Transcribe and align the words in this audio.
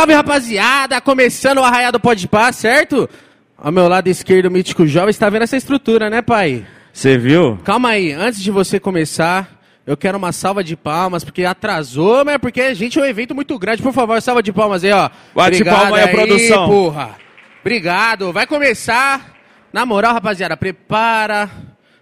Salve, 0.00 0.14
rapaziada! 0.14 0.98
Começando 0.98 1.58
o 1.58 1.62
Arraiado 1.62 2.00
Pode 2.00 2.26
Pá, 2.26 2.50
certo? 2.52 3.06
Ao 3.54 3.70
meu 3.70 3.86
lado 3.86 4.08
esquerdo, 4.08 4.46
o 4.46 4.50
Mítico 4.50 4.86
Jovem, 4.86 5.10
está 5.10 5.28
vendo 5.28 5.42
essa 5.42 5.58
estrutura, 5.58 6.08
né, 6.08 6.22
pai? 6.22 6.64
Você 6.90 7.18
viu? 7.18 7.58
Calma 7.64 7.90
aí, 7.90 8.10
antes 8.10 8.40
de 8.40 8.50
você 8.50 8.80
começar, 8.80 9.60
eu 9.86 9.98
quero 9.98 10.16
uma 10.16 10.32
salva 10.32 10.64
de 10.64 10.74
palmas, 10.74 11.22
porque 11.22 11.44
atrasou, 11.44 12.24
mas 12.24 12.38
porque 12.38 12.62
a 12.62 12.72
gente 12.72 12.98
é 12.98 13.02
um 13.02 13.04
evento 13.04 13.34
muito 13.34 13.58
grande. 13.58 13.82
Por 13.82 13.92
favor, 13.92 14.22
salva 14.22 14.42
de 14.42 14.50
palmas 14.54 14.82
aí, 14.82 14.90
ó. 14.90 15.10
Bate 15.34 15.56
Obrigado 15.56 15.78
palma 15.78 15.96
aí, 15.98 16.04
a 16.04 16.08
produção. 16.08 16.66
porra. 16.66 17.16
Obrigado. 17.60 18.32
Vai 18.32 18.46
começar. 18.46 19.36
Na 19.70 19.84
moral, 19.84 20.14
rapaziada, 20.14 20.56
prepara 20.56 21.50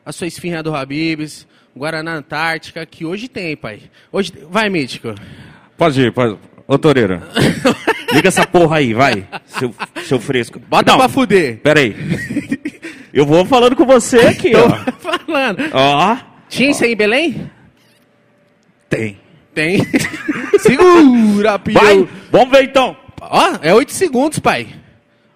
a 0.06 0.12
sua 0.12 0.28
esfinha 0.28 0.62
do 0.62 0.72
Habibs, 0.72 1.48
Guaraná 1.76 2.14
Antártica, 2.14 2.86
que 2.86 3.04
hoje 3.04 3.26
tem, 3.26 3.56
pai. 3.56 3.80
Hoje 4.12 4.32
Vai, 4.48 4.70
Mítico. 4.70 5.16
Pode 5.76 6.00
ir, 6.00 6.12
pode. 6.12 6.38
Ô, 6.68 6.76
Toreira. 6.78 7.22
Liga 8.12 8.28
essa 8.28 8.46
porra 8.46 8.76
aí, 8.76 8.92
vai. 8.92 9.26
Seu, 9.46 9.74
seu 10.04 10.20
fresco. 10.20 10.60
Bota 10.60 10.94
pra 10.98 11.08
fuder. 11.08 11.60
Pera 11.60 11.80
aí. 11.80 11.96
Eu 13.10 13.24
vou 13.24 13.46
falando 13.46 13.74
com 13.74 13.86
você 13.86 14.18
aqui, 14.20 14.50
Tô 14.50 14.66
ó. 14.66 14.70
falando. 15.26 15.58
Ó. 15.72 16.16
Tinha 16.46 16.70
isso 16.70 16.84
aí 16.84 16.92
em 16.92 16.96
Belém? 16.96 17.50
Tem. 18.90 19.18
Tem. 19.54 19.78
Segura, 20.60 21.58
pio. 21.58 21.72
Vai. 21.72 22.06
Vamos 22.30 22.50
ver 22.50 22.64
então. 22.64 22.94
Ó, 23.18 23.58
é 23.62 23.72
8 23.72 23.90
segundos, 23.90 24.38
pai. 24.38 24.68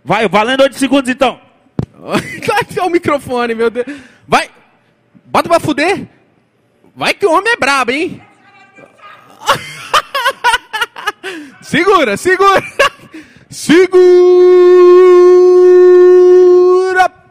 Vai, 0.04 0.28
valendo 0.28 0.62
8 0.64 0.76
segundos 0.76 1.10
então. 1.10 1.40
Olha 2.02 2.84
o 2.84 2.90
microfone, 2.90 3.54
meu 3.54 3.70
Deus. 3.70 3.86
Vai. 4.28 4.50
Bota 5.24 5.48
pra 5.48 5.58
fuder. 5.58 6.06
Vai 6.94 7.14
que 7.14 7.24
o 7.24 7.32
homem 7.32 7.54
é 7.54 7.56
brabo, 7.56 7.90
hein? 7.90 8.20
Segura, 11.72 12.16
segura. 12.18 12.62
Segura, 13.48 13.98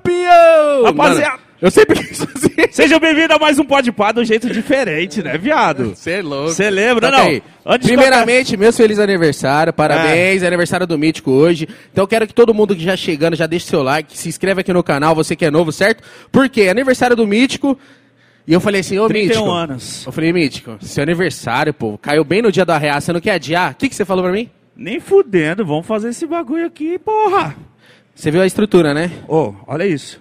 peão. 0.04 0.84
Rapaziada. 0.84 1.32
Mano, 1.32 1.42
eu 1.60 1.72
sempre 1.72 2.04
quis 2.04 2.24
fazer. 2.24 2.70
Sejam 2.72 3.00
bem-vindos 3.00 3.36
a 3.36 3.40
mais 3.40 3.58
um 3.58 3.64
Pode 3.64 3.92
Pá 3.92 4.12
de 4.12 4.20
um 4.20 4.24
jeito 4.24 4.48
diferente, 4.52 5.24
né, 5.24 5.36
viado? 5.36 5.96
Você 5.96 6.12
é 6.12 6.22
louco. 6.22 6.50
Você 6.50 6.70
lembra? 6.70 7.10
Toca 7.10 7.24
Não. 7.24 7.42
Antes 7.66 7.88
Primeiramente, 7.88 8.56
meus 8.56 8.78
feliz 8.78 9.00
aniversário, 9.00 9.74
parabéns, 9.74 10.44
é 10.44 10.48
aniversário 10.48 10.86
do 10.86 10.96
Mítico 10.96 11.32
hoje. 11.32 11.68
Então 11.92 12.06
quero 12.06 12.28
que 12.28 12.34
todo 12.36 12.54
mundo 12.54 12.76
que 12.76 12.84
já 12.84 12.96
chegando 12.96 13.36
já 13.36 13.48
deixe 13.48 13.66
seu 13.66 13.82
like, 13.82 14.16
se 14.16 14.30
inscreve 14.30 14.62
aqui 14.62 14.72
no 14.72 14.84
canal, 14.84 15.16
você 15.16 15.36
que 15.36 15.46
é 15.46 15.50
novo, 15.50 15.72
certo? 15.72 16.04
Porque 16.32 16.62
é 16.62 16.70
aniversário 16.70 17.16
do 17.16 17.26
Mítico. 17.26 17.80
E 18.52 18.54
eu 18.54 18.60
falei 18.60 18.82
assim, 18.82 19.00
ô 19.00 19.08
31 19.08 19.28
Mítico. 19.30 19.50
anos. 19.50 20.06
Eu 20.06 20.12
falei, 20.12 20.34
Mítico, 20.34 20.78
seu 20.82 21.02
aniversário, 21.04 21.74
pô, 21.74 21.98
caiu 21.98 22.26
bem 22.26 22.42
no 22.42 22.52
dia 22.52 22.66
da 22.66 22.78
real, 22.78 23.00
você 23.00 23.14
não 23.14 23.22
quer 23.22 23.36
adiar? 23.36 23.72
O 23.72 23.76
que, 23.76 23.88
que 23.88 23.96
você 23.96 24.04
falou 24.04 24.22
pra 24.26 24.34
mim? 24.34 24.50
Nem 24.76 25.00
fudendo, 25.00 25.66
vamos 25.66 25.88
fazer 25.88 26.10
esse 26.10 26.28
bagulho 26.28 26.66
aqui, 26.66 27.00
porra. 27.00 27.56
Você 28.14 28.30
viu 28.30 28.42
a 28.42 28.46
estrutura, 28.46 28.94
né? 28.94 29.10
Ô, 29.26 29.54
olha 29.66 29.86
isso. 29.86 30.20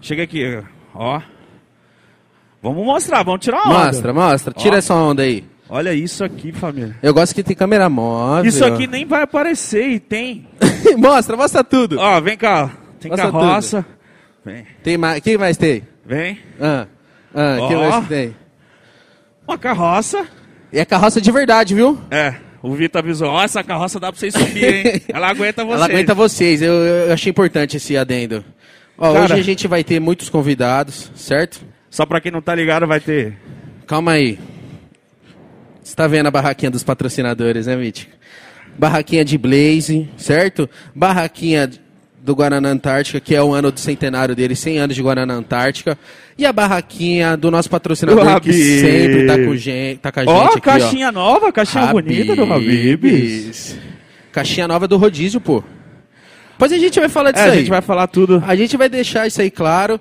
Chega 0.00 0.22
aqui, 0.22 0.62
ó. 0.94 1.20
Vamos 2.62 2.86
mostrar, 2.86 3.22
vamos 3.22 3.44
tirar 3.44 3.58
a 3.58 3.68
onda. 3.68 3.84
Mostra, 3.84 4.12
mostra, 4.14 4.54
tira 4.54 4.76
Ó. 4.76 4.78
essa 4.78 4.94
onda 4.94 5.20
aí. 5.20 5.44
Olha 5.68 5.92
isso 5.92 6.24
aqui, 6.24 6.52
família. 6.52 6.96
Eu 7.02 7.12
gosto 7.12 7.34
que 7.34 7.42
tem 7.42 7.54
câmera 7.54 7.90
móvel. 7.90 8.48
Isso 8.48 8.64
aqui 8.64 8.86
nem 8.86 9.04
vai 9.04 9.24
aparecer 9.24 9.90
e 9.90 10.00
tem. 10.00 10.48
mostra, 10.96 11.36
mostra 11.36 11.62
tudo. 11.62 11.98
Ó, 11.98 12.18
vem 12.18 12.38
cá. 12.38 12.70
Tem 12.98 13.10
Mostra 13.10 13.30
carroça. 13.30 13.84
Vem, 14.42 14.64
Tem 14.82 14.96
mais, 14.96 15.20
quem 15.20 15.36
mais 15.36 15.58
tem? 15.58 15.82
vem. 16.06 16.38
Ah, 16.58 16.86
ah, 17.34 17.56
Ó. 17.60 17.68
quem 17.68 17.76
mais 17.76 18.08
tem? 18.08 18.36
Uma 19.46 19.58
carroça. 19.58 20.26
E 20.72 20.78
é 20.78 20.84
carroça 20.84 21.20
de 21.20 21.30
verdade, 21.30 21.74
viu? 21.74 21.98
É, 22.10 22.34
o 22.62 22.74
Vitor 22.74 23.00
avisou. 23.00 23.28
Ó, 23.28 23.42
essa 23.42 23.62
carroça 23.62 23.98
dá 23.98 24.10
pra 24.10 24.18
vocês 24.18 24.32
subir, 24.32 24.74
hein? 24.74 25.02
Ela 25.12 25.28
aguenta 25.28 25.64
vocês. 25.64 25.76
Ela 25.76 25.84
aguenta 25.86 26.14
vocês. 26.14 26.62
Eu, 26.62 26.72
eu 26.72 27.12
achei 27.12 27.30
importante 27.30 27.76
esse 27.76 27.96
adendo. 27.96 28.44
Ó, 28.96 29.12
Cara. 29.12 29.24
hoje 29.24 29.34
a 29.34 29.42
gente 29.42 29.66
vai 29.66 29.82
ter 29.82 30.00
muitos 30.00 30.28
convidados, 30.28 31.10
certo? 31.14 31.60
Só 31.90 32.06
pra 32.06 32.20
quem 32.20 32.30
não 32.32 32.40
tá 32.40 32.54
ligado, 32.54 32.86
vai 32.86 33.00
ter. 33.00 33.36
Calma 33.86 34.12
aí. 34.12 34.38
Você 35.82 35.94
tá 35.94 36.06
vendo 36.06 36.26
a 36.28 36.30
barraquinha 36.30 36.70
dos 36.70 36.84
patrocinadores, 36.84 37.66
né, 37.66 37.76
Mítico? 37.76 38.12
Barraquinha 38.78 39.24
de 39.24 39.36
Blaze, 39.36 40.08
certo? 40.16 40.70
Barraquinha 40.94 41.68
do 42.24 42.36
Guaraná 42.36 42.68
Antártica, 42.68 43.18
que 43.18 43.34
é 43.34 43.42
o 43.42 43.52
ano 43.52 43.72
do 43.72 43.80
centenário 43.80 44.34
dele, 44.36 44.54
100 44.54 44.78
anos 44.78 44.94
de 44.96 45.02
Guaraná 45.02 45.34
Antártica. 45.34 45.98
E 46.38 46.46
a 46.46 46.52
barraquinha 46.52 47.36
do 47.36 47.50
nosso 47.50 47.68
patrocinador, 47.68 48.22
Do 48.24 48.40
que 48.40 48.50
Habib. 48.50 48.54
sempre 48.80 49.26
tá 49.26 49.38
com, 49.38 49.56
gen 49.56 49.96
tá 49.96 50.12
com 50.12 50.20
a 50.20 50.24
gente 50.24 50.32
Ó, 50.32 50.44
aqui, 50.46 50.60
caixinha 50.60 51.10
nova, 51.12 51.52
caixinha 51.52 51.86
bonita 51.88 52.36
do 52.36 52.44
Habibs. 52.44 52.92
Habibs. 52.92 53.78
Caixinha 54.30 54.68
nova 54.68 54.86
do 54.86 54.96
rodízio, 54.96 55.40
pô. 55.40 55.62
Depois 56.52 56.70
a 56.72 56.78
gente 56.78 57.00
vai 57.00 57.08
falar 57.08 57.32
disso 57.32 57.44
É, 57.44 57.48
a 57.48 57.52
aí. 57.52 57.58
gente 57.58 57.70
vai 57.70 57.82
falar 57.82 58.06
tudo. 58.06 58.42
A 58.46 58.54
gente 58.54 58.76
vai 58.76 58.88
deixar 58.88 59.26
isso 59.26 59.40
aí 59.40 59.50
claro. 59.50 60.00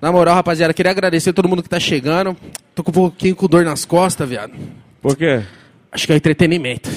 Na 0.00 0.12
moral, 0.12 0.34
rapaziada, 0.34 0.74
queria 0.74 0.90
agradecer 0.90 1.32
todo 1.32 1.48
mundo 1.48 1.62
que 1.62 1.68
tá 1.70 1.80
chegando. 1.80 2.36
Tô 2.74 2.82
com 2.84 2.90
um 2.90 2.94
pouquinho 2.94 3.34
com 3.34 3.46
dor 3.46 3.64
nas 3.64 3.84
costas, 3.86 4.28
viado. 4.28 4.52
Por 5.00 5.16
quê? 5.16 5.40
Acho 5.90 6.06
que 6.06 6.12
é 6.12 6.16
entretenimento. 6.16 6.90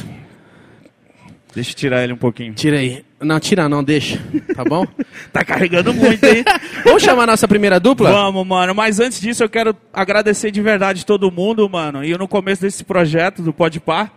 Deixa 1.54 1.72
eu 1.72 1.76
tirar 1.76 2.04
ele 2.04 2.14
um 2.14 2.18
pouquinho. 2.18 2.54
Tira 2.54 2.78
aí. 2.78 3.06
Não, 3.26 3.40
tira 3.40 3.68
não, 3.68 3.84
deixa. 3.84 4.20
Tá 4.56 4.64
bom? 4.64 4.86
Tá 5.32 5.44
carregando 5.44 5.94
muito, 5.94 6.24
hein? 6.24 6.46
Vamos 6.86 7.04
chamar 7.04 7.24
a 7.24 7.28
nossa 7.28 7.48
primeira 7.48 7.80
dupla? 7.80 8.10
Vamos, 8.10 8.48
mano. 8.48 8.74
Mas 8.74 9.00
antes 9.00 9.20
disso, 9.20 9.44
eu 9.44 9.50
quero 9.50 9.76
agradecer 9.94 10.50
de 10.50 10.62
verdade 10.62 11.06
todo 11.06 11.30
mundo, 11.30 11.70
mano. 11.70 12.04
E 12.06 12.18
no 12.18 12.28
começo 12.28 12.62
desse 12.62 12.84
projeto 12.84 13.42
do 13.42 13.52
Podpar, 13.52 14.14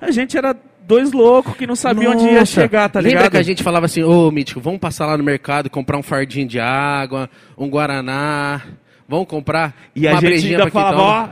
a 0.00 0.10
gente 0.10 0.36
era 0.36 0.54
dois 0.86 1.12
loucos 1.12 1.54
que 1.56 1.66
não 1.66 1.76
sabiam 1.76 2.12
onde 2.12 2.24
ia 2.24 2.44
chegar, 2.44 2.88
tá 2.88 3.00
ligado? 3.00 3.22
Lembra 3.22 3.30
que 3.30 3.36
a 3.36 3.42
gente 3.42 3.62
falava 3.62 3.86
assim, 3.86 4.02
ô 4.02 4.30
Mítico, 4.30 4.60
vamos 4.60 4.80
passar 4.80 5.06
lá 5.06 5.16
no 5.16 5.24
mercado 5.24 5.66
e 5.66 5.70
comprar 5.70 5.96
um 5.96 6.02
fardinho 6.02 6.48
de 6.48 6.58
água, 6.58 7.30
um 7.56 7.68
Guaraná. 7.68 8.60
Vamos 9.08 9.28
comprar 9.28 9.74
E 9.94 10.06
a 10.06 10.12
uma 10.12 10.20
gente 10.20 10.30
brejinha 10.30 10.58
ainda 10.58 10.70
falava, 10.70 11.00
ó, 11.00 11.28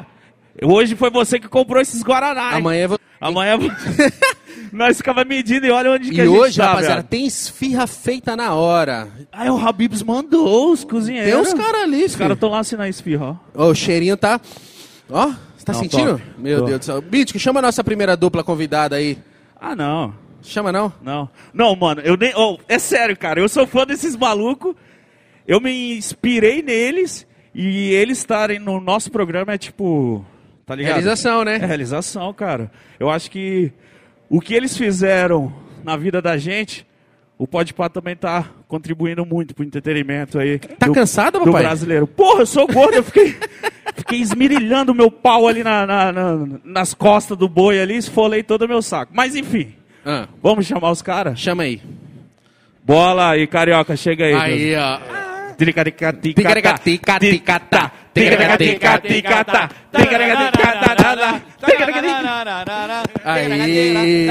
hoje 0.62 0.96
foi 0.96 1.10
você 1.10 1.38
que 1.38 1.48
comprou 1.48 1.82
esses 1.82 2.02
Guaraná. 2.02 2.50
Amanhã 2.52 2.82
eu 2.84 2.88
vou... 2.90 2.98
Amanhã 3.20 3.58
nós 4.72 4.96
ficava 4.98 5.24
medindo 5.24 5.66
e 5.66 5.70
olha 5.70 5.90
onde 5.92 6.10
que 6.10 6.20
a 6.20 6.24
E 6.24 6.26
gente 6.28 6.38
hoje, 6.38 6.56
tá, 6.58 6.66
rapaziada, 6.66 6.94
velho. 6.96 7.08
tem 7.08 7.26
esfirra 7.26 7.86
feita 7.86 8.36
na 8.36 8.54
hora. 8.54 9.08
Aí 9.32 9.48
o 9.50 9.56
Habibs 9.56 10.02
mandou 10.02 10.72
os 10.72 10.84
cozinheiros. 10.84 11.30
Tem 11.32 11.40
uns 11.40 11.54
caras 11.54 11.82
ali, 11.82 12.04
Os 12.04 12.16
caras 12.16 12.34
estão 12.36 12.50
lá 12.50 12.58
assinando 12.60 12.84
a 12.86 12.88
esfirra, 12.88 13.38
ó. 13.54 13.64
Ó, 13.66 13.70
o 13.70 13.74
cheirinho 13.74 14.16
tá. 14.16 14.40
Ó, 15.10 15.26
você 15.56 15.64
tá 15.64 15.72
Não, 15.72 15.80
sentindo? 15.80 16.10
top. 16.18 16.22
Meu 16.38 16.60
Tô. 16.60 16.64
Deus 16.66 16.78
do 16.80 16.84
céu. 16.84 17.04
Mítico, 17.10 17.38
chama 17.38 17.58
a 17.60 17.62
nossa 17.62 17.82
primeira 17.84 18.16
dupla 18.16 18.44
convidada 18.44 18.96
aí. 18.96 19.18
Ah, 19.60 19.74
não. 19.74 20.14
Chama 20.42 20.70
não? 20.70 20.92
Não. 21.02 21.28
Não, 21.52 21.74
mano, 21.74 22.00
eu 22.02 22.16
nem. 22.16 22.32
oh, 22.36 22.58
é 22.68 22.78
sério, 22.78 23.16
cara. 23.16 23.40
Eu 23.40 23.48
sou 23.48 23.66
fã 23.66 23.84
desses 23.84 24.16
malucos. 24.16 24.74
Eu 25.46 25.60
me 25.60 25.96
inspirei 25.96 26.62
neles. 26.62 27.26
E 27.54 27.90
eles 27.92 28.18
estarem 28.18 28.58
no 28.58 28.80
nosso 28.80 29.10
programa 29.10 29.52
é 29.54 29.58
tipo. 29.58 30.24
Tá 30.64 30.74
ligado? 30.74 30.92
Realização, 30.92 31.44
né? 31.44 31.54
É 31.56 31.66
realização, 31.66 32.32
cara. 32.34 32.70
Eu 33.00 33.08
acho 33.10 33.30
que 33.30 33.72
o 34.28 34.40
que 34.40 34.54
eles 34.54 34.76
fizeram 34.76 35.52
na 35.84 35.96
vida 35.96 36.20
da 36.20 36.36
gente, 36.36 36.86
o 37.38 37.46
Podpah 37.46 37.88
também 37.88 38.16
tá 38.16 38.44
contribuindo 38.66 39.24
muito 39.24 39.54
pro 39.54 39.64
entretenimento 39.64 40.38
aí. 40.38 40.58
Tá 40.58 40.86
do, 40.86 40.92
cansado, 40.92 41.38
do 41.38 41.44
papai? 41.46 41.62
brasileiro. 41.62 42.06
Porra, 42.06 42.40
eu 42.42 42.46
sou 42.46 42.66
gordo, 42.66 42.94
eu 42.96 43.02
fiquei, 43.04 43.36
fiquei 43.94 44.20
esmirilhando 44.20 44.94
meu 44.94 45.10
pau 45.10 45.46
ali 45.46 45.62
na, 45.62 45.86
na- 45.86 46.12
na- 46.12 46.46
nas 46.64 46.92
costas 46.94 47.38
do 47.38 47.48
boi 47.48 47.80
ali, 47.80 47.96
esfolei 47.96 48.42
todo 48.42 48.62
o 48.62 48.68
meu 48.68 48.82
saco. 48.82 49.12
Mas 49.14 49.34
enfim, 49.36 49.72
Ah, 50.04 50.26
vamos 50.42 50.66
chamar 50.66 50.90
os 50.90 51.00
caras? 51.00 51.38
chama 51.38 51.62
aí. 51.62 51.80
Bola 52.84 53.36
e 53.36 53.46
carioca, 53.46 53.96
chega 53.96 54.24
aí. 54.26 54.34
Aí, 54.34 54.76
ó. 54.76 54.98
Ticaricatica, 55.58 56.12
ticatá, 56.12 56.78
ticaricatica, 57.18 57.18
ticatá, 57.20 57.90
ticaricatica, 58.14 58.90
Aí, 59.90 61.06
Dá 61.16 61.40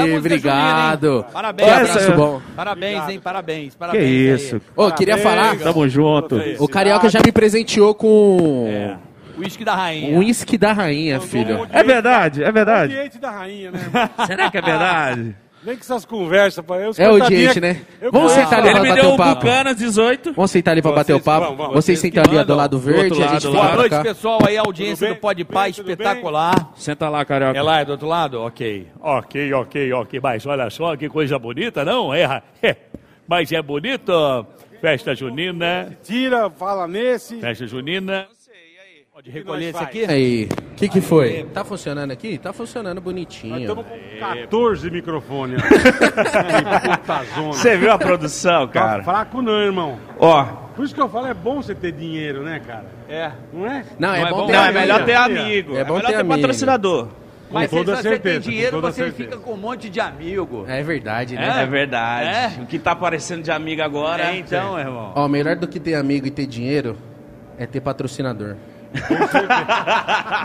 música 0.06 0.18
obrigado. 0.18 1.26
Parabéns. 1.32 1.68
Que 1.68 1.74
abraço 1.74 2.12
bom. 2.12 2.42
Parabéns, 2.56 3.08
hein? 3.08 3.20
Parabéns. 3.22 3.72
Que 3.74 3.78
parabéns 3.78 4.04
aí. 4.04 4.34
isso. 4.34 4.60
Ô, 4.74 4.90
queria 4.90 5.18
falar, 5.18 5.56
Tamo 5.58 5.88
junto. 5.88 6.40
o 6.58 6.68
Carioca 6.68 7.08
já 7.08 7.20
me 7.24 7.32
presenteou 7.32 7.94
com 7.94 8.98
Whisky 9.38 9.64
da 9.64 9.74
rainha. 9.74 10.18
uísque 10.18 10.58
da 10.58 10.72
rainha, 10.72 11.20
filho. 11.20 11.66
É 11.70 11.82
verdade, 11.82 12.42
é 12.42 12.50
verdade. 12.50 12.94
Ambiente 12.94 13.18
da 13.18 13.30
rainha, 13.30 13.70
né? 13.70 13.78
Será 14.26 14.50
que 14.50 14.58
é 14.58 14.62
verdade? 14.62 15.36
Vem 15.62 15.74
com 15.76 15.80
essas 15.82 16.04
conversas, 16.04 16.64
pai. 16.64 16.86
Os 16.88 16.98
É 16.98 17.08
o 17.08 17.14
cantadinhos- 17.14 17.52
diante, 17.54 17.60
né? 17.60 17.80
Eu 18.00 18.12
Vamos 18.12 18.32
conheço. 18.32 18.48
sentar 18.50 18.60
ali 18.60 18.68
Ele 18.68 18.74
pra 18.74 18.82
me 18.82 18.88
bater 18.90 19.00
deu 19.02 19.10
o 19.10 19.14
o 19.14 19.16
papo. 19.16 19.34
Bucanas 19.40 19.76
18. 19.76 20.32
Vamos 20.32 20.50
sentar 20.52 20.72
ali 20.72 20.82
pra 20.82 20.92
bater 20.92 21.12
o 21.14 21.20
papo. 21.20 21.46
vão, 21.46 21.56
vão. 21.56 21.72
Vocês 21.72 21.98
sentam 21.98 22.22
que 22.22 22.28
ali 22.30 22.38
ó, 22.38 22.44
do 22.44 22.54
lado 22.54 22.70
Do 22.78 22.78
verde, 22.78 23.22
a 23.22 23.26
gente 23.26 23.32
lado 23.32 23.40
fica. 23.40 23.50
Boa 23.52 23.66
pra 23.66 23.76
noite, 23.76 23.90
cá. 23.90 24.02
pessoal. 24.02 24.38
Aí, 24.46 24.56
a 24.56 24.60
audiência 24.60 25.08
Tudo 25.08 25.16
do 25.16 25.20
Pode? 25.20 25.44
Pai, 25.44 25.72
Tudo 25.72 25.84
bem? 25.86 25.92
espetacular. 25.94 26.72
Senta 26.76 27.08
lá, 27.08 27.24
carioca. 27.24 27.58
É 27.58 27.62
lá, 27.62 27.80
é 27.80 27.84
do 27.84 27.92
outro 27.92 28.06
lado? 28.06 28.40
Ok. 28.40 28.86
Ok, 29.00 29.52
ok, 29.52 29.92
ok. 29.92 30.20
Mas 30.22 30.46
olha 30.46 30.70
só 30.70 30.96
que 30.96 31.08
coisa 31.08 31.38
bonita, 31.38 31.84
não? 31.84 32.14
É, 32.14 32.42
é. 32.62 32.76
Mas 33.26 33.50
é 33.52 33.60
bonito. 33.60 34.46
Festa 34.80 35.12
junina. 35.14 35.96
Tira, 36.04 36.48
fala 36.50 36.86
nesse. 36.86 37.40
Festa 37.40 37.66
junina. 37.66 38.26
Pode 39.18 39.30
recolher 39.32 39.70
esse 39.70 39.82
aqui? 39.82 40.04
Aí, 40.04 40.48
o 40.70 40.74
que 40.76 40.88
que 40.88 41.00
foi? 41.00 41.42
Tá 41.52 41.64
funcionando 41.64 42.12
aqui? 42.12 42.38
Tá 42.38 42.52
funcionando 42.52 42.98
Nós 42.98 43.04
bonitinho. 43.04 43.58
estamos 43.58 43.84
com 43.84 43.98
14 44.20 44.90
microfones. 44.92 45.60
Que 45.68 46.88
puta 46.88 47.24
zona. 47.34 47.52
Você 47.52 47.76
viu 47.76 47.90
a 47.90 47.98
produção, 47.98 48.68
Tá 48.68 48.72
cara? 48.74 49.02
fraco 49.02 49.42
não, 49.42 49.60
irmão. 49.60 49.98
Ó, 50.20 50.44
Por 50.76 50.84
isso 50.84 50.94
que 50.94 51.00
eu 51.02 51.08
falo, 51.08 51.26
é 51.26 51.34
bom 51.34 51.60
você 51.60 51.74
ter 51.74 51.90
dinheiro, 51.90 52.44
né, 52.44 52.60
cara? 52.64 52.84
É. 53.08 53.32
Não 53.52 53.66
é? 53.66 53.84
Não, 53.98 54.14
é, 54.14 54.20
Não 54.20 54.26
é 54.28 54.30
bom 54.30 54.46
ter 54.46 54.52
não, 54.52 54.64
é 54.64 54.70
melhor 54.72 55.04
ter 55.04 55.14
amigo. 55.14 55.76
É 55.76 55.80
É, 55.80 55.84
bom 55.84 55.94
melhor 55.94 56.06
ter 56.10 56.14
ter 56.14 56.20
amigo. 56.20 56.34
patrocinador. 56.36 57.08
Mas 57.50 57.70
toda 57.70 57.96
se 57.96 58.02
você 58.02 58.08
certeza, 58.10 58.40
tem 58.44 58.50
dinheiro, 58.52 58.70
com 58.76 58.80
toda 58.82 58.92
você 58.92 59.02
certeza. 59.02 59.30
fica 59.30 59.42
com 59.42 59.52
um 59.52 59.56
monte 59.56 59.90
de 59.90 59.98
amigo. 59.98 60.64
É 60.68 60.80
verdade, 60.84 61.34
né? 61.34 61.62
É, 61.62 61.66
verdade. 61.66 62.28
É? 62.60 62.62
O 62.62 62.66
que 62.66 62.78
tá 62.78 62.92
aparecendo 62.92 63.42
de 63.42 63.50
amigo 63.50 63.82
agora. 63.82 64.22
É, 64.30 64.36
então, 64.36 64.74
meu 64.76 64.78
irmão. 64.86 65.12
Ó, 65.16 65.26
melhor 65.26 65.56
do 65.56 65.66
que 65.66 65.80
ter 65.80 65.96
amigo 65.96 66.24
e 66.24 66.30
ter 66.30 66.46
dinheiro 66.46 66.96
é 67.58 67.66
ter 67.66 67.80
patrocinador. 67.80 68.54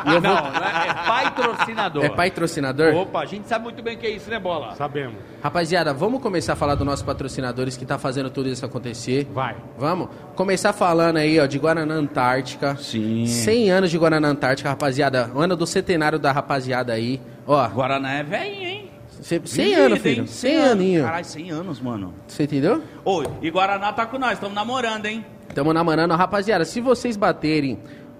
Não, 0.06 0.14
vou- 0.14 0.22
não 0.22 0.38
é, 0.66 0.88
é 0.90 0.94
patrocinador. 0.94 2.04
É 2.06 2.10
patrocinador? 2.10 2.94
Opa, 2.96 3.20
a 3.22 3.26
gente 3.26 3.48
sabe 3.48 3.64
muito 3.64 3.82
bem 3.82 3.96
o 3.96 4.00
que 4.00 4.08
é 4.08 4.12
isso, 4.12 4.30
né, 4.30 4.40
Bola? 4.40 4.76
Sabemos. 4.76 5.16
Rapaziada, 5.42 5.94
vamos 5.94 6.22
começar 6.22 6.54
a 6.54 6.56
falar 6.56 6.76
dos 6.76 6.86
nossos 6.86 7.04
patrocinadores 7.04 7.78
que 7.78 7.86
tá 7.86 7.98
fazendo 7.98 8.30
tudo 8.30 8.50
isso 8.50 8.66
acontecer. 8.66 9.28
Vai. 9.34 9.56
Vamos? 9.78 10.10
Começar 10.36 10.74
falando 10.74 11.18
aí, 11.18 11.40
ó, 11.40 11.46
de 11.46 11.58
Guaraná 11.58 11.94
Antártica. 11.94 12.76
Sim. 12.76 13.26
100 13.26 13.72
anos 13.72 13.92
de 13.92 13.98
Guaraná 13.98 14.28
Antártica, 14.30 14.70
rapaziada. 14.70 15.30
Ano 15.36 15.56
do 15.56 15.66
centenário 15.66 16.20
da 16.20 16.32
rapaziada 16.32 16.94
aí. 16.94 17.22
Ó, 17.48 17.68
Guaraná 17.70 18.14
é 18.14 18.24
velhinho, 18.24 18.70
hein? 18.70 18.90
cê- 19.22 19.42
100 19.44 19.76
anos, 19.76 20.00
filho. 20.00 20.22
hein? 20.22 20.28
100 20.28 20.58
aninho. 20.66 21.04
Caralho, 21.04 21.26
100 21.26 21.52
anos, 21.52 21.80
mano. 21.80 22.14
Você 22.28 22.44
entendeu? 22.44 22.82
Ô, 23.06 23.24
e 23.42 23.50
Guaraná 23.50 23.92
tá 23.94 24.06
com 24.06 24.18
nós, 24.18 24.34
estamos 24.34 24.54
namorando, 24.56 25.06
hein? 25.06 25.26
Tamo 25.54 25.72
namorando. 25.72 26.12
Rapaziada, 26.12 26.66
se 26.66 26.82
vocês 26.82 27.16
baterem... 27.16 27.78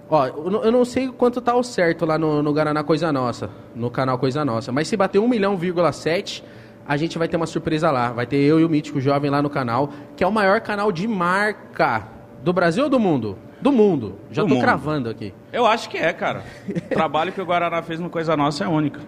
Ó, 0.08 0.26
eu 0.26 0.70
não- 0.70 0.84
sei 0.84 1.08
quanto 1.08 1.40
tá 1.40 1.54
o 1.56 1.62
certo 1.62 2.04
lá 2.04 2.18
no, 2.18 2.42
no 2.42 2.52
Guaraná 2.52 2.84
Coisa 2.84 3.10
Nossa, 3.12 3.48
no 3.74 3.90
canal 3.90 4.18
Coisa 4.18 4.44
Nossa. 4.44 4.70
Mas 4.70 4.86
se 4.88 4.96
bater 4.96 5.18
1 5.18 5.26
milhão, 5.26 5.56
vírgula 5.56 5.92
7, 5.92 6.44
a 6.86 6.96
gente 6.96 7.18
vai 7.18 7.26
ter 7.26 7.36
uma 7.36 7.46
surpresa 7.46 7.90
lá. 7.90 8.12
Vai 8.12 8.26
ter 8.26 8.36
eu 8.36 8.60
e 8.60 8.64
o 8.64 8.68
Mítico 8.68 9.00
Jovem 9.00 9.30
lá 9.30 9.40
no 9.40 9.48
canal, 9.48 9.90
que 10.16 10.22
é 10.22 10.26
o 10.26 10.32
maior 10.32 10.60
canal 10.60 10.92
de 10.92 11.08
marca 11.08 12.06
do 12.42 12.52
Brasil 12.52 12.84
ou 12.84 12.90
do 12.90 13.00
mundo? 13.00 13.38
Do 13.60 13.72
mundo. 13.72 14.16
Já 14.30 14.42
Do 14.42 14.48
tô 14.48 14.54
mundo. 14.54 14.62
cravando 14.62 15.08
aqui. 15.08 15.32
Eu 15.50 15.64
acho 15.64 15.88
que 15.88 15.96
é, 15.96 16.12
cara. 16.12 16.42
O 16.68 16.94
trabalho 16.94 17.32
que 17.32 17.40
o 17.40 17.46
Guaraná 17.46 17.80
fez 17.80 17.98
no 17.98 18.10
Coisa 18.10 18.36
Nossa 18.36 18.64
é 18.64 18.68
único. 18.68 18.98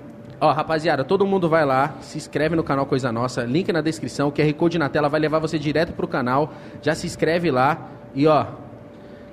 Ó, 0.41 0.51
rapaziada, 0.53 1.03
todo 1.05 1.27
mundo 1.27 1.49
vai 1.49 1.65
lá, 1.65 1.95
se 2.01 2.19
inscreve 2.19 2.55
no 2.57 2.63
canal 2.65 2.85
Coisa 2.87 3.11
Nossa, 3.13 3.43
link 3.45 3.73
na 3.73 3.81
descrição, 3.81 4.31
QR 4.31 4.53
Code 4.55 4.79
na 4.79 4.89
tela 4.89 5.09
vai 5.09 5.19
levar 5.21 5.39
você 5.39 5.59
direto 5.59 5.93
pro 5.95 6.07
canal. 6.09 6.53
Já 6.83 6.95
se 6.95 7.07
inscreve 7.07 7.51
lá 7.51 7.89
e 8.15 8.27
ó, 8.27 8.45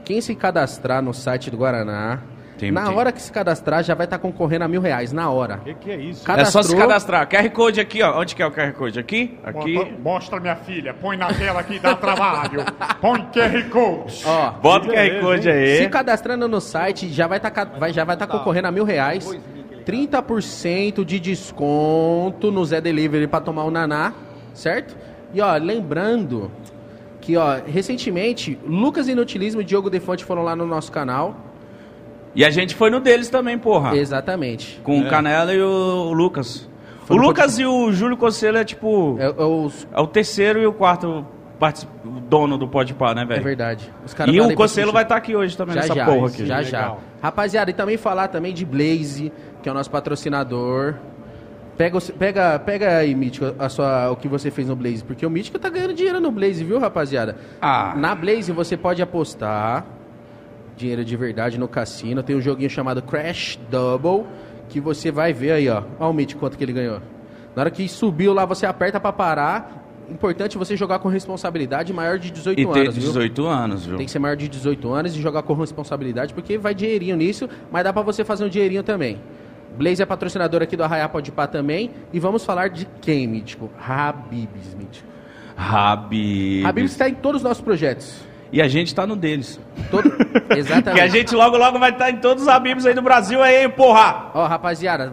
quem 0.03 0.21
se 0.21 0.35
cadastrar 0.35 1.01
no 1.01 1.13
site 1.13 1.49
do 1.49 1.57
Guaraná, 1.57 2.19
Tem- 2.57 2.71
na 2.71 2.85
tem. 2.85 2.95
hora 2.95 3.11
que 3.11 3.21
se 3.21 3.31
cadastrar 3.31 3.83
já 3.83 3.95
vai 3.95 4.05
estar 4.05 4.19
concorrendo 4.19 4.63
a 4.65 4.67
mil 4.67 4.79
reais, 4.81 5.11
na 5.11 5.29
hora. 5.29 5.55
O 5.55 5.59
que, 5.61 5.73
que 5.73 5.91
é 5.91 5.95
isso? 5.97 6.23
Cada- 6.23 6.41
É 6.43 6.45
só 6.45 6.61
se 6.61 6.75
Cadastrou. 6.75 7.17
cadastrar. 7.17 7.27
QR 7.29 7.49
Code 7.49 7.79
aqui, 7.81 8.01
ó. 8.03 8.19
Onde 8.19 8.35
que 8.35 8.41
é 8.43 8.45
o 8.45 8.51
QR 8.51 8.71
Code? 8.73 8.99
Aqui? 8.99 9.37
Aqui. 9.43 9.95
Mostra 10.03 10.39
minha 10.39 10.55
filha, 10.55 10.93
põe 10.93 11.17
na 11.17 11.33
tela 11.33 11.63
que 11.63 11.79
dá 11.79 11.95
trabalho. 11.95 12.63
Põe 13.01 13.21
QR 13.33 13.69
Code. 13.69 14.23
Ó, 14.25 14.51
Bota 14.61 14.87
o 14.87 14.91
QR 14.91 15.19
Code 15.21 15.43
se 15.43 15.49
aí. 15.49 15.89
cadastrando 15.89 16.47
no 16.47 16.61
site 16.61 17.09
já 17.09 17.27
vai 17.27 17.37
estar 17.39 17.51
vai, 17.79 17.91
já 17.91 18.03
vai 18.03 18.15
tá 18.15 18.27
concorrendo 18.27 18.67
a 18.67 18.71
mil 18.71 18.83
reais. 18.85 19.27
30% 19.85 21.03
de 21.03 21.19
desconto 21.19 22.51
no 22.51 22.63
Zé 22.65 22.79
Delivery 22.79 23.27
pra 23.27 23.41
tomar 23.41 23.63
o 23.65 23.71
Naná, 23.71 24.13
certo? 24.53 24.95
E 25.33 25.41
ó, 25.41 25.55
lembrando 25.57 26.49
que 27.23 27.37
ó, 27.37 27.55
recentemente, 27.65 28.59
Lucas 28.67 29.07
Inutilismo 29.07 29.61
e 29.61 29.63
Diogo 29.63 29.89
Defante 29.89 30.25
foram 30.25 30.43
lá 30.43 30.55
no 30.55 30.65
nosso 30.67 30.91
canal. 30.91 31.35
E 32.35 32.43
a 32.43 32.49
gente 32.49 32.75
foi 32.75 32.89
no 32.89 32.99
deles 32.99 33.29
também, 33.29 33.57
porra. 33.57 33.95
Exatamente. 33.95 34.81
Com 34.83 34.99
o 34.99 35.07
Canela 35.07 35.53
e 35.53 35.61
o 35.61 36.11
Lucas. 36.11 36.67
Foi 37.05 37.15
o 37.15 37.19
Lucas 37.21 37.57
e 37.59 37.65
o 37.65 37.91
Júlio 37.93 38.17
Conselho 38.17 38.57
é 38.57 38.65
tipo. 38.65 39.15
É, 39.19 39.25
é 39.25 39.43
os- 39.43 39.87
É 39.93 40.01
o 40.01 40.07
terceiro 40.07 40.59
e 40.59 40.65
o 40.65 40.73
quarto 40.73 41.25
partic- 41.59 41.87
dono 42.27 42.57
do 42.57 42.67
Podpah, 42.67 43.13
né, 43.13 43.21
é 43.21 43.25
velho? 43.25 43.43
verdade. 43.43 43.89
Os 44.05 44.13
caras 44.13 44.33
E 44.35 44.41
o 44.41 44.53
Conselho 44.55 44.91
vai 44.91 45.03
estar 45.03 45.15
aqui 45.15 45.35
hoje 45.35 45.55
também 45.55 45.75
já 45.75 45.81
nessa 45.81 45.95
já, 45.95 46.05
porra 46.05 46.27
aqui. 46.27 46.45
já 46.45 46.61
já. 46.63 46.95
Rapaziada, 47.21 47.71
e 47.71 47.73
também 47.73 47.95
falar 47.97 48.27
também 48.29 48.53
de 48.53 48.65
Blaze, 48.65 49.31
que 49.61 49.69
é 49.69 49.71
o 49.71 49.75
nosso 49.75 49.89
patrocinador. 49.91 50.95
Pega, 51.77 51.99
pega, 51.99 52.59
pega 52.59 52.97
aí, 52.97 53.15
Mítico, 53.15 53.55
a 53.57 53.67
sua, 53.67 54.11
o 54.11 54.15
que 54.15 54.27
você 54.27 54.51
fez 54.51 54.67
no 54.67 54.75
Blaze, 54.75 55.03
porque 55.03 55.25
o 55.25 55.29
Mítico 55.29 55.57
tá 55.57 55.69
ganhando 55.69 55.93
dinheiro 55.93 56.19
no 56.19 56.31
Blaze, 56.31 56.63
viu, 56.63 56.77
rapaziada? 56.77 57.35
Ah. 57.59 57.95
Na 57.97 58.13
Blaze 58.13 58.51
você 58.51 58.77
pode 58.77 59.01
apostar 59.01 59.85
dinheiro 60.75 61.03
de 61.03 61.15
verdade 61.15 61.57
no 61.57 61.67
cassino. 61.67 62.21
Tem 62.21 62.35
um 62.35 62.41
joguinho 62.41 62.69
chamado 62.69 63.01
Crash 63.01 63.59
Double, 63.69 64.25
que 64.69 64.79
você 64.79 65.11
vai 65.11 65.33
ver 65.33 65.51
aí, 65.51 65.69
ó. 65.69 65.83
Olha 65.99 66.09
o 66.09 66.13
Mítico 66.13 66.39
quanto 66.39 66.57
que 66.57 66.63
ele 66.63 66.73
ganhou. 66.73 66.99
Na 67.55 67.61
hora 67.61 67.71
que 67.71 67.87
subiu 67.87 68.33
lá, 68.33 68.45
você 68.45 68.65
aperta 68.65 68.99
pra 68.99 69.11
parar. 69.11 69.83
Importante 70.09 70.57
você 70.57 70.75
jogar 70.75 70.99
com 70.99 71.07
responsabilidade 71.07 71.93
maior 71.93 72.19
de 72.19 72.29
18 72.29 72.59
E 72.59 72.63
anos, 72.63 72.95
viu? 72.95 73.07
18 73.07 73.45
anos, 73.45 73.85
viu? 73.85 73.97
Tem 73.97 74.05
que 74.05 74.11
ser 74.11 74.19
maior 74.19 74.35
de 74.35 74.47
18 74.49 74.91
anos 74.91 75.15
e 75.15 75.21
jogar 75.21 75.43
com 75.43 75.53
responsabilidade, 75.53 76.33
porque 76.33 76.57
vai 76.57 76.75
dinheirinho 76.75 77.15
nisso, 77.15 77.49
mas 77.71 77.83
dá 77.83 77.93
pra 77.93 78.01
você 78.01 78.23
fazer 78.25 78.43
um 78.43 78.49
dinheirinho 78.49 78.83
também. 78.83 79.19
Blaze 79.77 80.01
é 80.01 80.05
patrocinador 80.05 80.61
aqui 80.61 80.75
do 80.77 80.83
Arraiá 80.83 81.07
Pode 81.09 81.31
Pá 81.31 81.47
também. 81.47 81.91
E 82.11 82.19
vamos 82.19 82.45
falar 82.45 82.69
de 82.69 82.87
quem, 83.01 83.27
Mítico? 83.27 83.69
Habibs, 83.79 84.73
Mítico. 84.75 85.07
Habibs. 85.57 86.65
Habibs 86.65 86.95
tá 86.95 87.09
em 87.09 87.13
todos 87.15 87.41
os 87.41 87.47
nossos 87.47 87.63
projetos. 87.63 88.15
E 88.51 88.61
a 88.61 88.67
gente 88.67 88.93
tá 88.93 89.05
no 89.07 89.15
deles. 89.15 89.59
Todo... 89.89 90.11
Que 90.53 90.59
Exatamente. 90.59 91.01
a 91.01 91.07
gente 91.07 91.33
logo, 91.33 91.57
logo 91.57 91.79
vai 91.79 91.89
estar 91.91 92.09
em 92.11 92.17
todos 92.17 92.43
os 92.43 92.49
Habibs 92.49 92.85
aí 92.85 92.93
do 92.93 93.01
Brasil 93.01 93.41
aí, 93.41 93.63
hein, 93.63 93.69
porra! 93.69 94.29
Ó, 94.33 94.45
rapaziada, 94.45 95.11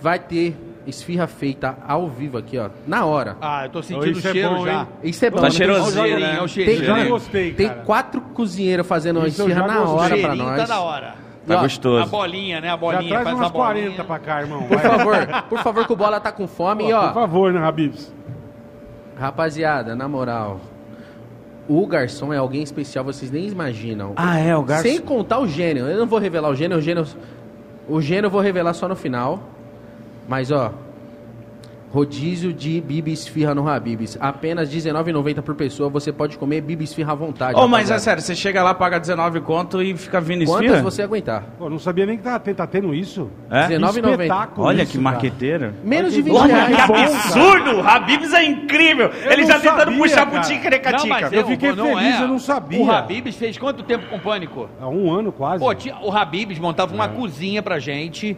vai 0.00 0.18
ter 0.18 0.56
esfirra 0.86 1.26
feita 1.26 1.76
ao 1.86 2.08
vivo 2.08 2.38
aqui, 2.38 2.56
ó, 2.56 2.70
na 2.86 3.04
hora. 3.04 3.36
Ah, 3.40 3.64
eu 3.66 3.70
tô 3.70 3.82
sentindo 3.82 4.06
o 4.14 4.18
Isso 4.18 4.28
é 4.28 4.32
cheiro 4.32 4.48
bom, 4.50 4.64
já. 4.64 4.72
hein? 4.80 4.88
Isso 5.02 5.24
é 5.24 5.30
bom. 5.30 5.36
Tá 5.36 5.42
tem- 5.42 5.50
cheirosinho, 5.50 5.90
o 5.90 6.02
né? 6.02 6.08
cheirinho, 6.08 6.28
olha 6.28 6.36
o 6.36 6.38
Tem, 6.38 6.48
cheirinho. 6.48 6.78
Já 6.84 6.92
Cheirinho. 6.94 7.10
gostei, 7.10 7.52
tem 7.54 7.68
cara. 7.68 7.80
quatro 7.80 8.20
cozinheiros 8.20 8.86
fazendo 8.86 9.16
uma 9.18 9.26
Isso 9.28 9.42
eu 9.42 9.48
esfirra 9.48 9.68
já 9.68 9.74
na 9.74 9.82
hora 9.82 10.08
pra 10.08 10.16
cheirinho 10.16 10.44
nós. 10.44 10.56
tá 10.60 10.66
da 10.66 10.80
hora. 10.80 11.14
Tá 11.48 11.54
E, 11.54 11.56
ó, 11.56 11.58
A 11.58 11.62
gostoso. 11.62 12.10
bolinha, 12.10 12.60
né? 12.60 12.68
A 12.68 12.70
Já 12.72 12.76
bolinha, 12.76 13.08
traz 13.10 13.24
faz 13.24 13.36
umas 13.36 13.46
a 13.46 13.52
bolinha. 13.52 13.84
40 13.86 14.04
pra 14.04 14.18
cá, 14.18 14.40
irmão. 14.42 14.62
Por 14.62 14.76
Vai. 14.76 14.84
favor, 14.98 15.42
por 15.48 15.58
favor, 15.60 15.86
que 15.86 15.92
o 15.92 15.96
Bola 15.96 16.20
tá 16.20 16.30
com 16.30 16.46
fome. 16.46 16.84
E, 16.84 16.88
Por 16.88 16.94
ó, 16.94 17.12
favor, 17.12 17.52
né, 17.52 17.60
Habibs? 17.66 18.12
rapaziada, 19.18 19.96
na 19.96 20.06
moral, 20.08 20.60
o 21.68 21.86
garçom 21.86 22.32
é 22.32 22.36
alguém 22.36 22.62
especial, 22.62 23.04
vocês 23.04 23.30
nem 23.30 23.46
imaginam. 23.48 24.12
Ah, 24.16 24.38
é, 24.38 24.56
o 24.56 24.62
garçom. 24.62 24.88
Sem 24.88 25.00
contar 25.00 25.40
o 25.40 25.46
gênio. 25.48 25.86
Eu 25.86 25.98
não 25.98 26.06
vou 26.06 26.18
revelar 26.18 26.48
o 26.50 26.54
gênio, 26.54 26.78
o 26.78 26.80
gênio, 26.80 27.04
o 27.88 28.00
gênio 28.00 28.26
eu 28.26 28.30
vou 28.30 28.40
revelar 28.40 28.74
só 28.74 28.86
no 28.88 28.94
final. 28.96 29.40
Mas, 30.28 30.50
ó, 30.50 30.72
rodízio 31.90 32.52
de 32.52 32.80
bibi 32.80 33.12
esfirra 33.12 33.54
no 33.54 33.68
Habibs. 33.68 34.16
Apenas 34.20 34.72
R$19,90 34.72 35.42
por 35.42 35.54
pessoa, 35.54 35.88
você 35.88 36.12
pode 36.12 36.36
comer 36.38 36.60
bibi 36.60 36.84
esfirra 36.84 37.12
à 37.12 37.14
vontade. 37.14 37.58
Ô, 37.58 37.66
mas 37.66 37.90
é 37.90 37.98
sério, 37.98 38.22
você 38.22 38.34
chega 38.34 38.62
lá, 38.62 38.74
paga 38.74 38.98
19 38.98 39.40
conto 39.40 39.82
e 39.82 39.96
fica 39.96 40.20
vindo 40.20 40.44
Quantas 40.44 40.64
esfirra? 40.64 40.82
você 40.82 41.02
aguentar? 41.02 41.44
Pô, 41.58 41.68
não 41.70 41.78
sabia 41.78 42.06
nem 42.06 42.16
que 42.16 42.22
tá, 42.22 42.38
tá 42.38 42.66
tendo 42.66 42.94
isso. 42.94 43.30
É? 43.50 43.68
19,90. 43.68 44.10
espetáculo 44.10 44.66
Olha 44.66 44.82
isso, 44.82 44.92
que 44.92 44.98
cara. 44.98 45.02
marqueteira. 45.02 45.74
Menos 45.82 46.12
de 46.12 46.22
20 46.22 46.34
Olha 46.34 46.54
reais. 46.54 46.76
que 46.76 46.92
absurdo! 46.92 47.80
Habibs 47.80 48.32
é 48.32 48.44
incrível! 48.44 49.10
Ele 49.24 49.42
não 49.42 49.48
já 49.48 49.60
tentando 49.60 49.78
sabia, 49.78 49.98
puxar 49.98 50.26
pro 50.26 50.34
cara. 50.36 50.46
ticrecatica. 50.46 51.28
eu 51.32 51.46
fiquei 51.46 51.72
feliz, 51.74 52.20
eu 52.20 52.28
não 52.28 52.38
sabia. 52.38 52.80
O 52.80 52.90
Habibs 52.90 53.36
fez 53.36 53.56
quanto 53.56 53.82
tempo 53.82 54.06
com 54.08 54.18
Pânico? 54.18 54.68
Há 54.80 54.88
um 54.88 55.10
ano 55.10 55.32
quase. 55.32 55.64
Pô, 55.64 55.74
tinha, 55.74 55.96
o 56.02 56.10
Habibs 56.12 56.58
montava 56.58 56.94
uma 56.94 57.08
cozinha 57.08 57.62
pra 57.62 57.78
gente, 57.78 58.36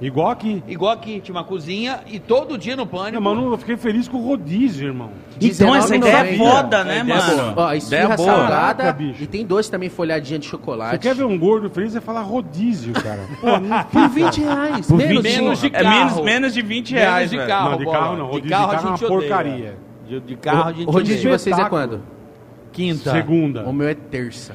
Igual 0.00 0.30
aqui. 0.30 0.62
igual 0.66 0.92
aqui, 0.92 1.20
tinha 1.20 1.34
uma 1.34 1.44
cozinha, 1.44 2.00
e 2.06 2.18
todo 2.18 2.56
dia 2.56 2.74
no 2.74 2.86
Pânico... 2.86 3.20
Não, 3.22 3.34
mas 3.34 3.44
eu 3.52 3.58
fiquei 3.58 3.76
feliz 3.76 4.08
com 4.08 4.16
o 4.16 4.26
rodízio, 4.26 4.88
irmão. 4.88 5.10
Então 5.40 5.74
essa 5.74 5.94
ideia 5.94 6.16
é 6.16 6.32
19,90. 6.32 6.38
foda, 6.38 6.84
né, 6.84 6.98
é 6.98 7.02
mano? 7.02 7.54
Ó, 7.56 7.72
esfirra 7.74 8.16
boa. 8.16 8.28
salgada 8.28 8.76
Caraca, 8.82 8.92
bicho. 8.92 9.22
e 9.22 9.26
tem 9.26 9.44
doce 9.44 9.70
também, 9.70 9.88
folhadinha 9.90 10.38
de 10.38 10.46
chocolate. 10.46 10.92
Você 10.92 10.98
quer 10.98 11.14
ver 11.14 11.24
um 11.24 11.38
gordo 11.38 11.68
feliz? 11.68 11.92
Você 11.92 12.00
fala 12.00 12.20
rodízio, 12.22 12.94
cara. 12.94 13.20
Pô, 13.40 13.58
não 13.58 13.84
Por 13.84 14.08
20 14.08 14.40
reais. 14.40 14.86
Por 14.86 14.96
menos 14.96 15.22
20 15.22 15.34
menos 15.40 15.60
de 15.60 15.66
É 15.66 15.82
menos, 15.82 16.12
carro. 16.12 16.24
menos 16.24 16.54
de 16.54 16.62
20 16.62 16.94
Menos 16.94 17.08
reais, 17.08 17.30
de 17.30 17.36
velho. 17.36 17.48
carro, 17.48 17.70
Não, 17.72 17.78
de 17.78 17.84
Bola. 17.84 17.98
carro 17.98 18.16
não. 18.16 18.26
De 18.26 18.30
Rodízio 18.32 18.50
carro 18.56 18.68
de 18.70 18.74
a 18.74 18.78
carro 18.78 18.86
é 18.86 18.88
uma 18.88 18.94
odeia. 18.96 19.08
porcaria. 19.28 19.78
De, 20.08 20.20
de 20.20 20.36
carro 20.36 20.68
a 20.68 20.72
gente 20.72 20.88
O 20.88 20.90
rodízio 20.90 21.16
de 21.20 21.26
odeia. 21.26 21.38
vocês 21.38 21.58
é 21.58 21.64
quando? 21.68 22.02
Quinta. 22.72 23.10
Segunda. 23.12 23.64
O 23.64 23.72
meu 23.72 23.88
é 23.88 23.94
terça. 23.94 24.54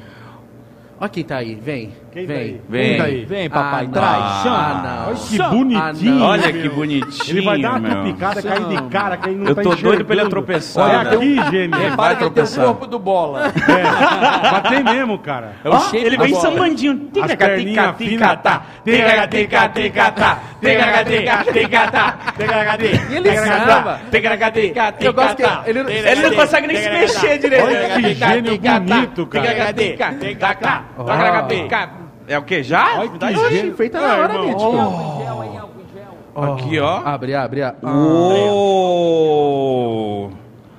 Ó 0.99 1.07
quem 1.07 1.23
tá 1.23 1.37
aí, 1.37 1.53
vem. 1.55 1.91
Quem 2.15 2.25
tá 2.27 2.34
vem. 2.34 2.41
aí? 2.43 2.62
Vem. 2.69 2.88
Quem 2.88 2.98
tá 2.98 3.03
aí? 3.03 3.25
Vem, 3.25 3.50
papai, 3.50 3.86
Ah, 3.86 3.91
traz. 3.91 4.43
chama. 4.43 4.55
Ah. 4.86 5.05
Olha 5.10 5.15
que 5.17 5.41
Ah, 5.41 5.50
bonitinho. 5.50 6.15
não. 6.15 6.25
Olha 6.27 6.53
que 6.53 6.69
bonitinho, 6.69 7.38
Ele 7.38 7.41
vai 7.45 7.62
dar 7.62 7.69
uma 7.72 7.79
meu. 7.79 7.95
tupicada, 8.05 8.41
cair 8.41 8.65
de 8.67 8.81
cara, 8.84 9.17
que 9.17 9.29
ele 9.29 9.36
não 9.36 9.48
Eu 9.48 9.55
tá 9.55 9.62
tô 9.62 9.69
doido 9.75 9.84
pra 9.84 9.91
ele 9.91 10.00
enxergando. 10.00 10.29
tropeçar, 10.29 10.84
Olha 10.86 11.03
né? 11.03 11.10
aqui, 11.17 11.36
gênio. 11.51 11.81
Ele 11.81 11.95
vai 11.98 12.15
tem 12.15 12.15
o 12.15 12.31
tropeçar. 12.31 12.65
corpo 12.67 12.88
do 12.88 13.00
Bola. 13.00 13.48
É, 13.48 14.51
mas 14.51 14.69
tem 14.69 14.84
mesmo, 14.86 15.19
cara. 15.19 15.55
É 15.62 15.67
o 15.69 15.77
shape 15.77 15.98
Ele 15.98 16.17
vem 16.17 16.29
bola. 16.31 16.41
sambandinho. 16.41 17.10
As 17.22 17.36
perninhas 17.36 17.95
finas, 17.98 18.39
tá. 18.41 18.62
Tica, 18.86 19.27
tica, 19.27 19.69
tica, 19.69 20.12
tá. 20.13 20.39
Tica, 20.62 20.88
tica, 21.01 21.41
tica, 21.51 21.81
tá. 21.91 22.13
Tica, 22.38 22.74
tica, 22.77 23.05
E 23.12 23.15
ele 23.17 23.29
tica, 23.29 23.41
tá. 23.60 23.75
samba. 23.75 24.00
Eu 25.01 25.13
gosto 25.13 25.36
que 25.36 25.43
ele, 25.69 25.79
Ele 25.79 26.22
não 26.22 26.36
consegue 26.36 26.67
nem 26.67 26.77
se 26.77 26.89
mexer 26.89 27.38
direito. 27.39 27.65
Olha 27.65 27.89
que 28.01 28.13
gênio 28.13 28.57
bonito, 28.57 29.27
cara. 29.27 29.74
Ó. 30.98 32.04
É 32.27 32.38
o 32.38 32.44
que? 32.44 32.63
Já? 32.63 33.00
Olha 33.00 33.12
Me 33.12 33.17
dá 33.20 33.27
que 33.27 33.34
isso 33.34 33.50
gênio. 33.50 33.75
feita 33.75 34.00
na 34.01 34.15
hora. 34.17 34.39
Mítico. 34.41 34.75
Aqui, 36.36 36.79
ó. 36.79 36.98
Abre, 37.05 37.34
abre, 37.36 37.63
abre. 37.63 37.79
Ô! 39.05 40.29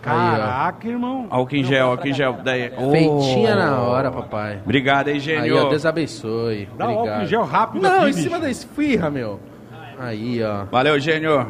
Caraca, 0.02 0.86
irmão. 0.86 1.26
Álcool 1.30 1.56
em 1.56 1.64
gel, 1.64 1.90
álcool 1.90 2.06
em 2.08 2.12
gel. 2.14 2.34
Daí. 2.44 2.70
Feitinha 2.92 3.56
na 3.56 3.80
hora, 3.80 4.10
papai. 4.10 4.60
Obrigado 4.64 5.08
aí, 5.08 5.14
Aí, 5.14 5.20
gênio. 5.20 5.66
ó, 5.66 5.68
Deus 5.68 5.84
abençoe. 5.84 6.68
Dá 6.76 6.86
um 6.86 6.90
Obrigado. 6.92 7.08
álcool 7.14 7.24
em 7.24 7.26
gel 7.26 7.42
rápido 7.44 7.82
Não, 7.82 8.00
aqui, 8.02 8.10
em 8.10 8.12
cima 8.12 8.28
bicho. 8.36 8.40
da 8.42 8.50
esfirra, 8.50 9.10
meu. 9.10 9.40
Aí, 9.98 10.42
ó. 10.44 10.64
Valeu, 10.70 10.98
gênio. 11.00 11.48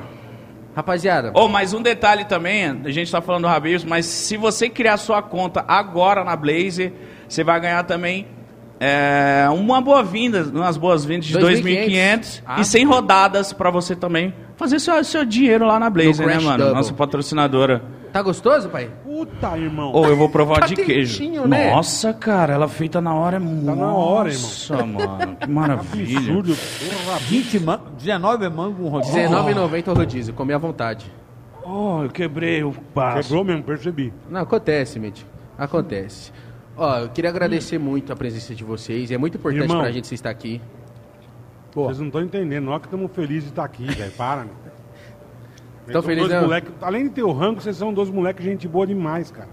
Rapaziada, 0.75 1.33
Oh, 1.35 1.49
mais 1.49 1.73
um 1.73 1.81
detalhe 1.81 2.27
também, 2.27 2.83
a 2.85 2.91
gente 2.91 3.11
tá 3.11 3.23
falando 3.23 3.43
do 3.45 3.49
Rabeiros, 3.49 3.83
mas 3.83 4.05
se 4.05 4.37
você 4.37 4.69
criar 4.69 4.99
sua 4.99 5.23
conta 5.23 5.65
agora 5.67 6.23
na 6.23 6.37
Blaze, 6.37 6.93
você 7.27 7.43
vai 7.43 7.59
ganhar 7.59 7.83
também 7.85 8.27
é, 8.79 9.47
uma 9.53 9.81
boa-vinda, 9.81 10.43
umas 10.53 10.77
boas-vindas 10.77 11.25
de 11.27 11.39
2.500 11.39 12.43
Ah, 12.47 12.61
e 12.61 12.65
100 12.65 12.85
rodadas 12.87 13.53
pra 13.53 13.71
você 13.71 13.95
também 13.97 14.35
fazer 14.57 14.79
seu, 14.81 15.03
seu 15.05 15.25
dinheiro 15.25 15.67
lá 15.67 15.79
na 15.79 15.89
Blaze, 15.91 16.21
No 16.21 16.27
né, 16.29 16.39
mano? 16.39 16.59
Double. 16.59 16.75
Nossa 16.75 16.93
patrocinadora. 16.95 17.83
tá 18.13 18.23
gostoso, 18.23 18.69
pai? 18.69 18.91
Puta, 19.05 19.57
irmão. 19.57 19.93
Ou 19.93 20.07
eu 20.07 20.17
vou 20.17 20.29
provar 20.29 20.61
Tá 20.61 20.67
de 20.67 20.77
queijo. 20.77 21.23
né? 21.47 21.71
Nossa, 21.71 22.13
cara, 22.13 22.53
ela 22.55 22.69
feita 22.69 23.01
na 23.01 23.15
hora 23.15 23.37
é 23.37 23.39
muito. 23.41 23.65
Tá 23.67 23.75
na 23.75 23.93
hora, 23.95 24.29
Nossa, 24.31 24.77
mano, 24.87 25.37
que 25.41 25.49
maravilha. 25.49 26.19
Absurdo. 26.19 26.55
Porra, 26.55 27.19
20 27.21 27.61
man... 27.61 27.81
19 27.99 28.49
mango 28.51 28.75
com 28.83 28.89
rodízio. 28.89 29.17
R$19,90 29.29 29.89
o 29.89 29.95
rodízio, 29.95 30.35
come 30.35 30.53
à 30.53 30.59
vontade. 30.59 31.11
Oh, 31.65 32.03
eu 32.05 32.11
quebrei 32.11 32.63
o 32.63 32.73
passo. 32.95 33.23
Quebrou 33.29 33.45
mesmo, 33.45 33.63
percebi. 33.65 34.13
Não, 34.31 34.41
acontece, 34.43 34.99
Mitch. 35.01 35.23
Acontece. 35.59 36.31
Ó, 36.77 36.99
eu 36.99 37.09
queria 37.09 37.31
agradecer 37.31 37.79
muito 37.79 38.13
a 38.13 38.17
presença 38.17 38.55
de 38.55 38.63
vocês. 38.65 39.11
É 39.11 39.17
muito 39.17 39.39
importante 39.39 39.63
Irmão. 39.63 39.81
pra 39.81 39.91
gente 39.91 40.15
estar 40.15 40.31
aqui. 40.31 40.61
Pô, 41.73 41.85
Vocês 41.85 41.99
não 41.99 42.07
estão 42.07 42.23
entendendo. 42.23 42.65
Nós 42.65 42.81
que 42.81 42.87
estamos 42.87 43.11
felizes 43.13 43.45
de 43.45 43.49
estar 43.51 43.65
aqui, 43.65 43.85
velho. 43.87 44.13
Para, 44.13 44.45
meu. 44.45 44.55
Tão 45.87 45.93
São 45.95 46.03
feliz, 46.03 46.21
dois 46.29 46.33
né? 46.33 46.41
moleque- 46.41 46.73
Além 46.83 47.05
de 47.05 47.11
ter 47.11 47.23
o 47.23 47.33
rango, 47.33 47.61
vocês 47.61 47.77
são 47.77 47.95
dois 47.95 48.11
moleques 48.11 48.45
gente 48.45 48.67
boa 48.67 48.87
demais, 48.87 49.31
cara. 49.31 49.49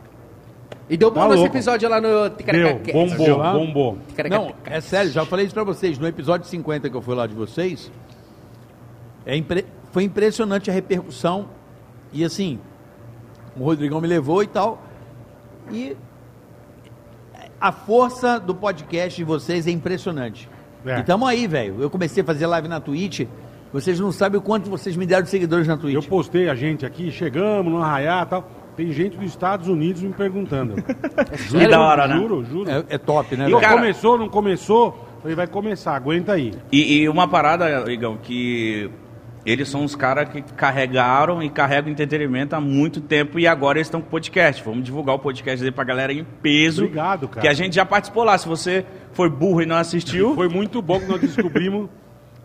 E 0.90 0.98
deu 0.98 1.10
bom 1.12 1.22
Tá 1.22 1.28
nosso 1.28 1.38
louco. 1.42 1.56
episódio 1.56 1.88
lá 1.88 2.02
no 2.02 2.28
Deu, 2.30 2.80
bombou, 2.92 3.54
bombou. 3.54 3.98
Não, 4.30 4.52
é 4.66 4.82
sério, 4.82 5.12
já 5.12 5.24
falei 5.26 5.46
isso 5.46 5.54
pra 5.54 5.64
vocês. 5.64 5.98
No 5.98 6.08
episódio 6.08 6.46
50 6.48 6.90
que 6.90 6.96
eu 6.98 7.02
fui 7.02 7.16
lá 7.16 7.26
de 7.28 7.34
vocês, 7.36 7.90
é 9.26 9.36
impre- 9.38 9.66
foi 9.92 10.04
impressionante 10.04 10.70
a 10.70 10.74
repercussão. 10.74 11.48
E 12.12 12.24
assim, 12.26 12.60
o 13.56 13.64
Rodrigão 13.64 14.02
me 14.02 14.08
levou 14.08 14.44
e 14.44 14.48
tal. 14.48 14.82
E 15.72 15.96
a 17.64 17.72
força 17.72 18.42
do 18.42 18.54
podcast 18.54 19.16
de 19.16 19.24
vocês 19.24 19.66
é 19.66 19.72
impressionante. 19.72 20.50
É. 20.86 21.00
E 21.00 21.04
tamo 21.04 21.26
aí, 21.26 21.48
velho. 21.48 21.82
Eu 21.82 21.90
comecei 21.90 22.22
a 22.22 22.26
fazer 22.26 22.46
live 22.46 22.68
na 22.68 22.82
Twitch. 22.82 23.22
Vocês 23.72 24.02
não 24.02 24.12
sabem 24.12 24.38
o 24.38 24.42
quanto 24.42 24.70
vocês 24.70 24.98
me 24.98 25.06
deram 25.06 25.24
de 25.24 25.30
seguidores 25.30 25.66
na 25.66 25.78
Twitch. 25.78 25.96
Eu 25.96 26.04
postei 26.04 26.50
a 26.50 26.56
gente 26.56 26.86
aqui, 26.86 27.10
chegamos 27.10 27.72
no 27.72 27.82
Arraiá 27.82 28.22
e 28.22 28.26
tal. 28.26 28.52
Tem 28.76 28.92
gente 28.92 29.16
dos 29.16 29.28
Estados 29.28 29.70
Unidos 29.70 30.02
me 30.02 30.12
perguntando. 30.12 30.76
Que 31.50 31.66
da 31.70 31.80
hora, 31.80 32.06
né? 32.06 32.18
Juro, 32.18 32.44
juro. 32.44 32.70
É, 32.70 32.84
é 32.90 32.98
top, 32.98 33.38
né? 33.38 33.50
E 33.50 33.52
cara- 33.62 33.76
começou, 33.76 34.18
não 34.18 34.28
começou? 34.28 35.08
Falei, 35.22 35.34
vai 35.38 35.48
começar, 35.48 35.96
aguenta 35.96 36.34
aí. 36.34 36.54
E, 36.70 36.98
e 36.98 37.08
uma 37.08 37.30
parada, 37.30 37.90
Igão, 37.90 38.18
que 38.22 38.90
eles 39.46 39.68
são 39.70 39.84
os 39.84 39.96
caras 39.96 40.30
que 40.30 40.42
carregaram 40.42 41.44
e 41.44 41.50
carregam 41.50 41.92
entretenimento 41.92 42.56
há 42.56 42.62
muito 42.62 43.02
tempo 43.02 43.38
e 43.38 43.46
agora 43.48 43.78
eles 43.78 43.88
estão 43.88 44.02
com 44.02 44.10
podcast. 44.10 44.64
Vamos 44.64 44.84
divulgar 44.84 45.16
o 45.16 45.20
podcast 45.20 45.60
dele 45.60 45.76
pra 45.76 45.84
galera 45.84 46.14
em 46.14 46.24
peso. 46.24 46.84
Obrigado, 46.86 47.28
cara. 47.28 47.42
Que 47.42 47.48
a 47.48 47.54
gente 47.54 47.76
já 47.76 47.86
participou 47.86 48.24
lá. 48.24 48.38
Se 48.38 48.48
você 48.48 48.86
foi 49.12 49.30
burro 49.30 49.62
e 49.62 49.66
não 49.66 49.76
assistiu, 49.76 50.34
Foi 50.36 50.48
muito 50.48 50.82
bom 50.82 51.00
que 51.00 51.06
nós 51.08 51.20
descobrimos 51.22 51.90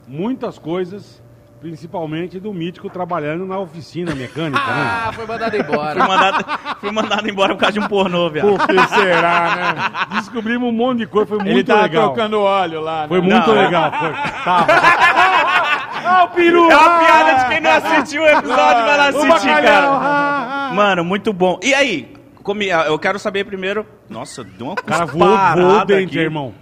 muitas 0.09 0.59
coisas, 0.59 1.23
principalmente 1.61 2.40
do 2.40 2.52
Mítico 2.52 2.88
trabalhando 2.90 3.47
na 3.47 3.59
oficina 3.59 4.14
mecânica, 4.14 4.59
né? 4.64 4.73
Ah, 5.07 5.11
foi 5.12 5.26
mandado 5.26 5.50
fui 5.52 5.61
embora. 5.61 5.99
mandado, 6.09 6.45
fui 6.81 6.90
mandado 6.90 7.28
embora 7.31 7.55
por 7.55 7.61
causa 7.61 7.73
de 7.75 7.81
um 7.81 7.88
pornô, 7.88 8.28
viado. 8.31 8.49
Por 8.49 8.67
que 8.67 8.88
será, 8.88 9.57
né? 9.57 10.17
Descobrimos 10.21 10.69
um 10.69 10.73
monte 10.73 10.99
de 10.99 11.07
coisa, 11.07 11.26
foi 11.28 11.38
muito 11.38 11.50
Ele 11.50 11.64
tava 11.64 11.83
legal. 11.83 12.12
trocando 12.12 12.40
óleo 12.40 12.81
lá. 12.81 13.02
né? 13.02 13.09
Foi 13.09 13.21
muito 13.21 13.47
Não, 13.49 13.55
legal. 13.55 13.93
Foi. 13.93 14.12
Tava. 14.45 14.67
Ah, 16.09 16.25
o 16.25 16.29
peru! 16.29 16.71
É 16.71 16.77
uma 16.77 16.99
piada 16.99 17.35
de 17.45 17.49
quem 17.49 17.61
não 17.61 17.71
assistiu 17.71 18.23
o 18.23 18.27
episódio 18.27 18.85
vai 18.85 18.97
lá 18.97 19.05
O 19.05 19.09
assistir, 19.33 19.49
cara. 19.62 19.88
ah, 19.88 20.69
ah. 20.71 20.75
Mano, 20.75 21.05
muito 21.05 21.33
bom. 21.33 21.59
E 21.62 21.75
aí? 21.75 22.15
Comi, 22.43 22.69
eu 22.69 22.99
quero 22.99 23.19
saber 23.19 23.45
primeiro. 23.45 23.87
Nossa, 24.09 24.43
deu 24.43 24.67
uma 24.69 24.73
O 24.73 24.77
cara 24.83 25.05
voou, 25.05 25.37
voou 25.55 25.85
dentro, 25.85 26.05
aqui. 26.07 26.19
irmão. 26.19 26.55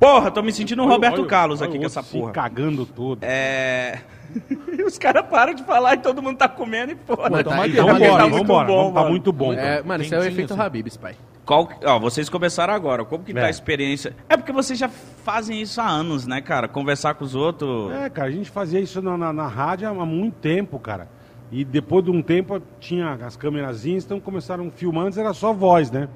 Porra, 0.00 0.30
tô 0.30 0.42
me 0.42 0.52
sentindo 0.52 0.82
um 0.82 0.86
Roberto 0.86 1.18
Olha- 1.18 1.26
Carlos 1.28 1.60
olha 1.60 1.68
aqui 1.68 1.76
o 1.76 1.80
com 1.80 1.86
essa 1.86 2.02
porra. 2.02 2.32
cagando 2.32 2.86
todo. 2.86 3.18
É. 3.22 3.98
Os 4.86 4.96
caras 4.98 5.24
param 5.28 5.54
de 5.54 5.62
falar 5.64 5.94
e 5.94 5.98
todo 5.98 6.22
mundo 6.22 6.36
tá 6.38 6.48
comendo 6.48 6.92
e 6.92 6.94
porra. 6.94 7.28
Mas 7.30 7.44
tá- 7.44 7.50
tá- 7.50 7.56
tá 7.56 7.56
vamos 7.56 7.66
muito 7.66 8.04
embora, 8.04 8.22
vamos 8.24 8.40
embora. 8.40 8.66
bom, 8.68 8.92
Tá 8.92 9.04
muito 9.04 9.32
bom. 9.32 9.52
É, 9.52 9.56
cara. 9.56 9.82
mano, 9.84 10.04
isso 10.04 10.14
é 10.14 10.18
o 10.18 10.24
efeito 10.24 10.52
assim. 10.54 10.62
Habibs, 10.62 10.96
pai. 10.96 11.16
Qual, 11.48 11.66
ó, 11.82 11.98
vocês 11.98 12.28
começaram 12.28 12.74
agora. 12.74 13.06
Como 13.06 13.24
que 13.24 13.32
tá 13.32 13.40
É. 13.40 13.44
a 13.46 13.48
experiência? 13.50 14.14
É 14.28 14.36
porque 14.36 14.52
vocês 14.52 14.78
já 14.78 14.86
fazem 14.90 15.62
isso 15.62 15.80
há 15.80 15.88
anos, 15.88 16.26
né, 16.26 16.42
cara? 16.42 16.68
Conversar 16.68 17.14
com 17.14 17.24
os 17.24 17.34
outros. 17.34 17.90
É, 17.90 18.10
cara, 18.10 18.28
a 18.28 18.30
gente 18.30 18.50
fazia 18.50 18.78
isso 18.78 19.00
na, 19.00 19.16
na, 19.16 19.32
na 19.32 19.46
rádio 19.46 19.88
há 19.88 20.04
muito 20.04 20.34
tempo, 20.34 20.78
cara. 20.78 21.08
E 21.50 21.64
depois 21.64 22.04
de 22.04 22.10
um 22.10 22.20
tempo 22.20 22.60
tinha 22.78 23.14
as 23.24 23.34
câmerazinhas, 23.34 24.04
então 24.04 24.20
começaram 24.20 24.70
filmando, 24.70 25.06
antes 25.06 25.18
era 25.18 25.32
só 25.32 25.54
voz, 25.54 25.90
né? 25.90 26.06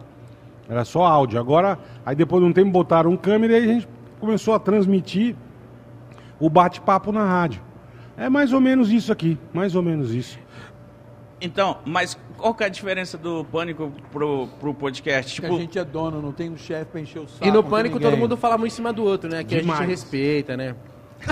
Era 0.69 0.85
só 0.85 1.07
áudio. 1.07 1.41
Agora, 1.41 1.79
aí 2.05 2.15
depois 2.15 2.43
de 2.43 2.51
um 2.51 2.53
tempo 2.53 2.71
botaram 2.71 3.17
câmera 3.17 3.55
e 3.55 3.57
aí 3.57 3.65
a 3.71 3.73
gente 3.73 3.89
começou 4.21 4.53
a 4.53 4.59
transmitir 4.59 5.35
o 6.39 6.51
bate-papo 6.51 7.11
na 7.11 7.25
rádio. 7.25 7.63
É 8.19 8.29
mais 8.29 8.53
ou 8.53 8.61
menos 8.61 8.93
isso 8.93 9.11
aqui, 9.11 9.39
mais 9.51 9.75
ou 9.75 9.83
menos 9.83 10.13
isso. 10.13 10.39
Então, 11.45 11.79
mas 11.85 12.17
qual 12.39 12.55
que 12.55 12.63
é 12.63 12.67
a 12.67 12.71
diferença 12.71 13.19
do 13.19 13.45
pânico 13.45 13.93
pro, 14.13 14.47
pro 14.61 14.73
podcast? 14.73 15.35
Que 15.35 15.43
Tipo, 15.43 15.57
a 15.57 15.61
gente 15.61 15.77
é 15.79 15.85
dono, 15.85 16.23
não 16.23 16.31
tem 16.33 16.49
um 16.51 16.57
chefe 16.57 16.85
pra 16.93 17.01
encher 17.01 17.19
o 17.19 17.29
saco. 17.29 17.45
E 17.45 17.51
no 17.51 17.65
pânico 17.65 17.99
todo 17.99 18.17
mundo 18.17 18.37
fala 18.37 18.57
um 18.57 18.65
em 18.65 18.71
cima 18.71 18.93
do 18.93 19.03
outro, 19.03 19.29
né? 19.29 19.43
Que 19.43 19.57
a 19.57 19.61
Demais. 19.61 19.81
gente 19.81 19.89
respeita, 19.91 20.57
né? 20.57 20.77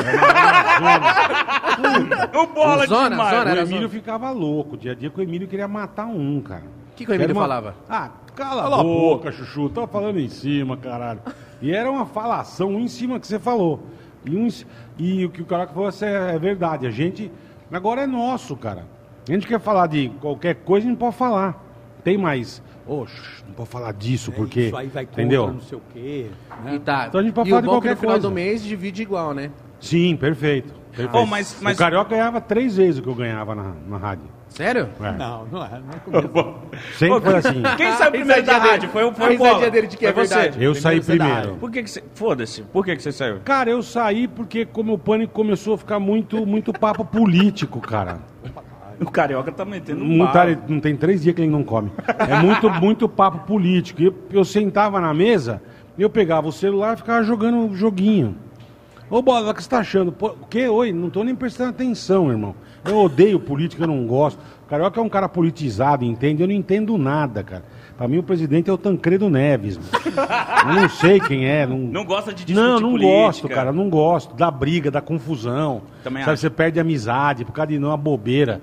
o 2.35 2.47
bola 2.47 2.87
Zona, 2.87 3.11
demais. 3.11 3.37
zona. 3.37 3.55
O 3.55 3.59
Emílio 3.59 3.89
só- 3.89 3.95
ficava 3.95 4.31
louco. 4.31 4.77
Dia 4.77 4.93
a 4.93 4.95
dia 4.95 5.11
que 5.11 5.21
o 5.21 5.23
Emílio 5.23 5.49
queria 5.49 5.69
matar 5.69 6.07
um, 6.07 6.41
cara. 6.41 6.65
O 6.93 6.97
que, 6.97 7.05
que 7.05 7.11
o 7.11 7.15
Emílio 7.15 7.35
uma- 7.35 7.43
falava? 7.43 7.75
Ah, 7.89 8.11
cala, 8.35 8.81
a 8.81 8.83
boca, 8.83 9.33
Chuchu. 9.33 9.69
Tá 9.71 9.87
falando 9.87 10.19
em 10.19 10.29
cima, 10.29 10.77
caralho. 10.77 11.21
E 11.63 11.73
era 11.73 11.91
uma 11.91 12.07
falação, 12.07 12.71
um 12.71 12.81
em 12.81 12.89
cima 12.89 13.19
que 13.19 13.27
você 13.27 13.39
falou. 13.39 13.81
E, 14.25 14.37
um 14.37 14.49
e 14.99 15.25
o 15.25 15.31
que 15.31 15.43
o 15.43 15.47
cara 15.47 15.67
falou 15.67 15.89
é, 15.89 16.35
é 16.35 16.39
verdade. 16.39 16.87
A 16.87 16.91
gente. 16.91 17.31
Agora 17.73 18.03
é 18.03 18.07
nosso, 18.07 18.57
cara. 18.57 18.85
A 19.31 19.35
gente 19.35 19.47
quer 19.47 19.61
falar 19.61 19.87
de 19.87 20.09
qualquer 20.21 20.57
coisa, 20.57 20.87
a 20.87 20.91
gente 20.91 20.99
pode 20.99 21.17
falar. 21.17 21.65
Tem 22.03 22.19
mais. 22.19 22.63
Shh, 23.07 23.45
não 23.47 23.55
pode 23.55 23.69
falar 23.69 23.93
disso, 23.93 24.33
porque. 24.33 24.61
É 24.61 24.67
Isso 24.67 24.77
aí 24.77 24.89
vai 24.89 25.07
contra, 25.07 25.23
entendeu? 25.23 25.53
não 25.53 25.61
sei 25.61 25.79
o 25.79 25.83
quê. 25.93 26.27
E 26.63 26.65
Né? 26.65 26.81
tá. 26.85 27.07
Então 27.09 27.21
a 27.21 27.23
gente 27.25 27.33
pode 27.33 27.49
e 27.49 27.53
falar 27.53 27.61
o 27.61 27.63
de 27.63 27.69
é 27.69 27.71
que 27.71 27.75
qualquer 27.77 27.91
no 27.91 27.97
final 28.01 28.15
coisa. 28.15 28.29
do 28.29 28.35
mês 28.35 28.65
divide 28.65 29.03
igual, 29.03 29.33
né? 29.33 29.51
Sim, 29.79 30.17
perfeito. 30.17 30.75
perfeito. 30.91 31.17
Oh, 31.17 31.25
mas- 31.25 31.57
mas- 31.61 31.77
O 31.77 31.79
Carioca 31.79 32.11
ganhava 32.11 32.41
três 32.41 32.77
vezes 32.77 32.99
o 32.99 33.03
que 33.03 33.09
eu 33.09 33.15
ganhava 33.15 33.55
na, 33.55 33.73
na 33.89 33.97
rádio. 33.97 34.25
Sério? 34.49 34.89
É. 35.01 35.13
Não, 35.13 35.47
não 35.47 35.65
é. 35.65 35.71
Não 35.71 35.93
é 35.95 36.21
comigo. 36.29 36.59
Sempre 36.99 37.21
foi 37.21 37.37
assim. 37.37 37.63
Quem 37.77 37.93
saiu 37.93 38.11
primeiro 38.11 38.43
da 38.43 38.59
rádio? 38.59 38.89
Foi, 38.89 39.05
o- 39.05 39.13
foi 39.13 39.37
Bola. 39.39 39.71
dele 39.71 39.87
de 39.87 39.97
que 39.97 40.05
é 40.07 40.13
você. 40.13 40.35
verdade. 40.35 40.65
Eu 40.65 40.75
saí 40.75 41.01
Primeiro 41.01 41.25
dá 41.25 41.31
primeiro. 41.37 41.57
Por 41.61 41.71
que, 41.71 41.83
que 41.85 41.91
você. 41.91 42.03
Foda-se. 42.15 42.63
Por 42.63 42.85
que, 42.85 42.97
que 42.97 43.03
você 43.05 43.13
saiu? 43.13 43.39
Cara, 43.45 43.71
eu 43.71 43.81
saí 43.85 44.27
porque 44.27 44.67
como 44.67 44.95
o 44.95 44.99
pânico 44.99 45.33
começou 45.33 45.75
a 45.75 45.79
ficar 45.79 46.01
muito, 46.01 46.45
muito 46.45 46.73
papo 46.73 47.05
político, 47.05 47.81
cara. 47.81 48.19
O 49.01 49.11
carioca 49.11 49.51
tá 49.51 49.65
metendo 49.65 50.05
um 50.05 50.17
Não, 50.19 50.27
tá- 50.27 50.47
não 50.69 50.79
tem 50.81 50.95
três 50.97 51.23
dias 51.23 51.35
que 51.35 51.41
ele 51.41 51.51
não 51.51 51.63
come. 51.65 51.91
É 52.19 52.37
muito, 52.41 52.69
muito 52.81 53.09
papo 53.09 53.47
político. 53.47 54.03
Eu, 54.03 54.15
eu 54.31 54.45
sentava 54.45 55.01
na 55.01 55.13
mesa, 55.15 55.63
eu 55.99 56.11
pegava 56.11 56.47
o 56.49 56.53
celular 56.53 56.95
e 56.95 56.97
ficava 56.99 57.23
jogando 57.25 57.57
um 57.57 57.75
joguinho. 57.75 58.37
Ô, 59.09 59.21
Bola, 59.23 59.51
o 59.51 59.55
que 59.55 59.63
você 59.63 59.69
tá 59.69 59.79
achando? 59.79 60.13
Pô, 60.13 60.29
o 60.41 60.47
quê? 60.49 60.69
Oi, 60.69 60.93
não 60.93 61.11
tô 61.11 61.25
nem 61.25 61.35
prestando 61.35 61.71
atenção, 61.71 62.31
irmão. 62.31 62.55
Eu 62.85 62.97
odeio 62.99 63.41
política, 63.41 63.83
eu 63.83 63.89
não 63.89 64.07
gosto. 64.07 64.39
O 64.65 64.69
Carioca 64.69 65.01
é 65.01 65.03
um 65.03 65.09
cara 65.09 65.29
politizado, 65.29 66.05
entende? 66.05 66.43
Eu 66.43 66.47
não 66.47 66.55
entendo 66.55 66.97
nada, 66.97 67.43
cara. 67.43 67.65
Pra 67.99 68.07
mim, 68.07 68.19
o 68.19 68.23
presidente 68.23 68.71
é 68.71 68.73
o 68.73 68.79
Tancredo 68.79 69.29
Neves. 69.29 69.77
mano. 69.79 69.89
Eu 70.69 70.83
não 70.83 70.89
sei 70.89 71.19
quem 71.21 71.45
é. 71.45 71.67
Não, 71.67 71.77
Não 71.77 72.05
gosta 72.05 72.33
de 72.33 72.45
discutir 72.45 72.55
Não, 72.55 72.79
não 72.81 72.91
política. 72.93 73.17
gosto, 73.25 73.49
cara. 73.49 73.73
Não 73.73 73.91
gosto. 73.91 74.35
Da 74.37 74.51
briga, 74.51 74.91
da 74.91 75.01
confusão. 75.01 75.83
Também 76.05 76.23
Sabe, 76.23 76.33
acho. 76.35 76.41
você 76.43 76.49
perde 76.51 76.79
amizade 76.79 77.45
por 77.45 77.53
causa 77.53 77.73
de 77.73 77.79
uma 77.79 77.97
bobeira. 77.97 78.63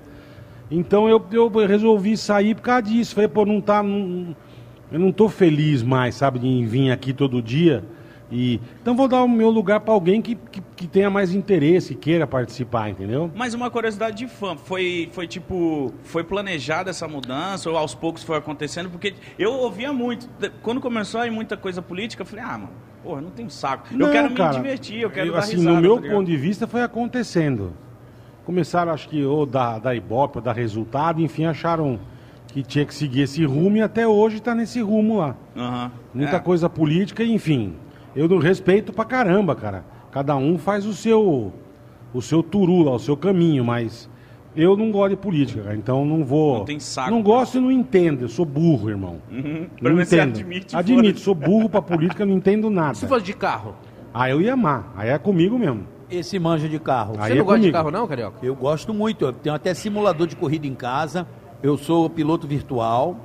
Então 0.70 1.08
eu, 1.08 1.24
eu 1.32 1.48
resolvi 1.66 2.16
sair 2.16 2.54
por 2.54 2.62
causa 2.62 2.82
disso. 2.82 3.14
Falei, 3.14 3.28
pô, 3.28 3.44
não 3.46 3.60
tá. 3.60 3.82
não- 3.82 4.36
eu 4.90 4.98
não 4.98 5.12
tô 5.12 5.28
feliz 5.28 5.82
mais, 5.82 6.14
sabe, 6.14 6.38
de 6.38 6.64
vir 6.64 6.90
aqui 6.90 7.12
todo 7.12 7.42
dia. 7.42 7.84
E, 8.30 8.60
então 8.82 8.94
vou 8.94 9.08
dar 9.08 9.22
o 9.22 9.28
meu 9.28 9.48
lugar 9.48 9.80
pra 9.80 9.92
alguém 9.94 10.20
que, 10.20 10.34
que, 10.34 10.60
que 10.76 10.86
tenha 10.86 11.08
mais 11.08 11.34
interesse, 11.34 11.94
que 11.94 12.00
queira 12.10 12.26
participar, 12.26 12.90
entendeu? 12.90 13.30
Mas 13.34 13.54
uma 13.54 13.70
curiosidade 13.70 14.18
de 14.18 14.28
fã, 14.28 14.54
foi, 14.56 15.08
foi 15.12 15.26
tipo, 15.26 15.92
foi 16.04 16.22
planejada 16.22 16.90
essa 16.90 17.08
mudança 17.08 17.70
ou 17.70 17.76
aos 17.76 17.94
poucos 17.94 18.22
foi 18.22 18.36
acontecendo? 18.36 18.90
Porque 18.90 19.14
eu 19.38 19.52
ouvia 19.54 19.92
muito, 19.94 20.28
quando 20.62 20.80
começou 20.80 21.20
a 21.20 21.26
ir 21.26 21.30
muita 21.30 21.56
coisa 21.56 21.80
política, 21.80 22.22
eu 22.22 22.26
falei, 22.26 22.44
ah, 22.44 22.58
mano, 22.58 22.70
porra, 23.02 23.20
não 23.22 23.30
tenho 23.30 23.50
saco. 23.50 23.88
Não, 23.92 24.06
eu 24.08 24.12
quero 24.12 24.34
cara, 24.34 24.50
me 24.50 24.56
divertir, 24.56 25.00
eu 25.00 25.10
quero 25.10 25.28
eu, 25.28 25.32
dar 25.32 25.38
assim, 25.38 25.56
risada, 25.56 25.76
no 25.76 25.80
meu 25.80 25.98
tá 26.00 26.08
ponto 26.08 26.26
de 26.26 26.36
vista 26.36 26.66
foi 26.66 26.82
acontecendo. 26.82 27.72
Começaram, 28.52 28.92
acho 28.92 29.10
que, 29.10 29.22
ou 29.22 29.44
da, 29.44 29.78
da 29.78 29.94
Ibope, 29.94 30.38
ou 30.38 30.42
da 30.42 30.54
Resultado, 30.54 31.20
enfim, 31.20 31.44
acharam 31.44 32.00
que 32.46 32.62
tinha 32.62 32.86
que 32.86 32.94
seguir 32.94 33.20
esse 33.20 33.44
rumo 33.44 33.76
e 33.76 33.82
até 33.82 34.08
hoje 34.08 34.40
tá 34.40 34.54
nesse 34.54 34.80
rumo 34.80 35.18
lá. 35.18 35.36
Aham. 35.54 35.92
Muita 36.14 36.36
É. 36.36 36.40
coisa 36.40 36.66
política, 36.66 37.22
enfim. 37.22 37.74
Eu 38.16 38.26
não 38.26 38.38
respeito 38.38 38.90
pra 38.90 39.04
caramba, 39.04 39.54
cara. 39.54 39.84
Cada 40.10 40.34
um 40.34 40.56
faz 40.56 40.86
o 40.86 40.94
seu 40.94 41.52
o 42.14 42.22
seu 42.22 42.42
turu 42.42 42.84
lá, 42.84 42.92
o 42.92 42.98
seu 42.98 43.18
caminho, 43.18 43.62
mas 43.66 44.08
eu 44.56 44.78
não 44.78 44.90
gosto 44.90 45.10
de 45.10 45.16
política, 45.16 45.64
cara. 45.64 45.76
Então 45.76 46.06
não 46.06 46.24
vou. 46.24 46.60
Não 46.60 46.64
tem 46.64 46.80
saco. 46.80 47.10
Não 47.10 47.20
gosto 47.22 47.58
e 47.58 47.60
não 47.60 47.70
entendo. 47.70 48.22
Eu 48.22 48.28
sou 48.30 48.46
burro, 48.46 48.88
irmão. 48.88 49.18
Pelo 49.28 49.94
Não 49.96 50.00
entendo. 50.02 50.40
admite, 50.72 51.20
sou 51.20 51.34
burro 51.34 51.68
pra 51.68 51.82
política, 51.82 52.24
não 52.24 52.32
entendo 52.34 52.70
nada. 52.70 52.94
Se 52.96 53.06
fosse 53.06 53.26
de 53.26 53.34
carro. 53.34 53.74
Ah, 54.14 54.30
eu 54.30 54.40
ia 54.40 54.54
amar. 54.54 54.90
Aí 54.96 55.10
é 55.10 55.18
comigo 55.18 55.58
mesmo. 55.58 55.82
Esse 56.10 56.38
manja 56.38 56.68
de 56.68 56.78
carro. 56.78 57.14
Aí 57.18 57.28
Você 57.28 57.32
é 57.32 57.36
não 57.38 57.44
gosta 57.44 57.58
de 57.60 57.62
comigo. 57.66 57.76
carro, 57.76 57.90
não, 57.90 58.06
Carioca? 58.08 58.38
Eu 58.42 58.54
gosto 58.54 58.94
muito. 58.94 59.24
Eu 59.26 59.32
tenho 59.32 59.54
até 59.54 59.74
simulador 59.74 60.26
de 60.26 60.36
corrida 60.36 60.66
em 60.66 60.74
casa. 60.74 61.26
Eu 61.62 61.76
sou 61.76 62.08
piloto 62.08 62.46
virtual. 62.46 63.16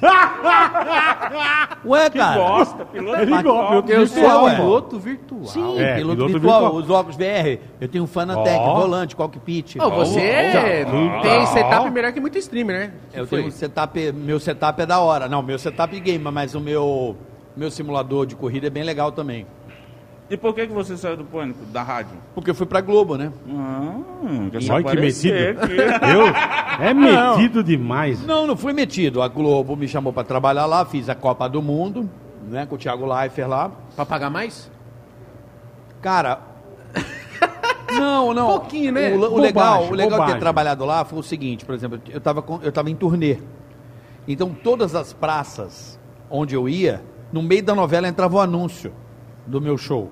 Ué, 1.84 2.10
cara. 2.10 2.38
Bosta, 2.40 2.84
piloto 2.84 3.20
Ele 3.20 3.30
Mas- 3.30 3.42
gosta, 3.42 3.92
eu 3.92 4.06
virtual, 4.06 4.38
sou 4.40 4.48
é. 4.48 4.54
piloto 4.56 4.98
virtual. 4.98 5.44
Sim, 5.46 5.78
É, 5.80 5.96
piloto, 5.96 6.16
piloto 6.16 6.32
virtual. 6.32 6.60
virtual. 6.62 6.82
Os 6.82 6.90
óculos 6.90 7.16
VR. 7.16 7.58
Eu 7.80 7.88
tenho 7.88 8.04
um 8.04 8.06
Fanatec, 8.06 8.56
Ó. 8.58 8.74
volante, 8.80 9.16
cockpit. 9.16 9.76
Você 9.76 9.84
Ó. 10.86 11.20
tem 11.22 11.46
setup 11.46 11.90
melhor 11.90 12.12
que 12.12 12.20
muito 12.20 12.38
streamer, 12.38 12.78
né? 12.78 12.92
Eu 13.12 13.24
Que 13.24 13.30
foi? 13.30 13.38
tenho 13.40 13.48
um 13.48 13.52
setup, 13.52 14.12
meu 14.12 14.38
setup 14.40 14.82
é 14.82 14.86
da 14.86 15.00
hora. 15.00 15.28
Não, 15.28 15.42
meu 15.42 15.58
setup 15.58 15.98
game, 16.00 16.22
mas 16.32 16.54
o 16.54 16.60
meu, 16.60 17.16
meu 17.56 17.70
simulador 17.70 18.26
de 18.26 18.36
corrida 18.36 18.66
é 18.66 18.70
bem 18.70 18.82
legal 18.84 19.10
também. 19.12 19.46
E 20.30 20.36
por 20.36 20.54
que, 20.54 20.66
que 20.66 20.72
você 20.72 20.94
saiu 20.96 21.16
do 21.16 21.24
pânico, 21.24 21.64
da 21.66 21.82
rádio? 21.82 22.18
Porque 22.34 22.50
eu 22.50 22.54
fui 22.54 22.66
pra 22.66 22.82
Globo, 22.82 23.16
né? 23.16 23.32
Ah, 23.48 24.48
quer 24.50 24.62
se 24.62 24.70
Olha 24.70 24.84
que 24.84 24.90
aparecer 24.90 25.56
metido. 25.56 25.64
aqui. 25.64 26.04
Eu? 26.14 26.86
É 26.86 26.92
metido 26.92 27.64
demais. 27.64 28.22
Não, 28.26 28.46
não 28.46 28.54
fui 28.56 28.74
metido. 28.74 29.22
A 29.22 29.28
Globo 29.28 29.74
me 29.74 29.88
chamou 29.88 30.12
pra 30.12 30.22
trabalhar 30.22 30.66
lá, 30.66 30.84
fiz 30.84 31.08
a 31.08 31.14
Copa 31.14 31.48
do 31.48 31.62
Mundo, 31.62 32.08
né, 32.46 32.66
com 32.66 32.74
o 32.74 32.78
Thiago 32.78 33.06
Leifert 33.06 33.48
lá. 33.48 33.70
Pra 33.96 34.04
pagar 34.04 34.28
mais? 34.28 34.70
Cara. 36.02 36.40
Não, 37.90 38.34
não. 38.34 38.48
Pouquinho, 38.60 38.92
né? 38.92 39.10
O, 39.12 39.16
o 39.16 39.20
Bobagem, 39.30 39.42
legal, 39.42 39.88
o 39.88 39.94
legal 39.94 40.26
de 40.26 40.32
ter 40.34 40.38
trabalhado 40.38 40.84
lá 40.84 41.06
foi 41.06 41.18
o 41.18 41.22
seguinte, 41.22 41.64
por 41.64 41.74
exemplo, 41.74 41.98
eu 42.06 42.18
estava 42.18 42.44
eu 42.62 42.70
tava 42.70 42.90
em 42.90 42.94
turnê. 42.94 43.38
Então, 44.26 44.50
todas 44.50 44.94
as 44.94 45.14
praças 45.14 45.98
onde 46.28 46.54
eu 46.54 46.68
ia, 46.68 47.02
no 47.32 47.42
meio 47.42 47.62
da 47.62 47.74
novela 47.74 48.06
entrava 48.06 48.36
o 48.36 48.40
anúncio 48.40 48.92
do 49.48 49.60
meu 49.60 49.76
show. 49.76 50.10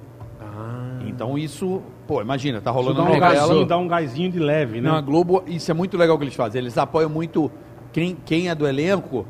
Então, 1.07 1.39
isso, 1.39 1.83
pô, 2.07 2.21
imagina, 2.21 2.61
tá 2.61 2.71
Isso 2.71 2.79
rolando 2.79 2.97
dá 2.97 3.03
a 3.03 3.05
um, 3.07 3.21
novela. 3.21 3.67
dá 3.67 3.79
um 3.79 3.89
gásinho 3.89 4.31
de 4.31 4.39
leve, 4.39 4.81
né? 4.81 4.91
Não, 4.91 4.97
a 4.97 5.01
Globo, 5.01 5.43
isso 5.47 5.71
é 5.71 5.75
muito 5.75 5.97
legal 5.97 6.19
que 6.19 6.25
eles 6.25 6.35
fazem. 6.35 6.61
Eles 6.61 6.77
apoiam 6.77 7.09
muito 7.09 7.51
quem, 7.93 8.17
quem 8.25 8.49
é 8.49 8.55
do 8.55 8.67
elenco 8.67 9.27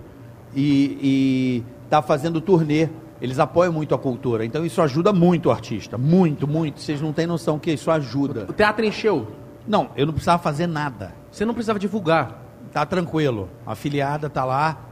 e, 0.55 0.99
e 1.03 1.65
tá 1.91 2.01
fazendo 2.01 2.41
turnê. 2.41 2.89
Eles 3.21 3.39
apoiam 3.39 3.73
muito 3.73 3.95
a 3.95 3.99
cultura. 3.99 4.45
Então 4.45 4.65
isso 4.65 4.81
ajuda 4.83 5.13
muito 5.13 5.47
o 5.47 5.53
artista. 5.53 5.97
Muito, 5.97 6.47
muito. 6.49 6.81
Vocês 6.81 7.01
não 7.01 7.13
têm 7.13 7.27
noção 7.27 7.59
que 7.59 7.73
isso 7.73 7.91
ajuda. 7.91 8.47
O 8.49 8.53
teatro 8.53 8.85
encheu. 8.85 9.29
Não, 9.67 9.91
eu 9.97 10.07
não 10.07 10.13
precisava 10.13 10.43
fazer 10.43 10.67
nada. 10.67 11.15
Você 11.31 11.45
não 11.45 11.55
precisava 11.55 11.79
divulgar. 11.79 12.43
Tá 12.73 12.85
tranquilo. 12.85 13.49
A 13.67 13.73
afiliada 13.73 14.29
tá 14.29 14.45
lá. 14.45 14.86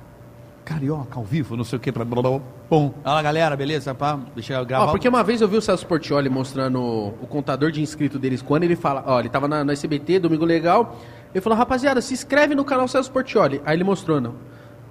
Carioca, 0.65 1.19
ao 1.19 1.25
vivo, 1.25 1.57
não 1.57 1.65
sei 1.65 1.77
o 1.77 1.81
que. 1.81 1.93
Pra... 1.93 2.05
Pum. 2.05 2.93
Fala, 3.03 3.23
galera, 3.23 3.55
beleza? 3.55 3.95
Pá, 3.95 4.19
deixa 4.35 4.55
eu 4.55 4.65
gravar. 4.65 4.87
Ó, 4.87 4.91
porque 4.93 5.09
uma 5.09 5.23
vez 5.23 5.41
eu 5.41 5.49
vi 5.49 5.57
o 5.57 5.61
Celso 5.61 5.87
Portioli 5.87 6.31
mostrando 6.31 6.81
o 6.81 7.27
contador 7.29 7.71
de 7.71 7.83
inscritos 7.83 8.19
deles 8.19 8.41
quando 8.41 8.65
ele 8.65 8.75
fala, 8.75 9.05
ó, 9.07 9.21
ele 9.21 9.29
tava 9.29 9.47
na, 9.47 9.63
no 9.63 9.73
SBT, 9.73 10.21
Domingo 10.21 10.45
Legal, 10.45 10.97
ele 11.35 11.43
falou, 11.43 11.59
rapaziada, 11.59 12.01
se 12.01 12.15
inscreve 12.15 12.55
no 12.55 12.65
canal 12.65 12.89
Celso 12.89 13.13
Portioli. 13.13 13.61
Aí 13.67 13.77
ele 13.77 13.85
mostrou, 13.85 14.21
não. 14.21 14.37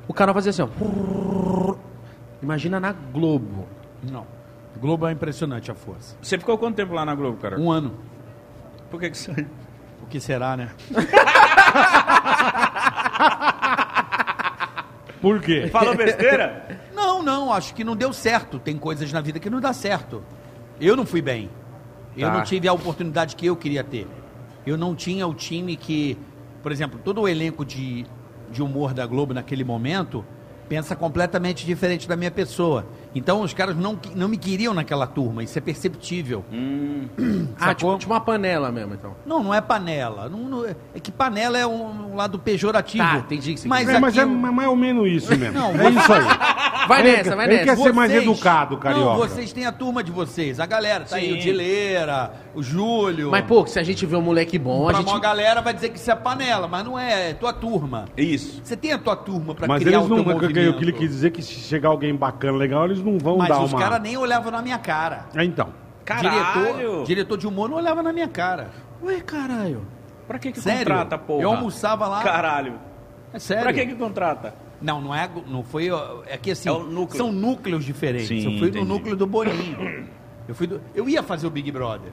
O 0.08 0.14
canal 0.14 0.36
fazia 0.36 0.52
assim, 0.52 0.62
ó. 0.62 1.76
Imagina 2.42 2.80
na 2.80 2.92
Globo. 2.92 3.66
Não. 4.12 4.28
Globo 4.80 5.08
é 5.08 5.12
impressionante 5.12 5.72
a 5.72 5.76
força. 5.76 6.16
Você 6.22 6.38
ficou 6.38 6.58
quanto 6.58 6.76
tempo 6.76 6.94
lá 6.94 7.06
na 7.06 7.16
Globo, 7.16 7.38
cara? 7.38 7.60
Um 7.60 7.72
ano. 7.72 7.94
Por 8.92 9.00
que 9.00 9.10
que 9.10 9.18
saiu? 9.18 9.48
O 10.04 10.06
que 10.06 10.20
será, 10.20 10.56
né? 10.56 10.70
Por 15.24 15.42
quê? 15.42 15.68
Falou 15.72 15.96
besteira? 15.96 16.68
Não, 16.94 17.24
não, 17.24 17.52
acho 17.54 17.74
que 17.74 17.84
não 17.84 17.96
deu 17.96 18.12
certo. 18.12 18.60
Tem 18.60 18.78
coisas 18.78 19.12
na 19.14 19.22
vida 19.22 19.40
que 19.40 19.50
não 19.50 19.60
dá 19.62 19.72
certo. 19.74 20.22
Eu 20.80 20.96
não 20.96 21.06
fui 21.06 21.22
bem. 21.22 21.50
Eu 22.18 22.28
Tá. 22.28 22.34
não 22.36 22.44
tive 22.44 22.68
a 22.68 22.74
oportunidade 22.74 23.36
que 23.36 23.46
eu 23.46 23.56
queria 23.56 23.84
ter. 23.84 24.06
Eu 24.68 24.78
não 24.78 24.94
tinha 24.94 25.26
o 25.26 25.34
time 25.34 25.76
que, 25.78 26.18
por 26.62 26.72
exemplo, 26.72 27.00
todo 27.04 27.22
o 27.22 27.28
elenco 27.28 27.64
de, 27.66 28.06
de 28.52 28.62
humor 28.62 28.94
da 28.94 29.06
Globo 29.08 29.34
naquele 29.34 29.64
momento 29.64 30.24
pensa 30.70 30.96
completamente 30.96 31.66
diferente 31.66 32.08
da 32.08 32.16
minha 32.18 32.32
pessoa. 32.32 32.86
Então 33.15 33.41
os 33.41 33.54
caras 33.54 33.76
não, 33.76 33.97
não 34.15 34.28
me 34.28 34.38
queriam 34.38 34.73
naquela 34.73 35.06
turma, 35.06 35.43
isso 35.43 35.58
é 35.58 35.62
perceptível. 35.62 36.43
Ah, 37.56 37.67
Sacou? 37.67 37.76
tipo, 37.91 37.97
tipo 37.99 38.13
uma 38.13 38.19
panela 38.19 38.71
mesmo, 38.71 38.93
então. 38.95 39.15
Não, 39.26 39.43
não 39.43 39.54
é 39.54 39.62
panela. 39.62 40.28
Não, 40.28 40.39
não 40.39 40.65
é, 40.65 40.76
é 40.95 40.99
que 40.99 41.12
panela 41.12 41.58
é 41.58 41.65
um, 41.67 42.12
um 42.12 42.15
lado 42.15 42.39
pejorativo. 42.39 43.04
Tá, 43.04 43.17
entendi 43.17 43.54
que 43.54 43.60
você 43.60 43.67
Mas, 43.67 43.88
É, 43.88 43.99
mas 43.99 44.17
é 44.17 44.21
aqui- 44.21 44.32
mais 44.32 44.67
ou 44.67 44.76
menos 44.76 45.08
isso 45.08 45.30
mesmo. 45.38 45.54
Não, 45.60 45.69
é 45.71 45.89
isso 45.89 46.13
aí. 46.13 46.23
Vai 46.88 47.02
Ele 47.02 47.17
nessa, 47.17 47.36
vai 47.36 47.45
ele 47.45 47.54
nessa. 47.58 47.65
quer 47.65 47.78
ser 47.78 47.93
mais 47.93 48.12
Vocês- 48.12 48.23
educado, 48.23 48.78
carioca. 48.78 49.06
Não, 49.12 49.17
vocês 49.17 49.54
têm 49.54 49.65
a 49.65 49.71
turma 49.71 50.04
de 50.04 50.12
vocês. 50.12 50.60
A 50.60 50.65
galera, 50.65 51.06
tá 51.06 51.15
aí 51.17 51.30
Sim. 51.32 51.34
o 51.38 51.41
Dileira, 51.41 52.34
o 52.56 52.63
Júlio. 52.63 53.30
Mas, 53.32 53.45
pô, 53.45 53.65
se 53.67 53.80
a 53.80 53.84
gente 53.84 54.06
vê 54.06 54.15
um 54.15 54.21
moleque 54.21 54.58
bom, 54.58 54.88
a 54.88 54.91
pra 54.91 54.99
gente... 54.99 55.10
uma 55.12 55.19
galera 55.19 55.62
vai 55.62 55.73
dizer 55.73 55.89
que 55.89 55.97
isso 55.99 56.12
é 56.12 56.15
panela, 56.15 56.67
mas 56.67 56.84
não 56.84 56.97
é, 56.99 57.30
é 57.30 57.34
tua 57.34 57.54
turma. 57.54 58.06
Isso. 58.17 58.62
Você 58.63 58.76
tem 58.76 58.91
a 58.91 58.97
tua 58.97 59.15
turma 59.15 59.54
pra 59.56 59.67
Mas 59.67 59.84
criar 59.84 59.97
eles 59.99 60.08
o 60.08 60.10
não. 60.10 60.23
teu 60.23 60.34
O 60.36 60.39
que 60.39 60.45
movimento. 60.47 60.65
eu 60.65 60.78
queria 60.78 61.08
dizer 61.08 61.32
que 61.32 61.41
se 61.41 61.54
chegar 61.54 61.89
alguém 61.89 62.13
bacana, 62.15 62.58
legal, 62.58 62.86
eles 62.86 62.99
não 63.04 63.18
vão 63.20 63.38
Mas 63.38 63.50
dar 63.50 63.62
os 63.62 63.72
uma. 63.74 63.80
caras 63.82 64.02
nem 64.02 64.16
olhavam 64.18 64.52
na 64.52 64.62
minha 64.62 64.78
cara. 64.80 65.26
É, 65.36 65.44
então. 65.44 65.70
Caralho. 66.06 66.63
Diretor, 66.76 67.06
diretor 67.06 67.38
de 67.38 67.48
humor 67.48 67.70
não 67.70 67.78
olhava 67.78 68.02
na 68.04 68.12
minha 68.12 68.28
cara. 68.28 68.72
Ué, 69.02 69.22
caralho. 69.22 69.86
Pra 70.28 70.39
que 70.39 70.52
que 70.52 70.60
Sério? 70.62 70.80
contrata, 70.86 71.18
porra? 71.18 71.42
Eu 71.44 71.50
almoçava 71.52 72.08
lá. 72.08 72.22
Caralho. 72.24 72.74
É 73.34 73.39
sério. 73.39 73.63
Pra 73.63 73.74
que 73.74 73.86
que 73.86 73.96
contrata? 73.96 74.54
Não, 74.82 75.00
não 75.02 75.16
é, 75.16 75.30
não 75.48 75.63
foi, 75.63 75.89
é 76.28 76.38
que 76.38 76.52
assim, 76.52 76.68
É 76.70 76.72
núcleo. 76.74 77.18
são 77.18 77.32
núcleos 77.32 77.86
diferentes. 77.86 78.28
Sim, 78.28 78.38
eu 78.54 78.60
fui 78.60 78.68
entendi. 78.70 78.80
no 78.80 78.86
núcleo 78.86 79.16
do 79.16 79.26
Boninho. 79.26 80.08
Eu 80.48 80.54
fui 80.54 80.68
do- 80.68 80.82
eu 80.94 81.08
ia 81.08 81.24
fazer 81.24 81.48
o 81.48 81.50
Big 81.50 81.72
Brother. 81.72 82.12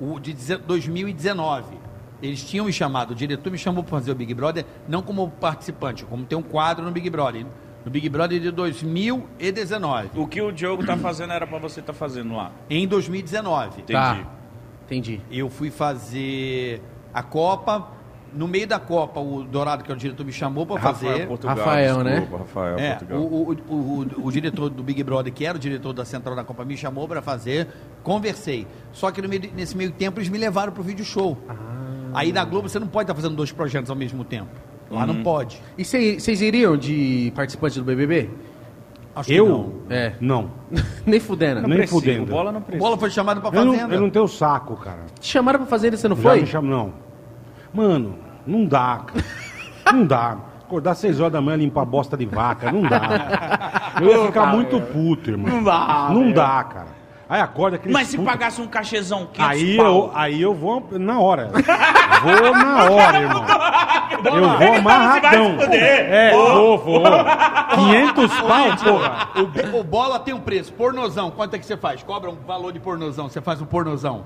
O 0.00 0.18
de 0.20 0.32
deze- 0.32 0.56
2019. 0.58 1.76
Eles 2.22 2.42
tinham 2.44 2.66
me 2.66 2.72
chamado, 2.72 3.12
o 3.12 3.14
diretor 3.14 3.50
me 3.50 3.56
chamou 3.58 3.82
para 3.84 3.92
fazer 3.92 4.10
o 4.10 4.14
Big 4.14 4.34
Brother, 4.34 4.64
não 4.88 5.00
como 5.02 5.30
participante, 5.40 6.04
como 6.04 6.24
ter 6.24 6.34
um 6.34 6.42
quadro 6.42 6.84
no 6.84 6.90
Big 6.90 7.08
Brother. 7.08 7.46
No 7.88 7.92
Big 7.92 8.06
Brother 8.10 8.38
de 8.38 8.50
2019. 8.50 10.10
O 10.14 10.26
que 10.26 10.42
o 10.42 10.52
Diogo 10.52 10.84
tá 10.84 10.94
fazendo 10.98 11.32
era 11.32 11.46
pra 11.46 11.58
você 11.58 11.80
tá 11.80 11.94
fazendo 11.94 12.34
lá. 12.36 12.52
Em 12.68 12.86
2019. 12.86 13.80
Entendi. 13.80 13.92
Tá. 13.94 14.18
Entendi. 14.84 15.20
Eu 15.30 15.48
fui 15.48 15.70
fazer 15.70 16.82
a 17.14 17.22
Copa. 17.22 17.88
No 18.34 18.46
meio 18.46 18.66
da 18.66 18.78
Copa, 18.78 19.18
o 19.20 19.42
Dourado, 19.42 19.82
que 19.82 19.90
é 19.90 19.94
o 19.94 19.96
diretor, 19.96 20.22
me 20.22 20.32
chamou 20.32 20.66
para 20.66 20.78
fazer. 20.78 21.26
Portugal, 21.26 21.56
Rafael, 21.56 22.04
né? 22.04 22.20
desculpa, 22.20 22.44
Rafael, 22.44 22.78
É, 22.78 22.90
Portugal. 22.96 23.18
o, 23.22 23.24
o, 23.24 23.52
o, 23.52 23.74
o- 23.74 24.26
o 24.26 24.30
diretor 24.30 24.68
do 24.68 24.82
Big 24.82 25.02
Brother, 25.02 25.32
que 25.32 25.46
era 25.46 25.56
o 25.56 25.58
diretor 25.58 25.94
da 25.94 26.04
Central 26.04 26.36
da 26.36 26.44
Copa, 26.44 26.62
me 26.62 26.76
chamou 26.76 27.08
para 27.08 27.22
fazer, 27.22 27.68
conversei. 28.02 28.66
Só 28.92 29.10
que 29.10 29.22
no 29.22 29.30
meio- 29.30 29.50
nesse 29.56 29.74
meio 29.74 29.90
tempo 29.92 30.18
eles 30.20 30.28
me 30.28 30.36
levaram 30.36 30.74
pro 30.74 30.82
vídeo 30.82 31.06
show. 31.06 31.38
Ah. 31.48 31.54
Aí 32.12 32.30
na 32.30 32.44
Globo 32.44 32.68
você 32.68 32.78
não 32.78 32.86
pode 32.86 33.04
estar 33.04 33.14
fazendo 33.14 33.34
dois 33.34 33.50
projetos 33.50 33.88
ao 33.88 33.96
mesmo 33.96 34.22
tempo. 34.24 34.50
Lá 34.90 35.00
Uhum. 35.00 35.06
não 35.06 35.22
pode. 35.22 35.60
E 35.76 35.84
vocês 35.84 36.40
iriam 36.40 36.76
de 36.76 37.32
participante 37.36 37.78
do 37.78 37.84
BBB? 37.84 38.30
Acho 39.14 39.26
que 39.28 39.34
Eu? 39.34 39.48
não. 39.48 39.72
É. 39.90 40.12
Não. 40.20 40.50
Nem 41.04 41.18
fudendo. 41.20 41.60
Nem 41.66 41.78
Precisa, 41.78 42.00
fudendo. 42.00 42.22
O 42.22 42.26
bola 42.26 42.52
não 42.52 42.62
precisa. 42.62 42.84
Bola 42.84 42.96
foi 42.98 43.10
chamado 43.10 43.40
para 43.40 43.56
Eu 43.58 43.64
não, 43.64 43.74
Fazenda. 43.74 43.94
eu 43.94 44.00
não 44.00 44.10
tenho 44.10 44.28
saco, 44.28 44.76
cara. 44.76 45.00
Te 45.20 45.26
chamaram 45.28 45.58
pra 45.58 45.66
fazenda 45.68 45.96
e 45.96 45.98
você 45.98 46.08
não 46.08 46.16
Já 46.16 46.22
foi? 46.22 46.40
me 46.40 46.46
chama, 46.46 46.68
não. 46.70 46.92
Mano, 47.74 48.14
não 48.46 48.64
dá, 48.64 49.02
cara. 49.06 49.24
Não 49.92 50.06
dá. 50.06 50.36
Acordar 50.62 50.90
às 50.92 50.98
6 50.98 51.18
horas 51.20 51.32
da 51.32 51.40
manhã 51.40 51.56
limpar 51.56 51.84
bosta 51.86 52.16
de 52.16 52.26
vaca, 52.26 52.70
não 52.70 52.82
dá. 52.82 53.92
Eu 54.00 54.06
ia 54.20 54.26
ficar 54.26 54.46
muito 54.54 54.80
puto, 54.80 55.30
irmão. 55.30 55.50
Não 55.50 55.64
dá. 55.64 56.10
Não 56.12 56.30
dá, 56.32 56.64
cara. 56.64 56.97
Aí 57.28 57.40
acorda 57.42 57.76
aquele. 57.76 57.92
Mas 57.92 58.08
se 58.08 58.16
pagasse 58.18 58.60
um 58.60 58.66
cachezão 58.66 59.26
500 59.32 59.50
Aí 59.50 59.76
pau, 59.76 59.86
eu, 59.86 60.10
aí 60.14 60.40
eu 60.40 60.54
vou 60.54 60.86
na 60.92 61.20
hora. 61.20 61.50
Vou 62.22 62.52
na 62.54 62.90
hora, 62.90 63.18
irmão. 63.20 63.44
Eu 64.18 64.48
vou 64.58 64.74
amarradão. 64.74 65.56
É, 65.70 66.32
vou, 66.32 66.76
vou. 66.78 67.02
500 67.74 68.40
pau, 68.40 68.76
porra. 68.82 69.28
O, 69.74 69.78
o 69.78 69.84
bola 69.84 70.18
tem 70.18 70.34
um 70.34 70.40
preço. 70.40 70.72
Pornozão, 70.72 71.30
quanto 71.30 71.54
é 71.54 71.58
que 71.58 71.64
você 71.66 71.76
faz? 71.76 72.02
Cobra 72.02 72.28
um 72.30 72.34
valor 72.34 72.72
de 72.72 72.80
pornozão. 72.80 73.28
Você 73.28 73.40
faz 73.40 73.60
um 73.62 73.66
pornozão. 73.66 74.24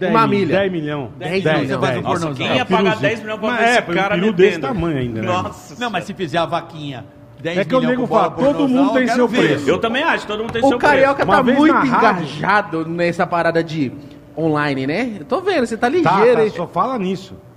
10 0.00 0.10
Uma 0.12 0.26
mil- 0.26 0.40
milha. 0.40 0.58
10 0.58 0.72
milhão. 0.72 1.10
10 1.16 1.30
milhões, 1.32 1.44
milhões. 1.60 1.68
você 1.68 1.78
faz 1.86 1.98
um 1.98 2.02
Nossa, 2.02 2.20
pornozão. 2.20 2.46
quem 2.46 2.56
ia 2.56 2.64
pagar 2.64 2.82
piruzinho. 2.82 3.00
10 3.02 3.20
milhões 3.20 3.40
pra 3.40 3.48
Mas 3.50 3.58
ver 3.58 3.64
é, 3.64 3.70
esse 3.78 3.90
um 3.90 3.94
cara 3.94 4.08
peru 4.08 4.20
metendo? 4.20 4.36
desse 4.36 4.58
tamanho 4.58 4.98
ainda, 4.98 5.20
né? 5.22 5.26
Nossa 5.28 5.80
Não, 5.80 5.90
mas 5.90 6.04
se 6.04 6.14
fizer 6.14 6.38
a 6.38 6.46
vaquinha 6.46 7.04
10 7.42 7.58
É 7.58 7.64
que 7.64 7.74
o 7.74 7.78
milhões 7.80 7.96
nego 7.98 8.06
fala, 8.08 8.30
todo 8.30 8.68
mundo 8.68 8.92
tem 8.94 9.02
eu 9.08 9.14
seu 9.14 9.28
ver. 9.28 9.38
preço. 9.48 9.68
Eu 9.70 9.78
também 9.78 10.02
acho, 10.02 10.26
todo 10.26 10.40
mundo 10.40 10.52
tem 10.52 10.64
O 10.64 10.68
seu 10.68 10.78
Carioca 10.78 11.24
Uma 11.24 11.36
tá 11.36 11.42
vez 11.42 11.58
muito 11.58 11.86
engajado 11.86 12.84
nessa 12.86 13.26
parada 13.26 13.62
de 13.62 13.92
online, 14.36 14.86
né? 14.86 15.16
Eu 15.20 15.24
tô 15.24 15.40
vendo, 15.40 15.66
você 15.66 15.76
tá 15.76 15.88
Tá, 15.90 15.96
ligeiro, 15.96 16.36
tá, 16.36 16.44
hein? 16.44 16.52
só 16.54 16.66
fala 16.66 16.98
nisso. 16.98 17.34
preço. 17.34 17.48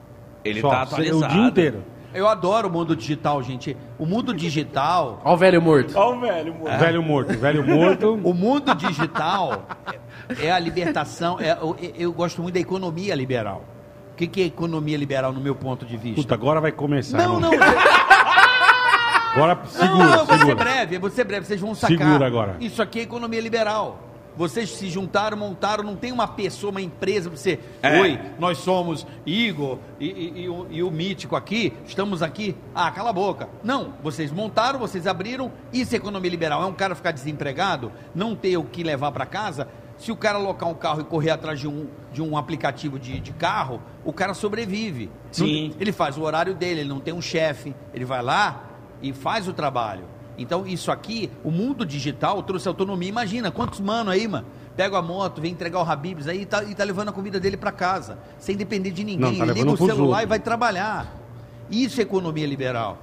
Ele 0.43 0.61
Só, 0.61 0.69
tá 0.69 0.81
atualizado. 0.81 1.25
O 1.25 1.27
dia 1.27 1.47
inteiro. 1.47 1.83
Eu 2.13 2.27
adoro 2.27 2.67
o 2.67 2.71
mundo 2.71 2.95
digital, 2.95 3.41
gente. 3.41 3.77
O 3.97 4.05
mundo 4.05 4.33
digital, 4.33 5.21
Ó 5.23 5.33
o 5.33 5.37
velho 5.37 5.61
morto. 5.61 5.93
Ó 5.95 6.13
o 6.13 6.19
velho, 6.19 6.53
moço. 6.53 6.77
Velho 6.77 7.01
morto, 7.03 7.37
velho 7.37 7.65
morto. 7.65 8.19
o 8.23 8.33
mundo 8.33 8.75
digital 8.75 9.65
é 10.37 10.47
é 10.47 10.51
a 10.51 10.59
libertação. 10.59 11.39
é- 11.39 11.57
eu, 11.61 11.75
eu 11.97 12.11
gosto 12.13 12.41
muito 12.41 12.55
da 12.55 12.59
economia 12.59 13.15
liberal. 13.15 13.63
O 14.13 14.15
que, 14.15 14.27
que 14.27 14.41
é 14.41 14.45
economia 14.45 14.97
liberal 14.97 15.31
no 15.31 15.39
meu 15.39 15.55
ponto 15.55 15.85
de 15.85 15.95
vista? 15.97 16.21
Puta, 16.21 16.33
agora 16.35 16.59
vai 16.59 16.71
começar. 16.71 17.17
não, 17.17 17.35
irmão. 17.35 17.51
não, 17.51 17.51
Agora 19.33 19.59
segura, 19.65 19.97
não, 20.05 20.11
eu 20.13 20.17
vou 20.17 20.25
ser 20.27 20.37
segura. 20.39 20.55
breve, 20.55 20.95
eu 20.95 20.99
vou 20.99 21.09
ser 21.09 21.23
breve, 21.23 21.45
vocês 21.45 21.61
vão 21.61 21.73
sacar. 21.75 21.97
Segura 21.97 22.25
agora. 22.27 22.57
Isso 22.59 22.81
aqui 22.81 22.99
é 22.99 23.03
economia 23.03 23.39
liberal. 23.41 24.07
Vocês 24.35 24.69
se 24.71 24.89
juntaram, 24.89 25.35
montaram, 25.37 25.83
não 25.83 25.95
tem 25.95 26.11
uma 26.11 26.25
pessoa, 26.27 26.71
uma 26.71 26.81
empresa 26.81 27.29
pra 27.29 27.37
você. 27.37 27.59
É. 27.83 27.99
Oi, 27.99 28.19
nós 28.39 28.59
somos 28.59 29.05
Igor 29.25 29.77
e, 29.99 30.05
e- 30.07 30.41
e 30.43 30.49
o, 30.49 30.67
e 30.69 30.81
o 30.83 30.89
Mítico 30.89 31.35
aqui, 31.35 31.73
estamos 31.85 32.23
aqui. 32.23 32.55
Ah, 32.73 32.89
cala 32.91 33.09
a 33.09 33.13
boca. 33.13 33.49
Não, 33.61 33.93
vocês 34.01 34.31
montaram, 34.31 34.79
vocês 34.79 35.05
abriram. 35.05 35.51
Isso 35.73 35.93
é 35.93 35.97
economia 35.97 36.31
liberal. 36.31 36.63
É 36.63 36.65
um 36.65 36.73
cara 36.73 36.95
ficar 36.95 37.11
desempregado, 37.11 37.91
não 38.15 38.33
ter 38.33 38.55
o 38.55 38.63
que 38.63 38.83
levar 38.83 39.11
para 39.11 39.25
casa. 39.25 39.67
Se 39.97 40.11
o 40.13 40.15
cara 40.15 40.37
alocar 40.39 40.67
um 40.69 40.73
carro 40.73 41.01
e 41.01 41.03
correr 41.03 41.29
atrás 41.31 41.59
de 41.59 41.67
um, 41.67 41.87
de 42.13 42.21
um 42.21 42.35
aplicativo 42.37 42.97
de, 42.97 43.19
de 43.19 43.33
carro, 43.33 43.81
o 44.05 44.13
cara 44.13 44.33
sobrevive. 44.33 45.11
Sim. 45.31 45.69
Não- 45.71 45.75
ele 45.81 45.91
faz 45.91 46.17
o 46.17 46.21
horário 46.21 46.55
dele, 46.55 46.79
ele 46.81 46.89
não 46.89 47.01
tem 47.01 47.13
um 47.13 47.21
chefe. 47.21 47.75
Ele 47.93 48.05
vai 48.05 48.21
lá 48.23 48.63
e 49.01 49.13
faz 49.13 49.47
o 49.47 49.53
trabalho. 49.53 50.05
Então, 50.37 50.65
isso 50.65 50.91
aqui, 50.91 51.29
o 51.43 51.51
mundo 51.51 51.85
digital 51.85 52.41
trouxe 52.41 52.67
autonomia. 52.67 53.09
Imagina 53.09 53.51
quantos 53.51 53.79
mano 53.79 54.09
aí, 54.09 54.27
mano, 54.27 54.45
pega 54.75 54.97
a 54.97 55.01
moto, 55.01 55.41
vem 55.41 55.51
entregar 55.51 55.79
o 55.83 55.89
Habibs 55.89 56.27
aí 56.27 56.41
e 56.41 56.45
tá, 56.45 56.63
e 56.63 56.73
tá 56.73 56.83
levando 56.83 57.09
a 57.09 57.11
comida 57.11 57.39
dele 57.39 57.57
para 57.57 57.71
casa, 57.71 58.17
sem 58.39 58.55
depender 58.55 58.91
de 58.91 59.03
ninguém. 59.03 59.31
Não, 59.31 59.37
tá 59.37 59.43
Ele 59.45 59.53
liga 59.53 59.71
o 59.71 59.77
celular 59.77 60.23
e 60.23 60.25
vai 60.25 60.39
trabalhar. 60.39 61.15
Isso 61.69 61.99
é 61.99 62.03
economia 62.03 62.47
liberal. 62.47 62.97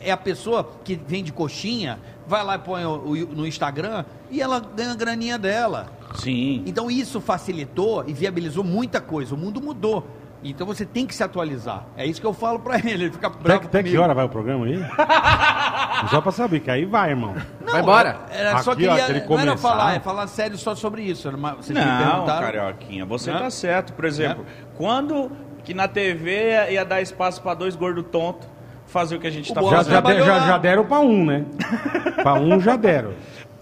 É 0.00 0.10
a 0.10 0.16
pessoa 0.16 0.68
que 0.82 0.96
vende 1.06 1.32
coxinha, 1.32 2.00
vai 2.26 2.42
lá 2.44 2.56
e 2.56 2.58
põe 2.58 2.84
o- 2.84 2.96
o- 3.10 3.14
no 3.34 3.46
Instagram 3.46 4.04
e 4.30 4.40
ela 4.42 4.58
ganha 4.58 4.90
a 4.92 4.96
graninha 4.96 5.38
dela. 5.38 5.86
Sim. 6.16 6.64
Então 6.66 6.90
isso 6.90 7.20
facilitou 7.20 8.02
e 8.08 8.12
viabilizou 8.12 8.64
muita 8.64 9.00
coisa. 9.00 9.34
O 9.34 9.38
mundo 9.38 9.60
mudou. 9.60 10.04
Então 10.50 10.66
você 10.66 10.84
tem 10.84 11.06
que 11.06 11.14
se 11.14 11.22
atualizar. 11.22 11.84
É 11.96 12.04
isso 12.04 12.20
que 12.20 12.26
eu 12.26 12.32
falo 12.34 12.58
pra 12.58 12.76
ele. 12.80 12.90
Ele 13.04 13.10
fica 13.12 13.28
Até, 13.28 13.38
bravo 13.42 13.66
até 13.66 13.78
que 13.82 13.84
comigo. 13.90 14.02
hora 14.02 14.14
vai 14.14 14.24
o 14.24 14.28
programa 14.28 14.66
aí? 14.66 14.78
Só 16.10 16.20
pra 16.20 16.32
saber, 16.32 16.60
que 16.60 16.70
aí 16.70 16.84
vai, 16.84 17.10
irmão. 17.10 17.34
Não, 17.64 17.72
Vai 17.72 17.80
embora? 17.80 18.20
Era 18.30 18.58
só 18.58 18.72
Aqui, 18.72 18.86
ó, 18.88 18.90
queria, 18.90 19.06
se 19.06 19.12
ele 19.12 19.20
não 19.20 19.38
era 19.38 19.46
começar- 19.52 19.56
falar, 19.68 19.94
é 19.94 20.00
falar 20.00 20.26
sério 20.26 20.58
só 20.58 20.74
sobre 20.74 21.02
isso. 21.02 21.28
Era 21.28 21.36
uma- 21.36 21.54
vocês 21.54 21.78
me 21.78 21.84
Não, 21.84 21.98
perguntaram. 22.10 22.40
Carioquinha, 22.46 23.06
você 23.06 23.30
Né? 23.32 23.38
tá 23.38 23.50
certo. 23.50 23.92
Por 23.92 24.04
exemplo, 24.04 24.44
quando 24.76 25.30
que 25.64 25.72
na 25.72 25.86
TV 25.86 26.48
ia, 26.50 26.70
ia 26.72 26.84
dar 26.84 27.00
espaço 27.00 27.40
pra 27.40 27.54
dois 27.54 27.76
gordos 27.76 28.04
tontos 28.10 28.48
fazer 28.86 29.14
o 29.16 29.20
que 29.20 29.28
a 29.28 29.30
gente 29.30 29.52
O 29.52 29.54
tá 29.54 29.60
Bola 29.60 29.72
Já, 29.72 29.76
fazendo? 29.78 29.92
já, 29.94 30.00
de- 30.00 30.06
trabalhou 30.06 30.26
já, 30.26 30.36
lá. 30.42 30.46
já 30.48 30.58
deram 30.58 30.84
pra 30.84 30.98
um, 30.98 31.24
né? 31.24 31.44
pra 32.20 32.34
um 32.34 32.58
já 32.60 32.74
deram. 32.76 33.12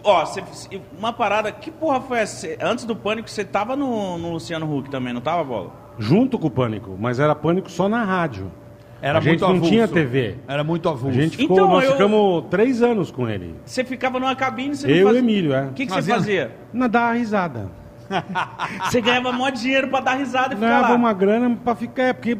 Ó, 0.02 0.24
cê- 0.24 0.42
uma 0.98 1.12
parada, 1.12 1.52
que 1.52 1.70
porra 1.70 2.00
foi 2.00 2.20
essa? 2.20 2.36
Cê- 2.36 2.58
Antes 2.62 2.86
do 2.86 2.96
Pânico, 2.96 3.28
você 3.28 3.44
tava 3.44 3.76
no, 3.76 4.16
no 4.16 4.32
Luciano 4.32 4.74
Huck 4.78 4.88
também, 4.88 5.12
não 5.12 5.20
tava, 5.20 5.44
Bola? 5.44 5.72
Junto 5.98 6.38
com 6.38 6.46
o 6.46 6.50
Pânico, 6.50 6.96
mas 6.98 7.18
era 7.20 7.34
Pânico 7.34 7.70
só 7.70 7.88
na 7.88 8.04
rádio. 8.04 8.50
Era 9.02 9.18
a 9.18 9.20
gente 9.22 9.30
muito 9.30 9.40
não 9.42 9.50
avulso. 9.50 9.70
tinha 9.70 9.88
TV. 9.88 10.34
Era 10.46 10.62
muito 10.62 10.88
A 10.88 10.92
avulso. 10.92 11.14
gente 11.20 11.36
ficou, 11.36 11.56
Então, 11.56 11.68
nós 11.70 11.84
eu- 11.84 11.92
ficamos 11.92 12.44
três 12.50 12.82
anos 12.82 13.10
com 13.10 13.26
ele. 13.28 13.54
Você 13.64 13.82
ficava 13.82 14.20
numa 14.20 14.36
cabine, 14.36 14.76
você 14.76 14.86
Eu 14.90 15.08
e 15.08 15.12
o. 15.12 15.16
Emílio, 15.16 15.54
é. 15.54 15.64
O 15.66 15.72
que, 15.72 15.86
que 15.86 15.90
você 15.92 15.96
Fazia- 15.96 16.14
fazia? 16.16 16.50
Na 16.72 16.86
dar 16.86 17.12
risada. 17.16 17.70
Você 18.84 19.00
ganhava 19.00 19.32
mó 19.32 19.48
dinheiro 19.50 19.88
pra 19.88 20.00
dar 20.00 20.14
risada 20.14 20.52
e 20.52 20.56
ficar 20.56 20.66
Ganhava 20.68 20.88
lá. 20.90 20.94
uma 20.96 21.12
grana 21.12 21.56
pra 21.64 21.74
ficar. 21.74 22.02
É 22.04 22.12
porque, 22.12 22.36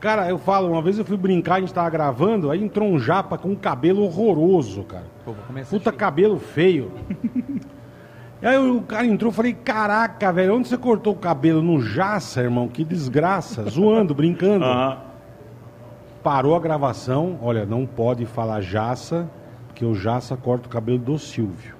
cara, 0.00 0.28
eu 0.28 0.38
falo, 0.38 0.70
uma 0.70 0.80
vez 0.80 0.98
eu 0.98 1.04
fui 1.04 1.16
brincar, 1.16 1.56
a 1.56 1.60
gente 1.60 1.74
tava 1.74 1.90
gravando, 1.90 2.50
aí 2.50 2.62
entrou 2.62 2.88
um 2.88 2.98
japa 2.98 3.36
com 3.36 3.48
um 3.50 3.56
cabelo 3.56 4.02
horroroso, 4.02 4.84
cara. 4.84 5.04
Pô, 5.24 5.34
Puta 5.68 5.90
cabelo 5.92 6.38
feio. 6.38 6.92
E 8.42 8.46
aí 8.46 8.56
o 8.56 8.80
cara 8.82 9.06
entrou, 9.06 9.28
eu 9.30 9.34
falei, 9.34 9.52
caraca, 9.52 10.32
velho, 10.32 10.56
onde 10.56 10.68
você 10.68 10.78
cortou 10.78 11.12
o 11.12 11.16
cabelo? 11.16 11.60
No 11.60 11.80
Jaça, 11.80 12.40
irmão, 12.42 12.68
que 12.68 12.82
desgraça. 12.84 13.68
Zoando, 13.68 14.14
brincando. 14.14 14.64
Aham. 14.64 14.98
Parou 16.22 16.54
a 16.54 16.60
gravação, 16.60 17.38
olha, 17.42 17.64
não 17.64 17.86
pode 17.86 18.26
falar 18.26 18.60
Jaça, 18.60 19.28
porque 19.66 19.84
o 19.84 19.94
Jaça 19.94 20.36
corta 20.36 20.66
o 20.66 20.70
cabelo 20.70 20.98
do 20.98 21.18
Silvio. 21.18 21.74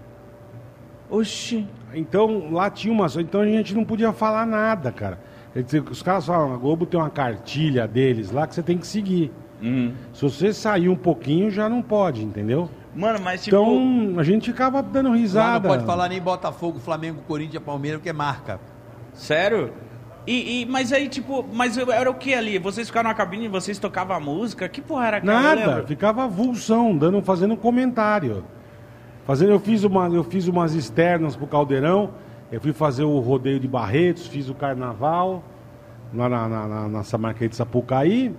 Oxi. 1.11 1.67
Então, 1.93 2.51
lá 2.53 2.71
tinha 2.71 2.93
uma. 2.93 3.07
Então 3.19 3.41
a 3.41 3.47
gente 3.47 3.75
não 3.75 3.85
podia 3.85 4.13
falar 4.13 4.47
nada, 4.47 4.93
cara. 4.93 5.19
Dizer, 5.55 5.83
Os 5.83 6.03
caras 6.03 6.27
falam, 6.27 6.55
a 6.55 6.57
Globo 6.57 6.87
tem 6.87 6.99
uma 6.99 7.11
cartilha 7.11 7.87
deles 7.89 8.31
lá 8.31 8.47
que 8.47 8.55
você 8.55 8.63
tem 8.63 8.79
que 8.79 8.87
seguir. 8.87 9.33
Uhum. 9.61 9.93
Se 10.15 10.23
você 10.23 10.53
sair 10.53 10.89
um 10.89 10.97
pouquinho, 10.97 11.51
já 11.51 11.69
não 11.69 11.83
pode, 11.83 12.23
entendeu? 12.25 12.71
Mano, 12.95 13.21
mas 13.23 13.45
tipo... 13.45 13.57
Então, 13.57 14.19
a 14.19 14.23
gente 14.25 14.51
ficava 14.51 14.83
dando 14.83 15.11
Lá 15.11 15.17
risada. 15.17 15.69
não 15.69 15.75
pode 15.75 15.85
falar 15.87 16.09
nem 16.09 16.21
Botafogo, 16.21 16.79
Flamengo, 16.81 17.23
Corinthians, 17.27 17.63
Palmeiras, 17.63 17.99
porque 18.01 18.11
é 18.11 18.13
marca. 18.13 18.59
Sério? 19.15 19.73
E, 20.27 20.63
e- 20.63 20.67
mas 20.67 20.93
aí, 20.93 21.09
tipo, 21.09 21.45
mas 21.53 21.79
era 21.79 22.11
o 22.11 22.15
que 22.15 22.35
ali? 22.35 22.59
Vocês 22.59 22.89
ficaram 22.89 23.09
na 23.09 23.15
cabine, 23.15 23.49
vocês 23.49 23.79
tocavam 23.79 24.17
a 24.17 24.21
música? 24.21 24.69
Que 24.69 24.81
porra 24.81 25.07
era 25.07 25.17
aquela? 25.19 25.41
Nada, 25.41 25.87
ficava 25.87 26.25
avulsão, 26.25 26.97
dando, 26.97 27.23
fazendo 27.23 27.57
comentário. 27.57 28.45
Fazendo, 29.27 29.53
eu 29.53 29.61
fiz, 29.61 29.85
uma, 29.85 30.09
eu 30.09 30.25
fiz 30.25 30.49
umas 30.49 30.75
externas 30.75 31.37
pro 31.37 31.47
Caldeirão, 31.47 32.11
eu 32.51 32.61
fui 32.61 32.73
fazer 32.73 33.05
o 33.05 33.19
rodeio 33.21 33.61
de 33.61 33.69
Barretos, 33.69 34.27
fiz 34.27 34.49
o 34.49 34.55
carnaval, 34.55 35.43
lá 36.13 36.29
na, 36.29 36.49
na, 36.49 36.67
na, 36.69 36.89
na 36.89 37.03
Samarquê 37.05 37.49
de 37.49 37.55
Sapucaí. 37.55 38.35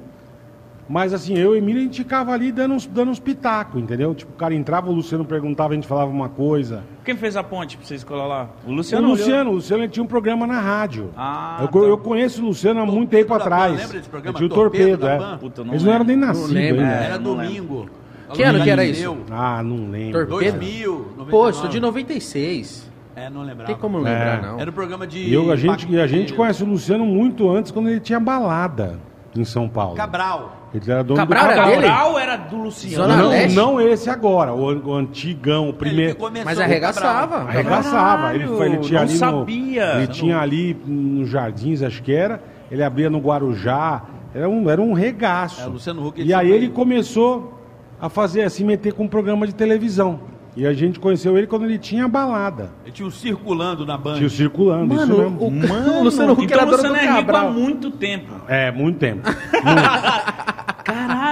Mas 0.91 1.13
assim, 1.13 1.37
eu 1.37 1.55
e 1.55 1.55
o 1.55 1.57
Emílio, 1.57 1.79
a 1.81 1.85
gente 1.85 1.99
ficava 2.03 2.33
ali 2.33 2.51
dando 2.51 2.73
uns, 2.73 2.85
dando 2.85 3.11
uns 3.11 3.19
pitacos, 3.19 3.81
entendeu? 3.81 4.13
Tipo, 4.13 4.33
o 4.33 4.35
cara 4.35 4.53
entrava, 4.53 4.89
o 4.89 4.93
Luciano 4.93 5.23
perguntava, 5.23 5.71
a 5.71 5.75
gente 5.75 5.87
falava 5.87 6.11
uma 6.11 6.27
coisa. 6.27 6.83
Quem 7.05 7.15
fez 7.15 7.37
a 7.37 7.43
ponte 7.43 7.77
pra 7.77 7.85
vocês 7.85 8.03
colar 8.03 8.27
lá? 8.27 8.49
O 8.67 8.71
O 8.71 8.73
Luciano. 8.73 9.07
Luciano, 9.07 9.49
o 9.51 9.53
Luciano 9.53 9.83
ele 9.83 9.91
tinha 9.91 10.03
um 10.03 10.07
programa 10.07 10.45
na 10.45 10.59
rádio. 10.59 11.09
Ah, 11.15 11.59
eu, 11.61 11.67
tá. 11.69 11.79
eu 11.79 11.97
conheço 11.97 12.41
o 12.43 12.47
Luciano 12.47 12.81
há 12.81 12.85
muito 12.85 13.09
Torpedo 13.09 13.21
tempo 13.21 13.33
atrás. 13.33 13.71
Lembra 13.79 13.97
desse 13.97 14.09
programa? 14.09 14.29
Eu 14.29 14.37
tinha 14.37 14.47
o 14.47 14.49
Torpedo 14.49 14.97
torpedo, 14.99 15.07
é. 15.07 15.37
Puta, 15.37 15.63
não 15.63 15.71
Eles 15.73 15.83
não 15.85 15.93
eram 15.93 16.03
nem 16.03 16.15
lembro. 16.17 16.27
nascidos 16.27 16.51
lembro. 16.51 16.81
ainda. 16.81 16.93
É, 16.93 17.05
Era 17.05 17.17
domingo. 17.17 17.89
Que 18.33 18.43
ano 18.43 18.61
que 18.63 18.69
era 18.69 18.83
isso? 18.83 19.17
Ah, 19.31 19.63
não 19.63 19.89
lembro. 19.89 20.27
Torpedo? 20.27 20.57
2000, 20.57 20.93
99. 21.17 21.31
Pô, 21.31 21.47
eu 21.47 21.53
sou 21.53 21.69
de 21.69 21.79
96. 21.79 22.91
É, 23.15 23.29
não 23.29 23.43
lembrava. 23.43 23.65
Tem 23.71 23.75
como 23.75 23.97
não 23.97 24.03
lembrar, 24.03 24.39
É. 24.39 24.41
não. 24.41 24.59
Era 24.59 24.69
o 24.69 24.73
programa 24.73 25.07
de... 25.07 25.19
E 25.19 25.33
eu, 25.33 25.51
a, 25.51 25.55
gente, 25.55 25.97
a 25.99 26.07
gente 26.07 26.33
conhece 26.33 26.63
o 26.63 26.65
Luciano 26.65 27.05
muito 27.05 27.49
antes, 27.49 27.71
quando 27.71 27.87
ele 27.89 27.99
tinha 28.01 28.19
balada 28.19 28.99
em 29.35 29.43
São 29.45 29.69
Paulo. 29.69 29.95
Cabral. 29.95 30.60
Ele 30.73 30.89
era 30.89 31.03
dono 31.03 31.17
Cabral 31.17 31.45
do 31.45 31.51
era 31.51 31.65
dele? 31.65 31.81
Cabral 31.81 32.19
era 32.19 32.35
do 32.37 32.55
Luciano. 32.57 32.95
Zona 32.95 33.17
Não, 33.17 33.29
Leste? 33.29 33.55
não 33.55 33.81
esse 33.81 34.09
agora, 34.09 34.53
o, 34.53 34.87
o 34.89 34.93
antigão, 34.95 35.67
o 35.69 35.73
primeiro. 35.73 36.17
Mas 36.45 36.57
o 36.57 36.61
arregaçava. 36.61 37.27
Cabral. 37.39 37.47
Arregaçava. 37.49 38.35
Ele, 38.35 38.47
foi, 38.47 38.65
ele 38.67 38.77
tinha 38.77 38.99
não 39.01 39.07
ali 39.07 39.17
sabia. 39.17 39.93
no. 39.93 39.99
Ele 39.99 40.07
tinha 40.07 40.39
ali 40.39 40.77
nos 40.85 41.29
jardins, 41.29 41.81
acho 41.81 42.01
que 42.01 42.13
era. 42.13 42.41
Ele 42.71 42.81
abria 42.83 43.09
no 43.09 43.19
Guarujá. 43.19 44.03
Era 44.33 44.47
um, 44.47 44.69
era 44.69 44.81
um 44.81 44.93
regaço. 44.93 45.61
É, 45.61 45.67
o 45.67 45.71
Luciano 45.71 46.07
Huck, 46.07 46.21
e 46.21 46.33
aí 46.33 46.49
ele 46.49 46.69
começou 46.69 47.59
a 47.99 48.07
fazer, 48.07 48.43
a 48.43 48.49
se 48.49 48.63
meter 48.63 48.93
com 48.93 49.03
um 49.03 49.07
programa 49.09 49.45
de 49.45 49.53
televisão. 49.53 50.21
E 50.55 50.65
a 50.67 50.73
gente 50.73 50.99
conheceu 50.99 51.37
ele 51.37 51.47
quando 51.47 51.63
ele 51.63 51.77
tinha 51.77 52.07
balada. 52.09 52.71
Ele 52.83 52.91
tinha 52.91 53.07
um 53.07 53.11
circulando 53.11 53.85
na 53.85 53.97
Band. 53.97 54.15
Tinha 54.15 54.27
o 54.27 54.29
circulando, 54.29 54.93
isso 54.93 55.07
Mano, 55.07 55.17
mesmo. 55.17 55.47
o, 55.47 55.51
Mano, 55.51 55.99
o 55.99 56.03
Luciano 56.03 56.33
Huck 56.33 56.43
então 56.43 56.57
era 56.59 56.67
o 56.67 56.71
dono 56.71 56.83
Luciano 56.89 56.95
do 56.95 56.99
é 56.99 57.01
rico 57.01 57.13
há 57.13 57.33
Cabral. 57.33 57.53
muito 57.53 57.91
tempo. 57.91 58.33
É, 58.49 58.71
muito 58.71 58.99
tempo. 58.99 59.29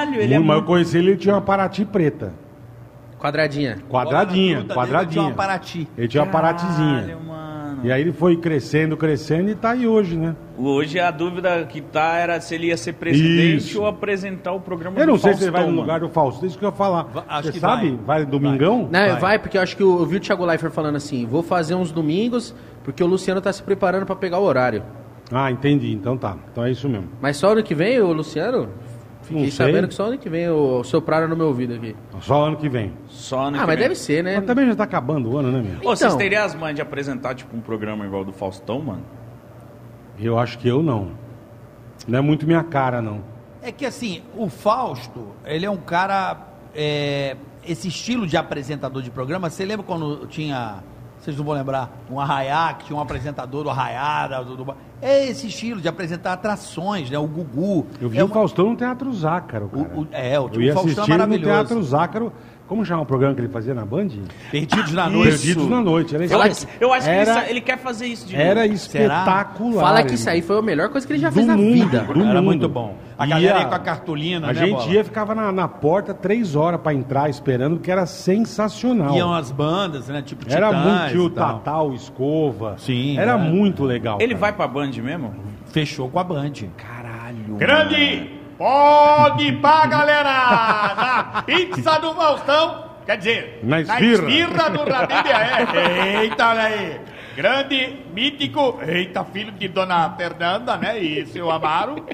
Caralho, 0.10 0.22
ele 0.24 0.34
é 0.34 0.38
Muito, 0.38 0.48
mas 0.48 0.58
eu 0.58 0.64
conheci 0.64 0.98
ele, 0.98 1.10
ele 1.12 1.18
tinha 1.18 1.36
uma 1.36 1.42
Paraty 1.42 1.86
preta. 1.86 2.34
Quadradinha. 3.20 3.78
Quadradinha, 3.90 4.56
Bola 4.62 4.68
na 4.68 4.74
fruta 4.74 4.74
dele, 4.74 4.74
quadradinha. 4.74 5.12
tinha 5.12 5.24
uma 5.24 5.34
Paraty. 5.36 5.88
Ele 5.98 6.08
tinha 6.08 6.24
uma 6.24 6.32
Paratizinha. 6.32 7.02
Caralho, 7.02 7.20
mano. 7.26 7.40
E 7.82 7.92
aí 7.92 8.02
ele 8.02 8.12
foi 8.12 8.36
crescendo, 8.36 8.98
crescendo 8.98 9.50
e 9.50 9.56
tá 9.56 9.72
aí 9.72 9.88
hoje, 9.88 10.18
né? 10.18 10.36
Hoje 10.58 11.00
a 11.00 11.12
dúvida 11.12 11.64
que 11.66 11.80
tá 11.80 12.16
era 12.18 12.40
se 12.42 12.54
ele 12.56 12.68
ia 12.68 12.76
ser 12.78 12.94
presidente 12.94 13.58
Isso. 13.70 13.80
ou 13.80 13.88
apresentar 13.88 14.52
o 14.52 14.60
programa 14.60 15.00
Eu 15.00 15.06
do 15.06 15.12
não 15.14 15.18
sei 15.18 15.34
se 15.34 15.44
ele 15.44 15.52
Faustão, 15.52 15.62
vai 15.62 15.62
no 15.64 15.70
mano. 15.78 15.82
lugar 15.82 16.00
do 16.02 16.10
Fausto, 16.10 16.46
isso 16.46 16.58
que 16.60 16.66
eu 16.66 16.70
ia 16.70 16.76
falar. 16.76 17.04
Va- 17.04 17.24
acho 17.30 17.48
Você 17.48 17.52
que 17.54 17.60
sabe? 17.60 17.90
vai. 18.06 18.20
Vai, 18.22 18.26
domingão? 18.26 18.90
Não, 18.92 19.00
Vai. 19.12 19.16
vai. 19.20 19.40
porque 19.40 19.58
eu 19.58 19.62
acho 19.62 19.78
que 19.78 19.84
eu, 19.84 19.98
eu 20.00 20.06
vi 20.06 20.18
o 20.18 20.20
Thiago 20.20 20.46
Leifert 20.46 20.74
falando 20.74 20.96
assim, 20.98 21.26
vou 21.26 21.42
fazer 21.42 21.74
uns 21.76 21.90
domingos, 21.92 22.54
porque 22.84 23.02
o 23.02 23.08
Luciano 23.08 23.40
tá 23.40 23.52
se 23.54 23.64
preparando 23.64 24.06
pra 24.06 24.16
pegar 24.16 24.40
o 24.40 24.44
horário. 24.44 24.84
Ah, 25.32 25.50
entendi. 25.50 25.94
Então 25.94 26.18
tá. 26.18 26.36
Então 26.52 26.66
é 26.66 26.72
isso 26.72 26.90
mesmo. 26.90 27.08
Mas 27.22 27.38
só 27.38 27.52
ano 27.54 27.64
que 27.64 27.74
vem, 27.76 28.02
o 28.02 28.12
Luciano? 28.12 28.68
Fiquei 29.30 29.44
Não 29.44 29.52
sei. 29.52 29.66
sabendo 29.68 29.88
que 29.88 29.94
só 29.94 30.06
ano 30.08 30.18
que 30.18 30.28
vem 30.28 30.50
o 30.50 30.84
sopraram 30.84 31.28
no 31.28 31.36
meu 31.38 31.48
ouvido 31.48 31.76
aqui. 31.76 31.96
Só 32.20 32.46
ano 32.48 32.58
que 32.58 32.68
vem. 32.68 32.94
Só 33.08 33.42
ano 33.42 33.58
Ah, 33.58 33.60
que 33.62 33.68
mas 33.68 33.76
vem. 33.76 33.84
deve 33.84 33.96
ser, 33.96 34.24
né? 34.24 34.38
Mas 34.38 34.46
também 34.46 34.66
já 34.66 34.76
tá 34.76 34.84
acabando 34.86 35.30
o 35.32 35.38
ano, 35.38 35.52
né, 35.52 35.62
meu? 35.62 35.78
Ô, 35.88 35.96
vocês 35.96 36.12
Então. 36.12 36.18
teriam 36.18 36.44
as 36.44 36.56
mães 36.56 36.76
de 36.76 36.82
apresentar, 36.82 37.36
tipo, 37.36 37.56
um 37.56 37.62
programa 37.62 38.04
igual 38.08 38.26
do 38.26 38.34
Faustão, 38.34 38.82
mano? 38.82 39.04
Eu 40.20 40.40
acho 40.40 40.58
que 40.58 40.68
eu 40.68 40.82
não. 40.82 41.12
Não 42.08 42.18
é 42.18 42.22
muito 42.22 42.48
minha 42.48 42.64
cara, 42.64 43.04
não. 43.04 43.22
É 43.62 43.72
que 43.72 43.86
assim, 43.86 44.24
o 44.36 44.50
Fausto, 44.50 45.28
ele 45.46 45.66
é 45.66 45.70
um 45.70 45.78
cara. 45.78 46.48
é, 46.76 47.36
esse 47.64 47.88
estilo 47.88 48.26
de 48.26 48.36
apresentador 48.38 49.02
de 49.04 49.12
programa, 49.12 49.48
você 49.50 49.64
lembra 49.66 49.86
quando 49.86 50.26
tinha, 50.28 50.84
vocês 51.20 51.36
não 51.38 51.44
vão 51.44 51.54
lembrar, 51.54 51.90
um 52.10 52.20
arraiá, 52.20 52.74
que 52.74 52.86
tinha 52.86 52.98
um 52.98 53.02
apresentador 53.02 53.64
do 53.64 53.70
arraiá, 53.70 54.42
do, 54.42 54.56
do- 54.56 54.76
é 55.02 55.26
esse 55.28 55.48
estilo 55.48 55.80
de 55.82 55.88
apresentar 55.88 56.34
atrações, 56.34 57.10
né? 57.10 57.18
O 57.18 57.28
Gugu. 57.28 57.86
Eu 58.02 58.10
vi 58.10 58.18
é 58.20 58.24
o 58.24 58.26
uma- 58.28 58.34
Faustão 58.34 58.70
no 58.70 58.76
Teatro 58.76 59.12
Zácaro. 59.14 59.70
O- 59.74 60.02
o- 60.02 60.08
é, 60.12 60.40
o 60.40 60.50
Eu 60.54 60.62
ia 60.62 60.74
Faustão 60.74 61.04
é 61.04 61.08
ele 61.08 61.14
no 61.14 61.18
maravilhoso. 61.20 61.46
Teatro 61.52 61.84
Zácaro. 61.84 62.34
Como 62.70 62.86
chama 62.86 63.02
o 63.02 63.06
programa 63.06 63.34
que 63.34 63.42
ele 63.42 63.50
fazia 63.50 63.74
na 63.74 63.84
Band? 63.84 64.10
Perdidos 64.52 64.94
na 64.94 65.10
noite. 65.10 65.30
Perdidos 65.32 65.68
na 65.68 65.82
Noite. 65.82 66.14
Era, 66.16 66.26
Eu, 66.28 66.42
acho- 66.42 66.68
eu 66.80 66.94
acho 66.94 67.06
que 67.06 67.12
ele, 67.12 67.20
era, 67.20 67.34
sa- 67.34 67.50
ele 67.50 67.62
quer 67.62 67.78
fazer 67.80 68.06
isso 68.06 68.28
de 68.28 68.36
era 68.36 68.62
novo. 68.62 68.74
espetacular. 68.76 69.82
Fala 69.84 70.04
que 70.04 70.14
isso 70.14 70.30
aí 70.30 70.42
foi 70.44 70.60
a 70.60 70.62
melhor 70.62 70.90
coisa 70.90 71.06
que 71.08 71.14
ele 71.14 71.20
já 71.20 71.30
do 71.30 71.34
fez 71.36 71.48
na 71.48 71.58
mundo, 71.58 71.74
vida. 71.74 72.00
do 72.02 72.12
Era 72.22 72.34
mundo. 72.36 72.44
muito 72.44 72.70
bom. 72.70 72.96
A 73.18 73.26
galera 73.26 73.60
ia 73.60 73.66
com 73.66 73.76
a 73.76 73.80
cartolina, 73.80 74.48
A 74.50 74.54
né, 74.54 74.60
gente 74.60 74.72
Bola? 74.78 74.92
ia, 74.92 75.04
ficava 75.04 75.34
na, 75.36 75.52
na 75.52 75.68
porta 75.68 76.14
três 76.14 76.56
horas 76.56 76.80
pra 76.80 76.94
entrar 76.94 77.28
esperando, 77.30 77.80
que 77.80 77.92
era 77.92 78.06
sensacional. 78.06 79.16
Iam 79.16 79.34
as 79.34 79.52
bandas, 79.52 80.08
né? 80.08 80.22
Tipo 80.22 80.46
Era 80.48 80.68
Titãs 80.68 80.86
muito, 80.86 81.10
tinha 81.10 81.24
o 81.24 81.28
e 81.28 81.30
tal. 81.32 81.54
Tatal, 81.60 81.94
Escova. 81.94 82.76
Sim, 82.78 83.18
Era 83.18 83.32
é. 83.34 83.38
muito 83.38 83.84
legal. 83.84 84.18
Ele 84.22 84.36
cara. 84.36 84.40
vai 84.40 84.54
pra 84.54 84.68
Band 84.68 84.92
mesmo? 85.04 85.34
Fechou 85.72 86.08
com 86.08 86.20
a 86.20 86.24
Band. 86.24 86.54
Caralho. 86.78 87.56
Grande! 87.58 88.39
Pode 88.60 89.44
ir 89.48 89.62
pra 89.62 89.86
galera! 89.88 90.94
Na 90.98 91.44
pizza 91.44 91.98
do 92.00 92.14
Faustão! 92.14 92.90
Quer 93.06 93.18
dizer, 93.18 93.60
Na 93.64 93.80
esfirra. 93.80 94.30
esfirra 94.30 94.70
do 94.70 94.84
Rabíbia, 94.84 95.34
é. 95.34 96.22
Eita, 96.24 96.50
olha 96.50 96.64
aí! 96.64 97.00
Grande, 97.38 98.06
mítico, 98.14 98.78
eita, 98.86 99.24
filho 99.24 99.54
de 99.54 99.70
Dona 99.70 100.10
Fernanda, 100.18 100.76
né? 100.76 101.00
E 101.00 101.26
seu 101.28 101.50
Amaro. 101.50 102.06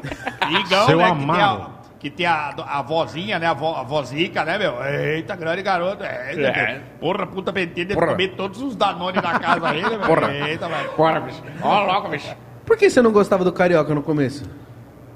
Igão, 0.48 0.86
Seu 0.86 0.98
né? 1.00 1.06
Amaro. 1.06 1.74
Que 2.00 2.12
tem, 2.12 2.28
a, 2.28 2.50
que 2.52 2.60
tem 2.60 2.64
a, 2.68 2.78
a 2.80 2.82
vozinha, 2.84 3.40
né? 3.40 3.48
A, 3.48 3.54
vo, 3.54 3.76
a 3.76 3.82
vozica, 3.82 4.46
né, 4.46 4.60
meu? 4.60 4.76
Eita, 4.86 5.36
grande 5.36 5.64
garoto. 5.64 6.04
É, 6.04 6.32
É. 6.40 6.82
Porra, 7.00 7.26
puta 7.26 7.52
deve 7.52 7.88
Porra. 7.96 8.10
comer 8.10 8.36
todos 8.36 8.62
os 8.62 8.76
Danone 8.76 9.20
da 9.20 9.40
casa 9.40 9.68
aí, 9.68 9.82
né, 9.82 9.90
meu? 9.90 10.00
Porra. 10.02 10.32
Eita, 10.32 10.70
vai. 10.70 10.88
Bora, 10.96 11.20
bicho. 11.22 11.42
Ó, 11.64 11.84
logo, 11.86 12.10
bicho. 12.10 12.36
Por 12.64 12.78
que 12.78 12.88
você 12.88 13.02
não 13.02 13.12
gostava 13.12 13.44
do 13.44 13.52
Carioca 13.52 13.96
no 13.96 14.04
começo? 14.04 14.48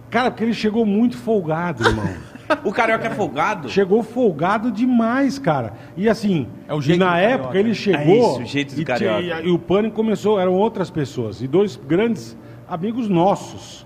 Cara, 0.09 0.31
porque 0.31 0.43
ele 0.43 0.53
chegou 0.53 0.85
muito 0.85 1.17
folgado, 1.17 1.83
irmão. 1.87 2.07
O 2.63 2.71
carioca 2.71 3.05
é 3.05 3.11
folgado? 3.11 3.69
chegou 3.69 4.01
folgado 4.01 4.71
demais, 4.71 5.37
cara. 5.37 5.73
E 5.95 6.09
assim, 6.09 6.47
É 6.67 6.73
o 6.73 6.81
jeito 6.81 6.97
e 6.97 6.99
na 7.05 7.11
do 7.11 7.17
época 7.17 7.37
carioca. 7.49 7.59
ele 7.59 7.75
chegou. 7.75 8.01
É 8.01 8.17
isso, 8.17 8.41
o 8.41 8.45
jeito 8.45 8.73
do 8.73 8.81
e, 8.81 8.85
carioca. 8.85 9.21
tinha- 9.21 9.41
e 9.41 9.51
o 9.51 9.59
pânico 9.59 9.95
começou, 9.95 10.39
eram 10.39 10.53
outras 10.55 10.89
pessoas. 10.89 11.43
E 11.43 11.47
dois 11.47 11.75
grandes 11.75 12.35
amigos 12.67 13.07
nossos 13.07 13.85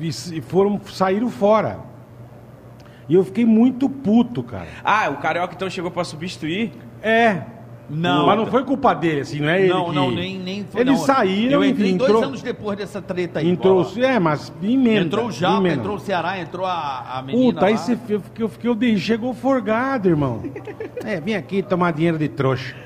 e 0.00 0.06
e 0.36 0.40
foram, 0.40 0.80
saíram 0.86 1.28
fora. 1.28 1.80
E 3.08 3.14
eu 3.16 3.24
fiquei 3.24 3.44
muito 3.44 3.88
puto, 3.90 4.40
cara. 4.44 4.68
Ah, 4.84 5.10
o 5.10 5.16
carioca 5.16 5.52
então 5.52 5.68
chegou 5.68 5.90
pra 5.90 6.04
substituir? 6.04 6.70
É. 7.02 7.42
Não. 7.90 8.26
Mas 8.26 8.36
não 8.36 8.46
foi 8.46 8.64
culpa 8.64 8.92
dele, 8.94 9.22
assim, 9.22 9.40
não 9.40 9.48
é 9.48 9.60
ele 9.62 9.68
Não, 9.72 9.86
que... 9.88 9.94
não, 9.94 10.10
nem, 10.10 10.38
nem 10.38 10.64
foi. 10.70 10.82
Eles 10.82 10.98
não. 10.98 11.06
saíram 11.06 11.52
Eu 11.52 11.64
entrei 11.64 11.90
e 11.90 11.94
dois 11.94 12.10
entrou- 12.10 12.24
anos 12.24 12.42
depois 12.42 12.76
dessa 12.76 13.00
treta 13.00 13.38
aí. 13.40 13.48
Entrou, 13.48 13.82
Bola. 13.82 14.06
é, 14.06 14.18
mas 14.18 14.52
emenda. 14.62 15.06
Entrou 15.06 15.26
o 15.26 15.32
Japa, 15.32 15.56
emenda. 15.58 15.76
entrou 15.76 15.96
o 15.96 15.98
Ceará, 15.98 16.38
entrou 16.38 16.66
a, 16.66 17.06
a 17.18 17.22
menina 17.22 17.44
Puta, 17.52 17.64
aí 17.66 17.72
lá. 17.72 17.78
você, 17.78 17.92
eu 18.10 18.20
fiquei, 18.20 18.44
eu 18.44 18.48
fiquei, 18.48 18.70
eu 18.70 18.74
dei, 18.74 18.96
chegou 18.98 19.32
forgado, 19.32 20.06
irmão. 20.08 20.42
É, 21.04 21.18
vem 21.20 21.34
aqui 21.34 21.62
tomar 21.62 21.92
dinheiro 21.92 22.18
de 22.18 22.28
trouxa. 22.28 22.76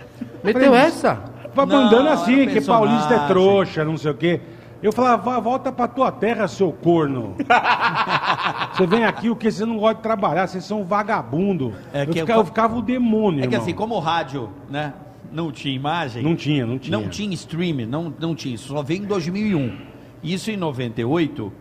Meteu 0.44 0.62
Falei, 0.72 0.78
essa? 0.86 1.20
Vai 1.54 1.66
Não, 1.66 1.82
mandando 1.82 2.08
assim, 2.08 2.46
que 2.46 2.60
paulista 2.60 3.14
é 3.14 3.26
trouxa, 3.26 3.84
não 3.84 3.96
sei 3.96 4.10
o 4.12 4.14
quê. 4.14 4.40
Eu 4.82 4.92
falava, 4.92 5.22
"Vá, 5.30 5.38
volta 5.40 5.70
pra 5.70 5.86
tua 5.86 6.10
terra, 6.10 6.48
seu 6.48 6.72
corno. 6.72 7.36
você 8.72 8.86
vem 8.86 9.04
aqui, 9.04 9.30
o 9.30 9.36
que 9.36 9.50
você 9.50 9.64
não 9.64 9.78
gosta 9.78 9.96
de 9.96 10.02
trabalhar, 10.02 10.46
vocês 10.46 10.64
são 10.64 10.84
vagabundo. 10.84 11.74
É 11.92 12.02
eu, 12.02 12.06
que 12.06 12.20
ficava, 12.20 12.32
eu- 12.32 12.42
eu 12.42 12.46
ficava 12.46 12.76
o 12.76 12.82
demônio, 12.82 13.40
É 13.40 13.46
que 13.46 13.54
irmão. 13.54 13.62
assim, 13.62 13.74
como 13.74 13.94
o 13.96 14.00
rádio, 14.00 14.50
né, 14.70 14.92
não 15.30 15.50
tinha 15.52 15.74
imagem. 15.74 16.22
Não 16.22 16.34
tinha, 16.36 16.66
não 16.66 16.78
tinha. 16.78 16.96
Não 16.98 17.08
tinha 17.08 17.32
streaming, 17.34 17.86
não, 17.86 18.12
não 18.18 18.34
tinha. 18.34 18.54
Isso 18.54 18.68
só 18.68 18.82
veio 18.82 19.02
em 19.02 19.06
2001. 19.06 19.76
Isso 20.22 20.50
em 20.50 20.56
98. 20.56 21.52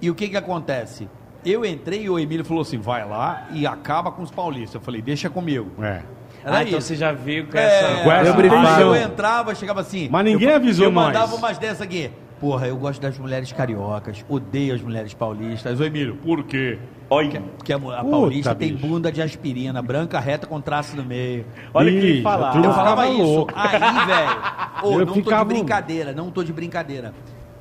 E 0.00 0.10
o 0.10 0.14
que 0.14 0.28
que 0.28 0.36
acontece? 0.36 1.08
Eu 1.44 1.64
entrei 1.64 2.02
e 2.02 2.10
o 2.10 2.18
Emílio 2.18 2.44
falou 2.44 2.62
assim, 2.62 2.78
vai 2.78 3.08
lá 3.08 3.46
e 3.52 3.66
acaba 3.66 4.10
com 4.10 4.22
os 4.22 4.30
paulistas. 4.30 4.74
Eu 4.74 4.80
falei, 4.80 5.00
deixa 5.00 5.30
comigo. 5.30 5.70
É. 5.82 6.02
Era 6.44 6.58
ah, 6.58 6.62
então 6.62 6.78
isso. 6.78 6.88
você 6.88 6.96
já 6.96 7.10
veio 7.12 7.46
com 7.48 7.56
É, 7.56 7.62
essa... 7.64 8.02
Com 8.04 8.12
essa 8.12 8.80
eu, 8.80 8.94
eu 8.94 9.02
entrava, 9.02 9.54
chegava 9.54 9.80
assim. 9.80 10.08
Mas 10.10 10.24
ninguém 10.24 10.48
eu, 10.50 10.56
avisou 10.56 10.86
Eu 10.86 10.92
nós. 10.92 11.06
mandava 11.06 11.34
umas 11.34 11.58
dessas 11.58 11.80
aqui. 11.82 12.10
Porra, 12.40 12.66
eu 12.68 12.76
gosto 12.76 13.00
das 13.00 13.18
mulheres 13.18 13.50
cariocas, 13.50 14.22
odeio 14.28 14.74
as 14.74 14.82
mulheres 14.82 15.14
paulistas. 15.14 15.80
Ô 15.80 15.84
Emílio, 15.84 16.16
por 16.16 16.44
quê? 16.44 16.78
Olha, 17.08 17.40
Porque 17.56 17.72
a, 17.72 17.76
a 17.76 18.04
paulista 18.04 18.54
tem 18.54 18.74
bicho. 18.74 18.86
bunda 18.86 19.10
de 19.10 19.22
aspirina, 19.22 19.80
branca 19.80 20.20
reta 20.20 20.46
com 20.46 20.60
traço 20.60 20.94
no 20.96 21.04
meio. 21.04 21.46
olha 21.72 21.88
o 21.90 22.00
que 22.00 22.22
turma 22.22 22.66
Eu 22.66 22.72
falava 22.74 23.06
isso. 23.08 23.22
louco. 23.22 23.52
Aí, 23.56 24.06
velho. 24.06 24.38
Ô, 24.82 25.00
Eu 25.00 25.06
não 25.06 25.14
ficava- 25.14 25.44
tô 25.44 25.48
de 25.48 25.54
brincadeira, 25.60 26.12
não 26.12 26.30
tô 26.30 26.42
de 26.44 26.52
brincadeira. 26.52 27.14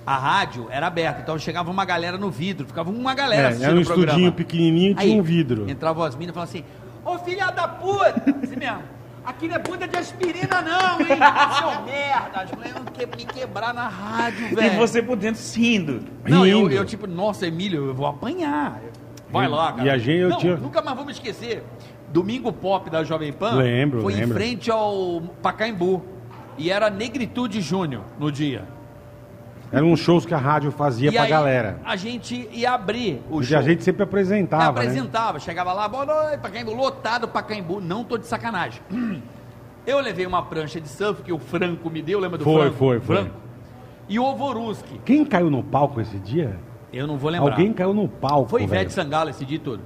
A 0.05 0.17
rádio 0.17 0.67
era 0.69 0.87
aberta, 0.87 1.21
então 1.21 1.39
chegava 1.39 1.71
uma 1.71 1.85
galera 1.85 2.17
no 2.17 2.29
vidro, 2.29 2.67
ficava 2.67 2.91
uma 2.91 3.13
galera 3.15 3.43
É, 3.43 3.47
assistindo 3.47 3.69
era 3.69 3.77
um 3.77 3.81
o 3.81 3.85
programa. 3.85 4.07
estudinho 4.11 4.31
pequenininho 4.33 4.91
e 4.91 4.99
Aí, 4.99 5.09
tinha 5.09 5.19
um 5.21 5.23
vidro. 5.23 5.69
Entrava 5.69 6.05
as 6.07 6.15
minas 6.15 6.31
e 6.31 6.33
falava 6.33 6.51
assim: 6.51 6.63
Ô 7.05 7.17
filha 7.19 7.49
da 7.51 7.67
puta! 7.67 8.13
Assim 8.43 8.55
mesmo. 8.57 8.79
Aqui 9.25 9.47
não 9.47 9.55
é 9.55 9.59
bunda 9.59 9.87
de 9.87 9.97
aspirina, 9.97 10.61
não, 10.61 10.99
hein? 11.01 11.07
Seu 11.57 11.81
merda! 11.83 12.41
As 12.41 12.51
mulheres 12.51 12.75
iam 12.75 12.85
que- 12.85 13.05
me 13.17 13.25
quebrar 13.25 13.73
na 13.73 13.87
rádio, 13.87 14.47
E 14.51 14.55
velho. 14.55 14.77
você 14.77 15.01
por 15.01 15.15
dentro 15.17 15.41
rindo. 15.55 16.01
Não, 16.25 16.45
eu, 16.45 16.59
Rindo. 16.63 16.73
eu 16.73 16.85
tipo, 16.85 17.07
nossa, 17.07 17.47
Emílio, 17.47 17.85
eu 17.87 17.93
vou 17.95 18.05
apanhar. 18.05 18.79
Vai 19.31 19.45
E- 19.45 19.49
lá, 19.49 19.73
cara. 19.73 19.85
e 19.85 19.89
a 19.89 19.97
gente- 19.97 20.19
eu 20.19 20.29
Não, 20.29 20.37
tinha- 20.37 20.55
nunca 20.57 20.81
mais 20.81 20.95
vou 20.95 21.05
me 21.05 21.11
esquecer. 21.11 21.63
Domingo 22.09 22.53
Pop 22.53 22.89
da 22.89 23.03
Jovem 23.03 23.33
Pan 23.33 23.55
Lembro, 23.55 24.01
foi 24.01 24.13
lembro. 24.13 24.29
em 24.29 24.33
frente 24.33 24.69
ao 24.71 25.21
Pacaembu. 25.41 26.03
E 26.57 26.71
era 26.71 26.89
Negritude 26.89 27.59
Júnior 27.61 28.03
no 28.19 28.31
dia. 28.31 28.63
Eram 29.71 29.91
uns 29.91 29.99
shows 29.99 30.25
que 30.25 30.33
a 30.33 30.37
rádio 30.37 30.71
fazia 30.71 31.09
e 31.09 31.13
pra 31.13 31.23
aí, 31.23 31.29
galera. 31.29 31.79
a 31.83 31.95
gente 31.95 32.47
ia 32.51 32.71
abrir 32.71 33.21
o 33.29 33.41
E 33.41 33.45
show. 33.45 33.57
a 33.57 33.61
gente 33.61 33.83
sempre 33.83 34.01
É, 34.01 34.05
apresentava, 34.05 34.63
né? 34.63 34.69
apresentava, 34.69 35.39
chegava 35.39 35.73
lá, 35.73 35.87
boa 35.87 36.05
noite, 36.05 36.37
Pacaembu, 36.39 36.73
lotado 36.73 37.27
Pacaembu, 37.27 37.81
não 37.81 38.03
tô 38.03 38.17
de 38.17 38.25
sacanagem. 38.27 38.81
Eu 39.85 39.99
levei 39.99 40.25
uma 40.25 40.41
prancha 40.43 40.79
de 40.81 40.87
surf 40.89 41.21
que 41.21 41.31
o 41.31 41.37
Franco 41.37 41.89
me 41.89 42.01
deu, 42.01 42.19
lembra 42.19 42.37
do 42.39 42.43
Foi, 42.43 42.61
Franco? 42.63 42.77
foi, 42.77 42.99
foi. 42.99 43.15
Franco. 43.17 43.35
E 44.09 44.17
o 44.19 44.23
Ovoruski, 44.23 44.99
Quem 45.05 45.23
caiu 45.25 45.49
no 45.49 45.63
palco 45.63 45.99
esse 46.01 46.17
dia? 46.19 46.57
eu 46.93 47.05
não 47.05 47.17
vou 47.17 47.29
lembrar. 47.29 47.51
Alguém 47.51 47.73
caiu 47.73 47.93
no 47.93 48.07
palco, 48.07 48.49
Foi 48.49 48.63
Ivete 48.63 48.77
velho. 48.83 48.91
Sangalo 48.91 49.29
esse 49.29 49.43
dia 49.45 49.59
todo. 49.59 49.81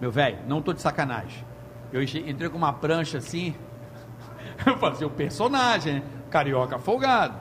Meu 0.00 0.10
velho, 0.10 0.38
não 0.48 0.62
tô 0.62 0.72
de 0.72 0.80
sacanagem. 0.80 1.44
Eu 1.92 2.02
entrei 2.02 2.48
com 2.48 2.56
uma 2.56 2.72
prancha 2.72 3.18
assim, 3.18 3.54
eu 4.66 4.76
fazia 4.78 5.06
o 5.06 5.10
personagem, 5.10 5.94
né? 5.94 6.02
Carioca 6.34 6.80
folgado. 6.80 7.34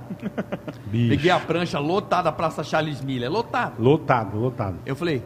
Bicho. 0.86 1.10
Peguei 1.10 1.32
a 1.32 1.40
prancha 1.40 1.80
lotada, 1.80 2.32
Praça 2.32 2.64
Charles 2.64 3.02
Miller, 3.02 3.32
lotado. 3.32 3.82
Lotado, 3.82 4.38
lotado. 4.38 4.78
Eu 4.86 4.96
falei, 4.96 5.24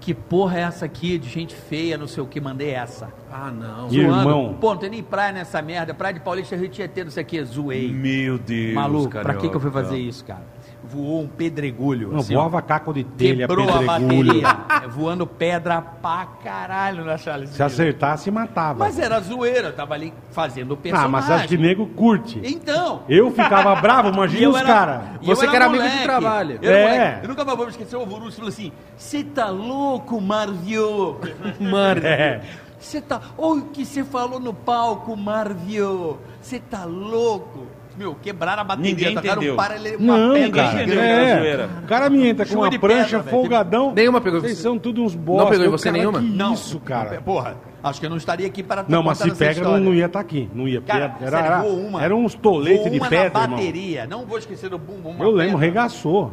que 0.00 0.14
porra 0.14 0.58
é 0.58 0.60
essa 0.60 0.84
aqui 0.84 1.18
de 1.18 1.28
gente 1.28 1.52
feia, 1.52 1.98
não 1.98 2.06
sei 2.06 2.22
o 2.22 2.26
que, 2.28 2.40
mandei 2.40 2.70
essa. 2.70 3.12
Ah, 3.28 3.50
não. 3.50 3.88
E 3.90 3.98
irmão? 3.98 4.56
Pô, 4.60 4.70
não 4.70 4.76
tem 4.76 4.90
nem 4.90 5.02
praia 5.02 5.32
nessa 5.32 5.60
merda, 5.60 5.92
praia 5.92 6.14
de 6.14 6.20
Paulista, 6.20 6.54
Rio 6.54 6.68
Tietê, 6.68 7.02
não 7.02 7.10
sei 7.10 7.24
o 7.24 7.26
que, 7.26 7.44
zoei. 7.44 7.90
Meu 7.92 8.38
Deus, 8.38 8.74
Maluco, 8.74 9.10
pra 9.10 9.22
carioca. 9.24 9.40
que, 9.40 9.48
que 9.48 9.56
eu 9.56 9.60
fui 9.60 9.70
fazer 9.72 9.98
isso, 9.98 10.24
cara? 10.24 10.44
Voou 10.90 11.22
um 11.22 11.28
pedregulho. 11.28 12.10
Não, 12.12 12.20
assim, 12.20 12.34
ó. 12.34 12.38
voava 12.40 12.62
caco 12.62 12.94
de 12.94 13.04
telha, 13.04 13.46
Quebrou 13.46 13.68
a 13.68 13.78
pedregulho. 13.78 14.42
bateria. 14.42 14.84
É, 14.84 14.88
voando 14.88 15.26
pedra 15.26 15.82
pra 15.82 16.26
caralho 16.42 17.04
na 17.04 17.18
Charles 17.18 17.50
Se 17.50 17.62
acertasse, 17.62 18.30
matava. 18.30 18.78
Mas 18.78 18.98
era 18.98 19.20
zoeira, 19.20 19.68
eu 19.68 19.72
tava 19.74 19.94
ali 19.94 20.14
fazendo 20.30 20.70
o 20.70 20.74
ah, 20.74 20.76
personagem. 20.78 21.10
mas 21.10 21.30
acho 21.30 21.48
que 21.48 21.58
nego 21.58 21.86
curte. 21.88 22.40
Então. 22.42 23.02
Eu 23.08 23.30
ficava 23.30 23.74
bravo, 23.76 24.08
imagina 24.14 24.42
eu 24.44 24.50
os 24.50 24.62
caras. 24.62 25.02
Você 25.22 25.46
que 25.46 25.54
era 25.54 25.66
amigo 25.66 25.88
de 25.88 26.02
trabalho. 26.02 26.58
Eu, 26.62 26.72
É. 26.72 26.82
moleque. 26.82 27.24
eu 27.24 27.28
nunca 27.28 27.44
vou 27.44 27.64
me 27.66 27.70
esquecer, 27.70 27.96
o 27.96 28.06
Vorus 28.06 28.34
falou 28.34 28.48
assim, 28.48 28.72
você 28.96 29.22
tá 29.22 29.50
louco, 29.50 30.20
Marvio? 30.20 31.18
Mano. 31.60 32.00
É. 32.04 32.40
Você 32.78 33.00
tá... 33.00 33.20
Olha 33.36 33.60
o 33.60 33.64
que 33.66 33.84
você 33.84 34.04
falou 34.04 34.38
no 34.38 34.54
palco, 34.54 35.16
Marvio. 35.16 36.18
Você 36.40 36.60
tá 36.60 36.84
louco? 36.84 37.66
Meu, 37.98 38.14
quebraram 38.14 38.62
a 38.62 38.64
bateria, 38.64 38.90
Ninguém 38.92 39.12
entendeu. 39.12 39.54
um 39.54 39.56
paralelo, 39.56 39.98
uma 39.98 40.16
Não, 40.18 40.34
pedra 40.34 40.62
cara. 40.62 40.74
entendeu 40.82 40.94
gigante. 41.02 41.20
É. 41.30 41.38
zoeira. 41.38 41.68
O 41.82 41.86
cara 41.88 42.08
me 42.10 42.26
entra 42.28 42.44
com 42.46 42.52
Chuva 42.52 42.64
uma 42.68 42.78
prancha 42.78 43.16
pedra, 43.18 43.30
folgadão. 43.30 43.92
Nenhuma 43.92 44.20
pegou 44.20 44.40
Vocês 44.40 44.56
você. 44.56 44.62
são 44.62 44.78
tudo 44.78 45.02
uns 45.02 45.14
bosta. 45.16 45.42
Não 45.44 45.50
pegou 45.50 45.66
em 45.66 45.68
você 45.70 45.84
cara, 45.90 45.98
nenhuma? 45.98 46.20
Que 46.20 46.24
Não. 46.26 46.54
isso, 46.54 46.78
cara. 46.80 47.20
Porra, 47.20 47.56
acho 47.82 47.98
que 47.98 48.06
eu 48.06 48.10
não 48.10 48.16
estaria 48.16 48.46
aqui 48.46 48.62
para 48.62 48.84
Não, 48.88 49.02
mas 49.02 49.18
se 49.18 49.30
pega, 49.34 49.60
não, 49.62 49.78
não 49.80 49.94
ia 49.94 50.06
estar 50.06 50.20
aqui. 50.20 50.48
Não 50.54 50.68
ia. 50.68 50.80
porque 50.80 50.92
Cara, 50.92 51.16
era, 51.20 51.30
sério, 51.30 51.46
era, 51.46 51.62
uma. 51.64 52.02
era 52.04 52.14
uns 52.14 52.34
toletes 52.34 52.90
de 52.90 52.98
uma 53.00 53.08
pedra, 53.08 53.30
na 53.34 53.42
irmão. 53.42 53.58
bateria. 53.58 54.06
Não 54.06 54.24
vou 54.24 54.38
esquecer 54.38 54.70
do 54.70 54.78
bumbum. 54.78 55.16
Eu 55.18 55.30
lembro, 55.32 55.58
pedra. 55.58 55.66
regaçou. 55.66 56.32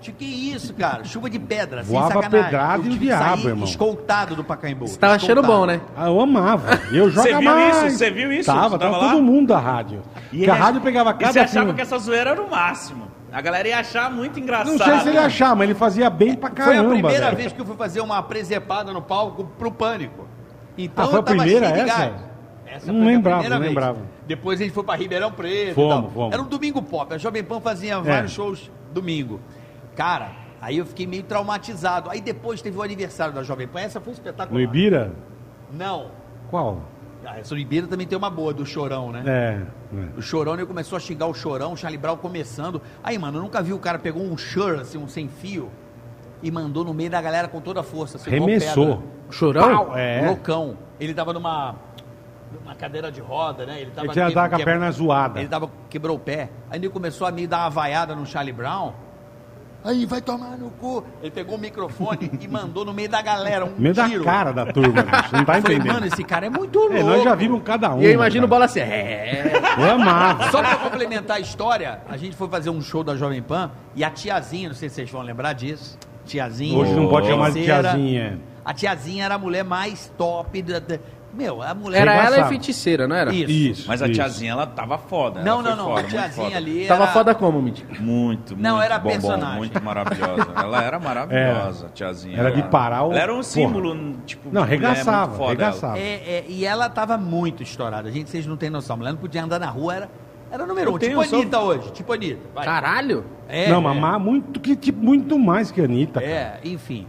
Tipo, 0.00 0.18
Que 0.18 0.24
isso, 0.24 0.72
cara? 0.74 1.04
Chuva 1.04 1.28
de 1.28 1.38
pedra, 1.38 1.82
sem 1.84 1.92
Voava 1.92 2.08
sacanagem. 2.14 2.42
pedrada 2.44 2.82
Eu 2.86 2.90
e 2.92 2.94
o 2.94 2.98
diabo, 2.98 3.48
irmão. 3.48 3.64
escoltado 3.64 4.34
do 4.34 4.42
Pacaembu. 4.42 4.86
Você 4.88 4.98
tava 4.98 5.14
achando 5.14 5.42
bom, 5.42 5.66
né? 5.66 5.80
Ah, 5.96 6.06
eu 6.06 6.20
amava. 6.20 6.80
Eu 6.92 7.10
Você 7.10 7.28
joga 7.30 7.38
viu 7.38 7.42
mais. 7.50 7.82
isso? 7.84 7.98
Você 7.98 8.10
viu 8.10 8.32
isso? 8.32 8.46
Tava, 8.46 8.70
Você 8.70 8.78
tava, 8.78 8.98
tava 8.98 9.10
todo 9.12 9.22
mundo 9.22 9.48
da 9.48 9.58
rádio. 9.58 10.02
E 10.32 10.38
Porque 10.38 10.50
a 10.50 10.54
rádio 10.54 10.80
pegava 10.80 11.10
E 11.10 11.14
cada 11.14 11.32
você 11.32 11.38
achava 11.40 11.74
que 11.74 11.80
essa 11.82 11.98
zoeira 11.98 12.30
era 12.30 12.42
o 12.42 12.50
máximo. 12.50 13.08
A 13.32 13.40
galera 13.40 13.68
ia 13.68 13.78
achar 13.78 14.10
muito 14.10 14.40
engraçado. 14.40 14.70
Não 14.76 14.78
sei 14.84 14.98
se 15.00 15.08
ele 15.10 15.18
achava, 15.18 15.54
mas 15.56 15.68
ele 15.70 15.78
fazia 15.78 16.08
bem 16.10 16.34
pra 16.34 16.48
Foi 16.48 16.56
caramba. 16.56 16.88
a 16.88 16.92
primeira 16.94 17.24
velho. 17.26 17.36
vez 17.36 17.52
que 17.52 17.60
eu 17.60 17.66
fui 17.66 17.76
fazer 17.76 18.00
uma 18.00 18.22
presepada 18.22 18.92
no 18.92 19.02
palco 19.02 19.44
pro 19.58 19.70
Pânico. 19.70 20.26
Então 20.78 21.04
Ah, 21.04 21.08
foi 21.08 21.16
eu 21.16 21.20
a 21.20 21.22
tava 21.24 21.36
primeira 21.38 21.68
cheio 21.68 21.84
de 21.84 21.90
essa? 21.90 21.98
gás. 22.00 22.12
Essa 22.66 22.86
Não 22.92 23.00
foi 23.00 23.02
a 23.02 23.06
lembrava, 23.16 23.38
primeira 23.40 23.54
não 23.54 23.60
vez. 23.62 23.74
lembrava. 23.74 23.98
Depois 24.26 24.60
a 24.60 24.62
gente 24.64 24.72
foi 24.72 24.82
pra 24.84 24.94
Ribeirão 24.96 25.30
Preto. 25.30 25.70
e 25.72 25.74
Fomos, 25.74 25.90
tal. 26.04 26.10
fomos. 26.10 26.32
Era 26.32 26.42
um 26.42 26.46
domingo 26.46 26.80
pop. 26.82 27.12
A 27.12 27.18
Jovem 27.18 27.44
Pan 27.44 27.60
fazia 27.60 27.94
É. 27.94 28.00
vários 28.00 28.32
shows 28.32 28.70
domingo. 28.92 29.40
Cara, 30.00 30.30
aí 30.62 30.78
eu 30.78 30.86
fiquei 30.86 31.06
meio 31.06 31.22
traumatizado. 31.24 32.08
Aí 32.08 32.22
depois 32.22 32.62
teve 32.62 32.78
o 32.78 32.82
aniversário 32.82 33.34
da 33.34 33.42
Jovem 33.42 33.68
Pan. 33.68 33.80
Essa 33.80 34.00
foi 34.00 34.14
espetacular. 34.14 34.50
No 34.50 34.58
Ibira? 34.58 35.12
Não. 35.70 36.06
Qual? 36.48 36.80
Ah, 37.22 37.38
essa 37.38 37.54
do 37.54 37.60
Ibira 37.60 37.86
também 37.86 38.06
tem 38.06 38.16
uma 38.16 38.30
boa, 38.30 38.54
do 38.54 38.64
Chorão, 38.64 39.12
né? 39.12 39.22
É. 39.26 39.62
é. 39.94 40.08
O 40.16 40.22
Chorão, 40.22 40.54
ele 40.54 40.64
começou 40.64 40.96
a 40.96 41.00
xingar 41.00 41.26
o 41.26 41.34
Chorão, 41.34 41.74
o 41.74 41.76
Charlie 41.76 41.98
Brown 42.00 42.16
começando. 42.16 42.80
Aí, 43.04 43.18
mano, 43.18 43.36
eu 43.36 43.42
nunca 43.42 43.60
vi 43.62 43.74
o 43.74 43.78
cara 43.78 43.98
pegou 43.98 44.22
um 44.22 44.38
Shure, 44.38 44.80
assim, 44.80 44.96
um 44.96 45.06
sem 45.06 45.28
fio, 45.28 45.70
e 46.42 46.50
mandou 46.50 46.82
no 46.82 46.94
meio 46.94 47.10
da 47.10 47.20
galera 47.20 47.46
com 47.46 47.60
toda 47.60 47.80
a 47.80 47.82
força. 47.82 48.16
Assim, 48.16 48.30
Remessou. 48.30 49.02
Chorão? 49.28 49.84
Pau! 49.84 49.98
É. 49.98 50.24
Loucão. 50.28 50.78
Ele 50.98 51.12
tava 51.12 51.34
numa, 51.34 51.74
numa 52.58 52.74
cadeira 52.74 53.12
de 53.12 53.20
roda, 53.20 53.66
né? 53.66 53.82
Ele 53.82 53.90
tava 53.90 54.06
Ele 54.06 54.14
tinha 54.14 54.28
que- 54.28 54.32
com 54.32 54.62
a 54.62 54.64
perna 54.64 54.90
zoada. 54.90 55.40
Ele 55.40 55.48
tava, 55.50 55.70
quebrou 55.90 56.16
o 56.16 56.20
pé. 56.20 56.48
Aí 56.70 56.78
ele 56.78 56.88
começou 56.88 57.26
a 57.26 57.30
me 57.30 57.46
dar 57.46 57.64
uma 57.64 57.68
vaiada 57.68 58.16
no 58.16 58.24
Charlie 58.24 58.54
Brown. 58.54 58.94
Aí, 59.82 60.04
vai 60.04 60.20
tomar 60.20 60.58
no 60.58 60.70
cu. 60.72 61.02
Ele 61.22 61.30
pegou 61.30 61.56
o 61.56 61.58
microfone 61.58 62.30
e 62.40 62.46
mandou 62.46 62.84
no 62.84 62.92
meio 62.92 63.08
da 63.08 63.22
galera 63.22 63.64
um 63.64 63.72
Meio 63.78 63.94
da 63.94 64.08
tiro. 64.08 64.22
cara 64.24 64.52
da 64.52 64.66
turma, 64.66 65.02
bicho. 65.02 65.32
Não 65.32 65.44
tá 65.44 65.60
falei, 65.60 65.76
entendendo. 65.78 65.94
mano, 65.94 66.06
esse 66.06 66.22
cara 66.22 66.46
é 66.46 66.50
muito 66.50 66.78
louco. 66.78 66.94
É, 66.94 67.02
nós 67.02 67.22
já 67.24 67.34
vimos 67.34 67.62
cada 67.64 67.94
um. 67.94 68.02
E 68.02 68.04
eu 68.04 68.12
imagino 68.12 68.42
cara. 68.42 68.48
bola 68.48 68.64
assim. 68.66 68.80
É. 68.80 69.52
Eu 69.78 69.90
amava. 69.92 70.50
Só 70.50 70.60
pra 70.62 70.76
complementar 70.76 71.38
a 71.38 71.40
história, 71.40 72.00
a 72.08 72.16
gente 72.16 72.36
foi 72.36 72.48
fazer 72.48 72.68
um 72.70 72.82
show 72.82 73.02
da 73.02 73.16
Jovem 73.16 73.40
Pan 73.42 73.70
e 73.96 74.04
a 74.04 74.10
tiazinha, 74.10 74.68
não 74.68 74.76
sei 74.76 74.88
se 74.90 74.96
vocês 74.96 75.10
vão 75.10 75.22
lembrar 75.22 75.54
disso. 75.54 75.98
Tiazinha. 76.26 76.78
Hoje 76.78 76.92
não 76.94 77.08
pode 77.08 77.26
chamar 77.26 77.50
de 77.50 77.64
tiazinha. 77.64 78.38
A 78.62 78.74
tiazinha 78.74 79.24
era 79.24 79.34
a 79.34 79.38
mulher 79.38 79.64
mais 79.64 80.12
top 80.18 80.60
da. 80.62 80.80
Meu, 81.32 81.62
a 81.62 81.72
mulher. 81.74 82.02
Era 82.02 82.12
ela 82.12 82.20
e 82.22 82.24
Regaçava. 82.30 82.48
feiticeira, 82.48 83.06
não 83.06 83.14
era? 83.14 83.32
Isso. 83.32 83.50
Isso. 83.50 83.84
Mas 83.88 84.02
a 84.02 84.06
isso. 84.06 84.14
tiazinha, 84.14 84.52
ela 84.52 84.66
tava 84.66 84.98
foda. 84.98 85.42
Não, 85.42 85.60
ela 85.60 85.70
não, 85.70 85.76
não. 85.76 85.84
foda, 85.84 86.00
a 86.00 86.04
tiazinha 86.04 86.44
foda. 86.46 86.56
ali. 86.56 86.86
Tava 86.86 87.02
era- 87.04 87.12
foda 87.12 87.34
como, 87.34 87.62
Mítico? 87.62 88.02
Muito, 88.02 88.56
Não, 88.56 88.72
muito 88.72 88.84
era 88.84 88.98
bombom, 88.98 89.10
personagem. 89.12 89.56
muito 89.56 89.82
maravilhosa. 89.82 90.48
Ela 90.56 90.82
era 90.82 90.98
maravilhosa, 90.98 91.88
tiazinha. 91.94 92.36
Era 92.38 92.50
de 92.50 92.62
parar 92.64 93.04
o- 93.04 93.12
Ela 93.12 93.20
era 93.20 93.32
um 93.32 93.36
porra. 93.36 93.44
símbolo, 93.44 94.16
tipo, 94.26 94.48
Não, 94.52 94.62
de 94.66 94.68
mulher 94.76 94.88
regaçava, 94.88 95.26
muito 95.26 95.36
foda, 95.38 95.50
regaçava. 95.50 95.98
É, 95.98 96.02
é, 96.02 96.44
e 96.48 96.64
ela 96.66 96.88
tava 96.88 97.16
muito 97.16 97.62
estourada. 97.62 98.10
Gente, 98.10 98.28
vocês 98.28 98.44
não 98.46 98.56
têm 98.56 98.68
noção. 98.70 98.94
A 98.94 98.96
mulher 98.96 99.10
não 99.12 99.18
podia 99.18 99.44
andar 99.44 99.60
na 99.60 99.68
rua, 99.70 99.94
era, 99.94 100.10
era 100.50 100.66
número 100.66 100.90
Eu 100.90 100.94
um. 100.96 100.98
Tipo 100.98 101.24
sou- 101.24 101.38
Anitta 101.40 101.60
hoje. 101.60 101.92
Tipo 101.92 102.12
Anitta. 102.12 102.40
Vai. 102.54 102.64
Caralho? 102.64 103.24
É, 103.48 103.68
não, 103.68 103.78
é. 103.78 103.80
mamar 103.80 104.18
muito, 104.18 104.58
que, 104.58 104.74
tipo, 104.74 105.00
muito 105.04 105.38
mais 105.38 105.70
que 105.70 105.80
a 105.80 105.84
Anitta. 105.84 106.20
cara. 106.20 106.32
É, 106.32 106.60
enfim. 106.64 107.06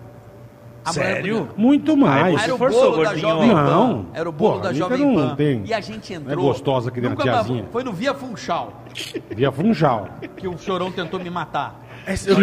A 0.83 0.91
Sério? 0.93 1.45
podia- 1.45 1.53
Muito 1.57 1.95
mais. 1.95 2.41
Era 2.43 2.55
o 2.55 2.57
forçou, 2.57 2.91
bolo 2.91 3.03
da 3.03 3.09
gordinho. 3.11 3.29
Jovem 3.29 3.51
Pan. 3.51 3.63
Não. 3.65 4.05
Era 4.13 4.27
o 4.29 4.31
bolo 4.31 4.53
Pô, 4.55 4.59
da 4.61 4.73
Jovem 4.73 5.03
Anitta 5.03 5.21
não 5.21 5.29
Pan. 5.29 5.35
tem. 5.35 5.63
E 5.65 5.73
a 5.73 5.79
gente 5.79 6.13
entrou. 6.13 6.35
Não 6.35 6.43
é 6.43 6.47
gostosa 6.47 6.89
que 6.91 6.99
nem 6.99 7.11
a 7.11 7.15
tiazinha. 7.15 7.65
Foi 7.71 7.83
no 7.83 7.93
Via 7.93 8.13
Funchal 8.15 8.73
Via 9.29 9.51
Funchal. 9.51 10.07
que 10.35 10.47
o 10.47 10.57
Chorão 10.57 10.91
tentou 10.91 11.19
me 11.19 11.29
matar. 11.29 11.79
Sim, 12.15 12.33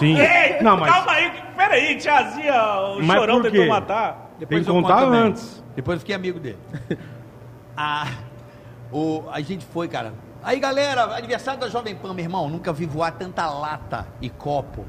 sim. 0.00 0.18
Ei, 0.18 0.60
Não, 0.62 0.76
mas 0.76 0.92
calma 0.92 1.12
aí, 1.12 1.32
peraí, 1.56 1.96
tiazinha, 1.96 2.54
o 2.98 3.02
Mas 3.04 3.18
chorão 3.20 3.36
por 3.36 3.44
quê? 3.44 3.50
tentou 3.58 3.68
matar. 3.68 4.30
tem 4.48 4.58
que 4.58 4.64
contar 4.64 5.04
antes. 5.04 5.62
Depois 5.76 5.94
eu 5.94 6.00
fiquei 6.00 6.14
amigo 6.16 6.40
dele. 6.40 6.58
a, 7.76 8.08
o, 8.90 9.22
a 9.30 9.40
gente 9.40 9.64
foi, 9.66 9.86
cara. 9.86 10.12
Aí, 10.42 10.58
galera, 10.58 11.04
aniversário 11.16 11.60
da 11.60 11.68
Jovem 11.68 11.94
Pan, 11.94 12.12
meu 12.14 12.24
irmão. 12.24 12.48
Nunca 12.48 12.72
vi 12.72 12.84
voar 12.84 13.12
tanta 13.12 13.46
lata 13.48 14.08
e 14.20 14.28
copo 14.28 14.84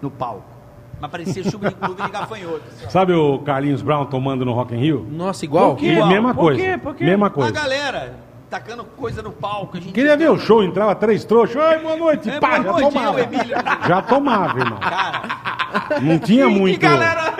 no 0.00 0.10
palco. 0.10 0.55
Mas 1.00 1.10
parecia 1.10 1.44
chuva 1.44 1.68
de 1.68 1.74
clube 1.74 2.02
de 2.02 2.08
gafanhoto. 2.10 2.62
Sabe 2.88 3.12
o 3.12 3.38
Carlinhos 3.40 3.82
Brown 3.82 4.06
tomando 4.06 4.44
no 4.44 4.52
Rock 4.52 4.74
in 4.74 4.78
Rio? 4.78 5.06
Nossa, 5.10 5.44
igual? 5.44 5.70
Por 5.74 5.80
quê? 5.80 5.92
E 5.92 6.04
mesma 6.06 6.34
Por 6.34 6.40
coisa. 6.40 6.62
quê? 6.62 6.78
Por 6.78 6.94
quê? 6.94 7.04
Mesma 7.04 7.26
A 7.26 7.30
coisa. 7.30 7.52
galera 7.52 8.14
tacando 8.48 8.84
coisa 8.84 9.20
no 9.22 9.32
palco. 9.32 9.76
A 9.76 9.80
gente 9.80 9.92
Queria 9.92 10.16
ver 10.16 10.30
o 10.30 10.38
show, 10.38 10.62
entrava 10.62 10.94
três 10.94 11.24
trouxas. 11.24 11.56
Oi, 11.62 11.78
boa 11.80 11.96
noite. 11.96 12.30
É, 12.30 12.38
Pá, 12.40 12.58
boa 12.60 12.62
já 12.62 12.72
noite, 12.72 12.94
tomava. 12.94 13.20
Emílio. 13.20 13.56
Já 13.88 14.02
tomava, 14.02 14.58
irmão. 14.58 14.78
Cara, 14.78 15.22
Não 16.00 16.18
tinha 16.18 16.48
muito. 16.48 16.80
galera, 16.80 17.34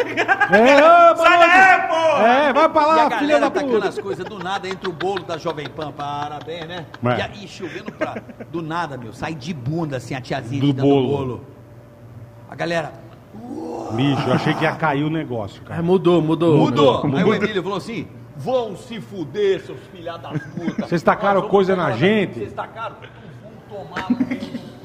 É, 0.51 1.12
ô, 1.12 1.16
sai 1.16 1.38
daí, 1.38 1.88
pô! 1.88 2.23
É, 2.23 2.53
vai 2.53 2.69
pra 2.69 2.83
e 2.83 2.85
a 2.85 2.88
lá, 2.88 3.05
filha 3.05 3.11
galera 3.21 3.40
da 3.40 3.51
tacando 3.51 3.73
puta. 3.75 3.88
as 3.88 3.99
coisas 3.99 4.25
do 4.27 4.38
nada 4.38 4.69
entre 4.69 4.88
o 4.88 4.92
bolo 4.92 5.23
da 5.25 5.38
Jovem 5.38 5.69
Pan. 5.69 5.92
Parabéns, 5.92 6.66
né? 6.66 6.87
É. 7.05 7.09
E 7.19 7.23
aí 7.23 7.49
chovendo 7.49 7.90
pra... 7.92 8.16
Do 8.51 8.61
nada, 8.61 8.99
meu. 8.99 9.12
Sai 9.14 9.33
de 9.35 9.55
bunda, 9.55 9.97
assim, 9.99 10.14
a 10.14 10.21
tiazinha 10.21 10.61
Do 10.61 10.73
bolo. 10.75 11.03
do 11.03 11.16
bolo. 11.16 11.40
A 12.51 12.55
galera... 12.55 13.06
Bicho, 13.92 14.22
eu 14.29 14.33
achei 14.35 14.55
que 14.55 14.64
ia 14.64 14.75
cair 14.75 15.05
o 15.05 15.11
negócio, 15.11 15.62
cara. 15.62 15.83
mudou, 15.83 16.20
mudou. 16.20 16.57
Mudou. 16.59 17.03
Aí 17.16 17.25
o. 17.25 17.35
Emílio 17.35 17.62
falou 17.62 17.79
assim: 17.79 18.09
vão 18.37 18.77
se 18.77 19.01
fuder, 19.01 19.61
seus 19.61 19.79
filha 19.92 20.16
da 20.18 20.31
puta. 20.31 20.87
Vocês 20.87 21.03
tacaram 21.03 21.35
Nós 21.35 21.42
vamos 21.42 21.51
coisa 21.51 21.77
na 21.77 21.87
pegar- 21.87 21.96
gente? 21.99 22.38
Vocês 22.38 22.53
tacaram? 22.53 22.96
Vão 23.68 23.85
tomar 23.85 24.11
no 24.11 24.16
cu. 24.16 24.77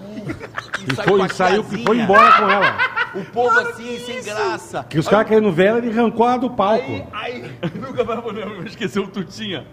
E 0.91 0.95
saiu 0.95 1.07
foi, 1.09 1.21
a 1.21 1.29
saiu, 1.29 1.63
tiazinha. 1.63 1.85
foi 1.85 1.99
embora 1.99 2.31
com 2.33 2.49
ela. 2.49 2.77
O 3.15 3.25
povo 3.25 3.59
assim, 3.59 3.97
sem 3.99 4.23
graça. 4.23 4.85
Que 4.89 4.97
os 4.99 5.07
caras 5.07 5.27
querendo 5.27 5.51
ver 5.51 5.65
ela, 5.67 5.77
ele 5.79 5.89
arrancou 5.89 6.27
ela 6.27 6.37
do 6.37 6.49
palco. 6.49 6.83
Aí, 6.83 7.05
aí, 7.13 7.51
nunca 7.75 8.03
mais 8.03 8.19
vou 8.21 8.31
lembrar, 8.31 8.65
esqueceu 8.65 9.03
o 9.03 9.07
Tutinha. 9.07 9.65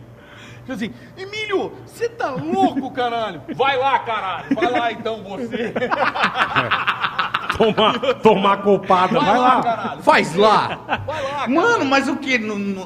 Falei 0.67 0.77
assim, 0.77 0.95
Emílio, 1.17 1.73
você 1.87 2.09
tá 2.09 2.31
louco, 2.31 2.91
caralho? 2.91 3.41
Vai 3.55 3.79
lá, 3.79 3.99
caralho. 4.01 4.55
Vai 4.55 4.71
lá 4.71 4.93
então, 4.93 5.23
você. 5.23 5.73
Tomar, 7.59 7.99
tomar 8.23 8.57
copada. 8.63 9.19
Vai 9.21 9.39
lá. 9.39 9.61
caralho. 9.63 10.03
Faz 10.03 10.35
lá! 10.35 10.79
Vai 11.07 11.23
lá, 11.23 11.31
cara. 11.31 11.49
Mano, 11.51 11.85
mas 11.85 12.09
o 12.09 12.17
que? 12.17 12.39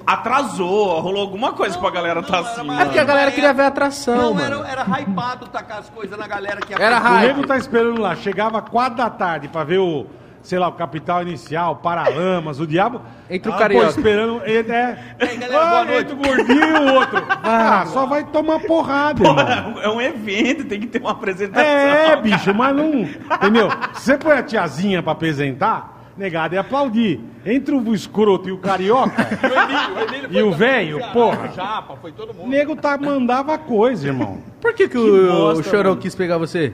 Atrasou, 0.06 1.00
rolou 1.00 1.20
alguma 1.22 1.52
coisa 1.52 1.78
pra 1.78 1.90
galera 1.90 2.22
tá 2.22 2.32
não, 2.32 2.38
era 2.40 2.48
assim. 2.52 2.66
mais- 2.66 2.80
É 2.80 2.84
porque 2.84 2.98
a 2.98 3.04
galera 3.04 3.30
queria 3.30 3.52
ver 3.52 3.62
a 3.62 3.66
atração, 3.68 4.16
Não, 4.16 4.34
mano. 4.34 4.64
era, 4.64 4.82
era 4.82 5.00
hypado 5.00 5.46
tacar 5.48 5.78
as 5.78 5.90
coisas 5.90 6.18
na 6.18 6.26
galera 6.26 6.60
que 6.60 6.72
ia 6.72 6.78
Era 6.78 6.98
O 6.98 7.02
hype. 7.02 7.26
nego 7.28 7.46
tá 7.46 7.56
esperando 7.56 8.00
lá. 8.00 8.16
Chegava 8.16 8.62
quatro 8.62 8.96
da 8.98 9.10
tarde 9.10 9.48
pra 9.48 9.62
ver 9.64 9.78
o, 9.78 10.06
sei 10.42 10.58
lá, 10.58 10.68
o 10.68 10.72
Capital 10.72 11.22
Inicial, 11.22 11.76
Paralamas, 11.76 12.58
o 12.60 12.66
Diabo. 12.66 13.00
Entre 13.30 13.50
o 13.50 13.54
Ah, 13.54 13.58
carioca. 13.58 13.88
Esperando. 13.88 14.42
Ele 14.44 14.70
é. 14.72 14.98
E 15.20 15.24
aí, 15.24 15.36
galera, 15.36 15.60
boa 15.60 15.80
Ah, 15.80 15.84
noite. 15.84 16.00
entre 16.00 16.14
o 16.14 16.16
gordinho 16.16 16.60
e 16.76 16.80
o 16.90 16.94
outro. 16.94 17.22
Ah, 17.42 17.84
só 17.86 18.06
vai 18.06 18.24
tomar 18.24 18.60
porrada, 18.60 19.22
irmão. 19.22 19.80
É 19.82 19.88
um 19.88 20.00
evento, 20.00 20.64
tem 20.64 20.80
que 20.80 20.86
ter 20.86 21.00
uma 21.00 21.12
apresentação. 21.12 21.64
É, 21.64 22.16
bicho, 22.16 22.52
mas 22.54 22.74
não. 22.76 23.02
Entendeu? 23.36 23.68
Se 23.94 24.04
você 24.04 24.18
põe 24.18 24.32
a 24.32 24.42
tiazinha 24.42 25.02
pra 25.02 25.12
apresentar, 25.12 26.00
negado 26.16 26.54
é 26.54 26.58
aplaudir. 26.58 27.20
Entre 27.44 27.74
o 27.74 27.94
escroto 27.94 28.48
e 28.48 28.52
o 28.52 28.58
carioca, 28.58 29.26
O 29.42 29.46
Emílio, 29.46 29.94
o 29.96 30.00
Emílio 30.14 30.28
E 30.38 30.42
o 30.42 30.52
velho, 30.52 31.00
porra. 31.12 31.48
Japa, 31.54 31.96
foi 31.96 32.12
todo 32.12 32.30
o 32.30 32.34
mundo. 32.34 32.48
nego 32.48 32.76
tá, 32.76 32.96
mandava 32.98 33.56
coisa, 33.58 34.06
irmão. 34.08 34.38
Por 34.60 34.72
que, 34.74 34.88
que, 34.88 34.96
o, 34.98 35.26
bosta, 35.28 35.60
o 35.60 35.64
Chorão 35.64 35.90
mano. 35.92 36.02
quis 36.02 36.14
pegar 36.14 36.38
você? 36.38 36.72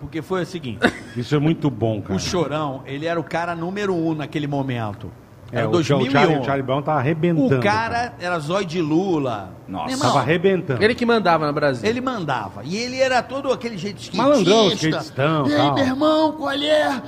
Porque 0.00 0.22
foi 0.22 0.42
o 0.42 0.46
seguinte, 0.46 0.80
Isso 1.14 1.34
é 1.34 1.38
muito 1.38 1.70
bom, 1.70 2.00
cara. 2.00 2.14
o 2.14 2.18
Chorão, 2.18 2.82
ele 2.86 3.04
era 3.06 3.20
o 3.20 3.24
cara 3.24 3.54
número 3.54 3.94
um 3.94 4.14
naquele 4.14 4.46
momento. 4.46 5.12
É, 5.52 5.58
Era 5.58 5.68
o, 5.68 5.72
2001. 5.72 6.08
o 6.08 6.10
Charlie, 6.12 6.38
o 6.38 6.44
Charlie 6.44 6.62
Brown 6.62 6.80
tava 6.82 7.00
arrebentando. 7.00 7.56
O 7.58 7.60
cara 7.60 8.14
era 8.20 8.38
zóio 8.38 8.64
de 8.64 8.80
Lula. 8.80 9.52
Nossa. 9.66 9.90
Irmão, 9.92 10.06
Tava 10.08 10.20
arrebentando. 10.20 10.82
Ele 10.82 10.94
que 10.94 11.04
mandava 11.04 11.44
no 11.46 11.52
Brasil. 11.52 11.88
Ele 11.88 12.00
mandava. 12.00 12.62
E 12.64 12.76
ele 12.76 13.00
era 13.00 13.20
todo 13.20 13.52
aquele 13.52 13.76
jeito 13.76 13.98
skatista. 14.00 14.28
Malandrão, 14.28 14.68
skatistão, 14.68 15.48
E 15.48 15.52
aí, 15.52 15.58
tal. 15.58 15.74
meu 15.74 15.84
irmão, 15.84 16.32
qual 16.32 16.52
é? 16.52 17.02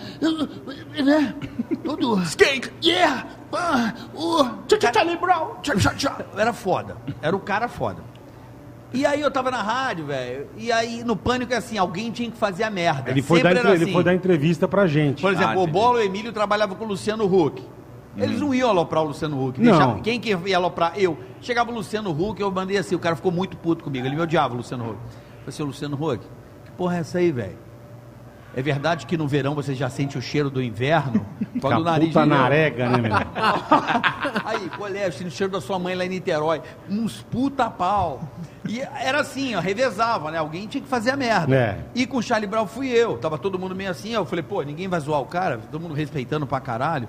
Né? 1.02 1.34
Tudo. 1.84 2.20
Skate. 2.26 2.72
Yeah. 2.82 3.26
Ah, 3.52 3.94
uh, 4.14 4.50
Charlie 4.92 5.16
Brown. 5.16 5.56
Era 6.36 6.52
foda. 6.52 6.96
Era 7.20 7.36
o 7.36 7.40
cara 7.40 7.68
foda. 7.68 8.02
E 8.94 9.06
aí 9.06 9.20
eu 9.20 9.30
tava 9.30 9.50
na 9.50 9.62
rádio, 9.62 10.06
velho. 10.06 10.46
E 10.56 10.70
aí 10.70 11.02
no 11.02 11.16
pânico 11.16 11.52
é 11.52 11.56
assim, 11.56 11.78
alguém 11.78 12.10
tinha 12.10 12.30
que 12.30 12.36
fazer 12.36 12.64
a 12.64 12.70
merda. 12.70 13.10
Ele 13.10 13.22
foi, 13.22 13.42
dar, 13.42 13.50
entre- 13.52 13.60
era 13.66 13.74
ele 13.74 13.84
assim. 13.84 13.92
foi 13.92 14.04
dar 14.04 14.14
entrevista 14.14 14.68
pra 14.68 14.86
gente. 14.86 15.22
Por 15.22 15.32
exemplo, 15.32 15.60
Ah, 15.60 15.62
o. 15.62 15.66
Bolo 15.66 15.98
e 15.98 16.02
o 16.02 16.06
Emílio 16.06 16.32
trabalhavam 16.32 16.76
com 16.76 16.84
o 16.84 16.88
Luciano 16.88 17.24
Huck. 17.24 17.62
Eles 18.16 18.38
não 18.40 18.52
iam 18.54 18.68
aloprar 18.68 19.02
o 19.02 19.06
Luciano 19.06 19.42
Huck. 19.42 19.58
Não. 19.58 19.70
Deixava- 19.72 20.00
quem 20.00 20.20
que 20.20 20.36
ia 20.46 20.56
aloprar? 20.56 20.92
Eu. 20.96 21.16
Chegava 21.40 21.70
o 21.70 21.74
Luciano 21.74 22.10
Huck, 22.10 22.40
eu 22.40 22.50
mandei 22.50 22.76
assim, 22.76 22.94
o 22.94 22.98
cara 22.98 23.16
ficou 23.16 23.32
muito 23.32 23.56
puto 23.56 23.82
comigo. 23.82 24.06
Ele 24.06 24.14
me 24.14 24.20
odiava, 24.22 24.52
o 24.52 24.58
Luciano 24.58 24.84
Huck. 24.84 24.92
Eu 24.92 24.98
falei 25.08 25.48
assim, 25.48 25.62
"Ô, 25.62 25.66
Luciano 25.66 25.96
Huck, 25.96 26.18
que 26.64 26.70
porra 26.72 26.96
é 26.96 27.00
essa 27.00 27.18
aí, 27.18 27.32
velho? 27.32 27.56
É 28.54 28.60
verdade 28.60 29.06
que 29.06 29.16
no 29.16 29.26
verão 29.26 29.54
você 29.54 29.74
já 29.74 29.88
sente 29.88 30.18
o 30.18 30.20
cheiro 30.20 30.50
do 30.50 30.62
inverno? 30.62 31.24
Quando 31.58 31.80
o 31.80 31.84
nariz... 31.84 32.08
Puta 32.08 32.26
narega, 32.26 32.86
né, 32.90 32.98
meu? 32.98 33.12
Aí, 34.44 34.70
é? 34.98 35.10
Sinto 35.10 35.28
o 35.28 35.30
cheiro 35.30 35.50
da 35.52 35.60
sua 35.60 35.78
mãe 35.78 35.94
lá 35.94 36.04
em 36.04 36.08
Niterói. 36.10 36.60
Uns 36.88 37.22
puta 37.22 37.70
pau. 37.70 38.20
E 38.68 38.80
era 38.80 39.20
assim, 39.20 39.54
ó, 39.54 39.60
revezava, 39.60 40.30
né? 40.30 40.38
Alguém 40.38 40.66
tinha 40.66 40.82
que 40.82 40.88
fazer 40.88 41.10
a 41.10 41.16
merda. 41.16 41.54
É. 41.54 41.78
E 41.94 42.06
com 42.06 42.18
o 42.18 42.22
Charlie 42.22 42.48
Brown 42.48 42.66
fui 42.66 42.88
eu. 42.88 43.18
Tava 43.18 43.36
todo 43.38 43.58
mundo 43.58 43.74
meio 43.74 43.90
assim. 43.90 44.12
Eu 44.12 44.24
falei, 44.24 44.42
pô, 44.42 44.62
ninguém 44.62 44.88
vai 44.88 45.00
zoar 45.00 45.20
o 45.20 45.26
cara. 45.26 45.58
Todo 45.70 45.80
mundo 45.80 45.94
respeitando 45.94 46.46
pra 46.46 46.60
caralho. 46.60 47.08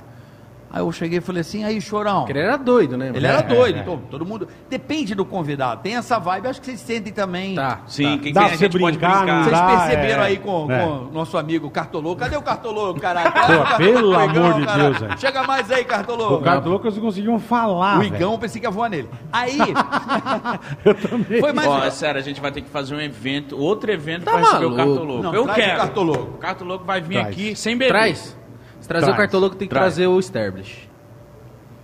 Aí 0.74 0.82
eu 0.82 0.91
cheguei 0.91 1.19
e 1.19 1.21
falei 1.21 1.41
assim, 1.41 1.63
aí, 1.63 1.80
chorão. 1.80 2.21
Porque 2.21 2.32
ele 2.32 2.39
era 2.39 2.57
doido, 2.57 2.97
né? 2.97 3.11
Ele 3.13 3.28
era 3.28 3.41
doido, 3.41 3.78
então, 3.78 4.01
todo 4.09 4.26
mundo. 4.26 4.47
Depende 4.67 5.13
do 5.13 5.24
convidado. 5.24 5.84
Tem 5.84 5.95
essa 5.95 6.17
vibe, 6.17 6.47
acho 6.47 6.59
que 6.59 6.65
vocês 6.65 6.80
sentem 6.80 7.13
também. 7.13 7.53
Tá. 7.53 7.82
Sim, 7.86 8.17
quem 8.17 8.34
Dá 8.34 8.45
quem 8.45 8.53
a 8.53 8.55
gente 8.57 8.80
pode 8.80 8.97
brincar, 8.97 9.17
brincar. 9.19 9.36
não 9.36 9.43
Vocês 9.43 9.55
dá, 9.59 9.67
perceberam 9.67 10.24
é. 10.24 10.26
aí 10.26 10.38
com, 10.38 10.71
É. 10.71 10.80
com 10.84 10.89
o 10.89 11.11
nosso 11.11 11.38
amigo 11.38 11.69
Cartoloco. 11.69 12.19
Cadê 12.19 12.36
o 12.38 12.41
Cartoloco, 12.41 12.99
caralho? 12.99 13.32
Pô, 13.32 13.39
Cartoloco? 13.39 13.78
pelo 13.78 14.15
amor 14.15 14.53
de 14.55 14.65
Deus, 14.65 14.97
velho. 14.97 15.19
Chega 15.19 15.43
mais 15.43 15.71
aí, 15.71 15.86
Cartoloco. 15.86 16.43
O 16.43 16.69
louco, 16.69 16.88
eles 16.88 16.97
conseguiam 16.97 17.38
falar. 17.38 17.99
O. 17.99 18.03
Igão, 18.03 18.32
eu 18.32 18.39
pensei 18.39 18.59
que 18.59 18.65
ia 18.65 18.71
voar 18.71 18.89
nele. 18.89 19.09
Aí, 19.32 19.57
Eu 20.84 20.95
também. 20.95 21.39
foi 21.39 21.53
mais... 21.53 21.67
Ó, 21.67 21.84
é 21.84 21.91
sério, 21.91 22.19
a 22.19 22.24
gente 22.24 22.41
vai 22.41 22.51
ter 22.51 22.61
que 22.61 22.69
fazer 22.69 22.95
um 22.95 23.01
evento, 23.01 23.57
outro 23.59 23.91
evento 23.91 24.26
Tá 24.26 24.32
pra 24.32 24.39
receber 24.41 24.65
o 24.65 24.69
maluco. 24.71 24.78
Cartoloco. 24.95 25.24
Não, 25.24 25.34
Eu 25.36 25.43
traz 25.43 25.57
o 25.57 25.61
quero. 25.61 25.78
Cartoloco. 25.80 26.24
O 26.36 26.38
Cartoloco 26.39 26.86
vai 26.86 26.99
vir 27.01 27.19
Traz. 27.19 27.28
aqui 27.28 27.55
sem 27.55 27.78
beber. 27.78 27.91
Traz. 27.91 28.43
Se 28.84 28.88
trazer 28.89 29.05
Traz. 29.05 29.17
o 29.17 29.17
cartoloco, 29.17 29.55
tem 29.55 29.65
que 29.67 29.73
Traz. 29.73 29.93
trazer 29.95 30.07
o 30.07 30.19
Stablish. 30.19 30.89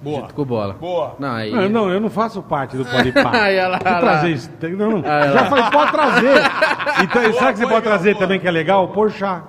Boa. 0.02 0.22
Junto 0.22 0.34
com 0.34 0.46
bola. 0.46 0.74
Boa. 0.74 1.16
Não, 1.18 1.32
aí... 1.32 1.50
Não, 1.52 1.70
não, 1.70 1.90
eu 1.90 2.00
não 2.02 2.10
faço 2.10 2.42
parte 2.44 2.76
do 2.78 2.84
Pode 2.86 3.12
Pá. 3.14 3.32
Trazer 4.00 4.30
isso, 4.32 4.50
não, 4.78 4.90
não. 4.92 4.98
Aí, 5.10 5.32
Já 5.34 5.46
falei, 5.46 5.64
pode 5.72 5.92
trazer. 5.92 6.42
Então, 7.04 7.22
sabe 7.22 7.30
o 7.32 7.34
que 7.34 7.38
você 7.38 7.40
boa, 7.40 7.56
pode 7.56 7.64
Igão, 7.66 7.82
trazer 7.82 8.14
boa. 8.14 8.26
também 8.26 8.40
que 8.42 8.48
é 8.48 8.52
legal? 8.52 8.88
Porchá. 8.90 9.44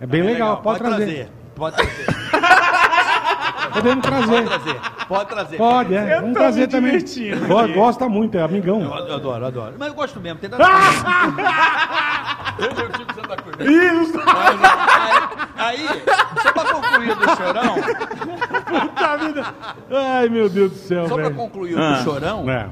É 0.00 0.06
bem 0.06 0.22
legal, 0.22 0.56
pode, 0.58 0.78
trazer. 0.80 1.28
Pode 1.54 1.76
trazer. 1.76 2.06
Podemos 3.72 4.02
trazer. 4.06 4.26
Pode 4.26 4.46
trazer. 4.48 4.80
Pode 5.06 5.28
trazer. 5.28 5.56
Pode, 5.56 5.94
é. 5.94 6.20
Vamos 6.20 6.34
trazer 6.34 6.66
também. 6.66 6.98
Go- 7.46 7.68
Gosta 7.74 8.08
muito, 8.08 8.36
é 8.36 8.42
amigão. 8.42 8.80
Eu 8.82 9.14
adoro, 9.14 9.46
adoro. 9.46 9.74
Mas 9.78 9.88
eu 9.88 9.94
gosto 9.94 10.18
mesmo. 10.20 10.38
Tem 10.40 10.50
Eu 12.58 12.70
eu 12.84 12.88
tipo 12.92 13.14
Santa 13.14 13.36
Cruz. 13.36 13.56
Isso! 13.60 14.18
Aí, 15.56 15.86
só 16.42 16.52
pra 16.52 16.64
concluir 16.72 17.14
do 17.14 17.24
chorão, 17.36 17.74
Puta 18.66 19.16
vida. 19.18 19.54
Ai, 19.90 20.28
meu 20.28 20.48
Deus 20.48 20.72
do 20.72 20.78
céu, 20.78 21.08
só 21.08 21.14
pra 21.14 21.24
velho. 21.24 21.34
concluir 21.36 21.74
o 21.74 21.78
Ah. 21.82 21.92
do 21.98 22.04
chorão, 22.04 22.50
É. 22.50 22.68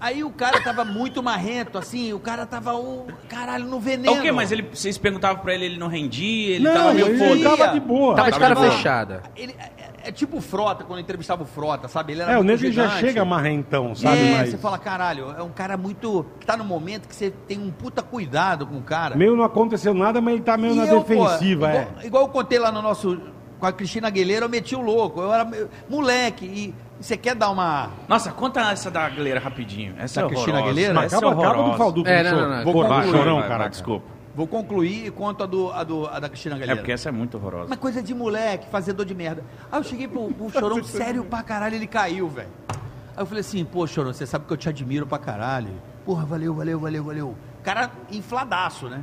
aí 0.00 0.24
o 0.24 0.30
cara 0.30 0.60
tava 0.62 0.84
muito 0.84 1.22
marrento, 1.22 1.76
assim, 1.78 2.12
o 2.12 2.18
cara 2.18 2.46
tava, 2.46 2.74
o 2.74 3.06
caralho, 3.28 3.66
no 3.66 3.76
É 3.76 3.80
veneno. 3.80 4.18
o 4.18 4.22
quê? 4.22 4.32
Mas 4.32 4.50
ele, 4.50 4.62
vocês 4.72 4.96
perguntavam 4.98 5.42
pra 5.42 5.54
ele, 5.54 5.66
ele 5.66 5.78
não 5.78 5.88
rendia, 5.88 6.54
ele 6.56 6.64
Não, 6.64 6.72
tava 6.74 6.92
meio 6.94 7.06
ele 7.08 7.18
foda. 7.44 7.56
tava 7.56 7.72
de 7.74 7.80
boa. 7.80 8.14
Tava 8.16 8.30
de 8.32 8.38
Tava 8.38 8.54
cara 8.54 8.68
de 8.68 8.74
fechada. 8.76 9.22
Ele, 9.36 9.54
é, 9.58 10.08
é 10.08 10.12
tipo 10.12 10.38
o 10.38 10.40
Frota, 10.40 10.82
quando 10.84 10.98
eu 10.98 11.02
entrevistava 11.02 11.42
o 11.42 11.46
Frota, 11.46 11.86
sabe? 11.88 12.12
Ele 12.14 12.22
era 12.22 12.32
É, 12.32 12.38
o 12.38 12.42
nego 12.42 12.70
já 12.72 12.88
chega 12.98 13.24
marrentão, 13.24 13.94
sabe? 13.94 14.18
É, 14.18 14.38
Mas 14.38 14.50
você 14.50 14.58
fala, 14.58 14.78
caralho, 14.78 15.34
é 15.36 15.42
um 15.42 15.50
cara 15.50 15.76
muito. 15.76 16.24
que 16.40 16.46
tá 16.46 16.56
no 16.56 16.64
momento 16.64 17.06
que 17.06 17.14
você 17.14 17.30
tem 17.30 17.58
um 17.58 17.70
puta 17.70 18.02
cuidado 18.02 18.66
com 18.66 18.78
o 18.78 18.82
cara. 18.82 19.14
meio 19.16 19.36
não 19.36 19.44
aconteceu 19.44 19.92
nada, 19.92 20.20
mas 20.20 20.34
ele 20.34 20.42
tá 20.42 20.56
meio 20.56 20.72
E 20.74 20.76
na 20.76 20.86
eu, 20.86 21.02
pô, 21.02 21.14
defensiva, 21.26 21.70
é. 21.70 21.82
igual, 21.82 22.04
igual 22.06 22.22
eu 22.24 22.28
contei 22.30 22.58
lá 22.58 22.72
no 22.72 22.80
nosso. 22.80 23.20
Com 23.58 23.66
a 23.66 23.72
Cristina 23.72 24.08
Aguilera, 24.08 24.46
eu 24.46 24.48
meti 24.48 24.74
o 24.74 24.80
louco. 24.80 25.20
Eu 25.20 25.30
era 25.34 25.44
meio- 25.44 25.68
moleque. 25.86 26.46
E 26.46 26.74
você 27.00 27.16
quer 27.16 27.34
dar 27.34 27.50
uma. 27.50 27.90
Nossa, 28.06 28.30
conta 28.30 28.60
essa 28.70 28.90
da 28.90 29.04
Aguilera 29.06 29.40
rapidinho. 29.40 29.94
Essa 29.98 30.20
Da 30.20 30.26
é 30.26 30.30
Cristina 30.30 30.58
horrorosa. 30.58 30.70
Aguilera? 30.80 31.04
Essa 31.06 31.16
Acaba, 31.18 31.42
é 31.42 31.46
acaba 31.46 31.92
do 31.92 32.02
do 32.02 32.08
É, 32.08 32.22
não, 32.22 32.40
não, 32.40 32.56
não. 32.56 32.64
Vou 32.64 32.72
concluir, 32.74 33.04
chorão, 33.10 33.34
vai, 33.38 33.48
vai, 33.48 33.48
cara. 33.48 33.68
desculpa. 33.68 34.06
Vou 34.34 34.46
concluir 34.46 35.06
e 35.06 35.10
conto 35.10 35.42
a, 35.42 35.46
do, 35.46 35.72
a, 35.72 35.82
do, 35.82 36.06
a 36.06 36.20
da 36.20 36.28
Cristina 36.28 36.54
É 36.54 36.58
Aguilera. 36.58 36.76
porque 36.78 36.92
essa 36.92 37.08
é 37.08 37.12
muito 37.12 37.36
horrorosa. 37.36 37.66
Uma 37.66 37.76
coisa 37.76 38.02
de 38.02 38.14
moleque, 38.14 38.66
fazedor 38.70 39.04
de 39.04 39.14
merda. 39.14 39.42
Aí 39.72 39.80
eu 39.80 39.84
cheguei 39.84 40.06
pro, 40.06 40.28
pro 40.32 40.50
Chorão, 40.50 40.82
sério 40.84 41.24
pra 41.24 41.42
caralho, 41.42 41.74
ele 41.74 41.86
caiu, 41.86 42.28
velho. 42.28 42.48
Aí 42.68 43.22
eu 43.22 43.26
falei 43.26 43.40
assim, 43.40 43.64
pô, 43.64 43.86
Chorão, 43.86 44.12
você 44.12 44.26
sabe 44.26 44.44
que 44.46 44.52
eu 44.52 44.56
te 44.56 44.68
admiro 44.68 45.06
pra 45.06 45.18
caralho. 45.18 45.72
Porra, 46.04 46.24
valeu, 46.24 46.54
valeu, 46.54 46.78
valeu, 46.78 47.04
valeu. 47.04 47.34
Cara 47.62 47.90
infladaço, 48.10 48.88
né? 48.88 49.02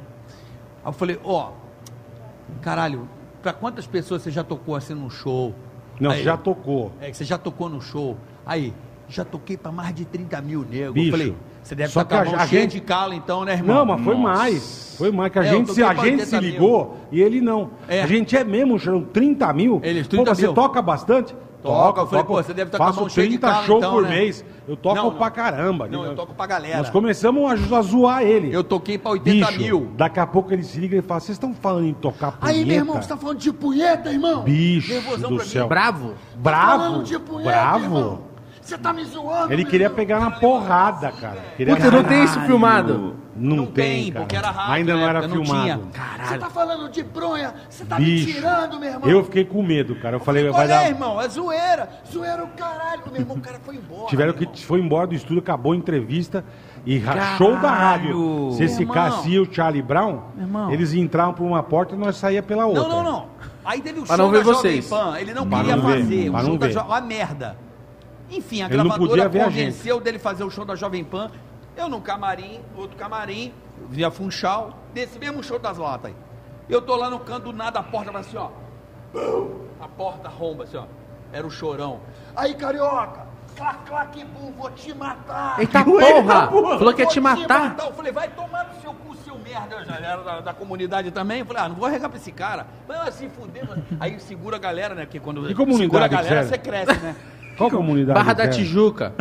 Aí 0.84 0.89
eu 0.89 0.93
falei, 0.93 1.20
ó, 1.24 1.52
caralho, 2.62 3.08
pra 3.41 3.54
quantas 3.54 3.86
pessoas 3.86 4.22
você 4.22 4.32
já 4.32 4.43
tocou 4.43 4.76
assim 4.76 4.93
num 4.93 5.10
show? 5.10 5.54
Não, 6.00 6.12
Aí, 6.12 6.24
já 6.24 6.38
tocou. 6.38 6.91
É, 7.02 7.10
que 7.12 7.18
você 7.18 7.26
já 7.26 7.38
tocou 7.38 7.70
no 7.70 7.82
show. 7.82 8.16
Aí, 8.45 8.74
já 9.10 9.24
toquei 9.26 9.58
pra 9.58 9.72
mais 9.72 9.93
de 9.95 10.06
30 10.06 10.41
mil 10.41 10.62
negros. 10.70 10.93
Bicho, 10.93 11.08
eu 11.08 11.12
falei, 11.12 11.36
você 11.64 11.76
deve 11.76 11.91
só 11.91 12.02
estar 12.02 12.24
com 12.26 12.32
que 12.32 12.36
a 12.36 12.41
a 12.41 12.45
gente- 12.45 12.72
de 12.74 12.82
calo 12.82 13.14
então, 13.14 13.43
né, 13.45 13.54
irmão? 13.54 13.78
Não, 13.78 13.86
mas 13.86 14.02
foi 14.04 14.16
Nossa. 14.16 14.38
mais. 14.39 14.95
Foi 14.98 15.12
mais, 15.12 15.32
que 15.32 15.39
a 15.39 15.43
É, 15.45 15.50
gente, 15.50 15.74
se, 15.74 15.84
a 15.84 15.93
gente 15.93 16.26
se 16.26 16.36
80 16.36 16.41
mil. 16.41 16.50
ligou 16.52 16.98
e 17.12 17.22
ele 17.22 17.39
não. 17.39 17.70
É. 17.88 18.02
A 18.02 18.08
gente 18.08 18.36
é 18.36 18.43
mesmo, 18.43 18.80
Chorão, 18.80 19.04
30 19.04 19.52
mil. 19.54 19.80
Eles, 19.84 20.04
Pô, 20.08 20.10
30 20.18 20.34
você 20.36 20.41
mil. 20.43 20.54
toca 20.54 20.82
bastante? 20.82 21.36
Toca, 21.64 22.01
eu 22.01 22.08
falei, 22.08 22.24
pô, 22.24 22.36
você 22.36 22.53
deve 22.53 22.70
estar 22.70 22.78
com 22.78 22.84
a 22.84 22.93
mão 22.93 23.10
cheia 23.10 23.28
de 23.28 23.38
30 23.38 23.47
calo, 23.53 23.66
shows 23.66 23.78
então, 23.80 23.93
por 23.93 24.03
né? 24.03 24.10
mês. 24.10 24.45
Eu 24.68 24.76
toco 24.78 24.95
Não, 24.95 25.03
não. 25.05 25.18
pra 25.18 25.30
caramba. 25.32 25.88
Não, 25.88 26.05
eu 26.05 26.16
toco 26.16 26.34
pra 26.34 26.45
galera. 26.45 26.78
Nós 26.78 26.89
começamos 26.89 27.51
a, 27.51 27.55
zo- 27.55 27.76
a 27.76 27.82
zoar 27.82 28.22
ele. 28.24 28.53
Eu 28.55 28.64
toquei 28.64 28.97
pra 28.97 29.12
80 29.12 29.47
Bicho, 29.47 29.60
mil. 29.60 29.91
Daqui 29.97 30.20
a 30.20 30.28
pouco 30.28 30.53
ele 30.53 30.64
se 30.64 30.80
liga 30.80 30.95
e 30.97 31.01
fala: 31.01 31.20
Vocês 31.20 31.36
estão 31.36 31.53
falando 31.53 31.86
em 31.88 31.93
tocar 31.93 32.34
punheta? 32.34 32.58
Aí, 32.60 32.64
meu 32.66 32.76
irmão, 32.76 33.01
você 33.01 33.10
tá 33.10 33.18
falando 33.18 33.39
de 33.39 33.51
punheta, 33.51 34.12
irmão? 34.12 34.43
Bicho 34.43 34.91
Nervosão 34.93 35.30
do 35.30 35.36
pra 35.38 35.45
mim. 35.45 35.49
céu. 35.51 35.68
Bravo? 35.68 36.14
Bravo. 36.36 36.84
falando 36.84 37.03
de 37.03 37.20
punheta, 37.20 37.51
bravo. 37.51 37.84
irmão. 37.86 38.20
Você 38.68 38.78
tá 38.78 38.91
me 38.91 39.01
zoando, 39.05 39.53
Ele 39.53 39.63
queria 39.63 39.89
pegar 39.89 40.20
na 40.20 40.30
porrada, 40.30 41.09
cara. 41.09 41.38
Queria 41.55 41.74
Puta, 41.74 41.89
não 41.89 42.03
tem 42.03 42.24
isso 42.26 42.38
filmado. 42.41 43.15
Não, 43.34 43.55
Não 43.57 43.65
tem, 43.68 44.03
tem, 44.03 44.11
cara. 44.11 44.26
porque 44.26 44.36
era 44.36 44.49
rádio 44.51 44.74
Ainda 44.74 44.93
não 44.93 45.01
na 45.03 45.09
era 45.09 45.20
época, 45.20 45.36
não 45.36 45.45
filmado. 45.45 45.63
tinha. 45.93 46.26
Você 46.26 46.38
tá 46.39 46.49
falando 46.49 46.89
de 46.89 47.03
bronha? 47.03 47.53
Você 47.70 47.86
tá 47.86 47.97
me 47.99 48.05
Bicho, 48.05 48.34
tirando, 48.34 48.80
meu 48.80 48.89
irmão? 48.89 49.09
eu 49.09 49.24
fiquei 49.24 49.45
com 49.45 49.63
medo, 49.63 49.95
cara. 49.95 50.15
Eu 50.18 50.20
falei, 50.20 50.43
Qual 50.43 50.53
vai 50.55 50.65
é, 50.65 50.68
dar. 50.68 50.89
irmão? 50.89 51.22
É 51.22 51.30
zoeira. 51.30 51.88
Zoeira 52.11 52.43
o 52.43 52.47
caralho. 52.49 53.03
Meu 53.09 53.22
irmão, 53.22 53.38
o 53.38 53.39
cara 53.39 53.57
foi 53.63 53.76
embora. 53.76 54.07
Tiveram 54.09 54.34
que 54.34 54.65
foi 54.65 54.80
embora 54.82 55.07
do 55.07 55.15
estúdio, 55.15 55.39
acabou 55.39 55.72
a 55.72 55.76
entrevista 55.78 56.43
e 56.86 56.97
rachou 56.97 57.55
da 57.57 57.72
rádio. 57.72 58.49
Se 58.51 58.63
esse 58.65 58.84
Meu 58.84 58.93
Cassia 58.93 59.36
e 59.36 59.39
o 59.39 59.53
Charlie 59.53 59.82
Brown, 59.84 60.24
eles 60.72 60.93
entravam 60.93 61.34
por 61.34 61.45
uma 61.45 61.63
porta 61.63 61.95
e 61.95 61.97
nós 61.97 62.18
saía 62.18 62.43
pela 62.43 62.65
outra. 62.65 62.84
Não, 62.84 62.89
não, 62.89 63.03
não. 63.03 63.26
Aí 63.63 63.80
teve 63.82 63.99
o 63.99 64.03
Pra 64.03 64.15
show 64.18 64.26
não 64.26 64.32
ver 64.32 64.39
da 64.39 64.43
Jovem 64.45 64.61
vocês. 64.61 64.88
Pan. 64.89 65.15
Ele 65.20 65.34
não 65.34 65.47
Pra 65.47 65.57
queria 65.59 65.76
não 65.76 65.86
ver, 65.86 65.99
fazer. 66.01 66.32
pra 66.32 66.39
o 66.39 66.43
não 66.43 66.49
show 66.49 66.57
da 66.57 66.68
ver. 66.68 66.74
jo... 66.74 66.80
Uma 66.82 67.01
merda. 67.01 67.66
Enfim, 68.30 68.61
a 68.61 68.65
Ele 68.65 68.73
gravadora 68.73 69.09
podia 69.09 69.30
ver 69.30 69.41
a 69.41 69.45
convenceu 69.45 69.99
dele 69.99 70.19
fazer 70.19 70.43
o 70.43 70.49
show 70.49 70.65
da 70.65 70.75
Jovem 70.75 71.03
Pan. 71.03 71.32
Eu 71.75 71.88
num 71.88 72.01
camarim, 72.01 72.59
outro 72.75 72.97
camarim, 72.97 73.53
via 73.89 74.09
Funchal, 74.09 74.78
desse 74.93 75.19
mesmo 75.19 75.43
show 75.43 75.59
das 75.59 75.78
latas 75.78 76.11
aí. 76.11 76.15
Eu 76.67 76.82
tô 76.82 76.95
lá 76.95 77.09
no 77.09 77.19
canto 77.19 77.51
do 77.51 77.53
nada, 77.53 77.80
a 77.80 77.84
porta 77.84 78.11
vai 78.11 78.21
assim, 78.21 78.38
ó. 78.38 78.49
Bum! 79.13 79.67
A 79.80 79.88
porta 79.88 80.28
romba 80.28 80.63
assim, 80.63 80.78
ó. 80.78 80.86
Era 81.32 81.45
o 81.45 81.51
chorão. 81.51 81.99
Aí, 82.36 82.55
carioca, 82.55 83.28
clac, 83.55 83.86
clac, 83.86 84.25
bum, 84.25 84.51
vou 84.57 84.71
te 84.71 84.93
matar. 84.93 85.59
Eita 85.59 85.84
porra! 85.84 86.47
Falou 86.47 86.93
que 86.93 87.01
ia 87.03 87.07
te 87.07 87.19
matar. 87.19 87.75
Eu 87.80 87.93
falei, 87.93 88.11
vai 88.11 88.28
tomar 88.30 88.65
no 88.65 88.82
seu 88.82 88.93
cu, 88.93 89.15
seu 89.17 89.38
merda. 89.38 89.75
Eu 89.75 89.86
já 89.86 89.95
era 89.95 90.23
da, 90.23 90.41
da 90.41 90.53
comunidade 90.53 91.11
também. 91.11 91.39
Eu 91.39 91.45
falei, 91.45 91.63
ah, 91.63 91.69
não 91.69 91.75
vou 91.75 91.86
arregar 91.86 92.09
pra 92.09 92.17
esse 92.17 92.32
cara. 92.32 92.65
Mas 92.88 93.07
assim, 93.07 93.30
fudeu. 93.30 93.65
mano. 93.65 93.86
Aí 93.99 94.19
segura 94.19 94.57
a 94.57 94.59
galera, 94.59 94.95
né? 94.95 95.05
Porque 95.05 95.19
quando 95.19 95.41
comunidade 95.55 95.78
segura 95.78 96.05
a 96.05 96.07
galera, 96.07 96.43
você 96.43 96.57
cresce, 96.57 96.97
né? 96.99 97.15
Qual 97.58 97.70
comunidade? 97.72 98.20
Barra 98.20 98.34
da 98.34 98.43
é? 98.43 98.47
Tijuca. 98.47 99.14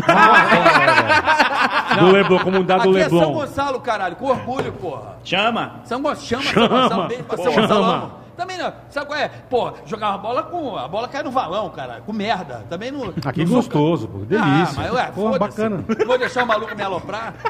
Do 1.98 2.10
Leblon, 2.12 2.38
comunidade 2.40 2.82
do 2.82 2.90
Aqui 2.90 2.98
é 3.00 3.08
São 3.08 3.18
Leblon. 3.18 3.34
Gonçalo, 3.34 3.80
caralho, 3.80 4.16
com 4.16 4.26
orgulho, 4.26 4.72
porra. 4.72 5.16
Chama! 5.24 5.80
São 5.84 6.02
Gonçalo, 6.02 6.26
chama, 6.26 6.42
Chama. 6.42 6.68
São 6.68 6.78
Gonçalo, 6.82 7.08
beijo 7.08 7.24
pra 7.24 7.36
São 7.36 7.52
Chama. 7.52 7.66
Gonçalo. 7.66 7.84
amo. 7.84 8.25
Também 8.36 8.58
não, 8.58 8.72
sabe 8.90 9.06
qual 9.06 9.18
é? 9.18 9.28
Pô, 9.48 9.72
jogar 9.86 10.10
uma 10.10 10.18
bola 10.18 10.42
com. 10.42 10.76
A 10.76 10.86
bola 10.86 11.08
cai 11.08 11.22
no 11.22 11.30
valão, 11.30 11.70
cara, 11.70 12.02
com 12.04 12.12
merda. 12.12 12.64
Também 12.68 12.90
não. 12.90 13.12
Aqui 13.24 13.40
não 13.40 13.46
sou- 13.46 13.56
gostoso, 13.56 14.08
pô. 14.08 14.18
Delícia. 14.18 14.44
Ah, 14.46 14.72
mas 14.76 14.92
ué, 14.92 15.06
Pô, 15.14 15.32
foda-se. 15.32 15.38
bacana. 15.38 15.84
Vou 16.06 16.18
deixar 16.18 16.44
o 16.44 16.46
maluco 16.46 16.74
me 16.76 16.82
aloprar. 16.82 17.34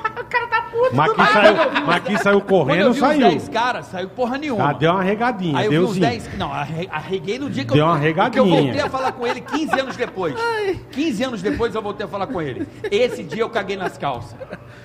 Mas 0.93 1.11
aqui 1.11 1.20
Aí, 1.22 1.26
saiu, 1.32 1.55
quando 1.57 1.66
eu 1.66 1.70
vi 1.72 1.78
os- 1.80 1.87
mas 1.87 1.97
aqui 1.97 2.18
saiu 2.18 2.41
Quando 2.41 2.49
correndo, 2.49 2.80
eu 2.80 2.93
vi 2.93 3.01
os 3.01 3.07
saiu. 3.07 3.28
10 3.30 3.49
caras, 3.49 3.87
saiu 3.87 4.09
porra 4.11 4.37
nenhuma. 4.39 4.68
Ah, 4.70 4.72
deu 4.74 4.93
uma 4.93 5.03
regadinha, 5.03 5.59
Aí 5.59 5.64
eu 5.66 5.70
vi 5.70 5.76
deu 5.78 5.87
uns 5.87 5.95
sim. 5.95 6.01
10. 6.01 6.37
Não, 6.39 6.53
arre- 6.53 6.89
arreguei 6.93 7.39
no 7.39 7.49
dia 7.49 7.64
que 7.64 7.72
Deu 7.72 7.78
eu. 7.78 7.87
uma 7.87 7.95
Porque 7.95 8.09
eu 8.09 8.14
regadinha. 8.45 8.45
voltei 8.62 8.80
a 8.82 8.91
falar 8.91 9.12
com 9.12 9.26
ele 9.26 9.41
15 9.41 9.80
anos 9.80 9.97
depois. 9.97 10.34
15 10.93 11.24
anos 11.24 11.43
depois 11.43 11.74
eu 11.74 11.80
voltei 11.82 12.05
a 12.05 12.09
falar 12.09 12.26
com 12.26 12.43
ele. 12.43 12.66
Esse 12.91 13.22
dia 13.22 13.43
eu 13.43 13.49
caguei 13.49 13.76
nas 13.76 13.97
calças. 13.97 14.37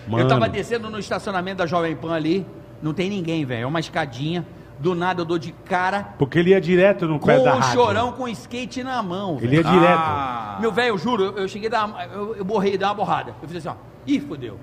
Mano. 0.07 0.23
Eu 0.23 0.27
tava 0.29 0.47
descendo 0.47 0.89
no 0.89 0.97
estacionamento 0.97 1.57
da 1.57 1.65
Jovem 1.65 1.95
Pan 1.95 2.13
ali. 2.13 2.45
Não 2.81 2.93
tem 2.93 3.09
ninguém, 3.09 3.43
velho. 3.45 3.63
É 3.63 3.65
uma 3.65 3.79
escadinha. 3.79 4.45
Do 4.81 4.95
nada 4.95 5.21
eu 5.21 5.25
dou 5.25 5.37
de 5.37 5.51
cara 5.51 6.15
Porque 6.17 6.39
ele 6.39 6.49
ia 6.49 6.59
direto 6.59 7.07
no 7.07 7.19
com 7.19 7.27
pé 7.27 7.37
da 7.39 7.55
o 7.55 7.59
rádio. 7.59 7.73
chorão 7.79 8.11
com 8.13 8.27
skate 8.27 8.83
na 8.83 9.01
mão. 9.03 9.37
Ele 9.39 9.57
ia 9.57 9.61
velho. 9.63 9.75
direto. 9.79 9.99
Ah, 9.99 10.57
Meu 10.59 10.71
velho, 10.71 10.89
eu 10.89 10.97
juro, 10.97 11.23
eu, 11.23 11.37
eu 11.37 11.47
cheguei 11.47 11.67
a 11.67 11.71
dar. 11.71 12.09
Eu, 12.11 12.35
eu 12.35 12.43
borrei, 12.43 12.77
dar 12.77 12.87
uma 12.87 12.95
borrada. 12.95 13.35
Eu 13.41 13.47
fiz 13.47 13.57
assim, 13.57 13.69
ó. 13.69 13.75
Ih, 14.07 14.19
fodeu. 14.19 14.59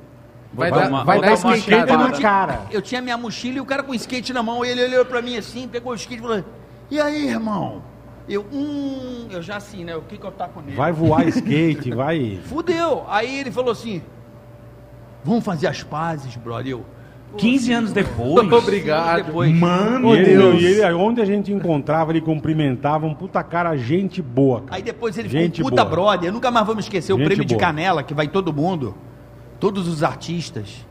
Vai, 0.52 0.70
Vai 0.70 0.80
dar, 0.82 0.88
uma- 0.88 1.04
vai 1.04 1.20
dar 1.20 1.36
uma 1.36 1.56
cheia 1.56 1.86
na 1.86 2.10
cara. 2.20 2.62
Eu 2.70 2.82
tinha 2.82 3.00
minha 3.00 3.16
mochila 3.16 3.58
e 3.58 3.60
o 3.60 3.64
cara 3.66 3.82
com 3.84 3.94
skate 3.94 4.32
na 4.32 4.42
mão. 4.42 4.64
Ele 4.64 4.82
olhou 4.82 5.04
pra 5.04 5.22
mim 5.22 5.36
assim, 5.36 5.68
pegou 5.68 5.92
o 5.92 5.94
skate 5.94 6.18
e 6.20 6.26
falou: 6.26 6.44
E 6.90 7.00
aí, 7.00 7.28
irmão? 7.28 7.82
Eu, 8.28 8.44
hum, 8.52 9.28
eu 9.30 9.40
já 9.40 9.56
assim, 9.56 9.84
né? 9.84 9.94
O 9.94 10.02
que 10.02 10.18
que 10.18 10.24
eu 10.26 10.32
taco 10.32 10.60
nele? 10.60 10.76
Vai 10.76 10.90
voar 10.90 11.26
skate, 11.28 11.92
vai. 11.92 12.40
Fudeu. 12.44 13.04
Aí 13.08 13.38
ele 13.40 13.52
falou 13.52 13.70
assim: 13.70 14.02
Vamos 15.24 15.44
fazer 15.44 15.66
as 15.66 15.82
pazes, 15.82 16.34
brother. 16.36 16.72
Eu, 16.72 16.84
15 17.36 17.72
anos 17.72 17.92
depois. 17.92 18.52
Obrigado. 18.52 19.24
Depois. 19.26 19.54
Mano, 19.54 20.14
E 20.14 20.18
ele, 20.18 20.24
Deus. 20.36 20.62
e 20.62 20.64
ele, 20.66 20.92
onde 20.94 21.20
a 21.20 21.24
gente 21.24 21.52
encontrava, 21.52 22.10
ele 22.12 22.20
cumprimentava, 22.20 23.06
um 23.06 23.14
puta 23.14 23.42
cara, 23.42 23.76
gente 23.76 24.20
boa. 24.22 24.62
Cara. 24.62 24.76
Aí 24.76 24.82
depois 24.82 25.16
ele 25.18 25.28
Gente 25.28 25.56
ficou 25.56 25.66
um 25.66 25.70
puta 25.70 25.84
boa. 25.84 25.94
brother. 26.12 26.32
Nunca 26.32 26.50
mais 26.50 26.66
vamos 26.66 26.84
esquecer 26.84 27.12
o 27.12 27.16
Gente 27.18 27.26
prêmio 27.26 27.44
de 27.44 27.54
boa. 27.54 27.60
canela, 27.60 28.02
que 28.02 28.14
vai 28.14 28.26
todo 28.28 28.52
mundo. 28.52 28.94
Todos 29.60 29.86
os 29.88 30.02
artistas. 30.02 30.86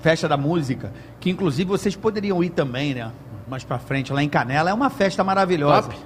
Festa 0.00 0.28
da 0.28 0.36
música. 0.36 0.92
Que 1.20 1.30
inclusive 1.30 1.68
vocês 1.70 1.94
poderiam 1.96 2.42
ir 2.42 2.50
também, 2.50 2.92
né? 2.94 3.10
Mais 3.48 3.64
pra 3.64 3.78
frente, 3.78 4.12
lá 4.12 4.22
em 4.22 4.28
Canela. 4.28 4.70
É 4.70 4.74
uma 4.74 4.90
festa 4.90 5.24
maravilhosa. 5.24 5.88
Top. 5.88 5.96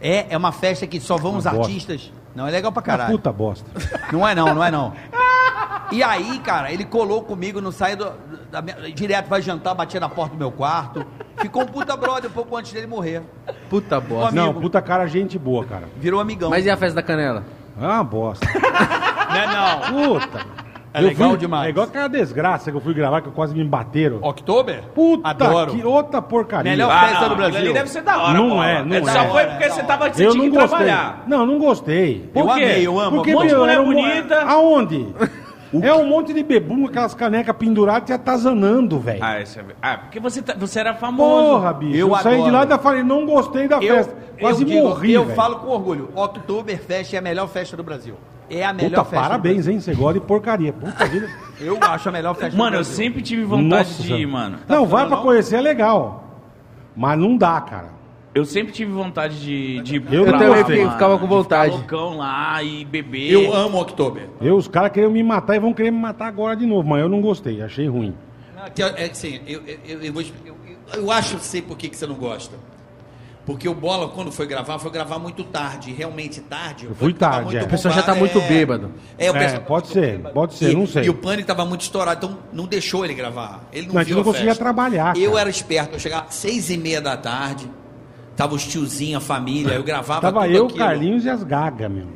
É, 0.00 0.26
é 0.30 0.36
uma 0.36 0.52
festa 0.52 0.86
que 0.86 1.00
só 1.00 1.16
vão 1.16 1.36
os 1.36 1.44
bosta. 1.44 1.60
artistas. 1.60 2.12
Não, 2.34 2.46
é 2.46 2.50
legal 2.50 2.70
pra 2.70 2.80
Uma 2.80 2.86
caralho. 2.86 3.12
puta 3.12 3.32
bosta. 3.32 3.66
Não 4.12 4.26
é 4.28 4.34
não, 4.34 4.54
não 4.54 4.62
é 4.62 4.70
não. 4.70 4.92
E 5.92 6.02
aí, 6.02 6.38
cara, 6.40 6.72
ele 6.72 6.84
colou 6.84 7.22
comigo, 7.22 7.60
não 7.60 7.70
saiu 7.70 7.96
do, 7.96 8.12
da 8.50 8.60
minha- 8.60 8.76
direto, 8.92 9.28
vai 9.28 9.40
jantar, 9.40 9.74
batia 9.74 10.00
na 10.00 10.08
porta 10.08 10.34
do 10.34 10.38
meu 10.38 10.50
quarto. 10.50 11.04
Ficou 11.38 11.62
um 11.62 11.66
puta 11.66 11.96
brother 11.96 12.28
um 12.30 12.32
pouco 12.34 12.56
antes 12.56 12.72
dele 12.72 12.86
morrer. 12.86 13.22
Puta 13.70 14.00
bosta. 14.00 14.28
Amigo. 14.30 14.46
Não, 14.54 14.60
puta 14.60 14.82
cara, 14.82 15.06
gente 15.06 15.38
boa, 15.38 15.64
cara. 15.64 15.84
Virou 15.96 16.20
amigão. 16.20 16.50
Mas 16.50 16.66
e 16.66 16.70
a 16.70 16.76
festa 16.76 16.96
da 16.96 17.02
canela? 17.02 17.44
É 17.80 17.84
uma 17.84 18.02
bosta. 18.04 18.46
Não 19.28 19.36
é 19.36 19.46
não. 19.46 19.80
Puta. 20.20 20.46
É 20.94 21.00
Eu 21.00 21.08
legal 21.08 21.28
fui- 21.30 21.38
demais. 21.38 21.66
É 21.66 21.70
igual 21.70 21.86
aquela 21.86 22.08
desgraça 22.08 22.70
que 22.70 22.76
eu 22.76 22.80
fui 22.80 22.94
gravar, 22.94 23.20
que 23.20 23.30
quase 23.30 23.54
me 23.54 23.62
bateram. 23.64 24.18
Oktober? 24.22 24.82
Puta, 24.94 25.28
Adoro. 25.28 25.72
que 25.72 25.84
outra 25.84 26.22
porcaria. 26.22 26.70
Melhor 26.72 26.90
Ah, 26.90 27.00
festa 27.08 27.12
não, 27.14 27.20
do 27.20 27.24
aquilo 27.34 27.36
Brasil. 27.50 27.60
ali 27.60 27.72
deve 27.74 27.90
ser 27.90 28.02
da 28.02 28.18
hora, 28.22 28.32
Não 28.32 28.48
bola. 28.48 28.66
é, 28.66 28.82
não 28.82 28.96
Ele 28.96 29.06
é. 29.10 29.12
Só 29.12 29.24
foi 29.28 29.44
Da 29.44 29.50
porque 29.50 29.68
você 29.70 29.82
tava 29.82 30.08
você 30.10 30.24
Eu 30.26 30.30
tinha 30.30 30.42
não 30.44 30.50
que 30.50 30.56
gostei. 30.56 30.68
trabalhar. 30.78 31.24
Não, 31.26 31.44
não 31.44 31.58
gostei. 31.58 32.30
Por 32.32 32.40
Eu 32.40 32.46
quê? 32.46 32.52
amei, 32.52 32.86
eu 32.86 32.98
amo. 32.98 33.16
Porque, 33.16 33.30
Um 33.30 33.34
monte 33.34 33.46
de 33.48 33.52
meu, 33.52 33.60
mulher 33.60 33.74
era 33.74 33.82
bonita. 33.84 34.40
Aonde? 34.42 35.14
É 35.82 35.92
um 35.94 36.06
monte 36.06 36.32
de 36.32 36.42
bebum 36.42 36.82
com 36.82 36.88
aquelas 36.88 37.14
canecas 37.14 37.54
penduradas 37.56 38.08
e 38.10 38.12
atazanando, 38.12 38.98
velho. 39.00 39.22
Ah, 39.22 39.40
esse 39.40 39.58
é... 39.58 39.64
ah, 39.82 39.98
porque 39.98 40.20
você, 40.20 40.40
tá- 40.42 40.54
você 40.58 40.80
era 40.80 40.94
famoso. 40.94 41.50
Porra, 41.58 41.72
bicho. 41.72 41.96
Eu, 41.96 42.08
Eu 42.10 42.16
saí 42.16 42.42
de 42.42 42.50
lá 42.50 42.64
e 42.64 42.78
falei, 42.78 43.02
não 43.02 43.26
gostei 43.26 43.66
da 43.68 43.76
Eu, 43.82 43.96
festa. 43.96 44.14
Quase 44.38 44.62
eu 44.62 44.66
digo, 44.68 44.88
morri, 44.88 45.12
eu 45.12 45.24
velho. 45.24 45.34
falo 45.36 45.56
com 45.56 45.68
orgulho. 45.68 46.10
Oktoberfest 46.14 47.14
é 47.14 47.18
a 47.18 47.22
melhor 47.22 47.48
festa 47.48 47.76
do 47.76 47.82
Brasil. 47.82 48.14
É 48.48 48.64
a 48.64 48.72
melhor 48.72 48.90
Puta, 48.90 49.04
festa. 49.04 49.22
parabéns, 49.28 49.66
hein? 49.66 49.80
Você 49.80 49.92
gosta 49.94 50.20
de 50.20 50.26
porcaria. 50.26 50.72
Puta 50.72 51.04
vida. 51.06 51.28
Eu 51.60 51.78
acho 51.80 52.08
a 52.08 52.12
melhor 52.12 52.34
festa 52.34 52.56
Mano, 52.56 52.72
do 52.72 52.76
eu 52.76 52.84
sempre 52.84 53.20
tive 53.22 53.42
vontade 53.42 53.88
Nossa 53.88 54.02
de 54.04 54.14
ir, 54.14 54.26
mano. 54.26 54.58
não, 54.68 54.86
vai 54.86 55.06
pra 55.08 55.16
não? 55.16 55.22
conhecer, 55.24 55.56
é 55.56 55.60
legal. 55.60 56.22
Mas 56.94 57.18
não 57.18 57.36
dá, 57.36 57.60
cara. 57.60 57.95
Eu 58.36 58.44
sempre 58.44 58.70
tive 58.72 58.92
vontade 58.92 59.40
de, 59.40 59.80
de 59.80 59.96
ir 59.96 60.12
Eu 60.12 60.24
pra 60.24 60.32
também 60.38 60.48
lá, 60.50 60.56
fiquei- 60.58 60.78
mano, 60.80 60.92
ficava 60.92 61.18
com 61.18 61.24
de 61.26 61.26
ficar 61.26 61.36
vontade. 61.42 61.70
loucão 61.72 62.16
lá 62.18 62.62
e 62.62 62.84
beber. 62.84 63.30
Eu 63.32 63.54
amo 63.54 63.80
Oktober. 63.80 64.28
Eu, 64.42 64.56
os 64.56 64.68
caras 64.68 64.92
queriam 64.92 65.10
me 65.10 65.22
matar 65.22 65.56
e 65.56 65.58
vão 65.58 65.72
querer 65.72 65.90
me 65.90 65.98
matar 65.98 66.26
agora 66.26 66.54
de 66.54 66.66
novo, 66.66 66.86
mas 66.86 67.00
eu 67.00 67.08
não 67.08 67.22
gostei, 67.22 67.62
achei 67.62 67.88
ruim. 67.88 68.14
Que 68.74 68.82
É 68.82 68.86
é 68.88 68.92
que 69.08 69.12
assim, 69.12 69.40
eu, 69.46 69.62
eu, 69.66 69.78
eu, 69.88 70.02
eu 70.02 70.12
vou 70.12 70.22
eu, 70.22 70.28
eu, 70.94 71.02
eu 71.02 71.10
acho 71.10 71.36
que 71.38 71.44
sei 71.46 71.62
por 71.62 71.78
que, 71.78 71.88
que 71.88 71.96
você 71.96 72.06
não 72.06 72.16
gosta. 72.16 72.56
Porque 73.46 73.68
o 73.68 73.74
Bola, 73.74 74.08
quando 74.08 74.32
foi 74.32 74.44
gravar, 74.44 74.76
foi 74.80 74.90
gravar 74.90 75.20
muito 75.20 75.44
tarde. 75.44 75.92
Realmente 75.92 76.40
tarde. 76.40 76.86
Eu 76.86 76.94
fui 76.96 77.14
tava 77.14 77.34
tarde, 77.36 77.50
muito 77.52 77.62
é. 77.62 77.66
O 77.66 77.70
pessoal 77.70 77.94
já 77.94 78.02
tá 78.02 78.12
muito 78.14 78.40
bêbado. 78.40 78.90
É, 79.16 79.30
o 79.30 79.36
É, 79.36 79.38
pessoal 79.38 79.62
pode 79.62 79.86
ser, 79.86 80.18
pode 80.18 80.54
ser, 80.54 80.72
e, 80.72 80.74
não 80.74 80.84
sei. 80.86 81.04
E 81.04 81.08
o 81.10 81.14
Pânico 81.14 81.46
tava 81.46 81.64
muito 81.64 81.82
estourado, 81.82 82.26
então 82.26 82.38
não 82.52 82.66
deixou 82.66 83.04
ele 83.04 83.14
gravar. 83.14 83.64
Ele 83.72 83.86
não 83.86 83.94
Mas 83.94 84.06
viu 84.08 84.16
não 84.16 84.22
a 84.22 84.24
conseguia 84.24 84.48
festa. 84.48 84.64
trabalhar, 84.64 85.16
Eu 85.16 85.30
cara. 85.30 85.40
era 85.42 85.48
esperto, 85.50 85.94
eu 85.94 86.00
chegava 86.00 86.26
às 86.26 86.34
seis 86.34 86.70
e 86.70 86.76
meia 86.76 87.00
da 87.00 87.16
tarde, 87.16 87.70
tava 88.36 88.54
os 88.54 88.64
tiozinhos, 88.66 89.22
a 89.22 89.26
família, 89.26 89.72
eu 89.72 89.82
gravava 89.82 90.20
Tava 90.20 90.42
tudo 90.42 90.54
eu, 90.54 90.62
o 90.62 90.66
aquilo. 90.66 90.78
Carlinhos 90.78 91.24
e 91.24 91.30
as 91.30 91.42
gagas, 91.42 91.90
meu. 91.90 92.06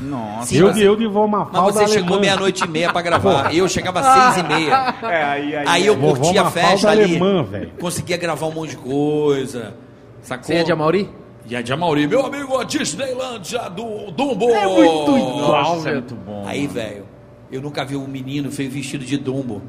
Nossa. 0.00 0.46
Sim, 0.48 0.56
eu, 0.58 0.66
mas- 0.66 0.78
eu 0.80 0.96
de 0.96 1.06
vovó 1.06 1.26
Mafalda 1.28 1.60
Mas 1.62 1.74
você 1.74 1.78
alemã. 1.84 1.94
chegou 1.94 2.20
meia-noite 2.20 2.64
e 2.64 2.68
meia 2.68 2.92
pra 2.92 3.02
gravar. 3.02 3.54
Eu 3.54 3.68
chegava 3.68 4.00
às 4.00 4.34
seis 4.34 4.44
e 4.44 4.48
meia. 4.48 4.94
É, 5.04 5.22
aí, 5.24 5.56
aí, 5.56 5.64
Aí 5.68 5.86
eu 5.86 5.96
Vovó 5.96 6.22
curtia 6.22 6.42
a 6.42 6.50
festa 6.50 6.90
ali. 6.90 7.04
alemã, 7.04 7.44
velho. 7.44 7.70
Conseguia 7.80 8.16
gravar 8.16 8.46
um 8.46 8.52
monte 8.52 8.70
de 8.70 8.76
coisa. 8.78 9.74
Sacou? 10.22 10.44
Você 10.46 10.54
é 10.54 10.64
de 10.64 10.72
Amauri? 10.72 11.08
E 11.48 11.54
a 11.54 11.62
de 11.62 11.72
Amauri, 11.72 12.08
meu 12.08 12.26
amigo, 12.26 12.58
a 12.58 12.64
Disneylandia 12.64 13.70
do 13.70 14.10
Dumbo. 14.10 14.50
É 14.50 14.66
muito 14.66 15.18
igual, 15.18 15.76
Nossa, 15.76 15.90
é 15.90 15.92
muito 15.92 16.14
bom. 16.16 16.44
Aí, 16.48 16.66
velho, 16.66 17.04
eu 17.52 17.62
nunca 17.62 17.84
vi 17.84 17.94
um 17.94 18.08
menino 18.08 18.50
feio 18.50 18.68
vestido 18.68 19.04
de 19.04 19.16
Dumbo. 19.16 19.62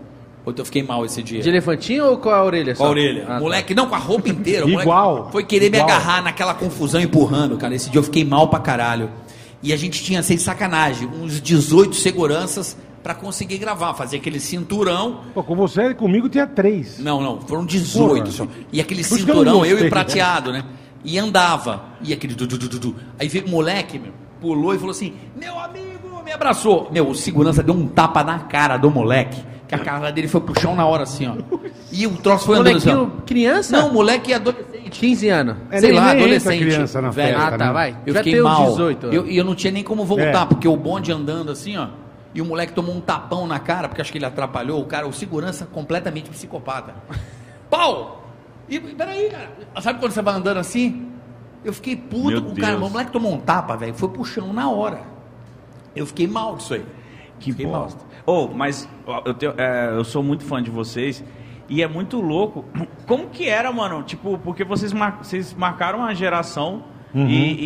Outro 0.48 0.62
eu 0.62 0.66
fiquei 0.66 0.82
mal 0.82 1.04
esse 1.04 1.22
dia. 1.22 1.42
De 1.42 1.50
elefantinho 1.50 2.06
ou 2.06 2.18
com 2.18 2.30
a 2.30 2.42
orelha 2.42 2.74
Com 2.74 2.86
a 2.86 2.90
orelha. 2.90 3.26
Ah, 3.26 3.34
tá. 3.34 3.40
moleque, 3.42 3.76
não, 3.76 3.86
com 3.86 3.96
a 3.96 3.98
roupa 3.98 4.30
inteira. 4.30 4.66
Igual, 4.66 5.28
Foi 5.30 5.44
querer 5.44 5.70
me 5.70 5.78
igual. 5.78 5.90
agarrar 5.92 6.24
naquela 6.24 6.54
confusão 6.54 7.02
empurrando, 7.02 7.58
cara. 7.58 7.76
Esse 7.76 7.90
dia 7.90 8.00
eu 8.00 8.04
fiquei 8.04 8.24
mal 8.24 8.48
pra 8.48 8.58
caralho. 8.58 9.10
E 9.62 9.74
a 9.74 9.76
gente 9.76 10.02
tinha, 10.02 10.24
sem 10.24 10.38
sacanagem, 10.38 11.06
uns 11.06 11.42
18 11.42 11.98
seguranças 11.98 12.78
pra 13.04 13.14
conseguir 13.14 13.58
gravar. 13.58 13.94
Fazer 13.94 14.16
aquele 14.16 14.40
cinturão. 14.40 15.20
Pô, 15.34 15.44
com 15.44 15.54
você, 15.54 15.94
comigo 15.94 16.30
tinha 16.30 16.48
três. 16.48 16.98
Não, 16.98 17.20
não, 17.20 17.42
foram 17.42 17.66
18 17.66 18.08
Porra. 18.08 18.32
só. 18.32 18.48
E 18.72 18.80
aquele 18.80 19.04
Por 19.04 19.16
eu 19.16 19.18
cinturão, 19.18 19.66
eu, 19.66 19.72
gostei, 19.72 19.88
e 19.88 19.90
prateado, 19.90 20.54
né? 20.54 20.64
E 21.04 21.20
andava. 21.20 21.84
E 22.02 22.14
aquele 22.14 22.34
du, 22.34 22.48
du, 22.48 22.58
du, 22.58 22.70
du, 22.70 22.80
du. 22.80 22.96
Aí 23.20 23.28
veio 23.28 23.48
o 23.48 23.50
moleque, 23.50 24.00
meu, 24.00 24.14
pulou 24.40 24.74
e 24.74 24.78
falou 24.78 24.92
assim: 24.92 25.12
Meu 25.36 25.60
amigo, 25.60 26.24
me 26.24 26.32
abraçou. 26.32 26.88
Meu, 26.90 27.10
o 27.10 27.14
segurança 27.16 27.62
deu 27.62 27.76
um 27.76 27.86
tapa 27.86 28.24
na 28.24 28.40
cara 28.40 28.78
do 28.78 28.90
moleque. 28.90 29.44
Que 29.68 29.76
a 29.76 29.80
cara 29.80 30.12
dele 30.12 30.28
foi 30.30 30.40
pro 30.42 30.58
chão 30.60 30.76
na 30.76 30.86
hora 30.86 31.04
assim, 31.04 31.28
ó. 31.28 31.36
E 31.92 32.08
o 32.08 32.16
troço 32.18 32.46
foi 32.46 32.58
andando 32.58 32.78
assim, 32.78 32.90
ó. 32.90 32.96
Molequinho, 32.96 33.22
criança? 33.26 33.78
Não, 33.78 33.92
moleque 33.92 34.34
adolescente. 34.34 34.90
15 34.90 35.28
anos. 35.30 35.58
É, 35.70 35.80
sei 35.80 35.90
nem- 35.90 36.00
lá, 36.00 36.06
nem 36.06 36.12
entra 36.14 36.24
adolescente. 36.26 36.60
criança 36.66 37.02
na 37.02 37.10
velho. 37.10 37.38
festa, 37.38 37.48
Ah, 37.56 37.58
tá, 37.58 37.66
né? 37.68 37.72
vai. 37.74 37.98
Eu 38.06 38.14
Já 38.14 38.20
fiquei 38.20 38.34
tem 38.34 38.42
uns 38.42 38.46
mal. 38.46 38.70
18. 38.70 39.08
Eu- 39.08 39.28
E 39.28 39.38
eu, 39.38 39.44
não 39.44 39.54
tinha 39.56 39.72
nem 39.74 39.84
como 39.84 40.06
voltar, 40.06 40.44
É. 40.44 40.46
porque 40.46 40.68
o 40.68 40.78
bonde 40.78 41.12
andando 41.12 41.52
assim, 41.52 41.76
ó. 41.78 41.88
E 42.34 42.42
o 42.42 42.46
moleque 42.46 42.72
tomou 42.72 42.96
um 42.96 43.02
tapão 43.02 43.46
na 43.46 43.60
cara, 43.60 43.90
porque 43.90 44.02
acho 44.02 44.12
que 44.12 44.18
ele 44.18 44.26
atrapalhou. 44.26 44.80
O 44.82 44.86
cara, 44.86 45.06
o 45.08 45.12
segurança, 45.12 45.66
completamente 45.66 46.30
psicopata. 46.30 46.94
Pau! 47.70 48.24
E 48.70 48.80
peraí, 48.80 49.30
cara. 49.30 49.50
Sabe 49.82 50.00
quando 50.00 50.12
você 50.14 50.22
vai 50.22 50.34
andando 50.36 50.58
assim? 50.58 51.08
Eu 51.66 51.74
fiquei 51.74 51.96
puto 51.98 52.28
Meu 52.30 52.42
com 52.42 52.52
o 52.52 52.56
cara. 52.56 52.78
Deus. 52.78 52.88
O 52.88 52.92
moleque 52.92 53.12
tomou 53.12 53.34
um 53.34 53.40
tapa, 53.40 53.76
velho. 53.76 53.94
Foi 53.94 54.08
pro 54.08 54.24
chão 54.24 54.54
na 54.54 54.70
hora. 54.70 55.02
Eu 55.96 56.06
fiquei 56.06 56.28
mal 56.28 56.56
disso 56.56 56.74
aí. 56.76 56.86
Que 57.40 57.52
Fiquei 57.52 57.66
bosta. 57.66 58.00
Oh, 58.28 58.48
mas 58.54 58.88
eu, 59.26 59.34
tenho- 59.34 59.54
é, 59.58 59.90
eu 59.96 60.04
sou 60.04 60.22
muito 60.22 60.44
fã 60.44 60.62
de 60.62 60.70
vocês. 60.70 61.24
E 61.70 61.82
é 61.82 61.88
muito 61.88 62.22
louco. 62.22 62.64
Como 63.08 63.28
que 63.30 63.48
era, 63.48 63.72
mano? 63.72 64.04
Tipo, 64.04 64.38
porque 64.38 64.64
vocês, 64.64 64.94
mar- 64.94 65.20
vocês 65.24 65.54
marcaram 65.54 66.00
uma 66.00 66.14
geração 66.14 66.84
Uhum. 67.16 67.26
e, 67.28 67.58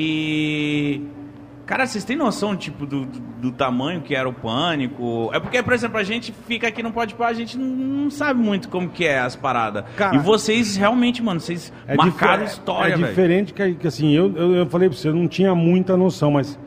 e- 0.95 1.21
Cara, 1.65 1.85
vocês 1.87 2.03
têm 2.03 2.17
noção, 2.17 2.53
tipo, 2.55 2.85
do, 2.85 3.05
do, 3.05 3.19
do 3.19 3.51
tamanho 3.51 4.01
que 4.01 4.13
era 4.13 4.27
o 4.27 4.33
pânico? 4.33 5.29
É 5.33 5.39
porque, 5.39 5.63
por 5.63 5.71
exemplo, 5.73 5.97
a 5.97 6.03
gente 6.03 6.33
fica 6.45 6.67
aqui 6.67 6.83
no 6.83 6.91
Pode 6.91 7.15
a 7.19 7.33
gente 7.33 7.57
não, 7.57 7.65
não 7.67 8.09
sabe 8.11 8.41
muito 8.41 8.67
como 8.67 8.89
que 8.89 9.05
é 9.05 9.19
as 9.19 9.35
paradas. 9.37 9.85
Cara, 9.95 10.15
e 10.15 10.19
vocês, 10.19 10.75
realmente, 10.75 11.23
mano, 11.23 11.39
vocês 11.39 11.71
marcaram 11.95 12.43
difer- 12.43 12.59
história, 12.59 12.93
É 12.93 12.97
velho. 12.97 13.07
diferente 13.07 13.53
que, 13.53 13.73
que, 13.75 13.87
assim, 13.87 14.11
eu, 14.11 14.35
eu, 14.35 14.55
eu 14.57 14.65
falei 14.65 14.89
pra 14.89 14.97
você, 14.97 15.07
eu 15.07 15.13
não 15.15 15.27
tinha 15.29 15.55
muita 15.55 15.95
noção, 15.95 16.31
mas 16.31 16.59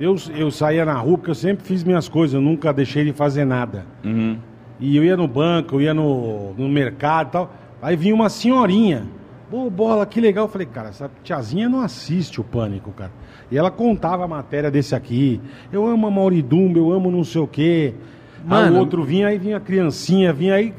eu, 0.00 0.16
eu 0.34 0.50
saía 0.50 0.84
na 0.84 0.94
rua 0.94 1.18
porque 1.18 1.30
eu 1.30 1.34
sempre 1.34 1.64
fiz 1.64 1.82
minhas 1.82 2.08
coisas, 2.08 2.34
eu 2.34 2.40
nunca 2.40 2.72
deixei 2.72 3.04
de 3.04 3.12
fazer 3.12 3.44
nada. 3.44 3.84
Uhum. 4.04 4.38
E 4.80 4.96
eu 4.96 5.04
ia 5.04 5.16
no 5.16 5.26
banco, 5.26 5.76
eu 5.76 5.82
ia 5.82 5.94
no, 5.94 6.54
no 6.54 6.68
mercado 6.68 7.28
e 7.28 7.32
tal. 7.32 7.54
Aí 7.82 7.96
vinha 7.96 8.14
uma 8.14 8.28
senhorinha. 8.28 9.06
Pô, 9.50 9.68
bola, 9.70 10.04
que 10.06 10.20
legal. 10.20 10.44
Eu 10.44 10.48
falei, 10.50 10.66
cara, 10.66 10.90
essa 10.90 11.10
tiazinha 11.24 11.68
não 11.68 11.80
assiste 11.80 12.40
o 12.40 12.44
pânico, 12.44 12.92
cara. 12.92 13.10
E 13.50 13.56
ela 13.56 13.70
contava 13.70 14.24
a 14.24 14.28
matéria 14.28 14.70
desse 14.70 14.94
aqui. 14.94 15.40
Eu 15.72 15.86
amo 15.86 16.06
a 16.06 16.10
Mauridumba, 16.10 16.78
eu 16.78 16.92
amo 16.92 17.10
não 17.10 17.24
sei 17.24 17.40
o 17.40 17.46
quê. 17.46 17.94
aí 18.42 18.48
Mano. 18.48 18.76
o 18.76 18.78
outro 18.78 19.02
vinha, 19.02 19.28
aí 19.28 19.38
vinha 19.38 19.56
a 19.56 19.60
criancinha, 19.60 20.32
vinha 20.32 20.54
aí. 20.54 20.74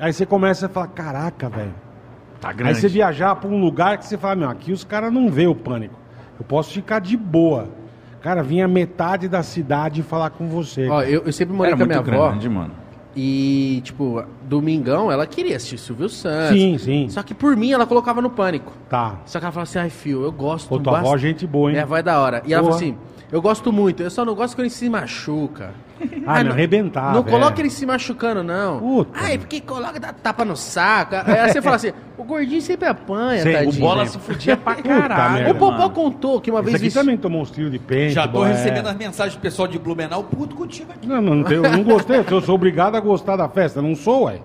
Aí 0.00 0.12
você 0.12 0.26
começa 0.26 0.66
a 0.66 0.68
falar, 0.68 0.88
caraca, 0.88 1.48
velho. 1.48 1.74
Tá 2.40 2.54
Aí 2.64 2.74
você 2.74 2.88
viajar 2.88 3.34
pra 3.36 3.48
um 3.48 3.60
lugar 3.60 3.98
que 3.98 4.06
você 4.06 4.16
fala, 4.16 4.36
meu, 4.36 4.48
aqui 4.48 4.72
os 4.72 4.84
caras 4.84 5.12
não 5.12 5.30
vê 5.30 5.46
o 5.46 5.54
pânico. 5.54 5.98
Eu 6.38 6.44
posso 6.44 6.72
ficar 6.72 7.00
de 7.00 7.16
boa. 7.16 7.68
Cara, 8.20 8.42
vinha 8.42 8.66
metade 8.66 9.28
da 9.28 9.42
cidade 9.42 10.02
falar 10.02 10.30
com 10.30 10.48
você. 10.48 10.88
Ó, 10.88 11.02
eu, 11.02 11.22
eu 11.24 11.32
sempre 11.32 11.54
morei 11.54 11.72
Era 11.72 11.76
com 11.78 11.82
a 11.84 11.86
muito 11.86 12.04
minha 12.10 12.16
avó. 12.18 12.28
grande, 12.30 12.48
mano. 12.48 12.72
E, 13.16 13.80
tipo, 13.84 14.22
domingão 14.42 15.10
ela 15.10 15.26
queria 15.26 15.56
assistir 15.56 15.78
Silvio 15.78 16.08
Santos. 16.08 16.56
sim, 16.56 16.78
sim. 16.78 17.08
Só 17.08 17.22
que 17.22 17.34
por 17.34 17.56
mim 17.56 17.72
ela 17.72 17.86
colocava 17.86 18.20
no 18.22 18.30
pânico. 18.30 18.72
Tá. 18.88 19.16
Só 19.26 19.38
que 19.38 19.44
ela 19.44 19.52
falava 19.52 19.68
assim, 19.68 19.78
ai, 19.78 19.90
fio, 19.90 20.22
eu 20.22 20.30
gosto 20.30 20.68
Pô, 20.68 20.78
tua 20.78 20.98
avó 20.98 21.14
é 21.14 21.18
gente 21.18 21.46
boa, 21.46 21.68
hein? 21.70 21.74
Minha 21.74 21.84
avó 21.84 21.96
é 21.96 22.02
da 22.02 22.20
hora. 22.20 22.42
E 22.46 22.52
ela 22.52 22.62
Porra. 22.62 22.78
falou 22.78 22.90
assim, 22.92 22.98
eu 23.30 23.42
gosto 23.42 23.72
muito, 23.72 24.02
eu 24.02 24.10
só 24.10 24.24
não 24.24 24.34
gosto 24.34 24.54
quando 24.56 24.66
ele 24.66 24.70
se 24.70 24.88
machuca. 24.88 25.72
Ah, 26.26 26.38
me 26.38 26.44
não- 26.44 26.52
arrebentava, 26.52 27.12
Não 27.12 27.20
é. 27.20 27.30
coloca 27.30 27.60
ele 27.60 27.70
se 27.70 27.84
machucando, 27.84 28.42
não. 28.44 28.78
Puta. 28.78 29.18
Ai, 29.20 29.36
porque 29.36 29.60
coloca 29.60 29.98
dá 29.98 30.12
tapa 30.12 30.44
no 30.44 30.56
saco. 30.56 31.16
Aí 31.16 31.50
você 31.52 31.60
fala 31.60 31.74
assim, 31.76 31.92
o 32.16 32.22
gordinho 32.22 32.62
sempre 32.62 32.86
apanha, 32.88 33.42
Sei, 33.42 33.52
o 33.52 33.58
tadinho. 33.58 33.74
O 33.74 33.78
bola 33.88 34.06
se 34.06 34.18
fudia 34.18 34.56
pra 34.56 34.76
caralho. 34.76 35.34
merda. 35.34 35.50
O 35.52 35.54
Popó 35.56 35.72
mano. 35.78 35.90
contou 35.90 36.40
que 36.40 36.50
uma 36.52 36.60
Esse 36.60 36.64
vez... 36.66 36.74
aqui 36.76 36.84
vesti- 36.84 36.98
também 37.00 37.16
tomou 37.16 37.42
uns 37.42 37.50
tiros 37.50 37.72
de 37.72 37.78
pente. 37.80 38.12
Já 38.14 38.26
tô 38.28 38.34
boa, 38.34 38.48
é. 38.48 38.52
recebendo 38.52 38.86
as 38.86 38.96
mensagens 38.96 39.34
do 39.34 39.40
pessoal 39.40 39.66
de 39.66 39.76
Blumenau, 39.78 40.22
puto 40.22 40.54
contigo 40.54 40.92
aqui. 40.92 41.06
Não, 41.08 41.20
não, 41.20 41.50
eu 41.50 41.62
não 41.62 41.82
gostei. 41.82 42.24
Eu 42.30 42.40
sou 42.40 42.54
obrigado 42.54 42.94
a 42.94 43.00
gostar 43.00 43.34
da 43.36 43.48
festa. 43.48 43.82
Não 43.82 43.96
sou, 43.96 44.24
ué. 44.26 44.40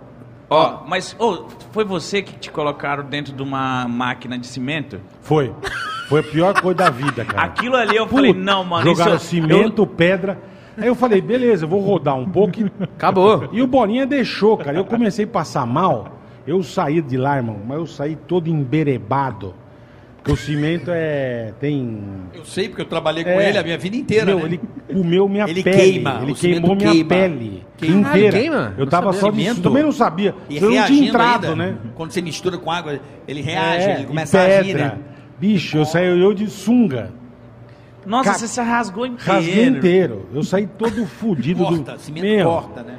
Ó, 0.50 0.84
mas 0.88 1.16
ô, 1.20 1.46
foi 1.72 1.86
você 1.86 2.22
que 2.24 2.34
te 2.34 2.50
colocaram 2.52 3.04
dentro 3.04 3.32
de 3.34 3.42
uma 3.44 3.88
máquina 3.88 4.38
de 4.40 4.48
cimento? 4.48 5.00
Foi. 5.22 5.54
Foi 6.08 6.20
a 6.20 6.24
pior 6.24 6.60
coisa 6.62 6.78
da 6.78 6.90
vida, 6.90 7.24
cara. 7.26 7.44
Aquilo 7.44 7.76
ali 7.76 7.96
eu 7.96 8.04
Puta, 8.06 8.16
falei, 8.16 8.34
não, 8.34 8.64
mano, 8.64 8.84
Jogaram 8.86 9.16
isso 9.16 9.26
cimento, 9.26 9.86
pedra. 9.88 10.38
Aí 10.78 10.88
eu 10.88 10.96
falei, 10.96 11.22
beleza, 11.22 11.66
eu 11.66 11.70
vou 11.70 11.80
rodar 11.82 12.16
um 12.18 12.28
pouco. 12.30 12.60
e- 12.60 12.72
Acabou. 12.84 13.48
E 13.52 13.62
o 13.62 13.68
Bolinha 13.68 14.06
deixou, 14.06 14.58
cara. 14.58 14.78
Eu 14.78 14.86
comecei 14.86 15.26
a 15.26 15.28
passar 15.28 15.66
mal. 15.66 16.20
Eu 16.46 16.62
saí 16.62 17.02
de 17.02 17.16
lá, 17.16 17.38
irmão, 17.38 17.60
mas 17.66 17.78
eu 17.78 17.86
saí 17.88 18.16
todo 18.28 18.50
emberebado. 18.50 19.54
Porque 20.18 20.32
o 20.32 20.38
cimento 20.38 20.90
é. 20.90 21.54
tem. 21.60 22.02
Eu 22.34 22.46
sei, 22.46 22.70
porque 22.70 22.82
eu 22.82 22.86
trabalhei 22.86 23.24
com 23.26 23.30
É. 23.32 23.50
ele 23.50 23.58
a 23.58 23.64
minha 23.64 23.78
vida 23.78 23.98
inteira, 23.98 24.26
Meu, 24.26 24.40
né? 24.40 24.46
ele 24.46 24.60
comeu 24.88 25.28
minha 25.28 25.44
Ele 25.50 25.62
pele. 25.62 25.78
queima, 25.78 26.20
ele 26.24 26.34
queimou 26.34 26.76
minha 26.78 26.92
queima. 26.92 27.10
pele. 27.10 27.64
Queima. 27.78 28.00
Inteira. 28.00 28.14
Ah, 28.14 28.20
ele 28.20 28.32
queima? 28.50 28.74
Eu 28.78 28.86
Não 28.86 28.90
tava 28.90 29.12
sabia. 29.12 29.20
só 29.22 29.30
de. 29.32 29.42
Cimento. 29.44 29.62
Também 29.62 29.84
não 29.84 29.92
sabia. 29.92 30.36
E 30.50 30.58
Eu 30.58 30.72
não 30.72 30.86
tinha 30.86 31.10
entrado, 31.10 31.48
ainda. 31.48 31.56
né? 31.58 31.76
Quando 31.94 32.12
você 32.12 32.22
mistura 32.22 32.58
com 32.58 32.72
água, 32.72 33.00
ele 33.28 33.42
reage, 33.42 33.86
É, 33.90 33.94
ele 33.96 34.04
e 34.04 34.06
começa 34.06 34.40
a 34.40 34.44
agir, 34.46 34.68
pedra. 34.68 34.86
né? 34.86 34.98
Bicho, 35.44 35.78
eu 35.78 35.84
saí 35.86 36.08
eu 36.22 36.34
de 36.34 36.50
sunga. 36.50 37.12
Nossa, 38.06 38.32
Ca- 38.32 38.38
você 38.38 38.48
se 38.48 38.62
rasgou 38.62 39.06
inteiro. 39.06 39.34
Rasguei 39.34 39.66
inteiro. 39.68 40.26
Eu 40.34 40.42
saí 40.44 40.66
todo 40.66 41.06
fudido 41.06 41.66
Corta, 41.66 41.92
do. 41.94 42.00
cimento 42.00 42.24
Meu, 42.24 42.46
corta, 42.50 42.82
né? 42.84 42.98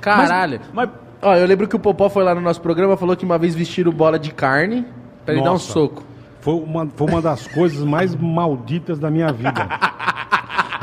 Caralho. 0.00 0.60
Mas 0.72 0.90
Ó, 1.22 1.34
eu 1.36 1.46
lembro 1.46 1.68
que 1.68 1.76
o 1.76 1.78
Popó 1.78 2.08
foi 2.08 2.24
lá 2.24 2.34
no 2.34 2.40
nosso 2.40 2.60
programa 2.60 2.96
falou 2.96 3.16
que 3.16 3.24
uma 3.24 3.38
vez 3.38 3.54
vestiram 3.54 3.92
bola 3.92 4.18
de 4.18 4.32
carne 4.34 4.84
pra 5.24 5.32
ele 5.34 5.42
dar 5.44 5.50
um 5.50 5.52
Nossa. 5.54 5.72
soco. 5.72 6.02
Foi 6.40 6.54
uma, 6.54 6.86
foi 6.94 7.06
uma 7.08 7.22
das 7.22 7.46
coisas 7.46 7.84
mais 7.84 8.16
malditas 8.16 8.98
da 8.98 9.08
minha 9.08 9.32
vida. 9.32 9.68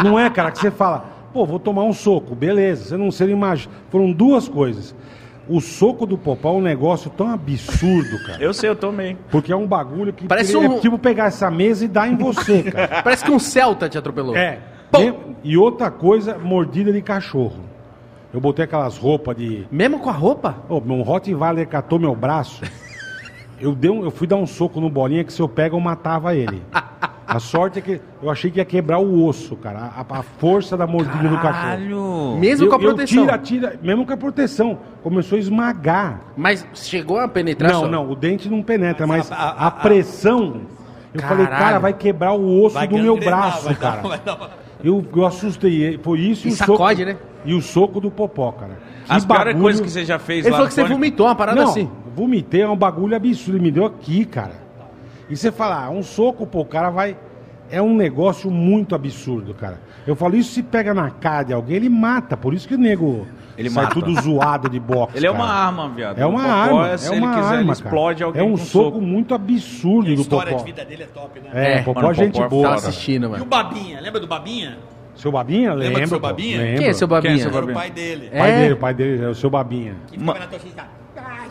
Não 0.03 0.17
é, 0.17 0.29
cara, 0.29 0.51
que 0.51 0.59
você 0.59 0.71
fala, 0.71 1.05
pô, 1.33 1.45
vou 1.45 1.59
tomar 1.59 1.83
um 1.83 1.93
soco, 1.93 2.33
beleza. 2.33 2.85
Você 2.85 2.97
não, 2.97 3.11
você 3.11 3.25
não 3.25 3.33
imagina. 3.33 3.73
Foram 3.89 4.09
duas 4.11 4.47
coisas. 4.47 4.95
O 5.47 5.59
soco 5.59 6.05
do 6.05 6.17
Popó 6.17 6.49
é 6.53 6.57
um 6.57 6.61
negócio 6.61 7.09
tão 7.09 7.29
absurdo, 7.29 8.17
cara. 8.25 8.41
eu 8.41 8.53
sei, 8.53 8.69
eu 8.69 8.75
tomei. 8.75 9.17
Porque 9.29 9.51
é 9.51 9.55
um 9.55 9.67
bagulho 9.67 10.13
que 10.13 10.25
Parece 10.27 10.55
é 10.55 10.59
um- 10.59 10.79
tipo 10.79 10.97
pegar 10.97 11.25
essa 11.25 11.51
mesa 11.51 11.83
e 11.83 11.87
dar 11.87 12.07
em 12.07 12.15
você, 12.15 12.63
cara. 12.71 13.01
Parece 13.03 13.25
que 13.25 13.31
um 13.31 13.39
Celta 13.39 13.89
te 13.89 13.97
atropelou. 13.97 14.35
É. 14.37 14.59
E, 15.43 15.51
e 15.51 15.57
outra 15.57 15.91
coisa, 15.91 16.37
mordida 16.37 16.93
de 16.93 17.01
cachorro. 17.01 17.59
Eu 18.33 18.39
botei 18.39 18.63
aquelas 18.65 18.97
roupas 18.97 19.35
de. 19.35 19.67
Mesmo 19.71 19.99
com 19.99 20.09
a 20.09 20.13
roupa? 20.13 20.57
Ô, 20.69 20.79
meu 20.79 21.01
Rottweiler 21.01 21.67
catou 21.67 21.99
meu 21.99 22.15
braço. 22.15 22.63
Eu, 23.59 23.75
dei 23.75 23.91
um- 23.91 24.03
eu 24.03 24.11
fui 24.11 24.25
dar 24.27 24.37
um 24.37 24.47
soco 24.47 24.79
no 24.79 24.89
bolinha 24.89 25.23
que 25.23 25.31
se 25.33 25.41
eu 25.41 25.47
pego 25.49 25.75
eu 25.75 25.79
matava 25.81 26.33
ele. 26.35 26.61
A 27.35 27.39
sorte 27.39 27.79
é 27.79 27.81
que 27.81 27.99
eu 28.21 28.29
achei 28.29 28.51
que 28.51 28.59
ia 28.59 28.65
quebrar 28.65 28.99
o 28.99 29.25
osso, 29.25 29.55
cara. 29.55 29.91
A, 29.97 30.19
a 30.19 30.21
força 30.21 30.77
da 30.77 30.85
mordida 30.85 31.27
do 31.27 31.35
cachorro. 31.37 31.51
Caralho. 31.53 32.37
Mesmo 32.39 32.65
Eu- 32.65 32.69
com 32.69 32.75
a 32.75 32.79
proteção. 32.79 33.23
Eu 33.23 33.25
tira, 33.25 33.37
tira, 33.39 33.79
mesmo 33.81 34.05
com 34.05 34.13
a 34.13 34.17
proteção. 34.17 34.77
Começou 35.01 35.35
a 35.37 35.39
esmagar. 35.39 36.21
Mas 36.37 36.65
chegou 36.75 37.17
a 37.19 37.27
penetrar 37.27 37.71
não, 37.71 37.79
só? 37.81 37.87
não, 37.87 38.11
o 38.11 38.15
dente 38.15 38.47
não 38.49 38.61
penetra, 38.61 39.07
mas, 39.07 39.31
a- 39.31 39.35
a- 39.35 39.67
a, 39.67 39.71
pressão. 39.71 40.61
Eu 41.13 41.21
falei, 41.21 41.45
Caralho. 41.47 41.63
cara, 41.65 41.79
vai 41.79 41.93
quebrar 41.93 42.33
o 42.33 42.63
osso 42.63 42.75
Vai 42.75 42.87
do 42.87 42.97
meu 42.97 43.17
braço, 43.17 43.65
vai 43.65 43.73
dar- 43.75 43.79
cara. 44.01 44.07
vai 44.09 44.19
dar 44.19 44.49
Eu, 44.83 45.03
eu 45.15 45.25
assustei. 45.25 45.97
Foi 46.03 46.19
isso 46.19 46.47
E 46.47 46.51
o 46.51 46.55
sacode, 46.55 46.99
soco, 47.03 47.11
né? 47.13 47.17
E 47.45 47.53
o 47.55 47.61
soco 47.61 47.99
do 47.99 48.11
popó, 48.11 48.51
cara. 48.51 48.77
Que 49.05 49.11
As 49.11 49.25
piores 49.25 49.45
bagulho- 49.45 49.61
coisas 49.63 49.81
que 49.81 49.89
você 49.89 50.05
já 50.05 50.19
fez 50.19 50.45
Ele 50.45 50.51
lá 50.51 50.57
falou 50.57 50.65
no 50.65 50.69
que 50.69 50.75
você 50.81 50.87
vomitou 50.87 51.25
uma 51.25 51.35
parada 51.35 51.61
Não, 51.61 51.69
assim. 51.69 51.89
vomitei 52.15 52.61
é 52.61 52.69
um 52.69 52.75
bagulho 52.75 53.15
absurdo. 53.15 53.57
Ele 53.57 53.63
me 53.63 53.71
deu 53.71 53.85
aqui, 53.85 54.23
cara. 54.25 54.62
E 55.33 55.37
você 55.37 55.51
fala, 55.51 55.85
ah, 55.85 55.89
um 55.89 56.03
soco, 56.03 56.45
pô, 56.45 56.61
o 56.61 56.65
cara 56.65 56.89
vai. 56.89 57.17
É 57.71 57.81
um 57.81 57.95
negócio 57.95 58.51
muito 58.51 58.93
absurdo, 58.93 59.53
cara. 59.55 59.79
Eu 60.05 60.15
falo, 60.15 60.35
isso 60.35 60.51
se 60.53 60.61
pega 60.61 60.93
na 60.93 61.09
cara 61.09 61.43
de 61.43 61.53
alguém, 61.53 61.77
ele 61.77 61.89
mata. 61.89 62.37
Por 62.37 62.53
isso 62.53 62.67
que 62.67 62.75
o 62.75 62.77
nego 62.77 63.25
Ele 63.57 63.67
sai 63.69 63.85
mata. 63.85 63.95
tudo 63.95 64.13
zoado 64.21 64.69
de 64.69 64.79
boxe. 64.79 65.17
Ele 65.17 65.25
é 65.25 65.31
uma 65.31 65.47
cara. 65.47 65.59
arma, 65.59 65.89
viado. 65.89 66.19
É 66.19 66.25
uma 66.25 66.41
Popó, 66.43 66.51
arma. 66.53 66.97
Se 66.99 67.07
é 67.11 67.15
ele 67.15 67.25
uma 67.25 67.29
quiser, 67.33 67.45
arma, 67.47 67.55
ele 67.55 67.63
cara. 67.65 67.73
explode 67.73 68.23
alguém 68.23 68.41
É 68.41 68.45
um 68.45 68.51
com 68.51 68.57
soco 68.57 69.01
muito 69.01 69.33
absurdo 69.33 70.11
A 70.11 70.15
do 70.15 70.21
história 70.21 70.51
Popó. 70.51 70.63
de 70.63 70.71
vida 70.71 70.85
dele 70.85 71.03
é 71.03 71.05
top, 71.07 71.39
né? 71.39 71.49
É, 71.53 71.73
É, 71.79 71.81
Popó 71.81 71.99
mano, 72.01 72.11
é 72.11 72.15
gente 72.15 72.33
Popó 72.33 72.45
é 72.45 72.49
boa. 72.49 72.63
Tá 72.69 72.75
cara. 72.75 72.87
assistindo, 72.89 73.23
E 73.23 73.27
o 73.27 73.31
mano. 73.31 73.45
Babinha, 73.45 74.01
lembra 74.01 74.19
do 74.19 74.27
Babinha? 74.27 74.77
Seu 75.15 75.31
Babinha? 75.31 75.73
Lembra 75.73 76.01
do 76.01 76.07
seu 76.09 76.19
Babinha? 76.19 76.57
lembro. 76.59 76.77
Quem 76.79 76.87
é 76.89 76.93
seu 76.93 77.07
babinha? 77.07 77.33
Quem 77.35 77.39
é 77.39 77.43
seu 77.43 77.47
Era 77.49 77.57
o 77.57 77.61
Babinha? 77.61 77.75
pai 77.79 77.89
dele. 77.91 78.27
O 78.27 78.37
pai 78.37 78.51
É? 78.51 78.57
dele, 78.59 78.73
o 78.73 78.77
pai 78.77 78.93
dele 78.93 79.23
é 79.23 79.27
o 79.29 79.35
seu 79.35 79.49
Babinha. 79.49 79.95
Que 80.11 80.19
ficava 80.19 80.39
na 80.39 80.47
torcida. 80.47 80.83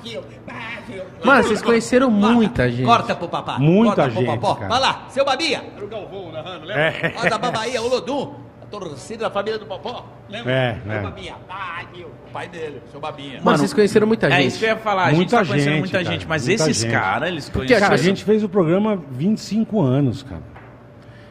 Brasil, 0.02 0.22
Brasil. 0.46 1.04
Mano, 1.24 1.42
vocês 1.44 1.62
conheceram 1.62 2.10
muita 2.10 2.70
gente. 2.70 2.84
Corta 2.84 3.14
pro 3.14 3.28
papá. 3.28 3.58
Muita 3.58 3.94
Corta 3.94 4.10
pro 4.10 4.20
gente, 4.24 4.40
papá. 4.40 4.54
cara. 4.56 4.68
Vai 4.68 4.80
lá, 4.80 5.06
seu 5.08 5.24
Babinha. 5.24 5.62
Era 5.76 5.84
o 5.84 5.88
Galvão 5.88 6.32
narrando, 6.32 6.66
lembra? 6.66 6.82
É, 6.82 7.14
Ó, 7.16 7.28
da 7.28 7.38
Babaia, 7.38 7.80
o 7.82 7.88
Lodum. 7.88 8.34
A 8.62 8.66
torcida 8.66 9.24
da 9.24 9.30
família 9.30 9.58
do 9.58 9.66
Popó. 9.66 10.06
Lembra? 10.30 10.50
É, 10.50 10.80
Seu 10.82 10.92
é. 10.92 11.02
Babinha. 11.02 11.34
Brasil. 11.46 12.06
O 12.28 12.32
pai 12.32 12.48
dele, 12.48 12.82
seu 12.90 12.98
Babinha. 13.00 13.40
Mano, 13.42 13.58
vocês 13.58 13.72
conheceram 13.74 14.06
muita 14.06 14.28
É 14.28 14.30
gente. 14.30 14.46
isso 14.46 14.58
que 14.58 14.64
eu 14.64 14.68
ia 14.70 14.76
falar. 14.76 15.04
A 15.04 15.08
gente 15.10 15.16
Muita 15.18 15.36
tá 15.38 15.44
conhecendo 15.44 15.70
gente, 15.72 15.78
muita 15.80 15.98
cara, 15.98 16.10
gente, 16.12 16.26
mas 16.28 16.48
muita 16.48 16.70
esses 16.70 16.84
caras, 16.84 17.28
eles 17.28 17.44
Porque, 17.50 17.66
conhecem. 17.68 17.80
Cara, 17.80 17.94
a 17.94 17.98
gente 18.02 18.24
fez 18.24 18.42
o 18.42 18.48
programa 18.48 18.96
25 19.10 19.80
anos, 19.82 20.22
cara. 20.22 20.42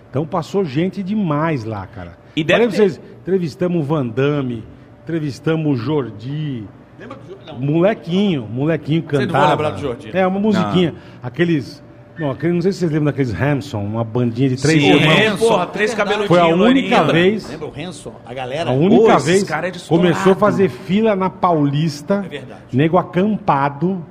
Então 0.10 0.26
passou 0.28 0.64
gente 0.64 1.02
demais 1.02 1.64
lá, 1.66 1.88
cara. 1.88 2.18
E 2.36 2.44
deve 2.44 2.66
Falei 2.66 2.68
pra 2.68 2.78
ter- 2.78 2.92
vocês, 2.92 3.02
entrevistamos 3.22 3.80
o 3.80 3.84
Van 3.84 4.06
Damme, 4.06 4.64
entrevistamos 5.04 5.80
o 5.80 5.84
Jordi. 5.84 6.68
Lembra 7.02 7.18
do 7.18 7.36
Não. 7.48 7.60
Molequinho, 7.60 8.48
molequinho 8.48 9.02
não 9.02 9.08
cantava. 9.08 9.40
vai 9.40 9.50
lembrar 9.50 9.70
do 9.72 9.82
Jordi? 9.82 10.12
É, 10.14 10.28
uma 10.28 10.40
musiquinha. 10.40 10.94
Aqueles. 11.24 11.84
Não, 12.20 12.30
aquele, 12.30 12.54
não 12.54 12.62
sei 12.62 12.72
se 12.72 12.78
vocês 12.78 12.92
lembram 12.92 13.06
daqueles 13.06 13.34
Hamson, 13.34 13.80
uma 13.80 14.04
bandinha 14.04 14.50
de 14.50 14.62
três 14.62 14.80
Sim, 14.80 14.92
irmãos. 14.92 15.34
Hanson. 15.34 15.48
porra, 15.48 15.66
três 15.66 15.94
cabeludinhos. 15.96 16.28
Foi 16.28 16.40
a 16.40 16.46
única 16.46 17.04
vez. 17.06 17.50
Lembra 17.50 17.68
o 17.68 17.74
Hanson? 17.76 18.14
A 18.24 18.34
galera? 18.36 18.70
A 18.70 18.74
única 18.74 19.18
vez 19.18 19.44
cara 19.44 19.70
é 19.70 19.72
começou 19.88 20.34
a 20.34 20.36
fazer 20.36 20.70
fila 20.70 21.16
na 21.16 21.32
Paulista. 21.32 22.22
É 22.24 22.30
verdade. 22.30 22.62
Nego 22.72 23.00
acampado. 23.00 24.06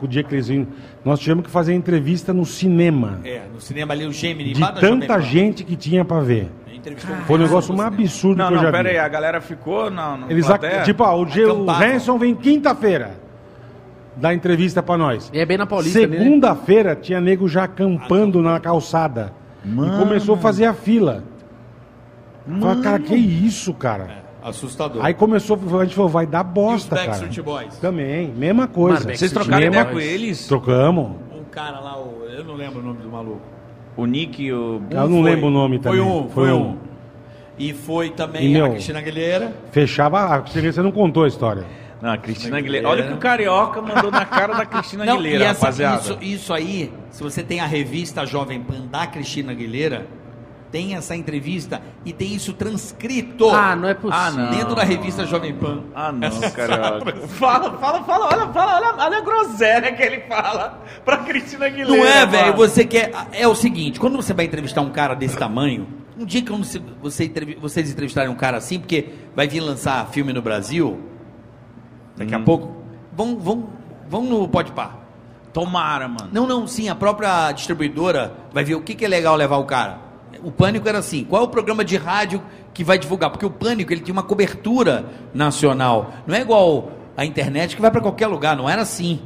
O 0.00 0.06
dia 0.06 0.22
que 0.22 0.34
eles 0.34 0.48
vinham. 0.48 0.68
Nós 1.04 1.18
tivemos 1.18 1.44
que 1.44 1.50
fazer 1.50 1.74
entrevista 1.74 2.32
no 2.32 2.46
cinema. 2.46 3.20
É, 3.24 3.42
no 3.52 3.60
cinema 3.60 3.92
ali, 3.92 4.06
o 4.06 4.12
Gemini. 4.12 4.52
De 4.52 4.60
tanta 4.80 5.20
gente 5.20 5.64
que 5.64 5.74
tinha 5.74 6.04
pra 6.04 6.20
ver. 6.20 6.50
Foi 7.26 7.36
um 7.38 7.42
negócio 7.42 7.74
mais 7.74 7.88
absurdo 7.92 8.38
Não, 8.38 8.48
que 8.48 8.54
eu 8.54 8.58
já 8.58 8.64
não, 8.64 8.70
pera 8.72 8.90
vi. 8.90 8.96
aí. 8.96 8.98
A 8.98 9.08
galera 9.08 9.40
ficou 9.40 9.90
na, 9.90 10.16
na 10.18 10.30
Eles, 10.30 10.46
plateia? 10.46 10.82
tipo, 10.82 11.02
ó, 11.02 11.16
o, 11.20 11.26
G, 11.26 11.44
o. 11.46 11.68
Hanson 11.70 12.18
vem 12.18 12.34
quinta-feira. 12.34 13.16
Dar 14.16 14.32
entrevista 14.32 14.82
pra 14.82 14.96
nós. 14.96 15.30
E 15.32 15.40
é 15.40 15.46
bem 15.46 15.56
na 15.58 15.66
Paulista, 15.66 16.06
né? 16.06 16.18
Segunda-feira 16.18 16.94
tinha 16.94 17.20
nego 17.20 17.48
já 17.48 17.64
acampando 17.64 18.40
na 18.40 18.60
calçada. 18.60 19.32
E 19.64 19.98
começou 19.98 20.36
a 20.36 20.38
fazer 20.38 20.66
a 20.66 20.74
fila. 20.74 21.24
Falei, 22.60 22.82
cara, 22.82 22.98
que 22.98 23.14
isso, 23.14 23.72
cara? 23.74 24.23
Assustador. 24.44 25.02
Aí 25.04 25.14
começou, 25.14 25.58
a 25.80 25.84
gente 25.84 25.94
falou, 25.96 26.10
vai 26.10 26.26
dar 26.26 26.44
e 26.44 26.48
os 26.48 26.52
bosta, 26.52 26.96
cara. 26.96 27.28
Boys? 27.42 27.78
Também, 27.78 28.28
mesma 28.28 28.68
coisa. 28.68 29.08
Vocês 29.16 29.32
trocaram 29.32 29.66
ideia 29.66 29.84
com 29.86 29.98
eles? 29.98 30.46
Trocamos. 30.46 31.12
Um 31.34 31.44
cara 31.50 31.80
lá, 31.80 31.96
o- 31.98 32.24
eu 32.28 32.44
não 32.44 32.54
lembro 32.54 32.80
o 32.80 32.82
nome 32.82 32.98
do 33.00 33.08
maluco. 33.08 33.40
O 33.96 34.04
Nick, 34.06 34.52
o... 34.52 34.82
Eu 34.90 35.08
não 35.08 35.22
Foi. 35.22 35.30
lembro 35.30 35.46
o 35.46 35.50
nome 35.50 35.78
Foi 35.82 35.96
também. 35.98 36.12
um, 36.12 36.28
foi 36.28 36.52
um. 36.52 36.76
E 37.58 37.72
foi 37.72 38.10
também 38.10 38.48
E, 38.52 38.56
a 38.56 38.62
meu, 38.64 38.70
Cristina 38.72 38.98
Aguilera. 38.98 39.52
Fechava. 39.72 40.18
a- 40.20 40.40
Você 40.40 40.82
não 40.82 40.90
contou 40.92 41.24
a 41.24 41.28
história. 41.28 41.64
Não, 42.02 42.10
a 42.10 42.18
Cristina 42.18 42.58
Aguilera. 42.58 42.88
Aguilera. 42.88 42.88
Olha 42.88 43.04
o 43.04 43.08
que 43.12 43.14
o 43.14 43.20
Carioca 43.20 43.80
mandou 43.80 44.10
na 44.10 44.26
cara 44.26 44.52
da 44.54 44.66
Cristina 44.66 45.04
Não, 45.06 45.14
Aguilera, 45.14 45.38
e 45.38 45.42
essa- 45.46 45.60
rapaziada. 45.60 46.00
isso, 46.02 46.18
isso 46.20 46.52
aí, 46.52 46.92
se 47.10 47.22
você 47.22 47.42
tem 47.42 47.60
a 47.60 47.66
revista 47.66 48.26
Jovem 48.26 48.60
Pan 48.60 48.86
da 48.90 49.06
Cristina 49.06 49.52
Aguilera, 49.52 50.06
tem 50.74 50.96
essa 50.96 51.14
entrevista 51.14 51.80
e 52.04 52.12
tem 52.12 52.34
isso 52.34 52.52
transcrito. 52.52 53.48
Ah, 53.48 53.76
não 53.76 53.88
é 53.88 53.94
possível. 53.94 54.18
Ah, 54.18 54.30
não. 54.32 54.50
Dentro 54.50 54.74
da 54.74 54.82
revista 54.82 55.24
Jovem 55.24 55.54
Pan. 55.54 55.84
Ah, 55.94 56.10
não, 56.10 56.28
Carioca. 56.50 57.14
fala, 57.28 57.78
fala, 57.78 58.02
fala. 58.02 58.26
Olha, 58.26 58.52
fala, 58.52 58.76
olha, 58.78 59.04
olha 59.04 59.18
a 59.18 59.20
groselha 59.20 59.92
que 59.92 60.02
ele 60.02 60.22
fala 60.22 60.82
pra 61.04 61.18
Cristina 61.18 61.66
Aguilera. 61.66 61.96
Não 61.96 62.04
é, 62.04 62.26
velho? 62.26 62.56
Você 62.56 62.84
quer. 62.84 63.12
É 63.30 63.46
o 63.46 63.54
seguinte: 63.54 64.00
quando 64.00 64.16
você 64.16 64.34
vai 64.34 64.46
entrevistar 64.46 64.80
um 64.80 64.90
cara 64.90 65.14
desse 65.14 65.38
tamanho, 65.38 65.86
um 66.18 66.24
dia 66.24 66.42
que 66.42 66.50
você, 66.50 66.82
você 67.00 67.32
vocês 67.60 67.92
entrevistarem 67.92 68.28
um 68.28 68.34
cara 68.34 68.56
assim, 68.56 68.80
porque 68.80 69.10
vai 69.32 69.46
vir 69.46 69.60
lançar 69.60 70.04
filme 70.08 70.32
no 70.32 70.42
Brasil, 70.42 70.98
daqui 72.16 72.34
a 72.34 72.40
pouco, 72.40 72.74
vão, 73.12 73.38
vão, 73.38 73.68
vão 74.08 74.24
no 74.24 74.48
Pode 74.48 74.72
Par. 74.72 74.98
Tomara, 75.52 76.08
mano. 76.08 76.30
Não, 76.32 76.48
não, 76.48 76.66
sim, 76.66 76.88
a 76.88 76.96
própria 76.96 77.52
distribuidora 77.52 78.34
vai 78.52 78.64
ver 78.64 78.74
o 78.74 78.80
que, 78.80 78.96
que 78.96 79.04
é 79.04 79.08
legal 79.08 79.36
levar 79.36 79.58
o 79.58 79.64
cara. 79.66 80.13
O 80.42 80.50
Pânico 80.50 80.88
era 80.88 80.98
assim, 80.98 81.24
qual 81.24 81.42
é 81.42 81.44
o 81.44 81.48
programa 81.48 81.84
de 81.84 81.96
rádio 81.96 82.42
que 82.72 82.82
vai 82.82 82.98
divulgar? 82.98 83.30
Porque 83.30 83.46
o 83.46 83.50
Pânico, 83.50 83.92
ele 83.92 84.00
tinha 84.00 84.12
uma 84.12 84.22
cobertura 84.22 85.06
nacional. 85.32 86.12
Não 86.26 86.34
é 86.34 86.40
igual 86.40 86.92
a 87.16 87.24
internet 87.24 87.76
que 87.76 87.82
vai 87.82 87.90
para 87.90 88.00
qualquer 88.00 88.26
lugar, 88.26 88.56
não 88.56 88.68
era 88.68 88.82
assim. 88.82 89.20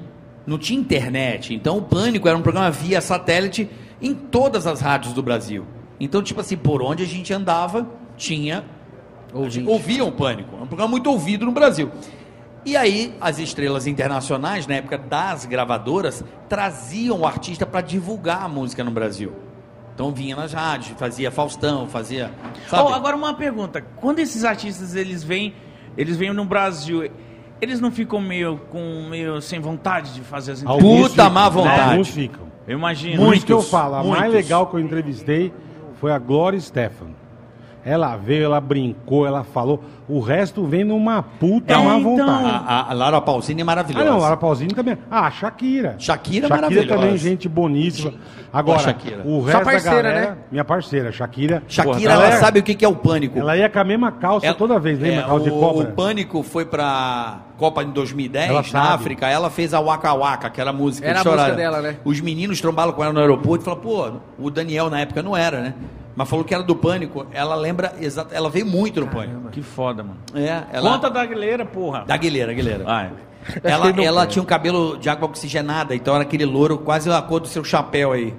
Não 0.47 0.59
tinha 0.59 0.79
internet. 0.79 1.55
Então 1.55 1.79
o 1.79 1.83
Pânico 1.83 2.29
era 2.29 2.37
um 2.37 2.43
programa 2.43 2.71
via 2.71 3.01
satélite 3.01 3.69
em 4.01 4.15
todas 4.15 4.67
as 4.67 4.81
rádios 4.81 5.13
do 5.13 5.23
Brasil. 5.23 5.67
Então, 6.01 6.23
tipo 6.23 6.41
assim, 6.41 6.57
por 6.57 6.83
onde 6.83 7.03
a 7.03 7.07
gente 7.07 7.33
andava, 7.33 7.89
tinha 8.17 8.65
Ouvinte. 9.33 9.69
ouviam 9.69 10.09
o 10.09 10.13
Pânico. 10.13 10.57
É 10.57 10.63
um 10.63 10.67
programa 10.67 10.91
muito 10.91 11.11
ouvido 11.11 11.45
no 11.45 11.53
Brasil. 11.53 11.91
E 12.65 12.77
aí, 12.77 13.15
as 13.21 13.39
estrelas 13.39 13.87
internacionais, 13.87 14.67
na 14.67 14.75
época 14.75 14.99
das 14.99 15.47
gravadoras, 15.47 16.25
traziam 16.49 17.21
o 17.21 17.27
artista 17.27 17.65
para 17.65 17.81
divulgar 17.81 18.43
a 18.43 18.49
música 18.49 18.85
no 18.85 18.91
Brasil. 18.91 19.33
Então 19.99 20.13
vinha 20.13 20.37
nas 20.37 20.53
rádios, 20.53 20.97
fazia 20.97 21.29
Faustão, 21.29 21.89
fazia. 21.89 22.31
Sabe? 22.69 22.89
Oh, 22.89 22.95
agora 22.95 23.17
uma 23.17 23.35
pergunta. 23.35 23.85
Quando 23.97 24.21
esses 24.21 24.45
artistas 24.45 24.95
eles 24.95 25.25
vêm, 25.25 25.53
eles 25.97 26.17
vêm 26.17 26.33
no 26.33 26.45
Brasil, 26.45 27.11
eles 27.61 27.81
não 27.81 27.91
ficam 27.91 28.21
meio 28.21 28.59
com 28.71 29.09
meio 29.11 29.41
sem 29.41 29.59
vontade 29.59 30.15
de 30.15 30.21
fazer 30.21 30.53
as 30.53 30.63
entrevistas? 30.63 31.09
Puta 31.11 31.29
má 31.29 31.49
vontade. 31.49 31.91
Alguns 31.91 32.11
ficam. 32.11 32.47
Eu 32.65 32.79
imagino. 32.79 33.25
Por 33.25 33.35
isso 33.35 33.45
que 33.45 33.53
eu 33.53 33.57
Muitos, 33.57 33.73
falo, 33.73 33.97
a 33.97 34.05
mais 34.05 34.21
muitos. 34.21 34.35
legal 34.35 34.69
que 34.69 34.77
eu 34.77 34.79
entrevistei 34.79 35.53
foi 35.95 36.13
a 36.13 36.19
Glória 36.21 36.61
Stefan. 36.61 37.09
Ela 37.85 38.17
veio, 38.17 38.45
ela 38.45 38.61
brincou, 38.61 39.27
ela 39.27 39.45
falou. 39.45 39.83
O 40.09 40.21
resto 40.21 40.65
vem 40.65 40.85
numa 40.85 41.23
puta 41.23 41.75
É, 41.75 41.77
má 41.77 41.97
então. 41.99 42.03
vontade. 42.17 42.45
A, 42.49 42.57
a- 42.59 42.91
a 42.91 42.95
Laura 42.95 43.21
Pausini 43.21 43.61
é 43.61 43.63
Ah, 43.63 43.67
maravilhosa. 43.67 44.05
não, 44.11 44.19
Lara 44.19 44.37
Pausini 44.37 44.75
também. 44.75 44.97
Ah, 45.11 45.27
a 45.27 45.31
Shakira. 45.31 45.95
Shakira 45.99 46.47
é 46.47 46.49
Shakira 46.49 46.49
maravilhosa. 46.49 46.89
também, 46.89 47.17
gente 47.17 47.49
boníssima. 47.49 48.15
Agora, 48.53 48.79
Shakira. 48.79 49.23
o 49.25 49.43
Sua 49.43 49.51
resto 49.53 49.65
parceira, 49.65 49.97
da 50.03 50.09
galera, 50.11 50.31
né? 50.33 50.37
minha 50.51 50.65
parceira, 50.65 51.13
Shakira. 51.13 51.63
Shakira, 51.69 51.95
Porra, 52.15 52.25
ela 52.27 52.35
é- 52.35 52.39
sabe 52.39 52.61
o 52.61 52.63
que 52.63 52.83
é 52.85 52.89
o 52.89 52.97
pânico. 52.97 53.39
Ela 53.39 53.57
ia 53.57 53.69
com 53.69 53.79
a 53.79 53.85
mesma 53.85 54.11
calça 54.11 54.47
Ela- 54.47 54.55
toda 54.57 54.79
vez, 54.79 54.99
lembra? 54.99 55.21
É, 55.21 55.25
calça 55.27 55.45
de 55.45 55.51
o, 55.51 55.59
cobra. 55.61 55.89
o 55.89 55.93
Pânico 55.93 56.43
foi 56.43 56.65
pra 56.65 57.41
Copa 57.59 57.83
em 57.83 57.91
2010, 57.91 58.49
Ela 58.49 58.63
na 58.63 58.65
sabe. 58.65 58.95
África. 58.95 59.27
Ela 59.29 59.51
fez 59.51 59.75
a 59.75 59.81
Waka 59.81 60.13
Waka, 60.15 60.49
que 60.51 60.61
era 60.61 60.71
a 60.71 60.73
música. 60.73 61.07
Era 61.07 61.21
a 61.21 61.25
música 61.25 61.53
dela, 61.53 61.83
né? 61.83 61.97
Os 62.05 62.21
meninos 62.21 62.61
trombaram 62.61 62.93
com 62.93 63.03
ela 63.05 63.13
no 63.13 63.21
aeroporto 63.21 63.63
e 63.63 63.65
falaram, 63.65 63.83
pô, 63.83 64.13
o 64.39 64.51
Daniel 64.51 64.89
na 64.89 65.01
época 65.01 65.23
não 65.23 65.37
era, 65.37 65.61
né? 65.61 65.75
Mas 66.19 66.29
falou 66.29 66.45
que 66.45 66.53
era 66.53 66.65
do 66.65 66.75
Pânico. 66.75 67.25
Ela 67.33 67.55
lembra 67.55 67.95
exato. 68.01 68.35
Ela 68.35 68.51
veio 68.51 68.67
muito 68.67 69.01
no 69.01 69.07
Pânico. 69.07 69.51
Que 69.51 69.63
foda, 69.63 70.03
mano. 70.03 70.19
É, 70.35 70.65
ela. 70.73 70.91
Conta 70.91 71.09
da 71.09 71.23
Aguilera, 71.23 71.65
porra. 71.65 72.05
Da 72.05 72.15
Aguilera, 72.15 72.51
Aguilera. 72.51 72.83
Vai. 72.83 73.13
Ela, 73.63 73.91
ela 74.03 74.27
tinha 74.27 74.43
um 74.43 74.45
cabelo 74.45 74.99
de 74.99 75.09
água 75.09 75.29
oxigenada, 75.29 75.95
então 75.95 76.13
era 76.15 76.25
aquele 76.25 76.45
louro 76.45 76.77
quase 76.79 77.09
a 77.09 77.23
cor 77.23 77.39
do 77.39 77.47
seu 77.47 77.63
chapéu 77.63 78.11
aí. 78.11 78.35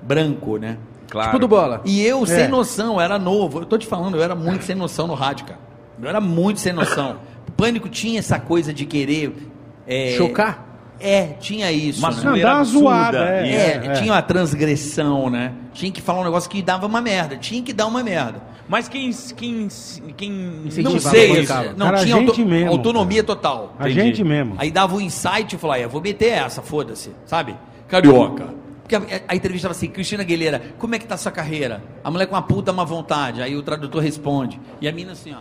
Branco, 0.00 0.56
né? 0.56 0.78
Claro. 1.10 1.28
Tipo 1.30 1.40
do 1.40 1.48
bola. 1.48 1.82
E 1.84 2.00
eu, 2.06 2.22
É. 2.22 2.26
sem 2.26 2.46
noção, 2.48 3.00
era 3.00 3.18
novo. 3.18 3.58
Eu 3.60 3.66
tô 3.66 3.76
te 3.76 3.88
falando, 3.88 4.16
eu 4.16 4.22
era 4.22 4.36
muito 4.36 4.62
sem 4.64 4.76
noção 4.76 5.08
no 5.08 5.14
rádio, 5.14 5.46
cara. 5.46 5.58
Eu 6.00 6.08
era 6.08 6.20
muito 6.20 6.60
sem 6.60 6.72
noção. 6.72 7.16
O 7.48 7.50
Pânico 7.58 7.88
tinha 7.88 8.20
essa 8.20 8.38
coisa 8.38 8.72
de 8.72 8.86
querer. 8.86 9.34
é, 9.84 10.14
Chocar? 10.16 10.64
É, 10.98 11.24
tinha 11.40 11.70
isso. 11.70 11.98
Uma 11.98 12.10
né? 12.10 12.16
Não, 12.16 12.22
zoeira 12.22 12.48
dá 12.48 12.54
uma 12.54 12.60
absurda. 12.60 12.80
zoada, 12.88 13.18
é. 13.30 13.52
É, 13.86 13.92
tinha 13.94 14.12
uma 14.12 14.22
transgressão, 14.22 15.28
né? 15.30 15.52
Tinha 15.74 15.92
que 15.92 16.00
falar 16.00 16.20
um 16.20 16.24
negócio 16.24 16.48
que 16.48 16.62
dava 16.62 16.86
uma 16.86 17.00
merda. 17.02 17.36
Tinha 17.36 17.62
que 17.62 17.72
dar 17.72 17.86
uma 17.86 18.02
merda. 18.02 18.40
Mas 18.68 18.88
quem. 18.88 19.10
quem, 19.36 19.68
quem 20.16 20.30
Não 20.82 20.98
sei, 20.98 21.36
bancava. 21.40 21.74
não 21.76 21.86
Cara, 21.86 22.00
a 22.00 22.04
tinha 22.04 22.16
gente 22.16 22.28
auto- 22.30 22.46
mesmo, 22.46 22.70
autonomia 22.70 23.22
total. 23.22 23.74
A 23.78 23.88
Entendi. 23.88 24.00
gente 24.06 24.24
mesmo. 24.24 24.54
Aí 24.58 24.70
dava 24.70 24.96
um 24.96 25.00
insight 25.00 25.54
e 25.54 25.58
falava, 25.58 25.80
eu 25.80 25.88
vou 25.88 26.00
meter 26.00 26.30
essa, 26.32 26.62
foda-se, 26.62 27.10
sabe? 27.26 27.54
Carioca. 27.86 28.54
Porque 28.82 28.96
a, 28.96 29.00
a 29.28 29.34
entrevista 29.36 29.68
estava 29.68 29.72
assim, 29.72 29.88
Cristina 29.88 30.22
Aguilera, 30.22 30.62
como 30.78 30.94
é 30.94 30.98
que 30.98 31.06
tá 31.06 31.16
sua 31.16 31.30
carreira? 31.30 31.82
A 32.02 32.10
mulher 32.10 32.26
com 32.26 32.34
uma 32.34 32.42
puta 32.42 32.72
má 32.72 32.84
vontade. 32.84 33.42
Aí 33.42 33.54
o 33.54 33.62
tradutor 33.62 34.02
responde. 34.02 34.58
E 34.80 34.88
a 34.88 34.92
mina 34.92 35.12
assim, 35.12 35.32
ó, 35.34 35.38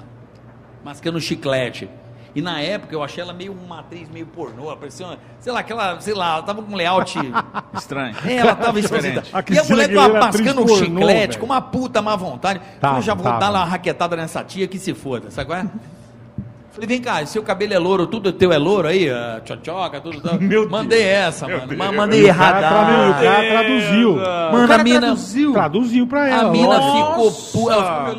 mascando 0.83 1.19
chiclete. 1.21 1.87
E 2.35 2.41
na 2.41 2.59
época 2.59 2.93
eu 2.93 3.01
achei 3.01 3.23
ela 3.23 3.33
meio 3.33 3.53
uma 3.53 3.79
atriz 3.79 4.09
meio 4.09 4.25
pornô, 4.25 4.65
ela 4.65 4.75
parecia 4.75 5.05
uma, 5.05 5.17
sei 5.39 5.53
lá, 5.53 5.61
aquela, 5.61 6.01
sei 6.01 6.13
lá, 6.13 6.33
ela 6.33 6.43
tava 6.43 6.61
com 6.61 6.73
um 6.73 6.75
layout. 6.75 7.17
Estranho. 7.73 8.13
É, 8.25 8.35
ela 8.35 8.55
tava 8.55 8.77
esquisita. 8.77 9.23
E 9.49 9.57
a 9.57 9.63
mulher 9.63 9.93
tava 9.93 10.19
mascando 10.19 10.63
um 10.63 10.67
chiclete 10.67 11.27
velho. 11.27 11.39
com 11.39 11.45
uma 11.45 11.61
puta 11.61 12.01
má 12.01 12.15
vontade. 12.17 12.59
Tava, 12.81 12.99
eu 12.99 13.01
já 13.01 13.13
vou 13.13 13.23
tava. 13.23 13.39
dar 13.39 13.51
uma 13.51 13.63
raquetada 13.63 14.17
nessa 14.17 14.43
tia 14.43 14.67
que 14.67 14.77
se 14.77 14.93
foda, 14.93 15.31
sabe 15.31 15.47
qual 15.47 15.59
é? 15.59 15.69
Falei, 16.75 16.87
vem 16.89 17.01
cá, 17.01 17.25
seu 17.25 17.41
cabelo 17.41 17.73
é 17.73 17.79
louro, 17.79 18.05
tudo 18.05 18.33
teu 18.33 18.51
é 18.51 18.57
louro 18.57 18.85
aí, 18.89 19.09
a 19.09 19.39
tchotchoca, 19.45 20.01
tudo 20.01 20.19
tal. 20.19 20.37
mandei 20.69 21.03
essa, 21.03 21.47
mano. 21.47 21.73
Mas 21.77 21.95
mandei 21.95 22.29
o 22.29 22.35
cara, 22.35 22.57
errada. 22.59 23.09
o 23.09 23.13
cara 23.23 23.49
traduziu. 23.49 24.15
Mano, 24.15 24.73
a 24.73 24.77
mina, 24.79 25.15
Traduziu 25.53 26.05
pra 26.05 26.27
ela. 26.27 26.49
a 26.49 26.51
mina 26.51 26.75
ficou 26.81 27.31
puta. 27.31 27.73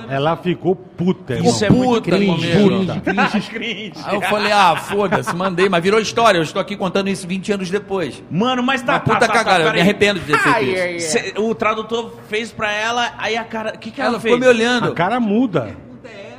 Ela 0.08 0.36
ficou 0.38 0.76
Ela 0.76 0.86
puta, 0.96 1.34
irmão. 1.34 1.50
Isso 1.52 1.64
é 1.66 1.70
muito 1.70 2.02
cringe, 2.02 3.50
cringe. 3.50 3.92
Aí 4.04 4.14
eu 4.14 4.22
falei, 4.22 4.52
ah, 4.52 4.74
foda-se, 4.76 5.36
mandei, 5.36 5.68
mas 5.68 5.82
virou 5.82 6.00
história. 6.00 6.38
Eu 6.38 6.42
estou 6.42 6.60
aqui 6.60 6.76
contando 6.76 7.08
isso 7.08 7.26
20 7.28 7.52
anos 7.52 7.70
depois. 7.70 8.22
Mano, 8.30 8.62
mas 8.62 8.80
tá. 8.80 8.94
Uma 8.94 9.00
puta 9.00 9.18
tá, 9.20 9.26
tá, 9.26 9.32
cagada, 9.34 9.64
tá, 9.64 9.70
eu 9.70 9.74
me 9.74 9.80
arrependo 9.82 10.18
de 10.18 10.26
ter 10.32 10.38
feito 10.38 10.96
isso. 10.96 11.10
Cê- 11.12 11.34
o 11.36 11.54
tradutor 11.54 12.10
fez 12.28 12.50
pra 12.50 12.72
ela, 12.72 13.12
aí 13.18 13.36
a 13.36 13.44
cara. 13.44 13.74
O 13.74 13.78
que, 13.78 13.90
que 13.90 14.00
ela, 14.00 14.12
Ela 14.12 14.20
fez? 14.20 14.34
ficou 14.34 14.48
me 14.48 14.54
olhando. 14.54 14.88
A 14.88 14.94
cara 14.94 15.20
muda. 15.20 15.76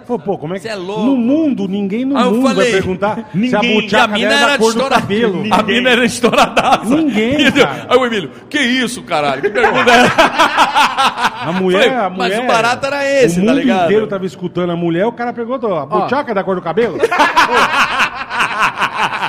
Falou, 0.08 0.20
pô, 0.22 0.38
como 0.38 0.54
é 0.54 0.58
que. 0.58 0.64
Cê 0.64 0.70
é 0.70 0.76
louco. 0.76 1.04
No 1.04 1.18
mundo, 1.18 1.68
ninguém 1.68 2.06
no 2.06 2.18
Aí 2.18 2.24
eu 2.24 2.32
mundo 2.32 2.48
falei, 2.48 2.72
vai 2.72 2.82
perguntar 2.82 3.16
se 3.16 3.22
a 3.22 3.26
ninguém. 3.34 3.52
E 3.52 3.56
a 3.56 3.82
buchaca 3.82 4.08
mina 4.14 4.30
dela 4.30 4.40
é 4.40 4.44
era 4.44 4.52
da 4.54 4.58
cor 4.58 4.74
do 4.74 4.84
cabelo. 4.90 5.44
A 5.52 5.64
mina 5.64 5.90
era 5.90 6.06
estouradaça. 6.06 6.96
Ninguém, 6.96 7.34
Entendeu? 7.42 7.66
cara. 7.68 7.88
Aí 7.90 7.98
o 7.98 8.06
Emílio, 8.06 8.32
que 8.50 8.58
isso, 8.60 9.04
caralho? 9.04 9.42
Que 9.42 9.50
pergunta 9.50 9.92
é 9.92 10.08
A 11.48 11.52
mulher, 11.52 11.94
a 11.94 12.10
Mas 12.10 12.34
mulher. 12.34 12.44
o 12.44 12.48
barato 12.48 12.86
era 12.88 13.06
esse, 13.06 13.40
o 13.40 13.46
tá 13.46 13.52
mundo 13.52 13.60
ligado? 13.60 13.86
inteiro 13.86 14.08
tava 14.08 14.26
escutando 14.26 14.72
a 14.72 14.76
mulher, 14.76 15.06
o 15.06 15.12
cara 15.12 15.32
perguntou: 15.34 15.78
a 15.78 15.86
buchaca 15.86 16.32
é 16.32 16.34
da 16.34 16.44
cor 16.44 16.56
do 16.56 16.62
cabelo? 16.62 16.98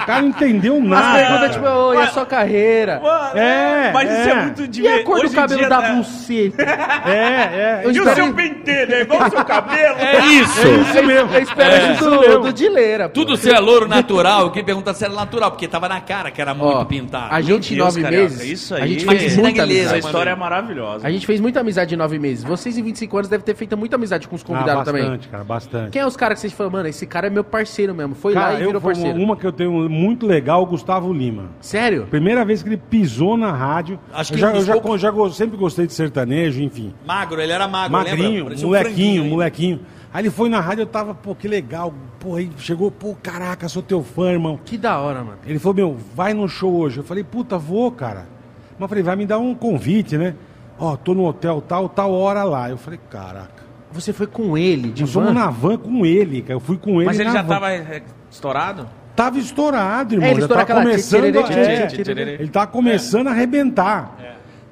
o 0.08 0.12
cara 0.14 0.22
não 0.22 0.28
entendeu 0.28 0.80
nada. 0.80 1.18
pergunta, 1.18 1.38
cara. 1.40 1.48
tipo, 1.50 1.66
ô, 1.68 1.94
e 1.94 1.96
a 1.98 2.06
sua 2.08 2.26
carreira? 2.26 3.00
Mano, 3.00 3.38
É, 3.38 3.90
mas 3.92 4.10
isso 4.10 4.28
é, 4.28 4.30
é. 4.30 4.42
muito 4.42 4.62
E 4.64 4.68
divertido. 4.68 5.00
a 5.00 5.04
cor 5.04 5.22
do 5.28 5.30
cabelo 5.34 5.68
da 5.68 5.80
buceta? 5.94 6.62
É, 6.62 7.10
é. 7.12 7.80
Eu 7.88 7.92
E 7.92 8.00
o 8.00 8.02
espero- 8.08 8.16
seu 8.26 8.34
pentelho 8.34 8.94
é 8.94 9.00
igual 9.02 9.22
o 9.26 9.30
seu 9.30 9.44
cabelo? 9.44 9.96
É 9.98 10.26
isso. 10.26 10.66
É 10.66 10.70
isso 10.80 11.02
mesmo. 11.06 11.34
Eu 11.34 11.42
espero 11.42 11.70
É. 11.74 11.92
isso 11.92 12.04
do, 12.10 12.20
mesmo. 12.20 12.38
do 12.40 12.52
Dileira. 12.52 13.08
Tudo 13.08 13.36
se 13.36 13.50
é 13.50 13.58
louro 13.58 13.86
natural, 13.88 14.42
eu 14.42 14.50
queria 14.50 14.64
perguntar 14.64 14.94
se 14.94 15.04
era 15.04 15.12
natural, 15.14 15.50
porque 15.50 15.68
tava 15.68 15.88
na 15.88 16.00
cara 16.00 16.30
que 16.30 16.40
era 16.40 16.54
muito 16.54 16.76
Ó, 16.78 16.84
pintado. 16.84 17.34
a 17.34 17.40
gente 17.40 17.72
em 17.74 17.76
Deus, 17.76 17.88
nove 17.94 18.02
carioca, 18.02 18.22
meses, 18.30 18.50
isso 18.50 18.74
a 18.74 18.78
aí- 18.78 18.88
gente 18.94 19.06
Mas 19.06 19.18
fez 19.20 19.36
muita 19.36 19.62
Essa 19.62 19.72
amizade. 19.72 19.98
história 20.06 20.30
é 20.30 20.34
maravilhosa. 20.36 21.06
A 21.06 21.10
gente 21.10 21.26
fez 21.26 21.40
muita 21.40 21.60
amizade 21.60 21.94
em 21.94 21.98
nove 21.98 22.18
meses. 22.18 22.44
Vocês 22.44 22.76
em 22.78 22.82
25 22.82 23.16
anos 23.16 23.28
devem 23.28 23.44
ter 23.44 23.54
feito 23.54 23.76
muita 23.76 23.96
amizade 23.96 24.26
com 24.28 24.34
os 24.36 24.42
Ah, 24.42 24.46
convidados 24.46 24.84
bastante, 24.84 25.04
também. 25.04 25.18
cara, 25.30 25.44
bastante. 25.44 25.90
Quem 25.90 26.02
é 26.02 26.06
os 26.06 26.16
caras 26.16 26.36
que 26.36 26.40
vocês 26.42 26.52
falam, 26.52 26.72
mano, 26.72 26.88
esse 26.88 27.06
cara 27.06 27.26
é 27.26 27.30
meu 27.30 27.44
parceiro 27.44 27.94
mesmo. 27.94 28.14
Foi 28.14 28.32
Cara, 28.34 28.52
lá 28.52 28.60
e 28.60 28.64
virou 28.64 28.80
parceiro. 28.80 29.18
uma 29.18 29.36
que 29.36 29.46
eu 29.46 29.52
tenho 29.52 29.88
muito 29.98 30.26
legal, 30.26 30.62
o 30.62 30.66
Gustavo 30.66 31.12
Lima. 31.12 31.46
Sério? 31.60 32.06
Primeira 32.08 32.44
vez 32.44 32.62
que 32.62 32.68
ele 32.68 32.76
pisou 32.76 33.36
na 33.36 33.52
rádio. 33.52 33.98
Acho 34.12 34.32
eu 34.32 34.34
que 34.36 34.40
já, 34.40 34.54
eu 34.54 34.64
já, 34.64 34.72
poucos- 34.74 35.00
já 35.00 35.10
go- 35.10 35.30
sempre 35.30 35.56
gostei 35.56 35.86
de 35.86 35.92
sertanejo, 35.92 36.62
enfim. 36.62 36.94
Magro, 37.06 37.40
ele 37.40 37.52
era 37.52 37.66
magro, 37.68 37.92
Magrinho, 37.92 38.18
lembra? 38.30 38.44
Parecia 38.44 38.66
um 38.66 38.70
molequinho, 38.70 39.24
molequinho. 39.24 39.80
Aí 40.12 40.22
ele 40.22 40.30
foi 40.30 40.48
na 40.48 40.60
rádio, 40.60 40.82
eu 40.82 40.86
tava, 40.86 41.14
pô, 41.14 41.34
que 41.34 41.46
legal. 41.46 41.92
Pô, 42.18 42.36
aí 42.36 42.50
chegou, 42.58 42.90
pô, 42.90 43.14
caraca, 43.22 43.68
sou 43.68 43.82
teu 43.82 44.02
fã, 44.02 44.30
irmão. 44.32 44.58
Que 44.64 44.78
da 44.78 44.98
hora, 44.98 45.22
mano. 45.22 45.38
Ele 45.46 45.58
falou, 45.58 45.74
meu, 45.74 45.96
vai 46.14 46.32
no 46.32 46.48
show 46.48 46.74
hoje. 46.74 46.98
Eu 46.98 47.04
falei, 47.04 47.22
puta, 47.22 47.58
vou, 47.58 47.90
cara. 47.92 48.26
Mas 48.72 48.80
eu 48.82 48.88
falei, 48.88 49.02
vai 49.04 49.16
me 49.16 49.26
dar 49.26 49.38
um 49.38 49.54
convite, 49.54 50.16
né? 50.16 50.34
Ó, 50.78 50.96
tô 50.96 51.12
no 51.12 51.24
hotel 51.26 51.60
tal, 51.60 51.88
tal 51.88 52.12
hora 52.12 52.42
lá. 52.44 52.70
Eu 52.70 52.78
falei, 52.78 52.98
caraca. 53.10 53.58
Você 53.92 54.12
foi 54.12 54.26
com 54.26 54.56
ele, 54.56 54.90
de 54.90 55.02
Nós 55.02 55.12
fomos 55.12 55.28
van? 55.28 55.34
na 55.34 55.50
van 55.50 55.76
com 55.76 56.06
ele, 56.06 56.40
cara. 56.42 56.54
Eu 56.54 56.60
fui 56.60 56.76
com 56.76 56.96
ele 57.00 57.06
Mas 57.06 57.18
ele 57.20 57.30
já 57.30 57.42
van. 57.42 57.48
tava 57.48 57.72
é, 57.72 58.02
estourado? 58.30 58.86
Tava 59.18 59.36
estourado, 59.36 60.14
irmão. 60.14 60.28
É, 60.28 60.30
ele 60.30 60.40
já 60.42 60.46
estoura 60.46 60.64
tava 60.64 60.78
aquela 60.80 60.92
começando. 60.92 61.42
tchê, 61.44 62.10
é. 62.12 62.34
Ele 62.40 62.48
tava 62.48 62.66
começando 62.68 63.26
a 63.26 63.30
arrebentar. 63.32 64.16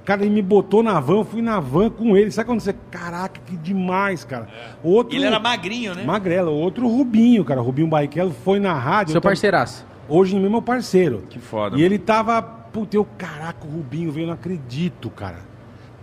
Cara, 0.05 0.23
ele 0.23 0.31
me 0.33 0.41
botou 0.41 0.85
na 0.85 1.01
van, 1.01 1.17
eu 1.17 1.25
fui 1.25 1.43
na 1.43 1.59
van 1.59 1.91
com 1.91 2.17
ele. 2.17 2.31
Sabe 2.31 2.47
quando 2.47 2.61
você. 2.61 2.73
Caraca, 2.93 3.41
que 3.45 3.57
demais, 3.57 4.23
cara. 4.23 4.47
Outro. 4.85 5.17
Ele 5.17 5.25
era 5.25 5.41
magrinho, 5.41 5.97
né? 5.97 6.05
Magrelo, 6.05 6.53
outro 6.53 6.87
Rubinho, 6.87 7.45
cara. 7.45 7.61
Rubinho 7.61 7.89
Barrichello 7.89 8.33
foi 8.45 8.61
na 8.61 8.73
rádio. 8.73 9.11
Seu 9.11 9.19
eu 9.19 9.21
tava- 9.21 9.33
parceiraço. 9.33 9.85
Hoje 10.09 10.35
mesmo 10.35 10.47
é 10.47 10.51
meu 10.51 10.63
parceiro. 10.63 11.25
Que 11.29 11.41
foda, 11.41 11.77
E 11.77 11.83
ele 11.83 11.99
tava. 11.99 12.41
Puta, 12.41 12.97
eu, 12.97 13.05
caraca, 13.19 13.67
o 13.67 13.69
Rubinho 13.69 14.13
veio, 14.13 14.23
eu 14.25 14.29
não 14.29 14.35
acredito, 14.35 15.11
cara. 15.11 15.39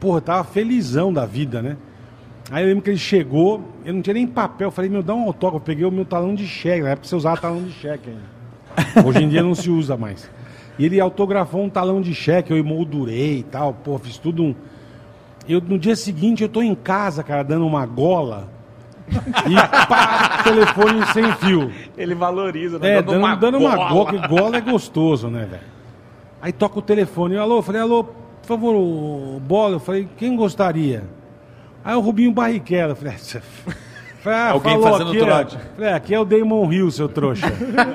Porra, 0.02 0.18
eu 0.18 0.22
tava 0.22 0.44
felizão 0.44 1.14
da 1.14 1.26
vida, 1.26 1.62
né? 1.62 1.78
Aí 2.52 2.62
eu 2.62 2.68
lembro 2.68 2.84
que 2.84 2.90
ele 2.90 2.98
chegou, 2.98 3.64
eu 3.86 3.94
não 3.94 4.02
tinha 4.02 4.16
nem 4.16 4.28
papel. 4.28 4.68
Eu 4.68 4.72
falei, 4.72 4.90
meu, 4.90 5.02
dá 5.02 5.14
um 5.16 5.24
autógrafo. 5.24 5.64
Eu 5.64 5.66
peguei 5.66 5.86
o 5.86 5.92
meu 5.92 6.04
talão 6.04 6.36
de 6.36 6.46
cheque. 6.46 6.82
Na 6.82 6.90
época 6.90 7.08
você 7.08 7.16
usava 7.16 7.38
talão 7.40 7.64
de 7.64 7.72
cheque 7.72 8.10
ainda. 8.10 8.33
Hoje 9.06 9.24
em 9.24 9.30
dia 9.30 9.44
não 9.44 9.56
se 9.56 9.70
usa 9.70 9.98
mais. 9.98 10.30
E 10.78 10.86
ele 10.86 11.00
autografou 11.00 11.64
um 11.64 11.70
talão 11.70 12.02
de 12.02 12.14
cheque, 12.14 12.52
eu 12.52 12.58
emoldurei 12.58 13.40
e 13.40 13.44
tal. 13.44 13.74
Pô, 13.74 13.98
fiz 13.98 14.18
tudo 14.18 14.44
um. 14.44 14.56
Eu, 15.48 15.62
no 15.62 15.78
dia 15.78 15.96
seguinte 15.96 16.42
eu 16.42 16.50
tô 16.50 16.62
em 16.62 16.74
casa, 16.74 17.24
cara, 17.24 17.44
dando 17.44 17.66
uma 17.66 17.86
gola. 17.86 18.50
E 19.46 19.56
pá, 19.88 20.42
telefone 20.44 21.06
sem 21.08 21.32
fio. 21.34 21.72
Ele 21.98 22.16
valoriza, 22.16 22.80
né? 22.80 22.98
É, 22.98 23.02
dando, 23.02 23.36
dando 23.36 23.58
uma 23.58 23.76
gola, 23.76 24.10
que 24.10 24.28
gola 24.28 24.58
é 24.58 24.62
gostoso, 24.62 25.28
né, 25.28 25.46
velho? 25.46 25.64
Aí 26.42 26.52
toca 26.52 26.80
o 26.80 26.82
telefone, 26.82 27.38
alô, 27.38 27.62
falei, 27.62 27.82
alô, 27.82 28.06
por 28.06 28.48
favor, 28.48 29.40
bola, 29.42 29.76
eu 29.76 29.80
falei, 29.80 30.08
quem 30.18 30.36
gostaria? 30.36 31.04
Aí 31.84 31.96
o 31.96 32.00
Rubinho 32.00 32.32
Barrichello, 32.32 32.92
eu 32.92 32.96
falei, 32.96 33.14
Ah, 34.26 34.52
Alguém 34.52 34.82
fazendo 34.82 35.10
aqui, 35.10 35.20
trote. 35.20 35.58
Falei, 35.76 35.90
"Ah, 35.92 35.96
aqui 35.96 36.14
é 36.16 36.20
o 36.20 36.24
Damon 36.26 36.72
Hill, 36.72 36.90
seu 36.92 37.10
trouxa. 37.10 37.46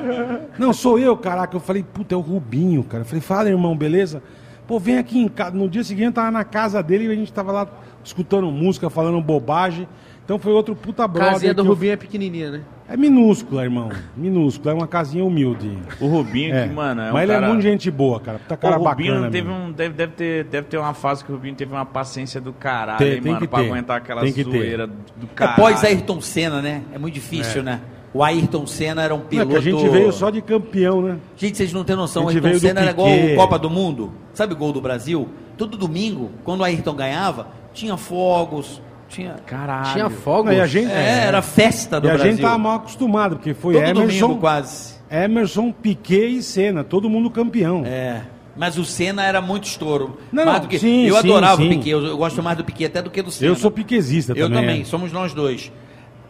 Não, 0.58 0.72
sou 0.72 0.98
eu, 0.98 1.16
caraca. 1.16 1.56
Eu 1.56 1.60
falei, 1.60 1.82
puta, 1.82 2.14
é 2.14 2.18
o 2.18 2.20
Rubinho, 2.20 2.82
cara. 2.84 3.02
Eu 3.02 3.06
falei, 3.06 3.20
fala, 3.20 3.48
irmão, 3.48 3.76
beleza? 3.76 4.22
Pô, 4.66 4.78
vem 4.78 4.98
aqui 4.98 5.18
em 5.18 5.28
casa. 5.28 5.56
No 5.56 5.68
dia 5.68 5.82
seguinte 5.82 6.06
eu 6.06 6.12
tava 6.12 6.30
na 6.30 6.44
casa 6.44 6.82
dele 6.82 7.06
e 7.06 7.10
a 7.10 7.14
gente 7.14 7.32
tava 7.32 7.52
lá 7.52 7.66
escutando 8.04 8.50
música, 8.50 8.90
falando 8.90 9.20
bobagem. 9.22 9.88
Então 10.28 10.38
foi 10.38 10.52
outro 10.52 10.76
puta 10.76 11.08
brother. 11.08 11.32
Casinha 11.32 11.54
do 11.54 11.62
que 11.62 11.68
eu- 11.68 11.72
Rubinho 11.72 11.92
é 11.92 11.96
pequenininha, 11.96 12.50
né? 12.50 12.60
É 12.86 12.98
minúscula, 12.98 13.64
irmão. 13.64 13.88
Minúscula. 14.14 14.72
É 14.72 14.74
uma 14.74 14.86
casinha 14.86 15.24
humilde. 15.24 15.72
O 15.98 16.06
Rubinho, 16.06 16.54
É. 16.54 16.68
que, 16.68 16.74
mano, 16.74 17.00
é 17.00 17.08
um 17.08 17.12
Mas 17.14 17.22
ele 17.22 17.32
cara... 17.32 17.46
é 17.46 17.48
muito 17.48 17.62
gente 17.62 17.90
boa, 17.90 18.20
cara. 18.20 18.38
Puta 18.38 18.54
cara 18.58 18.78
o 18.78 18.84
Rubinho 18.84 19.14
bacana. 19.14 19.30
teve 19.30 19.48
um, 19.50 19.72
deve, 19.72 19.94
deve, 19.94 20.12
ter, 20.12 20.44
deve 20.44 20.66
ter 20.66 20.76
uma 20.76 20.92
fase 20.92 21.24
que 21.24 21.32
o 21.32 21.34
Rubinho 21.34 21.54
teve 21.54 21.72
uma 21.72 21.86
paciência 21.86 22.42
do 22.42 22.52
caralho, 22.52 22.98
Tem- 22.98 23.14
hein, 23.14 23.22
tem 23.22 23.32
mano, 23.32 23.40
que 23.40 23.48
pra 23.48 23.60
ter. 23.60 23.66
aguentar 23.70 23.96
aquela 23.96 24.20
Tem 24.20 24.32
que 24.34 24.44
ter. 24.44 24.50
zoeira 24.50 24.86
do 24.86 24.92
É 25.22 25.26
caralho. 25.34 25.56
pós 25.56 25.82
Ayrton 25.82 26.20
Senna, 26.20 26.60
né? 26.60 26.82
É 26.92 26.98
muito 26.98 27.14
difícil, 27.14 27.62
né? 27.62 27.80
O 28.12 28.22
Ayrton 28.22 28.66
Senna 28.66 29.02
era 29.02 29.14
um 29.14 29.20
é 29.20 29.22
piloto... 29.22 29.48
que 29.50 29.56
a 29.56 29.60
gente 29.62 29.88
veio 29.88 30.12
só 30.12 30.28
de 30.28 30.42
campeão, 30.42 31.00
né? 31.00 31.16
Gente, 31.38 31.56
vocês 31.56 31.72
não 31.72 31.84
têm 31.84 31.96
noção, 31.96 32.24
A 32.24 32.26
o 32.26 32.28
Ayrton 32.28 32.58
Senna 32.58 32.80
era 32.82 32.90
igual 32.90 33.08
o 33.08 33.34
Copa 33.34 33.58
do 33.58 33.70
Mundo. 33.70 34.12
Sabe 34.34 34.52
o 34.52 34.56
gol 34.56 34.72
do 34.72 34.80
Brasil? 34.82 35.26
Todo 35.56 35.74
domingo, 35.78 36.30
quando 36.44 36.60
o 36.60 36.64
Ayrton 36.64 36.92
ganhava, 36.94 37.48
tinha 37.72 37.96
fogos, 37.96 38.82
Tinha. 39.08 39.36
Caralho. 39.46 39.92
Tinha 39.92 40.10
fogos. 40.10 40.46
Não, 40.46 40.52
e 40.52 40.60
a 40.60 40.66
gente, 40.66 40.90
É, 40.92 41.24
era 41.26 41.40
festa 41.42 42.00
do 42.00 42.06
e 42.06 42.10
a 42.10 42.14
Brasil. 42.14 42.32
gente 42.32 42.42
tava 42.42 42.58
mal 42.58 42.76
acostumado, 42.76 43.36
porque 43.36 43.54
foi 43.54 43.74
Todo 43.74 43.84
Emerson, 43.84 44.20
domingo 44.26 44.40
quase. 44.40 44.94
Emerson, 45.10 45.72
Piquet 45.72 46.36
e 46.36 46.42
Senna, 46.42 46.84
todo 46.84 47.08
mundo 47.08 47.30
campeão. 47.30 47.82
É. 47.86 48.22
Mas 48.56 48.76
o 48.76 48.84
Senna 48.84 49.24
era 49.24 49.40
muito 49.40 49.64
estouro. 49.64 50.18
Não, 50.32 50.44
Mais 50.44 50.60
do 50.60 50.68
que- 50.68 50.78
sim, 50.78 51.04
eu 51.06 51.14
sim, 51.14 51.20
adorava 51.20 51.56
sim. 51.62 51.66
o 51.66 51.70
Piquet. 51.70 51.90
Eu, 51.90 52.04
eu 52.04 52.16
gosto 52.18 52.42
mais 52.42 52.56
do 52.58 52.64
Piquet 52.64 52.86
até 52.86 53.00
do 53.00 53.08
que 53.10 53.22
do 53.22 53.30
Senna. 53.30 53.50
Eu 53.50 53.56
sou 53.56 53.70
piquezista 53.70 54.32
Eu 54.32 54.48
também. 54.48 54.60
também, 54.60 54.80
é. 54.82 54.84
somos 54.84 55.12
nós 55.12 55.32
dois. 55.32 55.70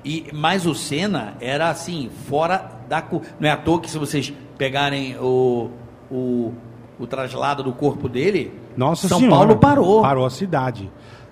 E, 0.05 0.27
mas 0.33 0.65
o 0.67 0.75
Senna 0.75 1.35
era 1.41 1.71
assim, 1.71 2.09
fora 2.29 2.71
da. 2.89 3.03
cu- 3.03 3.23
Não 3.41 3.49
é 3.49 3.53
à 3.53 3.57
toa 3.57 3.81
que 3.81 3.91
se 3.91 3.99
vocês 3.99 4.33
pegarem 4.57 5.17
o, 5.19 5.71
o, 6.11 6.53
o 7.01 7.07
traslado 7.07 7.63
do 7.63 7.73
corpo 7.73 8.09
dele, 8.09 8.53
Nossa 8.77 9.09
São 9.09 9.19
Senhora, 9.19 9.37
Paulo 9.37 9.57
parou. 9.57 10.03
Parou 10.03 10.25
a 10.27 10.31
cidade. 10.31 10.89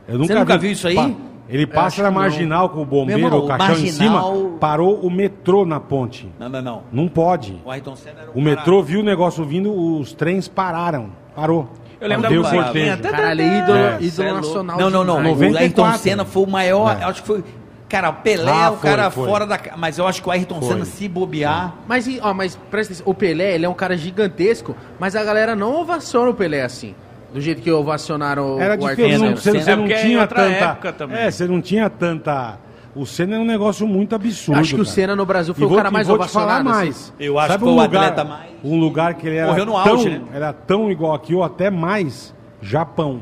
Eu 0.08 0.18
nunca 0.18 0.34
nunca 0.34 0.54
vi- 0.56 0.62
viu 0.62 0.72
isso 0.72 0.88
aí? 0.88 0.94
Pa- 0.96 1.10
Ele 1.48 1.66
passa 1.66 2.02
na 2.02 2.08
que 2.08 2.14
não. 2.14 2.20
marginal 2.22 2.68
com 2.70 2.82
o 2.82 2.84
bombeiro, 2.84 3.20
irmão, 3.22 3.44
o 3.44 3.46
caixão 3.46 3.66
em 3.76 3.82
marginal- 3.84 4.34
cima, 4.36 4.48
parou 4.58 4.98
o 5.00 5.10
metrô 5.10 5.64
na 5.64 5.78
ponte. 5.78 6.28
Não, 6.38 6.48
não, 6.48 6.62
não. 6.62 6.82
Não 6.92 7.08
pode. 7.08 7.60
O 7.64 7.70
Ayrton 7.70 7.94
Senna 7.96 8.22
era 8.22 8.30
um 8.30 8.38
O 8.38 8.42
metrô 8.42 8.82
viu 8.82 9.00
o 9.00 9.02
negócio 9.04 9.44
vindo, 9.44 9.72
os 9.72 10.12
trens 10.12 10.48
pararam. 10.48 11.10
Parou. 11.34 11.68
Eu 12.00 12.08
lembro 12.08 12.28
Deu 12.28 12.42
da 12.42 12.52
musiquinha. 12.52 12.96
Caralho, 12.96 13.42
ídolo, 13.42 13.78
É. 13.78 13.98
ídolo 14.00 14.32
nacional. 14.34 14.78
Não, 14.78 14.90
não, 14.90 15.04
não. 15.04 15.16
demais. 15.22 15.38
O 15.38 15.44
Ayrton 15.44 15.52
94. 15.82 15.98
Senna 16.00 16.24
foi 16.24 16.42
o 16.42 16.46
maior. 16.46 16.98
É. 17.00 17.04
Acho 17.04 17.22
que 17.22 17.26
foi. 17.28 17.44
Cara, 17.88 18.10
o 18.10 18.14
Pelé 18.14 18.50
Ah, 18.50 18.64
é 18.66 18.70
o 18.70 18.76
foi, 18.76 18.90
cara 18.90 19.10
foi. 19.10 19.28
fora 19.28 19.46
da. 19.46 19.60
Mas 19.76 19.96
eu 19.96 20.06
acho 20.08 20.20
que 20.20 20.28
o 20.28 20.32
Ayrton 20.32 20.60
Foi. 20.60 20.68
Senna, 20.72 20.84
se 20.84 21.06
bobear. 21.08 21.74
Mas, 21.86 22.08
ó, 22.20 22.34
mas 22.34 22.56
presta 22.70 22.92
atenção, 22.92 23.10
o 23.10 23.14
Pelé, 23.14 23.54
ele 23.54 23.64
é 23.64 23.68
um 23.68 23.74
cara 23.74 23.96
gigantesco, 23.96 24.74
mas 24.98 25.14
a 25.14 25.22
galera 25.22 25.54
não 25.54 25.80
ovaciona 25.80 26.30
o 26.30 26.34
Pelé 26.34 26.62
assim. 26.62 26.94
Do 27.36 27.42
jeito 27.42 27.60
que 27.60 27.70
ovacionaram 27.70 28.56
o, 28.56 28.58
Era 28.60 28.80
o 28.80 28.86
Ayrton 28.86 29.02
diferente. 29.02 29.18
Senna. 29.18 29.28
Não, 29.28 29.36
você, 29.36 29.70
É 29.70 29.76
não 29.76 29.84
é 29.84 29.92
em 29.92 30.06
tinha 30.06 30.20
outra 30.22 30.42
tanta. 30.42 30.54
época 30.64 30.92
também. 30.94 31.18
É, 31.18 31.30
você 31.30 31.46
não 31.46 31.60
tinha 31.60 31.90
tanta. 31.90 32.58
O 32.94 33.04
Senna 33.04 33.34
era 33.34 33.42
um 33.42 33.46
negócio 33.46 33.86
muito 33.86 34.14
absurdo. 34.14 34.58
Acho 34.58 34.74
que 34.74 34.80
o 34.80 34.84
cara. 34.84 34.94
Senna 34.94 35.14
no 35.16 35.26
Brasil 35.26 35.52
E 35.52 35.54
foi 35.58 35.66
o 35.66 35.68
vou 35.68 35.76
cara 35.76 35.90
mais 35.90 36.06
vou 36.08 36.18
te 36.18 36.28
falar 36.28 36.44
ovacionado. 36.62 36.70
mais. 36.78 36.96
assim. 36.96 37.12
Eu 37.20 37.38
acho 37.38 37.48
Sabe 37.48 37.58
que 37.58 37.64
foi 37.64 37.72
um 37.74 37.76
o 37.78 37.82
lugar, 37.82 38.04
atleta 38.04 38.24
mais- 38.24 38.50
Um 38.64 38.80
lugar 38.80 39.14
que 39.14 39.26
ele 39.26 39.36
era, 39.36 39.48
Morreu 39.48 39.66
no 39.66 39.72
tão, 39.72 39.92
auge, 39.92 40.08
né? 40.08 40.22
era 40.32 40.52
tão 40.54 40.90
igual 40.90 41.12
aqui, 41.14 41.34
ou 41.34 41.44
até 41.44 41.68
mais, 41.70 42.34
Japão. 42.62 43.20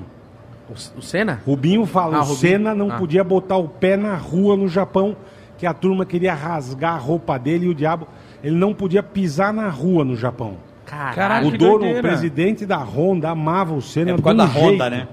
O, 0.71 0.75
o 0.99 1.03
Senna? 1.03 1.43
Rubinho 1.45 1.85
fala, 1.85 2.19
Ah, 2.19 2.21
o 2.21 2.23
Rubinho. 2.23 2.37
Senna 2.39 2.73
não 2.73 2.93
Ah. 2.93 2.97
podia 2.97 3.25
botar 3.25 3.57
o 3.57 3.67
pé 3.69 3.97
na 3.97 4.15
rua 4.15 4.57
no 4.57 4.69
Japão, 4.69 5.17
que 5.59 5.67
a 5.67 5.75
turma 5.75 6.07
queria 6.07 6.35
rasgar 6.35 6.95
a 6.95 6.99
roupa 6.99 7.37
dele 7.37 7.67
e 7.67 7.69
o 7.69 7.75
diabo. 7.75 8.07
Ele 8.45 8.55
não 8.55 8.73
podia 8.73 9.03
pisar 9.03 9.53
na 9.53 9.69
rua 9.69 10.05
no 10.05 10.15
Japão. 10.17 10.57
Caralho, 10.85 11.49
o 11.49 11.59
dono, 11.59 11.91
o 11.99 12.01
presidente 12.01 12.65
da 12.67 12.79
Honda, 12.79 13.31
amava 13.31 13.75
o 13.75 13.81
Senna 13.83 14.11
É 14.11 14.15
por 14.15 14.19
de 14.19 14.23
causa 14.25 14.43
um 14.43 14.47
da 14.47 14.53
Honda, 14.53 14.91
jeito, 14.91 14.91
né? 14.91 15.09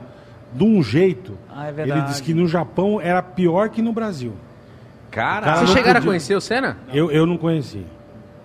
De 0.54 0.64
um 0.64 0.84
jeito. 0.84 1.38
Ah, 1.50 1.66
é 1.66 1.68
Ele 1.70 1.76
verdade. 1.78 2.08
disse 2.10 2.24
que 2.24 2.34
no 2.34 2.48
Japão 2.48 3.00
era 3.02 3.22
pior 3.22 3.70
que 3.70 3.82
no 3.82 3.94
Brasil. 3.94 4.34
Caralho. 5.10 5.44
Cara, 5.46 5.58
Vocês 5.58 5.70
chegaram 5.72 5.92
a 5.92 5.94
podia- 5.96 6.10
conhecer 6.10 6.36
o 6.36 6.42
Senna? 6.42 6.78
Eu, 6.94 7.10
eu 7.12 7.26
não 7.26 7.38
conheci. 7.38 7.86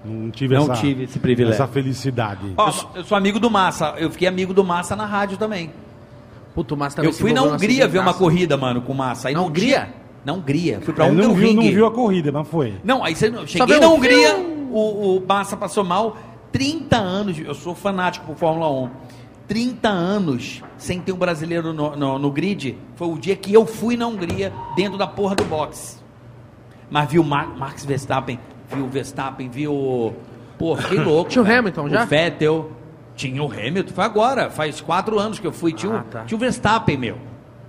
Não 0.04 0.30
tive 0.30 0.54
Não 0.54 0.62
essa, 0.64 0.74
tive 0.74 1.04
esse 1.04 1.18
privilégio. 1.18 1.54
essa 1.54 1.66
felicidade. 1.66 2.54
Eu, 2.56 2.72
sou- 2.72 2.90
eu 2.94 3.04
sou 3.04 3.18
amigo 3.18 3.40
do 3.40 3.50
Massa. 3.50 3.94
Eu 3.98 4.08
fiquei 4.10 4.28
amigo 4.28 4.54
do 4.54 4.62
Massa 4.64 4.94
na 4.94 5.04
rádio 5.04 5.36
também. 5.36 5.72
Puto, 6.54 6.74
o 6.74 6.78
Massa 6.78 6.96
também 6.96 7.10
eu 7.10 7.16
fui 7.16 7.32
na 7.32 7.40
numa 7.42 7.54
Hungria 7.54 7.88
ver 7.88 7.98
uma 7.98 8.14
corrida, 8.14 8.56
mano, 8.56 8.80
com 8.82 8.92
o 8.92 8.96
Massa. 8.96 9.28
Aí 9.28 9.34
Na 9.34 9.40
não 9.40 9.48
Hungria? 9.48 9.74
tinha- 9.80 9.88
Na 10.24 10.32
Hungria. 10.32 10.80
Fui 10.80 10.94
pra 10.94 11.06
Ele 11.08 11.16
não 11.22 11.34
viu, 11.34 11.52
não 11.54 11.62
viu 11.62 11.86
a 11.86 11.90
corrida, 11.90 12.30
mas 12.32 12.46
foi. 12.48 12.74
Não, 12.84 13.04
aí 13.04 13.14
você 13.16 13.28
não. 13.30 13.46
Cheguei 13.46 13.78
na 13.80 13.88
Hungria, 13.88 14.36
o, 14.70 15.16
o 15.18 15.24
Massa 15.26 15.56
passou 15.56 15.82
mal. 15.84 16.16
30 16.56 16.96
anos, 16.96 17.38
eu 17.38 17.54
sou 17.54 17.74
fanático 17.74 18.24
por 18.24 18.36
Fórmula 18.36 18.70
1. 18.70 18.90
30 19.46 19.88
anos 19.90 20.62
sem 20.78 21.00
ter 21.02 21.12
um 21.12 21.16
brasileiro 21.18 21.74
no, 21.74 21.94
no, 21.94 22.18
no 22.18 22.30
grid. 22.30 22.78
Foi 22.94 23.08
o 23.08 23.18
dia 23.18 23.36
que 23.36 23.52
eu 23.52 23.66
fui 23.66 23.94
na 23.94 24.06
Hungria, 24.06 24.50
dentro 24.74 24.96
da 24.96 25.06
porra 25.06 25.34
do 25.36 25.44
boxe. 25.44 25.98
Mas 26.90 27.10
vi 27.10 27.18
o 27.18 27.24
Mar 27.24 27.48
Max 27.58 27.84
Verstappen, 27.84 28.40
vi 28.74 28.80
o 28.80 28.88
Verstappen, 28.88 29.50
vi 29.50 29.68
o. 29.68 30.14
Pô, 30.58 30.74
fiquei 30.76 30.98
louco. 31.04 31.28
Tinha 31.30 31.44
o. 31.44 31.46
Hamilton 31.58 31.90
já? 31.90 32.04
O 32.04 32.06
Vettel. 32.06 32.72
Tinha 33.14 33.42
o 33.42 33.52
Hamilton, 33.52 33.92
foi 33.94 34.04
agora, 34.04 34.48
faz 34.50 34.80
quatro 34.80 35.18
anos 35.18 35.38
que 35.38 35.46
eu 35.46 35.52
fui. 35.52 35.74
Tinha, 35.74 35.92
o- 35.92 35.96
Ah, 35.96 36.04
tá. 36.10 36.24
tinha 36.24 36.36
o 36.36 36.40
Verstappen, 36.40 36.96
meu. 36.96 37.18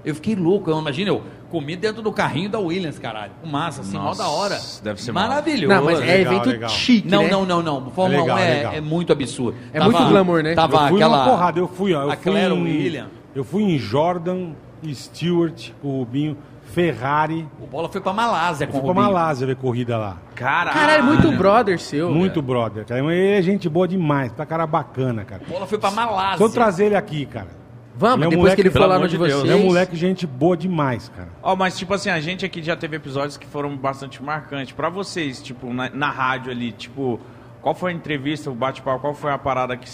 Eu 0.08 0.16
fiquei 0.16 0.36
louco, 0.36 0.70
eu 0.72 0.80
imagino, 0.80 1.10
eu 1.10 1.24
comi 1.52 1.76
dentro 1.76 2.02
do 2.02 2.12
carrinho 2.14 2.50
da 2.50 2.60
Williams, 2.60 2.98
caralho. 2.98 3.34
Com 3.42 3.48
massa, 3.48 3.82
assim, 3.82 3.98
mó 3.98 4.06
Nossa, 4.06 4.24
da 4.24 4.30
hora. 4.30 4.58
deve 4.82 5.02
ser. 5.02 5.12
Maravilhoso. 5.12 5.68
Não, 5.68 5.84
mas 5.84 6.00
é 6.00 6.06
Legal, 6.06 6.34
evento 6.34 6.50
legal. 6.50 6.70
chique, 6.70 7.08
Não, 7.10 7.24
né? 7.24 7.30
não, 7.30 7.46
não, 7.46 7.62
não. 7.62 7.92
Fórmula 7.92 8.18
É 8.18 8.22
legal, 8.22 8.38
1 8.38 8.40
é, 8.40 8.78
é 8.78 8.82
muito 8.82 9.12
absurdo. 9.12 9.58
É 9.74 9.82
muito 9.84 10.06
glamour, 10.08 10.44
né? 10.44 10.56
Tava 10.56 10.76
eu 10.78 10.88
fui 10.88 10.96
aquela. 11.04 11.26
porrada, 11.26 11.60
eu 11.60 11.68
fui, 11.68 11.94
ó. 11.94 12.04
Eu 12.04 12.12
a 12.12 12.16
fui 12.16 12.40
em, 12.40 12.52
William. 12.64 13.08
Eu 13.36 13.44
fui 13.44 13.64
em 13.64 13.78
Jordan, 13.78 14.52
Stewart, 14.94 15.72
o 15.84 16.00
Rubinho, 16.00 16.38
Ferrari. 16.64 17.48
O 17.62 17.68
Bola 17.68 17.90
foi 17.90 18.00
pra 18.00 18.14
Malásia 18.14 18.66
Eu 18.66 18.68
com 18.68 18.80
fui 18.80 18.82
o 18.90 18.94
pra 18.94 18.94
Rubinho. 18.94 19.14
Malásia 19.14 19.48
ver 19.48 19.56
corrida 19.58 19.98
lá. 19.98 20.18
Caralho. 20.36 20.78
Caralho, 20.78 21.04
muito 21.04 21.32
brother 21.34 21.80
seu. 21.80 22.10
Muito 22.12 22.42
brother, 22.42 22.86
cara. 22.86 23.02
Ele 23.14 23.38
é 23.38 23.42
gente 23.42 23.68
boa 23.68 23.88
demais, 23.88 24.32
tá 24.32 24.46
cara 24.46 24.66
bacana, 24.66 25.26
cara. 25.26 25.42
O 25.48 25.52
Bola 25.52 25.68
foi 25.68 25.78
pra 25.78 25.92
Malásia. 25.92 26.38
Se 26.38 26.44
eu 26.44 26.50
trazer 26.50 26.86
ele 26.86 26.96
aqui, 26.96 27.26
cara. 27.26 27.67
Vamos, 27.98 28.18
Ele 28.18 28.26
é 28.26 28.28
um 28.28 28.30
depois 28.30 28.38
moleque- 28.54 28.62
que 28.62 28.68
ele 28.78 28.84
amor 28.86 29.08
de 29.08 29.18
vocês. 29.18 29.44
Ele 29.44 29.52
é 29.52 29.56
um 29.56 29.66
moleque 29.66 29.96
gente 29.96 30.28
boa 30.28 30.56
demais, 30.56 31.10
cara. 31.16 31.30
Ó, 31.42 31.56
mas 31.56 31.78
tipo 31.78 31.94
assim, 31.94 32.10
a 32.10 32.20
gente 32.20 32.46
aqui 32.46 32.62
já 32.62 32.76
teve 32.76 32.96
episódios 32.96 33.38
que 33.38 33.48
foram 33.48 33.76
bastante 33.76 34.22
marcantes. 34.22 34.72
Pra 34.74 34.90
vocês, 34.90 35.42
tipo, 35.42 35.74
na, 35.74 35.90
na 35.90 36.12
rádio 36.12 36.52
ali, 36.52 36.72
tipo, 36.72 37.20
qual 37.62 37.74
foi 37.74 37.92
a 37.92 37.96
entrevista, 37.96 38.52
o 38.52 38.54
bate-papo, 38.54 39.00
qual 39.00 39.14
foi 39.16 39.32
a 39.32 39.38
parada 39.38 39.76
que 39.76 39.90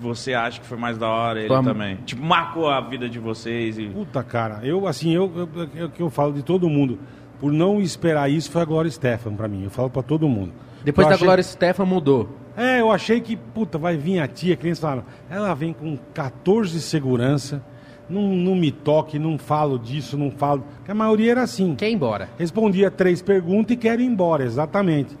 você 0.00 0.32
acha 0.34 0.60
que 0.60 0.66
foi 0.66 0.78
mais 0.78 0.96
da 0.96 1.08
hora 1.08 1.40
ele 1.40 1.48
Vamos. 1.48 1.66
também? 1.70 1.96
Tipo, 2.06 2.22
marcou 2.24 2.68
a 2.70 2.80
vida 2.80 3.08
de 3.08 3.18
vocês 3.18 3.78
e... 3.78 3.86
Puta, 3.86 4.22
cara. 4.24 4.60
Eu, 4.64 4.86
assim, 4.86 5.14
eu, 5.14 5.30
eu, 5.36 5.68
eu, 5.76 5.88
que 5.90 6.00
eu 6.00 6.08
falo 6.10 6.32
de 6.32 6.42
todo 6.42 6.68
mundo. 6.68 6.98
Por 7.38 7.52
não 7.52 7.80
esperar 7.80 8.30
isso, 8.30 8.50
foi 8.50 8.62
a 8.62 8.64
Glória 8.64 8.90
Stefan 8.90 9.34
pra 9.34 9.46
mim. 9.46 9.64
Eu 9.64 9.70
falo 9.70 9.90
pra 9.90 10.02
todo 10.02 10.28
mundo. 10.28 10.52
Depois 10.84 11.04
Eu 11.04 11.08
da 11.10 11.14
achei- 11.16 11.26
Glória 11.26 11.42
Stefan 11.44 11.84
mudou. 11.84 12.28
É, 12.56 12.80
eu 12.80 12.90
achei 12.90 13.20
que, 13.20 13.36
puta, 13.36 13.78
vai 13.78 13.96
vir 13.96 14.20
a 14.20 14.28
tia, 14.28 14.56
que 14.56 14.62
nem 14.62 14.70
eles 14.70 14.78
falaram. 14.78 15.04
Ela 15.30 15.54
vem 15.54 15.72
com 15.72 15.96
14 16.12 16.72
de 16.72 16.80
segurança, 16.80 17.62
não, 18.08 18.22
não 18.22 18.54
me 18.54 18.70
toque, 18.70 19.18
não 19.18 19.38
falo 19.38 19.78
disso, 19.78 20.18
não 20.18 20.30
falo. 20.30 20.64
Porque 20.76 20.90
a 20.90 20.94
maioria 20.94 21.32
era 21.32 21.42
assim. 21.42 21.74
Quer 21.74 21.88
ir 21.90 21.94
embora. 21.94 22.28
Respondia 22.38 22.90
três 22.90 23.22
perguntas 23.22 23.74
e 23.74 23.76
quero 23.76 24.02
ir 24.02 24.06
embora, 24.06 24.44
exatamente. 24.44 25.16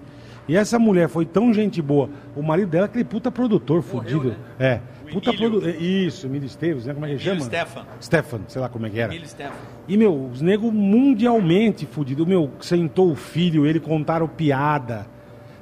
E 0.48 0.56
essa 0.56 0.78
mulher 0.78 1.08
foi 1.08 1.24
tão 1.24 1.52
gente 1.54 1.80
boa. 1.80 2.10
O 2.34 2.42
marido 2.42 2.68
dela, 2.68 2.84
é 2.84 2.86
aquele 2.86 3.04
puta 3.04 3.30
produtor 3.30 3.80
fudido. 3.82 4.34
É. 4.58 4.80
Puta 5.12 5.32
produtor. 5.32 5.68
Isso, 5.80 6.26
Emílio 6.26 6.46
Esteves, 6.46 6.86
né? 6.86 6.94
Como 6.94 7.06
é 7.06 7.10
que 7.10 7.14
Emílio 7.14 7.34
chama? 7.34 7.44
Stefan. 7.46 7.86
Stefan, 8.00 8.40
sei 8.48 8.60
lá 8.60 8.68
como 8.68 8.86
é 8.86 8.90
que 8.90 8.98
era. 8.98 9.12
Emílio 9.12 9.28
Stefan. 9.28 9.54
E, 9.86 9.96
meu, 9.96 10.26
os 10.26 10.40
negros 10.40 10.72
mundialmente 10.72 11.86
fudidos. 11.86 12.26
Meu, 12.26 12.50
sentou 12.60 13.10
o 13.10 13.14
filho, 13.14 13.66
ele 13.66 13.78
contaram 13.78 14.26
piada. 14.26 15.06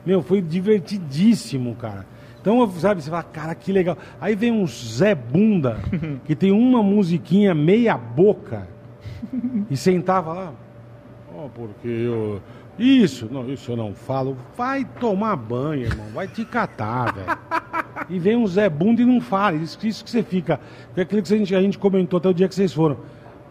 Meu, 0.05 0.23
foi 0.23 0.41
divertidíssimo, 0.41 1.75
cara. 1.77 2.07
Então, 2.41 2.71
sabe, 2.79 3.03
você 3.03 3.11
fala, 3.11 3.23
cara, 3.23 3.55
que 3.55 3.71
legal. 3.71 3.99
Aí 4.21 4.35
vem 4.35 4.51
um 4.51 4.67
Zé 4.67 5.15
Bunda, 5.15 5.79
que 6.25 6.35
tem 6.35 6.51
uma 6.51 6.83
musiquinha 6.83 7.55
meia 7.55 7.99
boca, 7.99 8.67
e 9.71 9.77
sentava 9.77 10.33
lá. 10.33 10.53
Ó, 11.37 11.49
porque 11.49 11.89
eu. 11.89 12.41
Isso, 12.79 13.29
não, 13.31 13.47
isso 13.51 13.73
eu 13.73 13.77
não 13.77 13.95
falo. 13.95 14.37
Vai 14.57 14.87
tomar 14.99 15.37
banho, 15.37 15.83
irmão. 15.83 16.07
Vai 16.15 16.27
te 16.27 16.45
catar, 16.47 17.13
velho. 17.13 17.39
E 18.09 18.19
vem 18.19 18.37
um 18.37 18.47
Zé 18.47 18.71
Bunda 18.71 19.03
e 19.03 19.05
não 19.05 19.21
fala. 19.21 19.57
Isso, 19.57 19.79
isso 19.87 20.03
que 20.03 20.11
você 20.11 20.23
fica. 20.23 20.59
É 20.97 21.03
aquilo 21.03 21.23
que 21.23 21.33
a 21.33 21.37
gente, 21.37 21.55
a 21.55 21.61
gente 21.61 21.79
comentou 21.79 22.17
até 22.17 22.29
o 22.29 22.35
dia 22.35 22.49
que 22.49 22.55
vocês 22.55 22.73
foram. 22.73 22.97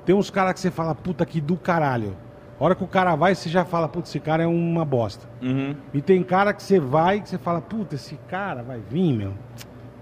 Tem 0.03 0.15
uns 0.15 0.31
caras 0.31 0.53
que 0.53 0.59
você 0.59 0.71
fala, 0.71 0.95
puta 0.95 1.23
que 1.25 1.39
do 1.39 1.55
caralho. 1.55 2.15
A 2.59 2.63
hora 2.63 2.75
que 2.75 2.83
o 2.83 2.87
cara 2.87 3.15
vai, 3.15 3.33
você 3.35 3.47
já 3.49 3.63
fala, 3.63 3.87
puta, 3.87 4.09
esse 4.09 4.19
cara 4.19 4.43
é 4.43 4.47
uma 4.47 4.83
bosta. 4.83 5.27
Uhum. 5.41 5.75
E 5.93 6.01
tem 6.01 6.21
cara 6.23 6.53
que 6.53 6.61
você 6.61 6.79
vai 6.79 7.21
que 7.21 7.29
você 7.29 7.37
fala, 7.37 7.61
puta, 7.61 7.95
esse 7.95 8.19
cara 8.27 8.61
vai 8.63 8.79
vir, 8.89 9.13
meu. 9.13 9.33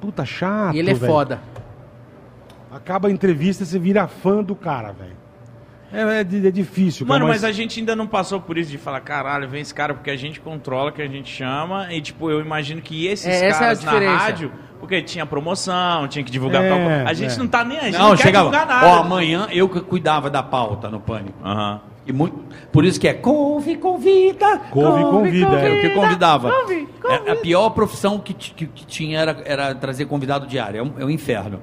Puta 0.01 0.25
chato. 0.25 0.75
e 0.75 0.79
ele 0.79 0.91
é 0.91 0.93
velho. 0.93 1.11
foda. 1.11 1.39
Acaba 2.71 3.07
a 3.07 3.11
entrevista, 3.11 3.63
você 3.63 3.79
vira 3.79 4.07
fã 4.07 4.43
do 4.43 4.55
cara, 4.55 4.91
velho. 4.91 5.15
É, 5.93 6.01
é, 6.01 6.19
é 6.19 6.23
difícil, 6.51 7.07
Mano, 7.07 7.27
mas 7.27 7.45
a 7.45 7.51
gente 7.51 7.79
ainda 7.79 7.95
não 7.95 8.05
passou 8.05 8.41
por 8.41 8.57
isso 8.57 8.69
de 8.69 8.77
falar, 8.77 8.99
caralho, 8.99 9.47
vem 9.47 9.61
esse 9.61 9.73
cara 9.73 9.93
porque 9.93 10.09
a 10.09 10.17
gente 10.17 10.37
controla, 10.41 10.91
que 10.91 11.01
a 11.01 11.07
gente 11.07 11.33
chama, 11.33 11.93
e 11.93 12.01
tipo, 12.01 12.29
eu 12.29 12.41
imagino 12.41 12.81
que 12.81 13.07
esses 13.07 13.25
É, 13.25 13.45
essa 13.45 13.45
é 13.45 13.49
a 13.49 13.59
caras 13.59 13.83
na 13.85 13.91
diferença. 13.93 14.17
rádio, 14.17 14.51
porque 14.81 15.01
tinha 15.01 15.25
promoção, 15.25 16.05
tinha 16.09 16.25
que 16.25 16.29
divulgar 16.31 16.61
É, 16.65 16.69
tal 16.69 16.77
coisa. 16.79 17.03
A 17.09 17.13
gente 17.13 17.33
é. 17.35 17.37
não 17.37 17.47
tá 17.47 17.63
nem, 17.63 17.77
a 17.79 17.83
gente 17.83 17.93
Não, 17.97 18.09
não, 18.09 18.15
quer 18.17 18.23
chegava. 18.23 18.49
divulgar 18.49 18.67
nada. 18.67 18.87
Ó, 18.87 18.99
amanhã 18.99 19.47
eu 19.49 19.69
que 19.69 19.79
cuidava 19.79 20.29
da 20.29 20.43
pauta 20.43 20.89
no 20.89 20.99
Pânico. 20.99 21.37
Aham. 21.41 21.79
E 22.07 22.13
muito, 22.13 22.35
por 22.71 22.85
isso 22.85 22.99
que 22.99 23.07
é 23.07 23.13
couve, 23.13 23.75
convida. 23.75 24.59
Couve, 24.71 25.03
convida, 25.03 25.55
é. 25.59 25.69
Porque 25.73 25.89
convidava. 25.89 26.49
É, 27.25 27.31
a 27.31 27.35
pior 27.35 27.69
profissão 27.71 28.17
que, 28.19 28.33
que, 28.33 28.65
que 28.65 28.85
tinha 28.85 29.19
era, 29.19 29.41
era 29.45 29.75
trazer 29.75 30.05
convidado 30.05 30.47
diário. 30.47 30.79
É 30.79 30.83
um, 30.83 30.93
é 30.99 31.05
um 31.05 31.09
inferno. 31.09 31.59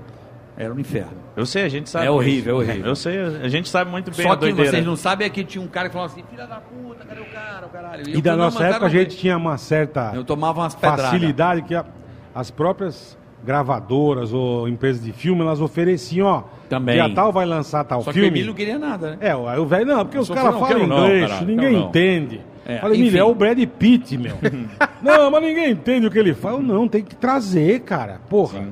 Era 0.56 0.72
um 0.72 0.78
inferno. 0.78 1.12
Eu 1.36 1.46
sei, 1.46 1.64
a 1.64 1.68
gente 1.68 1.88
sabe. 1.90 2.06
É 2.06 2.10
horrível, 2.10 2.58
disso. 2.58 2.70
é 2.70 2.72
horrível. 2.74 2.90
Eu 2.90 2.94
sei, 2.96 3.18
a 3.42 3.48
gente 3.48 3.68
sabe 3.68 3.90
muito 3.90 4.10
bem 4.12 4.24
Só 4.24 4.32
a 4.32 4.36
que 4.36 4.40
doideira. 4.42 4.70
vocês 4.70 4.84
não 4.86 4.94
sabem 4.96 5.26
é 5.26 5.30
que 5.30 5.42
tinha 5.42 5.64
um 5.64 5.66
cara 5.66 5.88
que 5.88 5.94
falava 5.94 6.12
assim, 6.12 6.22
filha 6.30 6.46
da 6.46 6.56
puta, 6.56 7.04
cadê 7.04 7.20
o 7.20 7.24
cara, 7.24 7.66
o 7.66 7.70
caralho? 7.70 8.08
E 8.08 8.14
eu 8.14 8.20
da 8.22 8.30
falei, 8.32 8.36
"Não, 8.38 8.52
nossa 8.52 8.64
época 8.66 8.86
a 8.86 8.88
gente 8.90 9.16
tinha 9.16 9.36
uma 9.36 9.56
certa 9.58 10.12
Eu 10.14 10.22
tomava 10.24 10.60
umas 10.60 10.74
pedradas. 10.74 11.06
facilidade 11.06 11.62
que 11.62 11.74
a- 11.74 11.84
as 12.34 12.50
próprias 12.52 13.18
gravadoras 13.44 14.32
ou 14.32 14.68
empresas 14.68 15.02
de 15.04 15.12
filme, 15.12 15.42
elas 15.42 15.60
ofereciam, 15.60 16.26
ó. 16.26 16.42
Também. 16.68 16.94
Dia 16.94 17.14
tal 17.14 17.32
vai 17.32 17.44
lançar 17.46 17.84
tal 17.84 18.02
Só 18.02 18.10
que 18.10 18.18
o 18.18 18.22
filme. 18.22 18.28
Emílio 18.28 18.46
não 18.48 18.54
queria 18.54 18.78
nada, 18.78 19.10
né? 19.12 19.18
É, 19.20 19.30
aí 19.32 19.58
o 19.58 19.66
velho, 19.66 19.86
não, 19.86 20.04
porque 20.04 20.18
os 20.18 20.28
caras 20.28 20.54
não, 20.54 20.60
falam 20.60 20.86
não, 20.86 21.04
inglês, 21.04 21.30
caralho, 21.30 21.46
ninguém 21.46 21.72
não. 21.72 21.88
entende. 21.88 22.40
É, 22.66 22.78
Falei. 22.78 22.98
Emílio, 22.98 23.18
é 23.20 23.24
o 23.24 23.34
Brad 23.34 23.58
Pitt, 23.78 24.16
meu. 24.16 24.36
não, 25.02 25.30
mas 25.30 25.42
ninguém 25.42 25.70
entende 25.70 26.06
o 26.06 26.10
que 26.10 26.18
ele 26.18 26.32
fala. 26.34 26.56
Eu, 26.56 26.62
Não, 26.62 26.88
tem 26.88 27.02
que 27.04 27.14
trazer, 27.14 27.80
cara. 27.80 28.20
Porra. 28.28 28.68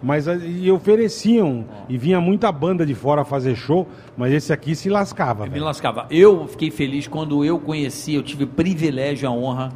Mas 0.00 0.26
a- 0.28 0.36
e 0.36 0.70
ofereciam, 0.70 1.64
e 1.88 1.98
vinha 1.98 2.20
muita 2.20 2.50
banda 2.52 2.86
de 2.86 2.94
fora 2.94 3.24
fazer 3.24 3.56
show, 3.56 3.86
mas 4.16 4.32
esse 4.32 4.52
aqui 4.52 4.74
se 4.74 4.88
lascava, 4.88 5.46
Eu 5.46 5.50
me 5.52 5.58
lascava. 5.60 6.06
Eu 6.10 6.46
fiquei 6.46 6.70
feliz 6.70 7.06
quando 7.08 7.44
eu 7.44 7.58
conheci, 7.58 8.14
eu 8.14 8.22
tive 8.22 8.44
o 8.44 8.46
privilégio, 8.48 9.28
a 9.28 9.32
honra 9.32 9.72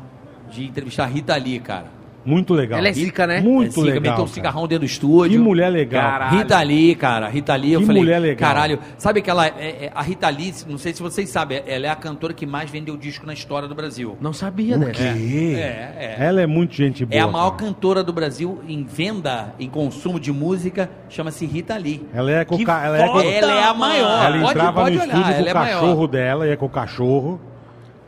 de 0.51 0.65
entrevistar 0.65 1.05
a 1.05 1.07
Rita 1.07 1.37
Lee, 1.37 1.59
cara. 1.59 1.96
Muito 2.27 2.53
legal. 2.53 2.79
Ela 2.79 2.89
é 2.89 2.93
zica, 2.93 3.27
né? 3.27 3.41
Muito 3.41 3.69
É, 3.69 3.71
zica, 3.71 3.81
legal. 3.87 4.01
Meteu 4.03 4.13
um 4.15 4.17
cara. 4.17 4.29
cigarrão 4.29 4.63
dentro 4.67 4.81
do 4.81 4.87
estúdio. 4.91 5.31
Que 5.31 5.39
mulher 5.39 5.71
legal. 5.71 6.03
Caralho. 6.11 6.39
Rita 6.39 6.63
Lee, 6.63 6.95
cara. 6.97 7.29
Rita 7.29 7.55
Lee, 7.57 7.73
eu 7.73 7.81
Que 7.81 7.87
falei. 7.87 8.03
mulher 8.03 8.19
legal. 8.19 8.49
Caralho. 8.49 8.79
Sabe 8.99 9.21
aquela. 9.21 9.47
é- 9.47 9.51
é- 9.87 9.93
a 9.95 10.03
Rita 10.03 10.29
Lee, 10.29 10.53
não 10.69 10.77
sei 10.77 10.93
se 10.93 11.01
vocês 11.01 11.29
sabem, 11.31 11.63
ela 11.67 11.87
é 11.87 11.89
a 11.89 11.95
cantora 11.97 12.35
que 12.35 12.45
mais 12.45 12.69
vendeu 12.71 12.97
disco 12.97 13.25
na 13.27 13.33
história 13.33 13.69
do 13.69 13.75
Brasil. 13.75 14.17
Não 14.21 14.33
sabia 14.33 14.77
O 14.77 14.81
dessa. 14.81 14.93
quê? 14.93 15.55
É, 15.57 15.61
é. 15.61 16.17
Ela 16.19 16.41
é 16.43 16.47
muito 16.47 16.75
gente 16.75 17.05
boa. 17.05 17.17
É 17.19 17.23
a 17.23 17.29
maior 17.29 17.53
cara. 17.53 17.63
cantora 17.71 18.03
do 18.03 18.13
Brasil 18.13 18.61
em 18.69 18.83
venda, 18.85 19.55
em 19.59 19.69
consumo 19.71 20.19
de 20.19 20.33
música, 20.33 20.91
chama-se 21.09 21.47
Rita 21.47 21.77
Lee. 21.77 22.07
Ela 22.13 22.31
é 22.33 22.45
com 22.45 22.57
Que 22.57 22.63
o 22.65 22.67
ca- 22.67 22.85
ela 22.85 22.99
é 22.99 23.09
com, 23.09 23.21
Ela 23.21 23.53
é 23.61 23.65
a 23.65 23.75
maior. 23.75 24.25
ela 24.27 24.39
pode 24.41 24.51
entrava 24.59 24.81
pode 24.83 24.97
no 24.97 25.03
olhar, 25.03 25.15
estúdio 25.15 25.33
com 25.33 25.39
ela 25.39 25.47
o 25.47 25.49
é 25.51 25.55
maior. 25.55 25.81
cachorro 25.81 26.07
dela, 26.09 26.47
ia 26.49 26.57
com 26.57 26.67
o 26.67 26.71
cachorro. 26.71 27.41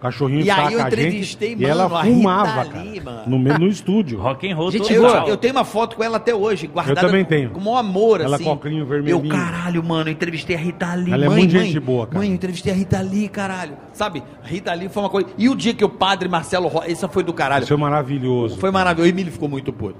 Cachorrinho 0.00 0.42
E 0.42 0.50
aí 0.50 0.74
eu 0.74 0.80
a 0.80 0.90
gente, 0.90 1.00
entrevistei, 1.00 1.52
e 1.52 1.56
mano, 1.56 1.68
ela 1.68 1.84
a 1.84 2.02
Rita 2.02 2.16
fumava, 2.16 2.62
Lee, 2.62 3.00
cara, 3.00 3.04
mano. 3.26 3.38
no, 3.38 3.58
no 3.58 3.66
estúdio. 3.66 4.20
Rock 4.20 4.48
and 4.50 4.54
roll 4.54 4.70
Gente 4.70 4.92
Eu, 4.92 5.04
eu 5.04 5.36
tenho 5.36 5.54
uma 5.54 5.64
foto 5.64 5.96
com 5.96 6.04
ela 6.04 6.18
até 6.18 6.34
hoje, 6.34 6.68
guardada 6.68 7.00
também 7.00 7.24
tenho. 7.24 7.50
com 7.50 7.58
o 7.60 7.64
maior 7.64 7.78
amor, 7.78 8.20
Ela 8.20 8.36
assim. 8.36 8.44
com 8.44 8.50
óculinho 8.50 8.86
vermelhinho. 8.86 9.24
Eu, 9.24 9.28
caralho, 9.28 9.82
mano, 9.82 10.08
eu 10.08 10.12
entrevistei 10.12 10.54
a 10.54 10.58
Rita 10.58 10.94
Lee, 10.94 11.12
Ela 11.12 11.24
é 11.24 11.28
mãe, 11.28 11.38
muito 11.38 11.54
mãe, 11.54 11.66
gente 11.66 11.80
boa, 11.80 12.06
cara. 12.06 12.18
Mãe, 12.18 12.28
eu 12.28 12.34
entrevistei 12.34 12.72
a 12.72 12.76
Rita 12.76 13.00
Lee, 13.00 13.28
caralho. 13.28 13.72
Sabe, 13.92 14.22
Rita 14.44 14.72
Lee 14.72 14.88
foi 14.88 15.02
uma 15.02 15.10
coisa... 15.10 15.28
E 15.36 15.48
o 15.48 15.56
dia 15.56 15.74
que 15.74 15.84
o 15.84 15.88
padre 15.88 16.28
Marcelo 16.28 16.68
Rocha... 16.68 16.90
Esse 16.90 17.08
foi 17.08 17.22
do 17.24 17.32
caralho. 17.32 17.64
Isso 17.64 17.74
é 17.74 17.76
maravilhoso. 17.76 18.56
Foi 18.58 18.70
maravilhoso. 18.70 19.08
O 19.08 19.12
Emílio 19.12 19.32
ficou 19.32 19.48
muito 19.48 19.72
puto. 19.72 19.96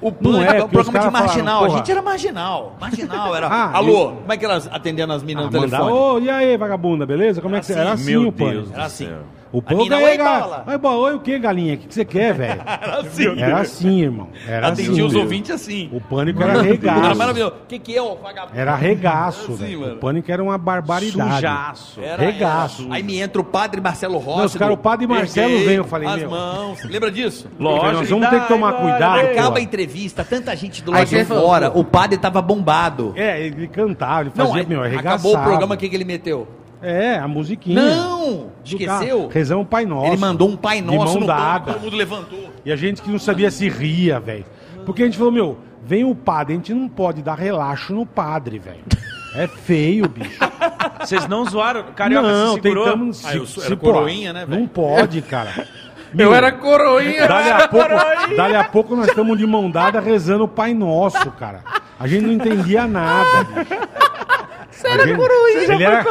O, 0.00 0.08
o 0.08 0.10
Não 0.20 0.32
Pânico 0.32 0.52
é, 0.52 0.56
é, 0.58 0.64
um 0.64 0.68
porque 0.68 0.74
programa 0.90 1.06
de 1.06 1.12
marginal. 1.12 1.54
falaram, 1.60 1.74
a 1.74 1.78
gente 1.78 1.90
era 1.90 2.02
marginal. 2.02 2.76
Marginal, 2.80 3.36
era... 3.36 3.46
Ah, 3.52 3.70
Alô, 3.76 3.90
eu- 3.90 4.16
como 4.16 4.32
é 4.32 4.36
que 4.36 4.44
elas 4.44 4.68
atendendo 4.72 5.12
as 5.12 5.22
minas 5.22 5.44
Ah, 5.44 5.50
no 5.50 5.52
telefone? 5.52 5.92
Ô, 5.92 6.18
e 6.18 6.30
aí, 6.30 6.56
vagabunda, 6.56 7.04
beleza? 7.04 7.40
Como 7.42 7.54
é 7.56 7.60
que 7.60 7.66
você... 7.66 7.72
Era 7.74 7.92
assim 7.92 8.04
Meu 8.10 8.28
o 8.28 8.32
pânico. 8.32 8.54
Deus 8.62 8.72
Era 8.72 8.84
assim. 8.84 9.06
céu. 9.06 9.18
O 9.52 9.60
mina, 9.76 10.00
é 10.00 10.04
"Oi, 10.04 10.16
ga- 10.16 10.40
bola." 10.40 10.64
Oi, 11.00 11.14
o 11.14 11.20
que, 11.20 11.38
galinha? 11.38 11.74
O 11.74 11.78
que 11.78 11.88
que 11.88 11.94
você 11.94 12.04
quer, 12.04 12.32
velho? 12.34 12.60
Era 12.80 13.00
assim. 13.00 13.40
Era 13.40 13.60
assim, 13.60 14.00
irmão. 14.02 14.28
Era 14.46 14.68
Atendia 14.68 14.92
assim. 14.92 15.02
os 15.02 15.14
ouvintes 15.14 15.50
assim. 15.50 15.90
O 15.92 16.00
pânico 16.00 16.40
era 16.42 16.52
Era 16.52 16.62
regaço. 16.62 17.18
maravilhoso. 17.18 17.54
O 17.64 17.66
que 17.66 17.78
que 17.78 17.96
é, 17.96 18.00
ô 18.02 18.14
vagabundo? 18.16 18.58
Era 18.58 18.74
regaço, 18.76 19.52
Assim, 19.52 19.56
velho. 19.78 19.94
O 19.94 19.96
pânico 19.96 20.30
era 20.30 20.42
uma 20.42 20.56
barbaridade. 20.56 21.34
Sujaço. 21.34 22.00
Era, 22.00 22.22
Regaço. 22.22 22.84
era. 22.84 22.94
Aí 22.94 23.02
me 23.02 23.18
entra 23.20 23.40
o 23.40 23.44
padre 23.44 23.80
Marcelo 23.80 24.18
Rossi. 24.18 24.38
Não, 24.38 24.44
os 24.46 24.56
caras, 24.56 24.76
do 24.76 24.80
o 24.80 24.82
padre 24.82 25.06
Marcelo 25.06 25.58
vem, 25.64 25.74
eu 25.76 25.84
falei, 25.84 26.08
As 26.08 26.16
meu. 26.20 26.30
mãos. 26.30 26.84
Lembra 26.84 27.10
disso? 27.10 27.48
Falei, 27.58 27.92
nós 27.92 28.08
vamos 28.08 28.28
ter 28.28 28.40
que 28.42 28.48
tomar 28.48 28.72
cuidado. 28.74 29.20
Acaba 29.26 29.58
a 29.58 29.60
entrevista, 29.60 30.24
tanta 30.24 30.54
gente 30.56 30.82
do 30.82 30.92
lado 30.92 31.06
de 31.06 31.24
fora. 31.24 31.72
O 31.74 31.82
padre 31.84 32.18
tava 32.18 32.40
bombado. 32.40 33.12
É, 33.16 33.40
ele 33.46 33.66
cantava, 33.66 34.20
ele 34.22 34.30
fazia, 34.30 34.64
meu, 34.64 34.80
arregaçava. 34.82 35.14
acabou 35.14 35.34
o 35.36 35.42
programa, 35.42 35.74
o 35.74 35.78
que, 35.78 35.88
que 35.88 35.96
ele 35.96 36.04
meteu? 36.04 36.46
É, 36.82 37.16
a 37.16 37.28
musiquinha. 37.28 37.80
Não! 37.80 38.50
Esqueceu? 38.64 39.28
Rezamos 39.28 39.66
Pai 39.68 39.84
Nosso. 39.84 40.06
Ele 40.06 40.16
mandou 40.16 40.48
um 40.48 40.56
Pai 40.56 40.80
De 40.80 40.86
Nosso 40.86 41.12
mão 41.12 41.20
no 41.20 41.26
dada. 41.26 41.72
todo 41.74 41.82
mundo 41.82 41.96
levantou. 41.96 42.50
E 42.64 42.72
a 42.72 42.76
gente 42.76 43.02
que 43.02 43.10
não 43.10 43.18
sabia 43.18 43.50
se 43.50 43.68
ria, 43.68 44.18
velho. 44.18 44.44
Porque 44.86 45.02
a 45.02 45.04
gente 45.04 45.18
falou, 45.18 45.32
meu, 45.32 45.58
vem 45.84 46.04
o 46.04 46.14
padre, 46.14 46.54
a 46.54 46.56
gente 46.56 46.72
não 46.72 46.88
pode 46.88 47.22
dar 47.22 47.34
relaxo 47.38 47.92
no 47.92 48.06
padre, 48.06 48.58
velho. 48.58 48.84
É 49.34 49.46
feio, 49.46 50.08
bicho. 50.08 50.38
Vocês 51.00 51.26
não 51.28 51.44
zoaram? 51.44 51.84
Carioca 51.94 52.28
não, 52.28 52.54
se 52.56 52.62
segurou? 52.62 52.84
tentamos 52.84 53.24
Ah, 53.24 53.36
eu 53.36 53.46
se 53.46 53.60
era 53.64 53.76
pô, 53.76 53.92
coroinha, 53.92 54.32
né, 54.32 54.44
velho? 54.46 54.60
Não 54.60 54.68
pode, 54.68 55.22
cara. 55.22 55.66
Eu 56.12 56.16
Meu, 56.16 56.34
era 56.34 56.50
coroinha. 56.50 57.28
Dali 57.28 57.50
a, 57.50 57.68
pouco, 57.68 58.34
dali 58.36 58.54
a 58.56 58.64
pouco 58.64 58.96
nós 58.96 59.06
estamos 59.06 59.38
de 59.38 59.46
mão 59.46 59.70
dada 59.70 60.00
rezando 60.00 60.42
o 60.42 60.48
Pai 60.48 60.74
Nosso, 60.74 61.30
cara. 61.30 61.62
A 62.00 62.08
gente 62.08 62.26
não 62.26 62.32
entendia 62.32 62.84
nada, 62.88 63.44
bicho. 63.44 63.70
Você 64.80 64.88
era 64.88 65.16
coroinha. 65.16 65.74
Ele 65.74 65.84
era... 65.84 66.04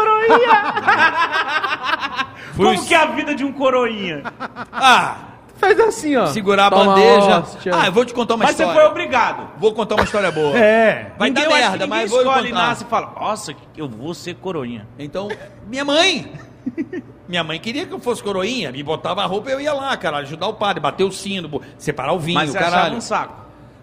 Como 2.55 2.85
que 2.85 2.93
é 2.93 2.97
a 2.97 3.05
vida 3.07 3.33
de 3.35 3.43
um 3.43 3.51
coroinha? 3.53 4.23
Ah, 4.71 5.15
Faz 5.55 5.77
assim, 5.79 6.15
ó. 6.15 6.27
segurar 6.27 6.67
a 6.67 6.69
Toma 6.69 6.93
bandeja. 6.95 7.39
hóstia. 7.39 7.71
Ah, 7.75 7.87
eu 7.87 7.91
vou 7.91 8.05
te 8.05 8.13
contar 8.13 8.35
uma 8.35 8.45
Mas 8.45 8.55
você 8.55 8.63
história. 8.63 8.81
foi 8.81 8.91
obrigado. 8.91 9.49
Vou 9.57 9.73
contar 9.73 9.95
uma 9.95 10.03
história 10.05 10.31
boa. 10.31 10.57
É. 10.57 11.11
Vai 11.17 11.29
ninguém, 11.29 11.49
dar 11.49 11.55
merda, 11.55 11.87
mas 11.87 12.09
vou 12.09 12.19
escolhe, 12.21 12.49
contar. 12.49 12.67
nasce 12.67 12.83
e 12.83 12.87
fala, 12.87 13.13
nossa, 13.19 13.53
eu 13.75 13.89
vou 13.89 14.13
ser 14.13 14.35
coroinha. 14.35 14.87
Então, 14.97 15.27
minha 15.67 15.83
mãe. 15.83 16.31
Minha 17.27 17.43
mãe 17.43 17.59
queria 17.59 17.85
que 17.85 17.93
eu 17.93 17.99
fosse 17.99 18.23
coroinha, 18.23 18.71
me 18.71 18.81
botava 18.81 19.21
a 19.21 19.25
roupa 19.25 19.49
e 19.49 19.53
eu 19.53 19.61
ia 19.61 19.73
lá, 19.73 19.95
cara, 19.97 20.17
ajudar 20.17 20.47
o 20.47 20.53
padre, 20.55 20.81
bater 20.81 21.03
o 21.03 21.11
sino, 21.11 21.61
separar 21.77 22.13
o 22.13 22.19
vinho, 22.19 22.39
Mas 22.39 22.49
você 22.51 22.57
achava 22.57 22.75
caralho. 22.75 22.97
um 22.97 23.01
saco. 23.01 23.35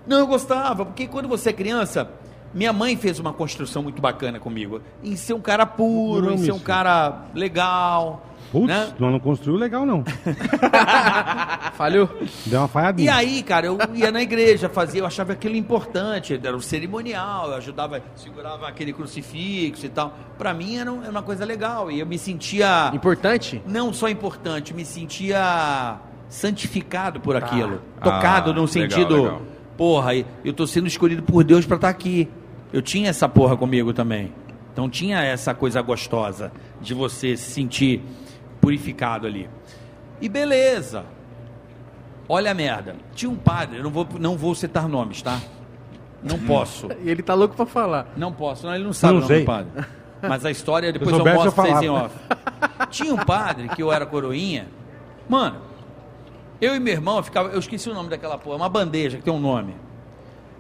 Não, 0.07 0.19
eu 0.19 0.27
gostava, 0.27 0.85
porque 0.85 1.07
quando 1.07 1.29
você 1.29 1.51
é 1.51 1.53
criança, 1.53 2.11
minha 2.57 2.73
mãe 2.73 2.97
fez 2.97 3.19
uma 3.21 3.33
construção 3.33 3.83
muito 3.83 4.01
bacana 4.03 4.41
comigo. 4.41 4.81
Em 5.05 5.15
ser 5.15 5.35
um 5.35 5.41
cara 5.41 5.65
puro, 5.67 6.27
Não, 6.27 6.33
em 6.35 6.39
ser 6.39 6.53
um 6.53 6.59
cara 6.59 7.27
legal. 7.35 8.27
Putz, 8.51 8.67
né? 8.69 8.93
não, 8.99 9.11
não 9.11 9.21
construiu 9.21 9.57
legal, 9.59 9.85
não. 9.85 10.03
Falhou. 11.75 12.09
Deu 12.47 12.61
uma 12.61 12.67
E 12.67 12.71
falhadinha. 12.71 13.15
aí, 13.15 13.43
cara, 13.43 13.67
eu 13.67 13.79
ia 13.95 14.11
na 14.11 14.23
igreja, 14.23 14.69
fazia, 14.69 15.01
eu 15.01 15.07
achava 15.07 15.33
aquilo 15.33 15.57
importante, 15.57 16.41
era 16.43 16.57
o 16.57 16.61
cerimonial, 16.63 17.49
eu 17.51 17.55
ajudava, 17.57 18.03
segurava 18.15 18.69
aquele 18.69 18.93
crucifixo 18.93 19.87
e 19.87 19.89
tal. 19.89 20.15
Pra 20.39 20.55
mim 20.55 20.77
era, 20.77 20.93
um- 20.93 21.09
uma 21.09 21.23
coisa 21.23 21.45
legal 21.45 21.91
e 21.91 22.01
eu 22.01 22.07
me 22.07 22.19
sentia 22.19 22.91
Importante? 22.95 23.61
não 23.67 23.93
só 23.93 24.09
importante, 24.09 24.73
me 24.73 24.85
sentia 24.85 25.97
santificado 26.29 27.21
por 27.21 27.37
aquilo, 27.37 27.81
tocado 28.03 28.51
Ah, 28.51 28.55
num 28.55 28.63
legal, 28.63 28.69
sentido, 28.69 29.23
legal. 29.23 29.43
porra, 29.77 30.13
eu 30.45 30.53
tô 30.53 30.67
sendo 30.67 30.87
escolhido 30.87 31.23
por 31.23 31.45
Deus 31.45 31.67
pra 31.67 31.77
estar 31.77 31.89
aqui. 31.89 32.29
Eu 32.73 32.83
tinha 32.83 33.11
essa 33.11 33.29
porra 33.29 33.57
comigo 33.57 33.93
também. 33.93 34.33
Então 34.73 34.91
tinha 34.91 35.23
essa 35.23 35.55
coisa 35.55 35.81
gostosa 35.81 36.53
de 36.81 36.93
você 36.93 37.37
se 37.37 37.51
sentir 37.51 38.03
purificado 38.61 39.27
ali. 39.27 39.49
E 40.21 40.29
beleza. 40.29 41.05
Olha 42.29 42.51
a 42.51 42.55
merda. 42.55 42.97
Tinha 43.15 43.31
um 43.31 43.37
padre, 43.37 43.79
eu 43.79 43.85
não 43.85 43.91
vou, 43.91 44.07
não 44.19 44.37
vou 44.37 44.55
citar 44.55 44.89
nomes, 44.89 45.23
tá? 45.23 45.41
Não 46.23 46.39
posso. 46.39 46.89
E 47.03 47.09
ele 47.09 47.23
tá 47.23 47.35
louco 47.35 47.55
pra 47.55 47.67
falar. 47.67 48.13
Não 48.17 48.33
posso, 48.33 48.67
não, 48.67 48.75
ele 48.75 48.85
não 48.85 48.93
sabe 48.93 49.15
Não 49.15 49.19
o 49.19 49.23
nome 49.23 49.35
sei. 49.35 49.43
do 49.45 49.47
padre. 49.47 49.87
Mas 50.21 50.45
a 50.45 50.51
história 50.51 50.93
depois 50.93 51.13
eu, 51.13 51.25
eu 51.25 51.35
mostro 51.35 51.53
pra 51.53 51.65
vocês 51.65 51.83
em 51.83 51.89
off. 51.89 52.15
Tinha 52.91 53.15
um 53.15 53.19
padre 53.25 53.69
que 53.69 53.83
eu 53.83 53.93
era 53.93 54.05
coroinha. 54.05 54.67
Mano, 55.29 55.57
eu 56.61 56.75
e 56.75 56.81
meu 56.81 56.93
irmão 56.93 57.23
ficava. 57.23 57.51
Eu 57.51 57.59
esqueci 57.59 57.89
o 57.89 57.95
nome 57.95 58.09
daquela 58.09 58.37
porra, 58.39 58.57
uma 58.57 58.69
bandeja 58.69 59.19
que 59.19 59.23
tem 59.25 59.33
um 59.33 59.41
nome. 59.41 59.75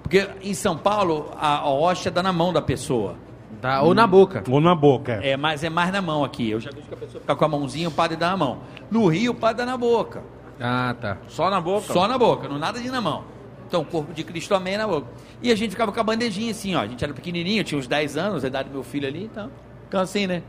Porque 0.06 0.28
em 0.40 0.54
São 0.54 0.78
Paulo 0.78 1.32
a, 1.36 1.58
a 1.58 1.68
hóstia 1.68 2.12
dá 2.12 2.22
na 2.22 2.32
mão 2.32 2.52
da 2.52 2.62
pessoa. 2.62 3.16
Tá, 3.60 3.82
ou 3.82 3.92
na 3.92 4.06
boca. 4.06 4.44
Ou 4.48 4.60
na 4.60 4.72
boca. 4.72 5.18
é. 5.20 5.30
É, 5.30 5.36
mas 5.36 5.64
é 5.64 5.68
mais 5.68 5.90
na 5.90 6.00
mão 6.00 6.22
aqui. 6.22 6.48
Eu 6.48 6.60
já 6.60 6.70
vi 6.70 6.80
que 6.82 6.94
a 6.94 6.96
pessoa 6.96 7.20
fica 7.20 7.34
com 7.34 7.44
a 7.44 7.48
mãozinha, 7.48 7.88
o 7.88 7.90
padre 7.90 8.16
dá 8.16 8.30
na 8.30 8.36
mão. 8.36 8.58
No 8.88 9.08
Rio, 9.08 9.32
o 9.32 9.34
padre 9.34 9.64
dá 9.64 9.66
na 9.66 9.76
boca. 9.76 10.22
Ah, 10.60 10.94
tá. 11.00 11.16
Só 11.26 11.50
na 11.50 11.60
boca? 11.60 11.92
Só 11.92 12.06
na 12.06 12.16
boca, 12.16 12.48
não 12.48 12.56
nada 12.56 12.80
de 12.80 12.88
na 12.88 13.00
mão. 13.00 13.24
Então, 13.66 13.82
o 13.82 13.84
corpo 13.84 14.14
de 14.14 14.22
Cristo 14.22 14.54
amém 14.54 14.78
na 14.78 14.86
boca. 14.86 15.08
E 15.42 15.50
a 15.50 15.56
gente 15.56 15.70
ficava 15.72 15.90
com 15.90 15.98
a 15.98 16.04
bandejinha 16.04 16.52
assim, 16.52 16.76
ó. 16.76 16.82
A 16.82 16.86
gente 16.86 17.02
era 17.02 17.12
pequenininho, 17.12 17.64
tinha 17.64 17.76
uns 17.76 17.88
10 17.88 18.16
anos, 18.16 18.44
a 18.44 18.46
idade 18.46 18.68
do 18.68 18.74
meu 18.74 18.84
filho 18.84 19.08
ali 19.08 19.24
e 19.24 19.28
tal. 19.28 19.50
Então, 19.88 20.00
assim, 20.00 20.28
né? 20.28 20.44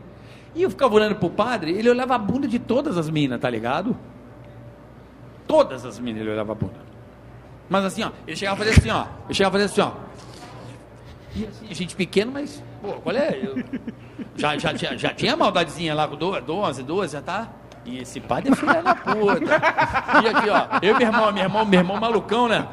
E 0.54 0.62
eu 0.62 0.70
ficava 0.70 0.94
olhando 0.94 1.16
pro 1.16 1.32
padre, 1.32 1.72
ele 1.72 1.90
olhava 1.90 2.14
a 2.14 2.20
bunda 2.20 2.48
de 2.48 2.60
todas 2.60 2.96
as 2.96 3.10
minas, 3.10 3.42
tá 3.42 3.50
ligado? 3.50 3.98
Todas 5.48 5.84
as 5.84 5.98
minas 5.98 6.22
ele 6.22 6.30
olhava 6.30 6.52
a 6.52 6.56
bunda. 6.56 6.87
Mas 7.70 7.86
assim, 7.86 8.04
ó, 8.04 8.12
ele 8.26 8.36
chegava 8.38 8.62
a 8.62 8.66
fazer 8.66 8.80
assim, 8.80 8.90
ó. 8.92 9.06
Ele 9.26 9.34
chegava 9.34 9.58
a 9.58 9.60
fazer 9.60 9.72
assim, 9.72 9.82
ó. 9.82 9.92
E 11.36 11.46
assim, 11.46 11.74
gente 11.74 11.96
pequena, 11.96 12.32
mas, 12.34 12.64
pô, 12.82 12.94
qual 12.94 13.16
é? 13.16 13.38
Eu- 13.44 13.64
já, 14.36 14.58
já, 14.58 14.74
já, 14.74 14.96
já 14.96 15.14
tinha 15.14 15.36
maldadezinha 15.36 15.94
lá 15.94 16.08
com 16.08 16.16
do- 16.16 16.40
12, 16.42 16.82
12, 16.84 17.14
já 17.14 17.22
tá? 17.22 17.50
E 17.86 18.00
esse 18.00 18.20
padre 18.20 18.52
é 18.52 18.56
filho 18.56 18.84
da 18.84 18.96
puta. 18.96 19.40
E 20.24 20.28
aqui, 20.28 20.50
ó, 20.50 20.68
eu 20.82 20.96
e 20.96 20.98
meu 20.98 21.08
irmão, 21.08 21.32
meu 21.32 21.44
irmão, 21.44 21.66
meu 21.66 21.80
irmão 21.80 21.98
malucão, 22.00 22.48
né? 22.48 22.68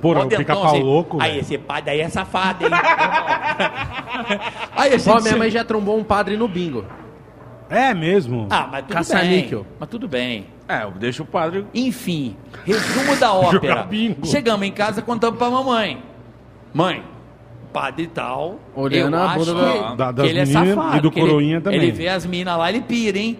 Porra, 0.00 0.24
o 0.24 0.28
pica-pau 0.28 0.78
louco, 0.78 1.18
Aí, 1.20 1.38
esse 1.38 1.58
padre 1.58 1.90
aí 1.90 2.00
é 2.00 2.08
safado, 2.08 2.64
hein? 2.64 2.70
aí 4.76 4.98
gente... 4.98 5.08
Ó, 5.10 5.20
minha 5.20 5.36
mãe 5.36 5.50
já 5.50 5.64
trombou 5.64 5.98
um 5.98 6.04
padre 6.04 6.36
no 6.36 6.48
bingo. 6.48 6.84
É 7.68 7.92
mesmo. 7.92 8.46
Ah, 8.50 8.66
mas 8.70 8.82
tudo 8.82 8.94
Caça-níquel. 8.94 9.62
bem. 9.64 9.72
Mas 9.78 9.88
tudo 9.88 10.08
bem. 10.08 10.46
É, 10.68 10.86
deixa 10.98 11.22
o 11.22 11.26
padre... 11.26 11.66
Enfim, 11.74 12.36
resumo 12.64 13.16
da 13.16 13.32
ópera. 13.34 13.88
Chegamos 14.24 14.66
em 14.66 14.72
casa 14.72 15.00
contamos 15.00 15.38
pra 15.38 15.48
mamãe. 15.50 16.02
Mãe, 16.74 17.02
padre 17.72 18.06
tal. 18.06 18.60
Olhando 18.74 19.16
eu 19.16 19.22
a 19.22 19.30
acho 19.32 19.44
bunda 19.46 19.54
que, 19.72 19.96
da- 19.96 20.12
da- 20.12 20.12
que 20.12 20.12
das 20.12 20.26
ele 20.28 20.38
é 20.40 20.46
safado. 20.46 20.96
e 20.96 21.00
do 21.00 21.10
que 21.10 21.18
ele- 21.20 21.28
coroinha 21.28 21.60
também. 21.60 21.78
Ele 21.80 21.90
vê 21.92 22.08
as 22.08 22.26
minas 22.26 22.58
lá, 22.58 22.68
ele 22.68 22.82
pira, 22.82 23.16
hein? 23.18 23.38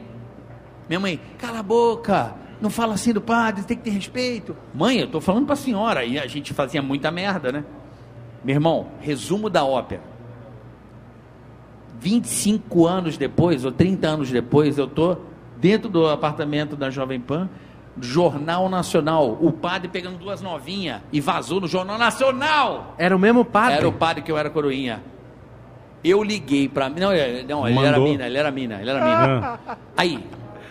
Minha 0.89 1.01
mãe, 1.01 1.21
cala 1.39 1.59
a 1.59 1.63
boca. 1.63 2.35
não 2.63 2.71
fala 2.71 2.95
assim 2.95 3.13
do 3.13 3.21
padre, 3.21 3.63
tem 3.63 3.77
que 3.77 3.83
ter 3.85 3.91
respeito. 3.91 4.57
Mãe, 4.75 4.99
eu 4.99 5.07
tô 5.07 5.21
falando 5.21 5.45
pra 5.47 5.55
senhora. 5.55 6.05
E 6.05 6.19
a 6.19 6.27
gente 6.27 6.55
fazia 6.55 6.81
muita 6.81 7.11
merda, 7.11 7.53
né? 7.53 7.63
Meu 8.43 8.55
irmão, 8.57 8.87
resumo 9.01 9.51
da 9.51 9.63
ópera. 9.65 10.01
25 12.01 12.87
anos 12.87 13.17
depois, 13.17 13.65
ou 13.65 13.73
30 13.73 14.07
anos 14.09 14.31
depois, 14.31 14.79
eu 14.79 14.87
tô 14.87 15.17
dentro 15.61 15.89
do 15.89 16.07
apartamento 16.09 16.77
da 16.77 16.91
Jovem 16.91 17.21
Pan, 17.21 17.49
Jornal 18.01 18.69
Nacional. 18.69 19.37
O 19.41 19.51
padre 19.53 19.89
pegando 19.89 20.19
duas 20.19 20.41
novinhas 20.41 21.01
e 21.13 21.21
vazou 21.21 21.61
no 21.61 21.67
Jornal 21.69 21.99
Nacional. 21.99 22.95
Era 22.99 23.15
o 23.15 23.19
mesmo 23.19 23.45
padre? 23.45 23.77
Era 23.79 23.89
o 23.89 23.93
padre 23.93 24.23
que 24.23 24.31
eu 24.31 24.39
era 24.39 24.49
coroinha. 24.51 25.03
Eu 26.05 26.23
liguei 26.23 26.69
pra 26.69 26.89
mim. 26.89 27.01
Não, 27.01 27.13
ele- 27.13 27.43
não 27.49 27.67
ele 27.67 27.79
era 27.85 27.99
mina, 27.99 28.27
ele 28.27 28.39
era 28.39 28.51
mina, 28.53 28.81
ele 28.81 28.91
era 28.91 29.05
mina. 29.05 29.61
Aí, 29.97 30.25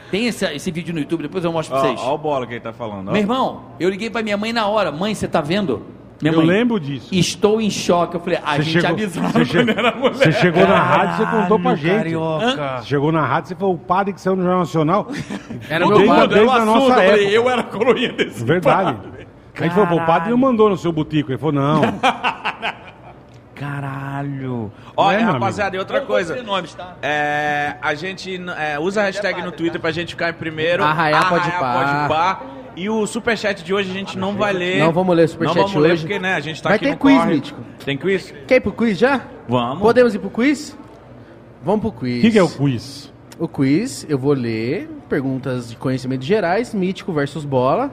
tem 0.10 0.28
esse, 0.28 0.46
esse 0.46 0.72
vídeo 0.72 0.94
no 0.94 1.02
YouTube, 1.02 1.24
depois 1.24 1.44
eu 1.44 1.52
mostro 1.52 1.76
pra 1.78 1.84
Ó, 1.84 1.88
vocês. 1.88 2.00
ó 2.02 2.16
o 2.16 2.18
bola 2.18 2.48
que 2.48 2.54
ele 2.54 2.62
tá 2.62 2.72
falando. 2.72 3.10
ó. 3.10 3.12
Meu 3.12 3.22
irmão, 3.22 3.64
eu 3.78 3.90
liguei 3.90 4.10
pra 4.10 4.24
minha 4.24 4.38
mãe 4.38 4.54
na 4.54 4.68
hora. 4.68 4.90
Mãe, 4.90 5.14
você 5.14 5.28
tá 5.28 5.42
vendo? 5.42 5.86
Minha 6.22 6.34
Eu 6.34 6.38
mãe, 6.38 6.48
lembro 6.48 6.80
disso. 6.80 7.10
Estou 7.14 7.62
em 7.62 7.70
choque. 7.70 8.16
Eu 8.16 8.20
falei, 8.20 8.40
a 8.44 8.56
Você 8.56 8.62
gente 8.64 8.72
chegou, 8.74 8.90
avisava 8.90 9.30
você, 9.30 9.46
che- 9.46 9.58
quando 9.58 9.70
era 9.70 9.96
mulher. 9.96 10.14
você 10.16 10.32
chegou 10.32 10.68
na 10.68 10.80
rádio 10.82 11.14
e 11.14 11.18
você 11.18 11.26
contou 11.38 11.60
pra 11.60 11.76
gente. 11.76 11.96
Carioca. 11.96 12.78
Você 12.80 12.86
chegou 12.88 13.12
na 13.12 13.22
rádio 13.26 13.46
e 13.46 13.48
você 13.50 13.56
falou, 13.56 13.76
o 13.76 13.78
padre 13.78 14.14
que 14.14 14.22
saiu 14.22 14.36
no 14.36 14.42
Jornal 14.42 14.60
Nacional. 14.62 15.08
Era 15.70 15.86
o 15.86 15.90
Desde- 15.90 16.08
meu 16.08 16.16
padre. 16.16 16.40
desde 16.40 16.56
a 16.58 16.66
nossa 16.66 16.86
eu 16.88 16.94
falei, 17.10 17.38
eu 17.38 17.50
era 17.50 17.64
coroinha 17.64 18.14
desse 18.14 18.44
Verdade. 18.44 18.94
padre. 19.00 19.28
Aí 19.60 19.70
falou, 19.70 19.88
pô, 19.88 19.96
o 19.96 20.06
padre 20.06 20.30
não 20.32 20.38
mandou 20.38 20.70
no 20.70 20.78
seu 20.78 20.92
butico. 20.92 21.32
Ele 21.32 21.38
falou, 21.38 21.54
não. 21.54 21.82
Caralho. 23.56 24.72
Não 24.72 24.72
Olha, 24.96 25.18
é, 25.18 25.24
meu 25.24 25.34
rapaziada, 25.34 25.76
e 25.76 25.80
outra 25.80 25.98
Eu 25.98 26.02
vou 26.02 26.10
coisa. 26.10 26.42
nomes, 26.44 26.74
tá? 26.76 26.94
É, 27.02 27.76
a 27.82 27.96
gente 27.96 28.40
é, 28.58 28.78
usa 28.80 29.02
a 29.02 29.06
hashtag 29.06 29.42
no 29.42 29.52
Twitter 29.52 29.82
pra 29.82 29.92
gente 29.92 30.10
ficar 30.10 30.30
em 30.30 30.34
primeiro. 30.34 30.84
Arraiar 30.84 31.28
pode 31.30 31.50
pá. 31.52 31.74
pode 31.74 32.08
pá. 32.08 32.42
E 32.78 32.88
o 32.92 33.08
superchat 33.08 33.64
de 33.64 33.74
hoje 33.74 33.90
a 33.90 33.94
gente 33.94 34.20
não 34.20 34.36
vai 34.36 34.54
ler. 34.54 34.78
Não 34.78 34.94
vamos 34.94 35.16
ler 35.16 35.24
o 35.24 35.28
superchat 35.30 35.58
Não 35.58 35.68
vamos 35.68 35.82
ler 35.82 35.94
hoje. 35.94 36.04
porque, 36.04 36.20
né, 36.20 36.36
a 36.36 36.40
gente 36.40 36.62
tá 36.62 36.70
Vai 36.70 36.76
aqui 36.76 36.86
ter 36.86 36.92
no 36.92 36.98
quiz, 36.98 37.18
corre. 37.18 37.34
Mítico. 37.34 37.62
Tem 37.84 37.98
quiz? 37.98 38.34
Quer 38.48 38.56
ir 38.58 38.62
pro 38.62 38.72
quiz 38.72 39.00
já? 39.00 39.26
Vamos. 39.50 39.80
Podemos 39.82 40.14
ir 40.14 40.20
pro 40.20 40.30
quiz? 40.30 40.78
Vamos 41.64 41.82
pro 41.82 41.92
quiz. 41.92 42.20
O 42.20 42.22
que, 42.22 42.32
que 42.32 42.38
é 42.38 42.44
o 42.44 42.48
quiz? 42.48 43.12
O 43.40 43.48
quiz, 43.48 44.06
eu 44.08 44.20
vou 44.20 44.34
ler 44.34 44.88
perguntas 45.10 45.70
de 45.72 45.76
conhecimentos 45.76 46.28
gerais, 46.28 46.72
mítico 46.72 47.12
versus 47.12 47.46
bola. 47.46 47.92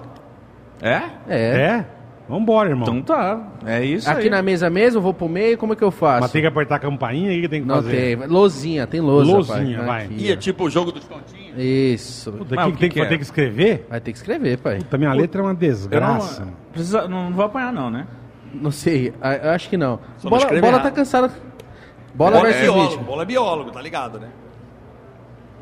É? 0.83 1.01
É. 1.27 1.39
É? 1.39 1.87
Vambora, 2.29 2.71
irmão. 2.71 2.85
Então 2.89 3.03
tá. 3.03 3.39
É 3.67 3.85
isso 3.85 4.09
Aqui 4.09 4.23
aí. 4.23 4.31
na 4.31 4.41
mesa 4.43 4.71
mesmo, 4.71 4.99
eu 4.99 5.03
vou 5.03 5.13
pro 5.13 5.29
meio, 5.29 5.59
como 5.59 5.75
é 5.75 5.77
que 5.77 5.85
eu 5.85 5.91
faço? 5.91 6.23
Mas 6.23 6.33
tem 6.33 6.41
que 6.41 6.49
apertar 6.49 6.77
a 6.77 6.79
campainha, 6.79 7.37
o 7.37 7.43
que 7.43 7.49
tem 7.49 7.61
que 7.61 7.69
Não 7.69 7.77
fazer? 7.77 8.17
tem. 8.19 8.27
Lozinha, 8.27 8.87
tem 8.87 9.01
lousa, 9.01 9.31
Lozinha, 9.31 9.77
pai. 9.79 9.87
vai. 9.87 10.05
Aqui, 10.07 10.15
E 10.25 10.33
é 10.33 10.37
tipo 10.37 10.65
o 10.65 10.71
jogo 10.71 10.91
dos 10.91 11.05
continhos. 11.05 11.55
Isso. 11.59 12.33
Puta, 12.33 12.55
Mas 12.57 12.65
que, 12.65 12.71
o 12.71 12.75
que 12.75 12.81
tem 12.81 12.89
que, 12.91 13.01
é? 13.01 13.05
ter 13.05 13.17
que 13.19 13.25
escrever? 13.25 13.87
Vai 13.91 14.01
ter 14.01 14.13
que 14.13 14.19
escrever, 14.19 14.57
pai. 14.59 14.79
Puta, 14.79 14.97
minha 14.97 15.13
letra 15.13 15.41
é 15.41 15.45
uma 15.45 15.51
Eu 15.51 15.53
não, 15.55 15.59
desgraça. 15.61 16.49
precisa, 16.73 17.07
não 17.07 17.31
vou 17.31 17.45
apanhar 17.45 17.73
não, 17.73 17.91
né? 17.91 18.07
Não 18.55 18.71
sei, 18.71 19.13
eu 19.43 19.51
acho 19.51 19.69
que 19.69 19.77
não. 19.77 19.99
Só 20.17 20.31
Bola, 20.31 20.47
bola 20.47 20.57
errado. 20.67 20.83
tá 20.83 20.91
cansada. 20.91 21.31
Bola, 22.15 22.39
Bola 22.39 22.49
é 22.49 22.53
versus 22.53 22.63
biólogo, 22.63 22.85
mítico. 22.91 23.05
bola 23.05 23.23
é 23.23 23.27
biólogo, 23.27 23.71
tá 23.71 23.83
ligado, 23.83 24.21
né? 24.21 24.29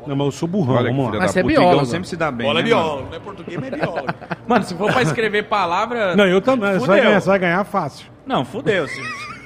Não, 0.07 0.15
mas 0.15 0.25
eu 0.25 0.31
sou 0.31 0.47
burrão, 0.47 0.75
Olha 0.75 0.89
vamos 0.91 1.13
lá. 1.13 1.19
Mas 1.19 1.31
você 1.31 1.39
é 1.39 1.41
puta, 1.43 1.51
o 1.53 1.55
Igão 1.55 1.63
biólogo. 1.69 1.85
sempre 1.87 2.07
se 2.07 2.15
dá 2.17 2.31
bem, 2.31 2.47
bola 2.47 2.59
é 2.59 2.63
né, 2.63 2.69
mano? 2.69 2.83
biólogo, 2.83 3.07
não 3.09 3.15
é 3.15 3.19
português, 3.19 3.59
mas 3.59 3.73
é 3.73 3.75
biólogo. 3.77 4.07
Mano, 4.47 4.63
se 4.65 4.75
for 4.75 4.91
pra 4.91 5.01
escrever 5.01 5.43
palavra... 5.43 6.15
Não, 6.15 6.25
eu 6.25 6.41
também. 6.41 6.73
Você 6.73 6.79
vai, 6.79 6.97
Fudeu. 6.97 7.03
ganhar, 7.03 7.21
você 7.21 7.29
vai 7.29 7.39
ganhar 7.39 7.63
fácil. 7.63 8.05
Não, 8.25 8.43
fudeu. 8.45 8.87
Se- 8.87 9.01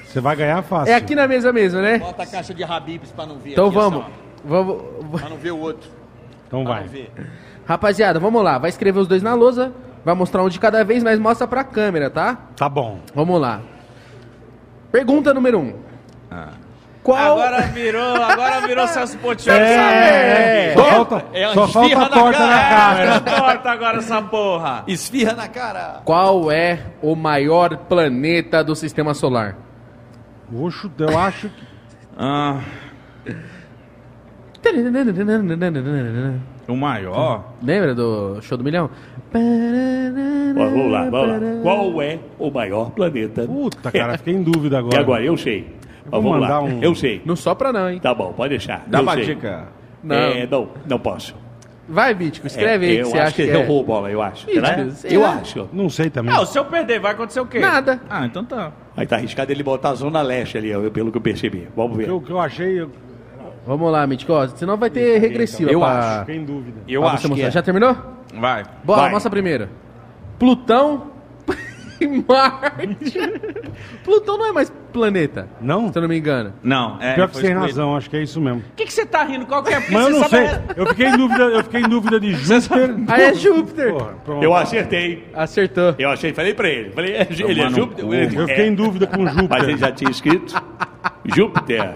Você 0.06 0.20
vai 0.20 0.34
ganhar 0.36 0.62
fácil. 0.62 0.92
É 0.92 0.96
aqui 0.96 1.14
na 1.14 1.28
mesa 1.28 1.52
mesmo, 1.52 1.80
né? 1.80 1.98
Bota 1.98 2.22
a 2.22 2.26
caixa 2.26 2.52
de 2.52 2.64
Habibs 2.64 3.12
pra 3.12 3.26
não 3.26 3.38
ver. 3.38 3.52
Então 3.52 3.66
aqui, 3.66 3.74
vamos. 3.74 4.00
assim, 4.02 4.10
Vamos. 4.44 4.82
Pra 5.20 5.28
não 5.28 5.36
ver 5.36 5.50
o 5.52 5.58
outro. 5.58 5.88
Então 6.46 6.64
Pra 6.64 6.72
vai. 6.74 6.82
não 6.84 6.88
ver. 6.88 7.12
Rapaziada, 7.66 8.18
vamos 8.18 8.42
lá. 8.42 8.58
Vai 8.58 8.70
escrever 8.70 8.98
os 8.98 9.06
dois 9.06 9.22
na 9.22 9.34
lousa. 9.34 9.72
Vai 10.04 10.14
mostrar 10.14 10.42
um 10.42 10.48
de 10.48 10.58
cada 10.58 10.82
vez, 10.84 11.02
mas 11.02 11.18
mostra 11.18 11.46
pra 11.46 11.62
câmera, 11.64 12.08
tá? 12.10 12.36
Tá 12.56 12.68
bom. 12.68 12.98
Vamos 13.14 13.40
lá. 13.40 13.60
Pergunta 14.90 15.34
número 15.34 15.58
um. 15.58 15.74
Ah. 16.30 16.48
Qual. 17.08 17.40
Agora 17.40 17.62
virou, 17.68 18.22
agora 18.22 18.66
virou 18.66 18.86
Celso 18.86 19.16
Portiolli. 19.16 19.60
É. 19.62 20.74
Só 20.76 20.84
falta, 20.84 21.24
É 21.32 21.46
uma 21.46 21.54
só 21.54 21.68
falta 21.68 21.86
esfirra 21.88 22.04
a 22.04 22.08
na 22.10 22.14
torta 22.14 22.38
cara. 22.38 22.48
na 22.50 22.60
É, 22.60 23.20
cara. 23.20 23.20
torta 23.40 23.70
agora 23.70 23.96
essa 23.96 24.20
porra. 24.20 24.84
Esfirra 24.86 25.32
na 25.32 25.48
cara. 25.48 26.02
Qual 26.04 26.52
é 26.52 26.80
o 27.00 27.16
maior 27.16 27.78
planeta 27.78 28.62
do 28.62 28.76
sistema 28.76 29.14
solar? 29.14 29.56
Oxo, 30.54 30.92
eu 30.98 31.18
acho 31.18 31.48
que. 31.48 31.64
Ah, 32.18 32.60
o 36.68 36.76
maior? 36.76 37.44
Lembra 37.62 37.94
do 37.94 38.38
show 38.42 38.58
do 38.58 38.64
milhão? 38.64 38.90
Vamos 39.32 40.90
lá, 40.92 41.08
vamos 41.08 41.28
lá. 41.28 41.62
Qual 41.62 42.02
é 42.02 42.18
o 42.38 42.50
maior 42.50 42.90
planeta? 42.90 43.42
Puta, 43.46 43.90
cara, 43.90 44.18
fiquei 44.18 44.34
em 44.34 44.42
dúvida 44.42 44.78
agora. 44.78 44.96
E 44.96 44.98
agora, 44.98 45.22
eu 45.24 45.36
sei. 45.38 45.77
Vou 46.10 46.22
vamos 46.22 46.40
mandar 46.40 46.58
lá. 46.60 46.62
um- 46.62 46.82
Eu 46.82 46.94
sei. 46.94 47.22
Não 47.24 47.36
sopra 47.36 47.72
não, 47.72 47.90
hein? 47.90 47.98
Tá 48.00 48.14
bom, 48.14 48.32
pode 48.32 48.50
deixar. 48.50 48.84
Dá 48.86 48.98
eu 48.98 49.02
uma 49.02 49.14
sei. 49.14 49.24
dica. 49.26 49.68
Não. 50.02 50.14
É, 50.16 50.46
não, 50.46 50.68
não 50.86 50.98
posso. 50.98 51.34
Vai, 51.88 52.12
Mítico, 52.12 52.46
escreve 52.46 52.86
É, 52.86 52.88
aí 52.90 52.96
que 52.96 53.02
eu 53.02 53.06
você 53.06 53.16
acho 53.18 53.26
acha 53.28 53.36
que, 53.36 53.44
que 53.44 53.50
é. 53.50 53.60
errou 53.62 53.82
bola, 53.82 54.10
eu 54.10 54.20
acho. 54.20 54.46
Deus, 54.46 55.04
Eu 55.04 55.22
é. 55.24 55.26
acho. 55.26 55.68
Não 55.72 55.88
sei 55.88 56.10
também. 56.10 56.34
Ah, 56.34 56.44
se 56.44 56.58
eu 56.58 56.64
perder, 56.66 57.00
vai 57.00 57.12
acontecer 57.12 57.40
o 57.40 57.46
quê? 57.46 57.58
Nada. 57.60 57.98
Ah, 58.10 58.26
então 58.26 58.44
tá. 58.44 58.72
Aí 58.94 59.06
tá 59.06 59.16
arriscado 59.16 59.50
ele 59.50 59.62
botar 59.62 59.90
a 59.90 59.94
Zona 59.94 60.20
Leste 60.20 60.58
ali, 60.58 60.68
pelo 60.90 61.10
que 61.10 61.16
eu 61.16 61.22
percebi. 61.22 61.66
Vamos 61.74 61.96
ver. 61.96 62.10
O 62.10 62.20
que 62.20 62.30
eu 62.30 62.38
achei, 62.38 62.80
eu 62.80 62.90
Vamos 63.66 63.90
lá, 63.92 64.06
Mítico. 64.06 64.32
Senão 64.56 64.76
vai 64.76 64.88
ter 64.90 65.18
regressiva 65.18 65.70
Eu 65.70 65.80
pra, 65.80 65.88
acho. 65.98 66.20
fiquei 66.20 66.36
em 66.36 66.44
dúvida. 66.44 66.80
Eu 66.88 67.06
acho 67.06 67.28
que 67.30 67.42
é. 67.42 67.50
Já 67.50 67.62
terminou? 67.62 67.96
Vai. 68.34 68.64
Bora, 68.84 69.02
Vai. 69.02 69.10
mostra 69.10 69.30
primeiro. 69.30 69.68
Plutão 70.38 71.10
Marte. 72.28 73.18
Plutão 74.04 74.38
não 74.38 74.46
é 74.46 74.52
mais 74.52 74.72
planeta, 74.92 75.48
Não? 75.60 75.92
se 75.92 75.98
eu 75.98 76.02
não 76.02 76.08
me 76.08 76.18
engano. 76.18 76.52
Não, 76.62 76.96
é. 77.00 77.14
Pior 77.14 77.28
que 77.28 77.36
você 77.36 77.42
tem 77.42 77.52
razão, 77.54 77.96
acho 77.96 78.08
que 78.08 78.16
é 78.16 78.22
isso 78.22 78.40
mesmo. 78.40 78.60
O 78.60 78.74
que, 78.76 78.84
que 78.86 78.92
você 78.92 79.04
tá 79.04 79.22
rindo? 79.24 79.46
Qual 79.46 79.62
que 79.62 79.72
é? 79.72 79.80
Porque 79.80 79.92
Mas 79.92 80.06
eu 80.06 80.12
você 80.14 80.18
não 80.20 80.28
sabe- 80.28 80.48
sei. 80.48 80.58
Eu 80.76 80.86
fiquei 80.86 81.06
em 81.08 81.16
dúvida, 81.16 81.42
eu 81.44 81.64
fiquei 81.64 81.80
em 81.80 81.88
dúvida 81.88 82.20
de 82.20 82.32
Júpiter. 82.36 82.94
Aí 83.08 83.22
é 83.22 83.34
Júpiter. 83.34 83.92
Porra. 83.92 84.14
Eu 84.42 84.54
acertei. 84.54 85.28
Acertou. 85.34 85.94
Eu 85.98 86.10
achei, 86.10 86.32
falei 86.32 86.54
pra 86.54 86.68
ele. 86.68 86.90
Falei, 86.90 87.12
é, 87.14 87.26
ele 87.30 87.60
é 87.62 87.70
Júpiter? 87.70 88.04
Ele- 88.04 88.36
Eu 88.36 88.48
fiquei 88.48 88.64
é. 88.64 88.68
em 88.68 88.74
dúvida 88.74 89.06
com 89.06 89.26
Júpiter. 89.26 89.48
Mas 89.50 89.68
ele 89.68 89.76
já 89.78 89.92
tinha 89.92 90.10
escrito 90.10 90.54
Júpiter. 91.24 91.94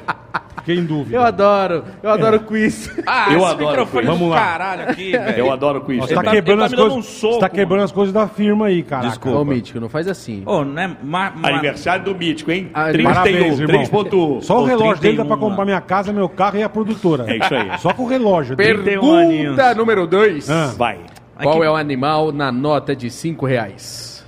Fiquei 0.64 0.78
em 0.78 0.84
dúvida. 0.84 1.16
Eu 1.16 1.22
adoro, 1.22 1.84
eu 2.02 2.10
adoro 2.10 2.40
quiz. 2.40 2.88
Ah, 3.04 3.26
Eu 3.32 3.38
esse 3.38 3.46
adoro 3.46 3.66
microfone 3.68 4.02
quiz. 4.06 4.06
do 4.06 4.12
Vamos 4.18 4.30
lá. 4.30 4.36
caralho 4.40 4.82
aqui, 4.90 5.10
velho. 5.18 5.36
Eu 5.38 5.52
adoro 5.52 5.80
quiz. 5.80 5.98
Você 5.98 6.14
tá 6.14 6.20
também. 6.22 6.34
quebrando 6.34 6.62
as 6.62 6.70
tá 6.70 6.76
coisas. 6.76 6.98
um 6.98 7.02
soco, 7.02 7.34
Você 7.34 7.40
tá 7.40 7.48
quebrando 7.48 7.82
as 7.82 7.92
coisas 7.92 8.14
da 8.14 8.28
firma 8.28 8.66
aí, 8.66 8.82
cara. 8.82 9.08
Desculpa. 9.08 9.38
Ô, 9.38 9.44
Mítico, 9.44 9.80
não 9.80 9.88
faz 9.88 10.06
assim. 10.06 10.42
Ô, 10.46 10.64
não 10.64 10.80
é... 10.80 10.86
Ma, 11.02 11.30
ma, 11.34 11.48
Aniversário 11.48 12.04
do 12.04 12.14
Mítico, 12.14 12.50
hein? 12.52 12.70
Ah, 12.72 12.92
31, 12.92 13.04
Parabéns, 13.12 13.58
irmão. 13.58 13.82
3.1. 13.82 14.42
Só 14.42 14.60
o 14.60 14.64
relógio 14.64 15.02
dele 15.02 15.16
dá 15.16 15.24
31, 15.24 15.26
pra 15.26 15.36
comprar 15.36 15.64
minha 15.64 15.80
casa, 15.80 16.12
meu 16.12 16.28
carro 16.28 16.56
e 16.58 16.62
a 16.62 16.68
produtora. 16.68 17.24
É 17.28 17.38
isso 17.38 17.54
aí. 17.54 17.78
Só 17.80 17.92
com 17.92 18.04
o 18.04 18.06
relógio. 18.08 18.54
dele. 18.54 18.82
Pergunta 18.82 19.26
Pergunta 19.28 19.74
número 19.74 20.06
2. 20.06 20.48
Ah. 20.48 20.72
Vai. 20.78 20.98
Qual 21.42 21.56
Aqui- 21.56 21.66
é 21.66 21.70
o 21.70 21.74
animal 21.74 22.30
na 22.30 22.52
nota 22.52 22.94
de 22.94 23.10
5 23.10 23.44
reais? 23.46 24.24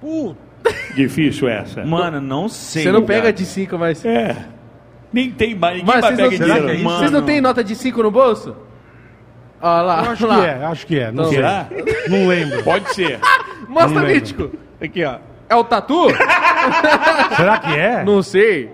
Puta, 0.00 0.38
Difícil 0.94 1.48
essa. 1.48 1.84
Mano, 1.84 2.20
não 2.20 2.48
sei. 2.48 2.82
Você 2.84 2.92
não 2.92 3.02
pega 3.02 3.20
cara. 3.22 3.32
de 3.32 3.44
5, 3.44 3.78
mas... 3.78 4.04
É. 4.04 4.36
Nem 5.12 5.30
tem 5.30 5.54
mais. 5.54 5.78
Ninguém 5.78 5.86
Mas 5.94 6.02
mais 6.02 6.16
vocês 6.16 6.28
pega 6.30 6.30
não, 6.30 6.46
será 6.46 6.54
que 6.54 6.60
é 6.60 6.74
dinheiro. 6.74 6.88
isso? 6.88 6.98
vocês 6.98 7.10
não 7.10 7.22
têm 7.22 7.40
nota 7.40 7.64
de 7.64 7.74
5 7.74 8.02
no 8.02 8.10
bolso? 8.10 8.56
Olha 9.60 9.82
lá, 9.82 10.04
eu 10.04 10.10
acho 10.12 10.26
lá. 10.26 10.36
que 10.40 10.46
é, 10.46 10.64
acho 10.64 10.86
que 10.86 10.98
é. 11.00 11.10
Não 11.12 11.24
sei. 11.24 11.34
Será? 11.36 11.66
Não 12.08 12.28
lembro. 12.28 12.62
Pode 12.62 12.94
ser. 12.94 13.18
Mostra, 13.68 13.88
Não 14.00 14.06
lembro. 14.06 14.14
Mítico. 14.14 14.50
Aqui, 14.80 15.04
ó. 15.04 15.16
É 15.48 15.56
o 15.56 15.64
tatu? 15.64 16.08
Será 17.36 17.58
que 17.58 17.76
é? 17.76 18.04
não 18.04 18.22
sei. 18.22 18.70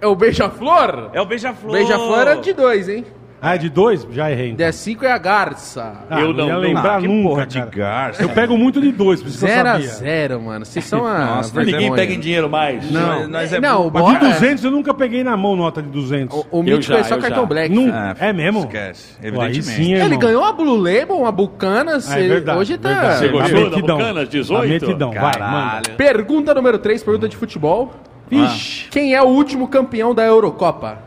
É 0.00 0.06
o 0.06 0.14
beija-flor? 0.14 1.10
É 1.12 1.20
o 1.20 1.26
beija-flor. 1.26 1.72
Beija-flor 1.72 2.28
é 2.28 2.36
de 2.36 2.52
2, 2.52 2.88
hein? 2.88 3.06
Ah, 3.40 3.54
é 3.54 3.58
de 3.58 3.68
dois? 3.68 4.06
Já 4.10 4.30
errei. 4.30 4.50
então. 4.50 4.66
De 4.66 4.72
5 4.74 5.04
é 5.04 5.12
a 5.12 5.18
garça. 5.18 5.92
Ah, 6.10 6.20
Eu 6.20 6.32
não- 6.32 6.46
ia 6.46 6.52
não- 6.54 6.60
lembrar 6.60 6.96
Ah, 6.96 7.00
que 7.00 7.06
nunca, 7.06 7.46
de 7.46 7.58
cara. 7.58 7.70
garça. 7.70 8.22
Eu 8.22 8.28
pego 8.30 8.58
muito 8.58 8.80
de 8.80 8.90
dois, 8.90 9.22
por 9.22 9.28
isso 9.28 9.38
que 9.38 9.44
eu 9.44 9.48
0 9.48 9.68
a 9.68 9.72
sabia. 9.74 9.88
0, 9.88 10.40
mano. 10.42 10.64
Vocês 10.66 10.84
são 10.84 11.06
a 11.06 11.18
Nossa. 11.36 11.62
Ninguém 11.64 11.92
pega 11.94 12.12
em 12.14 12.18
dinheiro 12.18 12.50
mais. 12.50 12.90
Não. 12.90 13.28
Nós, 13.28 13.52
é 13.52 13.60
Não, 13.60 13.90
Mas 13.90 14.04
de 14.06 14.12
Bora- 14.18 14.18
200 14.32 14.64
eu 14.64 14.70
nunca 14.72 14.92
peguei 14.92 15.22
na 15.22 15.36
mão 15.36 15.54
nota 15.54 15.80
de 15.80 15.88
200. 15.88 16.36
O, 16.50 16.58
o 16.58 16.62
Mítico 16.64 16.94
já, 16.94 16.98
é 16.98 17.02
só 17.04 17.16
cartão 17.16 17.42
já. 17.42 17.46
black. 17.46 17.74
Não, 17.74 17.92
Ah, 17.94 18.16
é 18.18 18.32
mesmo? 18.32 18.60
Esquece, 18.60 19.12
Pô, 19.20 19.26
evidentemente. 19.28 19.62
sim, 19.64 19.92
Ele 19.94 20.02
irmão. 20.02 20.18
ganhou 20.18 20.44
a 20.44 20.52
Blue 20.52 20.76
Label, 20.76 21.16
uma 21.18 21.30
bucana. 21.32 21.98
Ah, 22.08 22.18
é 22.20 22.26
verdade. 22.28 22.58
Hoje 22.58 22.76
tá. 22.76 22.88
verdade. 22.88 23.18
Você 23.18 23.28
gostou 23.28 23.70
da. 23.86 23.94
Bucanas 23.94 24.28
18? 24.28 24.64
A 24.64 24.66
metidão, 24.66 25.10
vai, 25.12 25.22
manda. 25.22 25.38
Caralho. 25.38 25.94
Pergunta 25.96 26.52
número 26.54 26.78
3, 26.78 27.02
pergunta 27.04 27.28
de 27.28 27.36
futebol. 27.36 27.92
Vixe. 28.30 28.88
Quem 28.90 29.14
é 29.14 29.22
o 29.22 29.26
último 29.26 29.68
campeão 29.68 30.14
da 30.14 30.24
Eurocopa? 30.24 31.06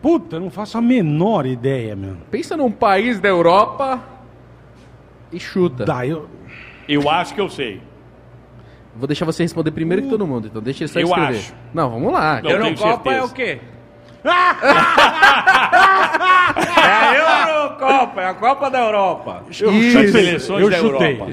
Puta, 0.00 0.36
eu 0.36 0.40
não 0.40 0.50
faço 0.50 0.78
a 0.78 0.80
menor 0.80 1.44
ideia, 1.46 1.96
meu. 1.96 2.16
Pensa 2.30 2.56
num 2.56 2.70
país 2.70 3.18
da 3.20 3.28
Europa 3.28 4.00
e 5.32 5.40
chuta. 5.40 5.84
Tá, 5.84 6.06
eu... 6.06 6.28
Eu 6.88 7.10
acho 7.10 7.34
que 7.34 7.40
eu 7.40 7.48
sei. 7.50 7.82
Vou 8.96 9.06
deixar 9.06 9.24
você 9.24 9.42
responder 9.42 9.70
primeiro 9.70 10.02
que 10.02 10.08
todo 10.08 10.26
mundo, 10.26 10.48
então 10.48 10.60
deixa 10.62 10.84
ele 10.84 10.88
só 10.88 10.98
Eu 10.98 11.06
escrever. 11.08 11.38
acho. 11.38 11.54
Não, 11.72 11.90
vamos 11.90 12.12
lá. 12.12 12.36
Não. 12.36 12.42
tenho 12.42 12.56
Eurocopa 12.56 13.10
é 13.10 13.20
certeza. 13.20 13.24
o 13.24 13.30
quê? 13.32 13.58
é 14.24 14.30
a 16.90 17.48
Eurocopa, 17.48 18.20
é 18.20 18.24
na 18.24 18.34
Copa 18.34 18.70
da 18.70 18.78
Europa. 18.80 19.42
Chutei. 19.50 20.08
seleções 20.08 20.62
Eu 20.62 20.70
da 20.70 20.76
chutei. 20.78 21.12
Europa. 21.14 21.32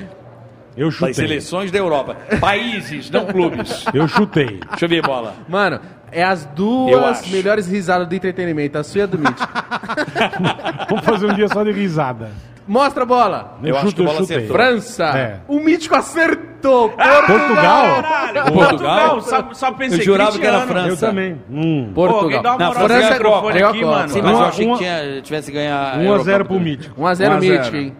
Eu 0.77 0.91
chutei. 0.91 1.13
seleções 1.13 1.71
da 1.71 1.77
Europa. 1.79 2.15
Países, 2.39 3.09
não 3.09 3.25
clubes. 3.25 3.85
Eu 3.93 4.07
chutei. 4.07 4.59
Deixa 4.69 4.85
eu 4.85 4.89
ver, 4.89 5.01
bola. 5.01 5.33
Mano, 5.47 5.79
é 6.15 6.23
as 6.23 6.45
Eu 6.45 6.51
duas 6.55 7.27
melhores 7.29 7.67
risadas 7.67 8.07
do 8.07 8.15
entretenimento, 8.15 8.77
a 8.77 8.83
sua 8.83 9.01
e 9.01 9.03
a 9.03 9.05
do 9.05 9.17
Mítico. 9.19 9.47
Vamos 10.89 11.05
fazer 11.05 11.27
um 11.29 11.33
dia 11.35 11.47
só 11.49 11.63
de 11.63 11.71
risada. 11.71 12.31
Mostra 12.67 13.03
a 13.03 13.05
bola. 13.05 13.57
Eu 13.63 13.77
acho 13.77 13.93
que 13.95 14.01
a 14.01 14.05
bola 14.05 14.21
acertou. 14.21 14.55
França. 14.55 15.03
É. 15.15 15.39
O 15.47 15.59
Mítico 15.59 15.95
acertou. 15.95 16.89
Portugal? 16.89 18.01
Caralho, 18.01 18.51
Portugal? 18.53 19.21
Só, 19.21 19.49
só 19.53 19.71
pensei 19.73 19.99
Eu 19.99 20.03
jurava 20.03 20.31
que 20.39 20.45
era 20.47 20.61
Cristiano. 20.61 20.79
Eu 20.79 20.97
França. 20.97 21.07
também. 21.07 21.41
Hum. 21.47 21.91
Pô, 21.93 22.07
Portugal. 22.07 22.41
dá 22.41 22.49
uma 22.55 22.57
Não, 22.59 22.67
moral 22.69 22.87
França 22.87 23.05
é 23.05 23.19
Copa, 23.19 23.19
microfone 23.19 23.61
a 23.63 23.69
aqui, 23.69 23.79
Copa. 23.81 23.91
mano. 23.91 24.09
Sim, 24.09 24.21
mas 24.23 24.31
Uma- 24.31 24.39
eu 24.41 24.47
achei 24.47 24.65
uma- 24.65 24.77
que 24.77 24.83
tinha, 24.83 25.21
tivesse 25.21 25.51
ganhar. 25.51 25.93
a 25.93 25.97
1 25.97 25.99
a 25.99 26.03
Eurocopa 26.03 26.23
0 26.23 26.45
pro. 26.45 26.59
Mítico. 26.59 27.01
1x0 27.01 27.03
1 27.03 27.37
a 27.37 27.39
0. 27.39 27.53
Mítico, 27.59 27.75
hein? 27.77 27.95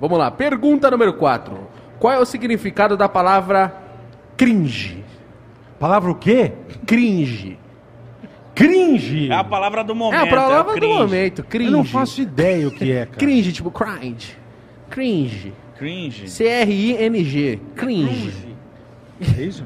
Vamos 0.00 0.18
lá. 0.18 0.30
Pergunta 0.30 0.90
número 0.90 1.12
4. 1.12 1.68
Qual 1.98 2.14
é 2.14 2.18
o 2.18 2.24
significado 2.24 2.96
da 2.96 3.10
palavra 3.10 3.74
cringe? 4.38 4.97
Palavra 5.78 6.10
o 6.10 6.14
quê? 6.14 6.52
Cringe. 6.86 7.58
Cringe. 8.54 9.30
É 9.30 9.34
a 9.34 9.44
palavra 9.44 9.84
do 9.84 9.92
É 9.92 9.96
momento. 9.96 10.22
a 10.22 10.26
palavra 10.26 10.76
o 10.76 10.80
do 10.80 10.88
momento. 10.88 11.42
Cringe. 11.44 11.66
Eu 11.70 11.76
não 11.76 11.84
faço 11.84 12.20
ideia 12.20 12.66
o 12.66 12.70
que 12.70 12.90
é, 12.90 13.06
cara. 13.06 13.16
Cringe, 13.18 13.52
tipo 13.52 13.70
cringe. 13.70 14.36
Cringe. 14.90 15.52
Cringe. 15.78 16.28
C-R-I-N-G. 16.28 17.60
Cringe. 17.76 18.56
É 19.38 19.42
isso? 19.42 19.64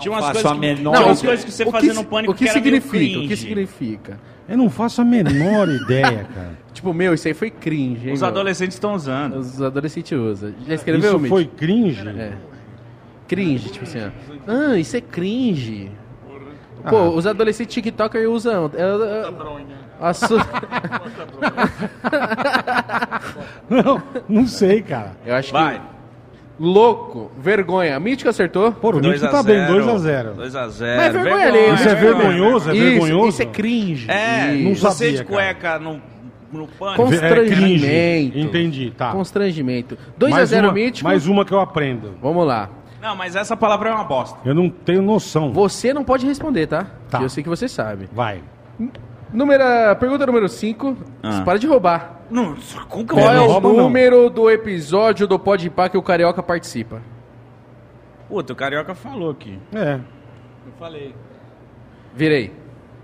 Tinha 0.00 0.10
umas 0.12 0.24
faço 0.24 0.32
coisas 0.32 0.50
a 0.50 0.54
que, 0.54 0.60
menor 0.60 0.94
tinha 0.96 1.06
umas 1.06 1.20
o- 1.20 1.24
coisas 1.24 1.44
que 1.44 1.52
você 1.52 1.64
o 1.64 1.70
fazia 1.70 1.90
que- 1.90 1.96
no 1.96 2.04
pânico 2.04 2.32
O 2.32 2.34
que 2.34 2.44
meio 2.44 2.54
significa? 2.54 3.18
O 3.20 3.28
que 3.28 3.36
significa? 3.36 4.20
Eu 4.48 4.56
não 4.58 4.68
faço 4.68 5.00
a 5.00 5.04
menor 5.04 5.68
ideia, 5.68 6.24
cara. 6.34 6.58
Tipo, 6.74 6.92
meu, 6.92 7.14
isso 7.14 7.28
aí 7.28 7.34
foi 7.34 7.50
cringe, 7.50 8.08
hein? 8.08 8.14
Os 8.14 8.20
meu? 8.20 8.28
adolescentes 8.28 8.74
estão 8.74 8.94
usando. 8.94 9.36
Os 9.36 9.62
adolescentes 9.62 10.10
usam. 10.10 10.52
Já 10.66 10.74
escreveu, 10.74 11.10
Isso 11.10 11.18
Mitch? 11.20 11.28
foi 11.30 11.44
cringe? 11.44 12.08
É. 12.08 12.32
Cringe, 13.32 13.70
tipo 13.70 13.84
assim, 13.84 13.98
ó. 14.04 14.10
Ah, 14.46 14.76
isso 14.76 14.94
é 14.96 15.00
cringe. 15.00 15.90
Pô, 16.88 16.96
Ah. 16.96 17.08
os 17.10 17.26
adolescentes 17.26 17.72
TikToker 17.74 18.28
usam. 18.30 18.70
É, 18.74 18.82
é, 18.82 19.32
a 20.00 20.12
su- 20.12 20.36
Não, 23.70 24.02
não 24.28 24.46
sei, 24.46 24.82
cara. 24.82 25.12
Eu 25.24 25.34
acho 25.34 25.52
Vai. 25.52 25.76
que. 25.78 25.80
Louco, 26.60 27.32
vergonha. 27.38 27.98
Mítico 27.98 28.28
acertou? 28.28 28.70
Pô, 28.72 28.90
o 28.90 28.96
Mítico 29.00 29.28
tá 29.30 29.42
bem, 29.42 29.66
2x0. 29.66 30.34
2x0. 30.36 30.36
Mas 30.36 30.84
é 30.84 31.10
vergonha 31.10 31.46
alheia, 31.48 31.72
Isso 31.74 31.88
é 31.88 31.94
vergonhoso? 31.94 32.70
É 32.70 32.74
isso, 32.74 32.84
vergonhoso? 32.84 33.28
isso 33.28 33.42
é 33.42 33.46
cringe. 33.46 34.10
É, 34.10 34.54
Isso. 34.54 34.64
Não 34.84 34.90
você 34.92 35.04
sabia, 35.06 35.18
de 35.18 35.24
cueca 35.24 35.78
no, 35.78 36.00
no 36.52 36.66
pânico. 36.68 36.96
Com- 37.02 37.08
Constrangimento. 37.08 37.86
É. 37.86 38.20
Entendi, 38.40 38.92
tá. 38.96 39.12
Constrangimento. 39.12 39.96
Mais 40.20 40.50
2x0 40.50 40.64
uma- 40.64 40.72
Mítico. 40.72 41.08
Mais 41.08 41.26
um. 41.26 41.32
uma 41.32 41.44
que 41.44 41.52
eu 41.52 41.60
aprendo. 41.60 42.12
Vamos 42.20 42.46
lá. 42.46 42.68
Não, 43.02 43.16
mas 43.16 43.34
essa 43.34 43.56
palavra 43.56 43.90
é 43.90 43.92
uma 43.92 44.04
bosta. 44.04 44.38
Eu 44.44 44.54
não 44.54 44.70
tenho 44.70 45.02
noção. 45.02 45.52
Você 45.52 45.92
não 45.92 46.04
pode 46.04 46.24
responder, 46.24 46.68
tá? 46.68 46.86
Tá. 47.10 47.18
Que 47.18 47.24
eu 47.24 47.28
sei 47.28 47.42
que 47.42 47.48
você 47.48 47.68
sabe. 47.68 48.08
Vai. 48.12 48.40
Número, 49.32 49.64
pergunta 49.98 50.24
número 50.24 50.48
5. 50.48 50.96
Ah. 51.20 51.42
Para 51.44 51.58
de 51.58 51.66
roubar. 51.66 52.20
Não, 52.30 52.54
como 52.88 53.04
que 53.04 53.12
eu 53.12 53.18
Qual 53.18 53.30
é 53.34 53.40
o 53.40 53.60
não. 53.60 53.72
número 53.72 54.30
do 54.30 54.48
episódio 54.48 55.26
do 55.26 55.36
Podpah 55.36 55.88
que 55.88 55.98
o 55.98 56.02
Carioca 56.02 56.44
participa? 56.44 57.02
Puta, 58.28 58.52
o 58.52 58.56
Carioca 58.56 58.94
falou 58.94 59.30
aqui. 59.30 59.58
É. 59.74 59.94
Eu 59.94 60.72
falei. 60.78 61.12
Virei. 62.14 62.54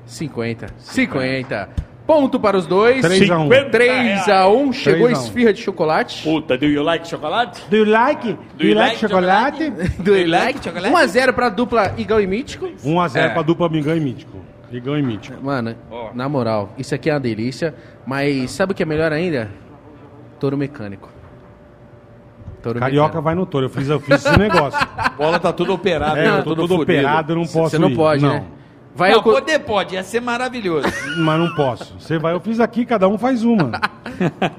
50. 0.06 0.68
50. 0.78 1.68
Ponto 2.08 2.40
para 2.40 2.56
os 2.56 2.66
dois. 2.66 3.02
3 3.02 3.30
a 3.30 3.38
1. 3.38 3.48
3x1. 3.50 4.72
Chegou 4.72 5.06
3 5.08 5.18
a 5.18 5.20
1. 5.20 5.24
esfirra 5.24 5.52
de 5.52 5.60
chocolate. 5.60 6.22
Puta, 6.24 6.56
do 6.56 6.64
you 6.64 6.82
like 6.82 7.06
chocolate? 7.06 7.62
Do 7.68 7.76
you 7.76 7.84
like? 7.84 8.32
Do 8.56 8.64
you 8.66 8.74
like 8.74 8.96
chocolate? 8.98 9.68
Do 9.98 10.12
like. 10.26 10.58
1x0 10.58 11.32
para 11.34 11.46
a 11.46 11.50
dupla 11.50 11.92
Igão 11.98 12.18
e 12.18 12.26
Mítico. 12.26 12.66
1x0 12.82 13.16
É. 13.16 13.28
pra 13.28 13.42
dupla 13.42 13.68
Mingão 13.68 13.94
e 13.94 14.00
Mítico. 14.00 14.38
Mingão 14.72 14.98
e 14.98 15.02
Mítico. 15.02 15.36
Mano, 15.44 15.76
Ó. 15.90 16.08
na 16.14 16.26
moral, 16.30 16.70
isso 16.78 16.94
aqui 16.94 17.10
é 17.10 17.12
uma 17.12 17.20
delícia. 17.20 17.74
Mas 18.06 18.52
sabe 18.52 18.72
o 18.72 18.74
que 18.74 18.82
é 18.82 18.86
melhor 18.86 19.12
ainda? 19.12 19.50
Touro 20.40 20.56
mecânico. 20.56 21.10
Touro 22.62 22.80
Carioca 22.80 23.08
mecânico. 23.08 23.22
vai 23.22 23.34
no 23.34 23.44
touro. 23.44 23.66
Eu 23.66 23.70
fiz, 23.70 23.86
eu 23.86 24.00
fiz 24.00 24.24
esse 24.24 24.38
negócio. 24.38 24.78
A 24.96 25.10
bola 25.16 25.38
tá 25.38 25.52
tudo 25.52 25.74
operada, 25.74 26.18
É, 26.18 26.24
tá 26.24 26.30
eu 26.30 26.36
tô 26.38 26.50
tudo 26.50 26.56
todo 26.62 26.68
fudido. 26.78 26.82
operado, 26.82 27.32
eu 27.32 27.36
não 27.36 27.42
posso 27.44 27.68
Você 27.70 27.78
não 27.78 27.90
ir. 27.90 27.96
pode, 27.96 28.22
não. 28.22 28.32
né? 28.32 28.44
Vai 28.96 29.10
Não, 29.10 29.18
eu 29.18 29.22
poder 29.22 29.60
pode, 29.60 29.94
ia 29.94 30.02
ser 30.02 30.20
maravilhoso. 30.20 30.88
Mas 31.22 31.38
não 31.38 31.54
posso. 31.54 31.94
Você 32.00 32.18
vai, 32.18 32.32
eu 32.34 32.40
fiz 32.40 32.58
aqui, 32.58 32.84
cada 32.84 33.06
um 33.08 33.16
faz 33.16 33.44
uma. 33.44 33.70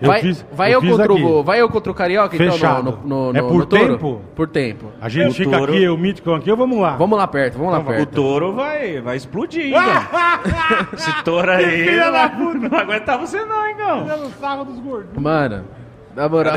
Eu 0.01 0.07
vai, 0.07 0.21
fiz, 0.21 0.45
vai 0.53 0.73
eu, 0.73 0.79
fiz 0.79 0.91
contra 0.91 1.11
aqui. 1.13 1.21
o, 1.23 1.43
vai 1.43 1.59
eu 1.59 1.67
contra 1.67 1.91
o 1.91 1.95
Carioca, 1.95 2.37
Fechado. 2.37 2.79
então, 2.91 2.99
no, 3.03 3.25
no, 3.25 3.33
no, 3.33 3.37
É 3.39 3.41
por 3.41 3.53
no 3.57 3.65
touro? 3.65 3.87
tempo? 3.97 4.21
Por 4.33 4.47
tempo. 4.47 4.85
A 5.01 5.09
gente 5.09 5.31
O 5.31 5.33
fica 5.33 5.57
touro- 5.57 5.73
aqui, 5.73 5.83
eu 5.83 5.97
mítico 5.97 6.31
aqui, 6.33 6.49
ou 6.49 6.55
vamos 6.55 6.79
lá? 6.79 6.95
Vamos 6.95 7.17
lá 7.17 7.27
perto, 7.27 7.57
vamos 7.57 7.73
lá 7.73 7.79
Então, 7.81 7.91
O 7.91 7.95
perto. 7.97 8.09
touro 8.15 8.53
vai, 8.53 9.01
vai 9.01 9.17
explodir, 9.17 9.65
Igão. 9.67 9.81
Esse 10.93 11.23
touro 11.25 11.51
aí 11.51 11.93
não, 11.93 12.11
vai- 12.13 12.35
não 12.55 12.69
vai 12.69 12.79
aguentar 12.83 13.17
você 13.17 13.43
não, 13.43 13.69
Igão. 13.69 14.05
Mano, 15.19 15.65
na 16.15 16.29
moral, 16.29 16.55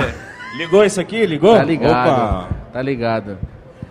Ligou 0.56 0.84
isso 0.84 1.00
aqui? 1.00 1.26
Ligou? 1.26 1.56
tá 1.56 1.64
ligado. 1.64 1.90
Opa. 2.08 2.48
Tá 2.72 2.82
ligado. 2.82 3.38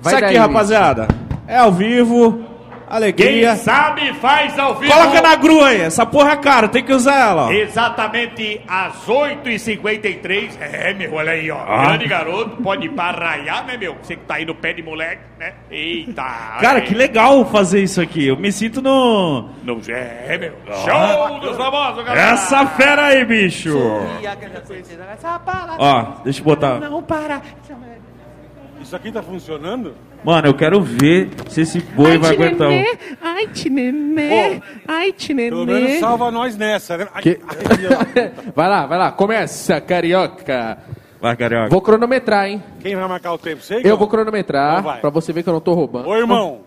Isso 0.05 0.15
aqui, 0.15 0.37
rapaziada. 0.37 1.07
É 1.47 1.57
ao 1.57 1.71
vivo. 1.73 2.45
Alegria. 2.91 3.55
Quem 3.55 3.57
sabe 3.57 4.13
faz 4.15 4.59
ao 4.59 4.75
vivo. 4.75 4.91
Coloca 4.91 5.21
na 5.21 5.35
grua 5.37 5.69
aí. 5.69 5.79
Essa 5.79 6.05
porra 6.05 6.33
é 6.33 6.35
cara, 6.35 6.67
tem 6.67 6.83
que 6.83 6.91
usar 6.91 7.15
ela, 7.15 7.47
ó. 7.47 7.51
Exatamente 7.51 8.59
às 8.67 9.07
8h53. 9.07 10.57
É, 10.59 10.93
meu, 10.93 11.13
olha 11.13 11.31
aí, 11.31 11.49
ó. 11.49 11.63
Grande 11.85 12.05
garoto, 12.05 12.61
pode 12.61 12.87
ir 12.87 12.89
pra 12.89 13.11
raiar, 13.11 13.65
né, 13.65 13.77
meu? 13.77 13.95
Você 14.01 14.17
que 14.17 14.25
tá 14.25 14.35
aí 14.35 14.45
no 14.45 14.53
pé 14.53 14.73
de 14.73 14.83
moleque, 14.83 15.21
né? 15.39 15.53
Eita. 15.71 16.21
Cara, 16.59 16.81
que 16.81 16.93
legal 16.93 17.45
fazer 17.45 17.81
isso 17.81 18.01
aqui. 18.01 18.27
Eu 18.27 18.35
me 18.35 18.51
sinto 18.51 18.81
no. 18.81 19.49
Não, 19.63 19.79
é, 19.87 20.37
meu. 20.37 20.53
Show 20.65 21.39
dos 21.39 21.55
famosos, 21.55 22.03
galera. 22.03 22.31
Essa 22.31 22.65
fera 22.65 23.05
aí, 23.05 23.23
bicho. 23.23 23.73
Ó, 25.79 26.23
deixa 26.25 26.41
eu 26.41 26.43
botar. 26.43 26.77
Isso 28.81 28.95
aqui 28.95 29.11
tá 29.11 29.21
funcionando? 29.21 29.93
Mano, 30.23 30.47
eu 30.47 30.53
quero 30.53 30.81
ver 30.81 31.29
se 31.49 31.61
esse 31.61 31.79
boi 31.79 32.17
vai 32.17 32.31
aguentar. 32.33 32.69
um- 32.69 32.83
Ai, 33.21 33.47
tinenê. 33.47 34.61
Ai, 34.87 35.13
Pelo 35.25 35.65
menos 35.65 35.99
salva 35.99 36.29
nós 36.31 36.57
nessa, 36.57 36.97
né? 36.97 37.07
Ai, 37.13 37.21
Que- 37.21 37.39
ai, 37.47 38.31
Vai 38.55 38.69
lá, 38.69 38.85
vai 38.85 38.97
lá. 38.97 39.11
Começa, 39.11 39.79
Carioca. 39.81 40.77
Vai, 41.19 41.37
carioca. 41.37 41.69
Vou 41.69 41.81
cronometrar, 41.81 42.49
hein? 42.49 42.63
Quem 42.79 42.95
vai 42.95 43.07
marcar 43.07 43.33
o 43.33 43.37
tempo? 43.37 43.61
Sei, 43.61 43.81
Eu 43.83 43.95
vou 43.95 44.07
cronometrar 44.07 44.79
Então 44.79 44.99
pra 44.99 45.09
você 45.11 45.31
ver 45.31 45.43
que 45.43 45.49
eu 45.49 45.53
não 45.53 45.61
tô 45.61 45.73
roubando. 45.75 46.07
Ô, 46.09 46.17
irmão. 46.17 46.60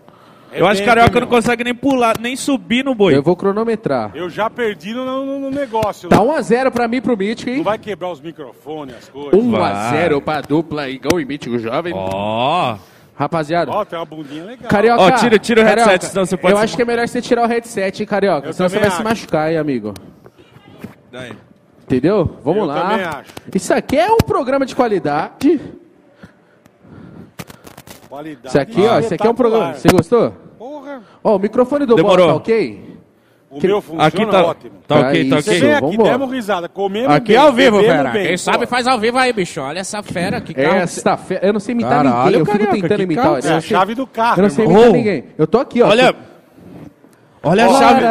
Eu 0.59 0.65
acho 0.67 0.81
que 0.81 0.87
rebenta, 0.87 0.95
carioca 1.01 1.11
não 1.19 1.27
irmão. 1.27 1.37
consegue 1.37 1.63
nem 1.63 1.75
pular, 1.75 2.19
nem 2.19 2.35
subir 2.35 2.83
no 2.85 2.95
boi. 2.95 3.15
Eu 3.15 3.21
vou 3.23 3.35
cronometrar. 3.35 4.11
Eu 4.15 4.29
já 4.29 4.49
perdi 4.49 4.93
no, 4.93 5.05
no- 5.05 5.39
no 5.39 5.51
negócio. 5.51 6.09
Tá 6.09 6.17
1x0 6.19 6.71
pra 6.71 6.87
mim 6.87 6.97
e 6.97 7.01
pro 7.01 7.17
Mítico, 7.17 7.49
Não 7.49 7.57
hein? 7.57 7.63
vai 7.63 7.77
quebrar 7.77 8.09
os 8.11 8.21
microfones, 8.21 8.95
as 8.95 9.09
coisas. 9.09 9.33
1x0 9.33 10.21
pra 10.21 10.41
dupla 10.41 10.89
Igão 10.89 11.19
e 11.19 11.25
Mítico 11.25 11.57
Jovem. 11.59 11.93
Ó. 11.95 12.77
Rapaziada, 13.17 13.71
Ó, 13.71 13.85
tem 13.85 13.97
uma 13.97 14.05
bundinha 14.05 14.43
legal. 14.43 14.69
Carioca. 14.69 15.01
Ó, 15.01 15.11
tira- 15.11 15.39
tira 15.39 15.61
o 15.61 15.63
headset, 15.63 15.85
Carioca, 15.87 16.05
senão 16.07 16.25
você 16.25 16.35
pode 16.35 16.53
Eu 16.53 16.57
se- 16.57 16.63
acho 16.65 16.75
que 16.75 16.81
é 16.81 16.85
melhor 16.85 17.07
você 17.07 17.21
tirar 17.21 17.43
o 17.43 17.47
headset, 17.47 18.01
hein, 18.03 18.07
Carioca? 18.07 18.47
Eu 18.49 18.53
senão 18.53 18.67
você 18.67 18.77
vai 18.79 18.89
se 18.89 18.95
acho. 18.95 19.03
machucar, 19.05 19.51
hein, 19.51 19.57
amigo. 19.57 19.93
Daí. 21.11 21.31
Entendeu? 21.83 22.37
Vamos 22.43 22.61
Eu 22.61 22.65
lá. 22.65 22.81
também 22.89 23.05
acho. 23.05 23.31
Isso 23.53 23.73
aqui 23.73 23.97
é 23.97 24.11
um 24.11 24.17
programa 24.17 24.65
de 24.65 24.75
qualidade. 24.75 25.61
Qualidade 28.09 28.47
Isso 28.47 28.59
aqui, 28.59 28.81
ó, 28.85 28.99
isso 28.99 29.13
aqui 29.13 29.25
é 29.27 29.29
um 29.29 29.35
programa. 29.35 29.73
Você 29.75 29.87
gostou? 29.89 30.33
Porra, 30.65 31.01
Ó, 31.23 31.35
o 31.35 31.39
microfone 31.39 31.85
do 31.85 31.93
Demorou. 31.95 32.17
Bola 32.25 32.29
tá 32.31 32.35
ok? 32.37 32.95
o 33.51 33.59
Que- 33.59 33.67
meu 33.67 33.81
funciona 33.81 34.07
Aqui 34.07 34.25
tá, 34.25 34.43
ótimo. 34.45 34.71
tá 34.87 34.95
ok, 34.95 35.29
tá 35.29 35.37
Isso. 35.37 35.45
Você 35.45 35.49
ok. 35.51 35.61
vem 35.61 35.73
aqui, 35.75 35.97
demos 35.97 36.31
risada, 36.31 36.67
comemos 36.67 37.11
Aqui 37.13 37.27
bem, 37.27 37.35
é 37.35 37.39
ao 37.39 37.53
vivo, 37.53 37.79
fera. 37.83 38.09
bem. 38.09 38.27
Quem 38.29 38.37
sabe 38.37 38.65
faz 38.65 38.87
ao 38.87 38.97
vivo 38.99 39.17
aí, 39.19 39.31
bicho. 39.31 39.61
Olha 39.61 39.77
essa 39.77 40.01
fera, 40.01 40.41
que 40.41 40.55
carro. 40.55 40.75
Esta 40.77 41.15
fe... 41.17 41.37
Eu 41.39 41.53
não 41.53 41.59
sei 41.59 41.73
imitar 41.73 42.03
Caralho, 42.03 42.15
ninguém, 42.25 42.39
eu 42.39 42.45
fico 42.47 42.57
Carioca, 42.57 42.81
tentando 42.81 43.03
imitar. 43.03 43.23
carro 43.25 43.35
eu 43.37 43.43
É 43.45 43.47
a 43.47 43.53
não 43.53 43.61
sei- 43.61 43.69
chave 43.69 43.93
do 43.95 44.07
carro, 44.07 44.39
Eu 44.39 44.41
não 44.41 44.49
sei 44.49 44.65
irmão. 44.65 44.77
imitar 44.81 44.91
Ô. 44.91 44.97
ninguém. 44.97 45.23
Eu 45.37 45.45
tô 45.47 45.57
aqui, 45.59 45.81
ó. 45.83 45.87
Olha. 45.89 46.15
Olha 47.43 47.65
a 47.67 47.73
chave. 47.73 48.05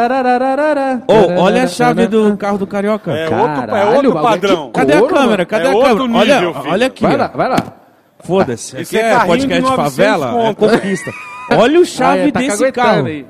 Ô, 1.07 1.41
olha 1.41 1.63
a 1.63 1.67
chave 1.67 2.07
do 2.07 2.37
carro 2.37 2.57
do 2.57 2.65
carioca. 2.65 3.11
É 3.11 3.23
outro, 3.29 3.75
é 3.75 3.85
outro 3.97 4.13
padrão. 4.13 4.71
Cadê 4.71 4.93
a 4.93 5.01
câmera? 5.05 5.45
Cadê 5.45 5.65
É 5.65 5.69
a 5.69 5.73
câmera? 5.95 6.17
olha, 6.19 6.53
olha 6.71 6.87
aqui. 6.87 7.01
Vai 7.03 7.17
lá, 7.17 7.27
vai 7.27 7.49
lá. 7.49 7.57
Foda-se. 8.21 8.77
Esse 8.79 8.97
Aqui 8.97 9.05
é 9.05 9.09
é 9.09 9.13
carrinho 9.13 9.27
podcast 9.27 9.61
de 9.61 9.69
de 9.69 9.77
900 9.77 9.93
favela, 9.97 10.47
é 10.49 10.53
conquista. 10.55 11.11
Olha 11.51 11.79
o 11.79 11.85
chave 11.85 12.21
Ah, 12.23 12.27
é, 12.27 12.31
tá 12.31 12.39
desse 12.39 12.71
carro. 12.71 13.05
aí. 13.07 13.21
É 13.21 13.25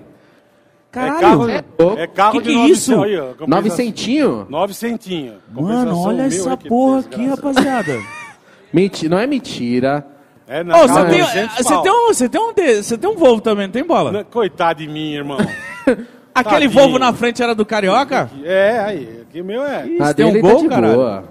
Caralho. 0.91 1.19
carro, 1.19 1.49
é 1.49 1.63
é 2.03 2.07
carro 2.07 2.31
Que 2.33 2.37
de 2.39 2.43
que 2.45 2.51
é 2.51 2.55
900, 2.57 2.77
isso? 2.77 3.03
aí, 3.03 3.17
ó, 3.17 3.21
compensação. 3.25 3.47
Nove 3.49 3.69
centinho? 3.71 4.47
Nove 4.49 4.73
centinho. 4.73 5.33
Mano, 5.51 5.99
olha 6.01 6.21
essa 6.23 6.51
aí, 6.51 6.57
porra 6.69 6.99
aqui, 7.01 7.27
rapaziada. 7.27 7.99
Menti... 8.71 9.09
Não 9.09 9.17
é 9.19 9.27
mentira. 9.27 10.05
É, 10.47 10.61
Ô, 10.61 10.65
casa 10.65 10.87
você 10.93 11.05
tem, 11.09 11.19
900 11.21 11.57
você 11.57 11.81
tem 11.81 11.91
um, 11.91 12.07
você 12.07 12.29
tem 12.29 12.41
um, 12.41 12.53
você 12.83 12.97
tem 12.97 13.09
um 13.09 13.15
Volvo 13.15 13.41
também, 13.41 13.65
não 13.67 13.71
tem 13.73 13.83
bola? 13.83 14.11
Não, 14.11 14.23
Coitado 14.23 14.79
de 14.79 14.87
mim, 14.87 15.13
irmão. 15.13 15.37
Aquele 16.33 16.67
Tadinho. 16.67 16.71
Volvo 16.71 16.99
na 16.99 17.11
frente 17.13 17.41
era 17.41 17.55
do 17.55 17.65
Carioca? 17.65 18.29
É, 18.43 18.79
aí. 18.79 19.21
Aqui 19.27 19.41
meu 19.41 19.65
é. 19.65 19.85
A 19.99 20.13
tem 20.13 20.25
um 20.25 20.31
dele 20.33 20.41
gol, 20.41 20.69
tá 20.69 20.81
boa. 20.81 21.23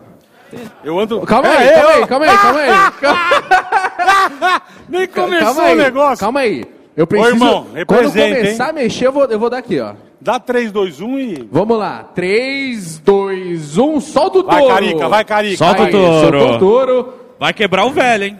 Eu 0.82 0.98
ando. 0.98 1.20
Calma 1.22 1.48
É, 1.48 1.56
aí, 1.56 1.68
é, 1.68 1.72
calma 1.74 1.86
ó. 1.86 1.98
aí, 1.98 2.06
calma 2.06 2.26
aí, 2.26 2.30
calma 2.38 2.60
aí. 2.60 4.60
Nem 4.88 5.06
começou 5.06 5.46
calma 5.46 5.62
aí, 5.62 5.74
o 5.74 5.76
negócio. 5.76 6.18
Calma 6.18 6.40
aí. 6.40 6.64
Eu 6.96 7.06
preciso. 7.06 7.34
irmão, 7.34 7.64
quando 7.64 7.74
representa, 7.74 8.36
começar 8.36 8.68
a 8.68 8.72
mexer, 8.72 9.06
eu 9.06 9.12
vou, 9.12 9.24
eu 9.24 9.38
vou 9.38 9.50
dar 9.50 9.58
aqui, 9.58 9.80
ó. 9.80 9.94
Dá 10.20 10.38
3, 10.38 10.70
2, 10.72 11.00
1 11.00 11.18
e. 11.18 11.48
Vamos 11.50 11.78
lá. 11.78 12.04
3, 12.14 12.98
2, 12.98 13.76
1, 13.78 14.00
solta 14.00 14.38
o 14.38 14.44
Vai, 14.44 14.58
touro. 14.60 14.74
Carica, 14.74 15.08
vai, 15.08 15.24
Carica. 15.24 15.56
Solta 15.56 15.82
o 15.82 15.90
touro. 15.90 16.20
Soltou 16.38 16.54
o 16.54 16.58
touro. 16.58 17.14
Vai 17.38 17.52
quebrar 17.52 17.84
o 17.84 17.90
velho, 17.90 18.24
hein? 18.24 18.38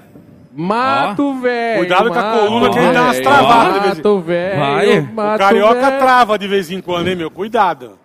Mato 0.57 1.35
velho. 1.41 1.79
Cuidado 1.79 2.11
com 2.11 2.19
a 2.19 2.23
coluna 2.39 2.71
que 2.71 2.79
ele 2.79 2.93
dá 2.93 3.03
umas 3.03 3.21
travadas 3.21 3.75
de 3.75 3.81
vez 3.81 3.85
em- 3.85 3.97
Mato 3.97 4.21
velho. 4.21 4.59
Vai. 4.61 4.99
O 5.01 5.13
mato 5.13 5.39
carioca 5.39 5.75
velho. 5.91 5.99
trava 5.99 6.39
de 6.39 6.49
vez 6.49 6.71
em 6.71 6.81
quando, 6.81 7.09
hein, 7.09 7.17
meu? 7.17 7.31
Cuidado. 7.31 7.99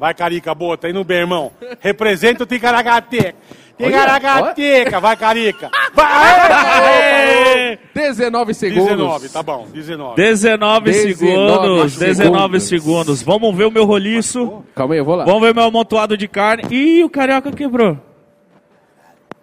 Vai, 0.00 0.14
Carica, 0.14 0.54
boa, 0.54 0.76
tá 0.78 0.88
indo 0.88 1.04
bem, 1.04 1.18
irmão. 1.18 1.52
Representa 1.80 2.42
o 2.42 2.46
Ticaracateca. 2.46 3.34
Ticaracateca, 3.76 5.00
vai, 5.00 5.16
Carica. 5.16 5.70
Vai! 5.94 7.78
19 7.94 8.54
segundos. 8.54 8.84
19, 8.88 9.28
tá 9.28 9.42
bom, 9.42 9.66
19. 9.72 10.16
19 10.16 10.90
19 10.90 10.92
segundos, 11.16 11.96
19 11.98 12.60
segundos. 12.60 12.68
segundos. 12.68 13.22
Vamos 13.22 13.56
ver 13.56 13.64
o 13.66 13.70
meu 13.70 13.84
roliço. 13.84 14.64
Calma 14.74 14.94
aí, 14.94 14.98
eu 15.00 15.04
vou 15.04 15.14
lá. 15.16 15.24
Vamos 15.24 15.40
ver 15.42 15.54
meu 15.54 15.64
amontoado 15.64 16.16
de 16.16 16.26
carne. 16.28 16.64
Ih, 16.70 17.04
o 17.04 17.10
Carioca 17.10 17.50
quebrou. 17.52 17.98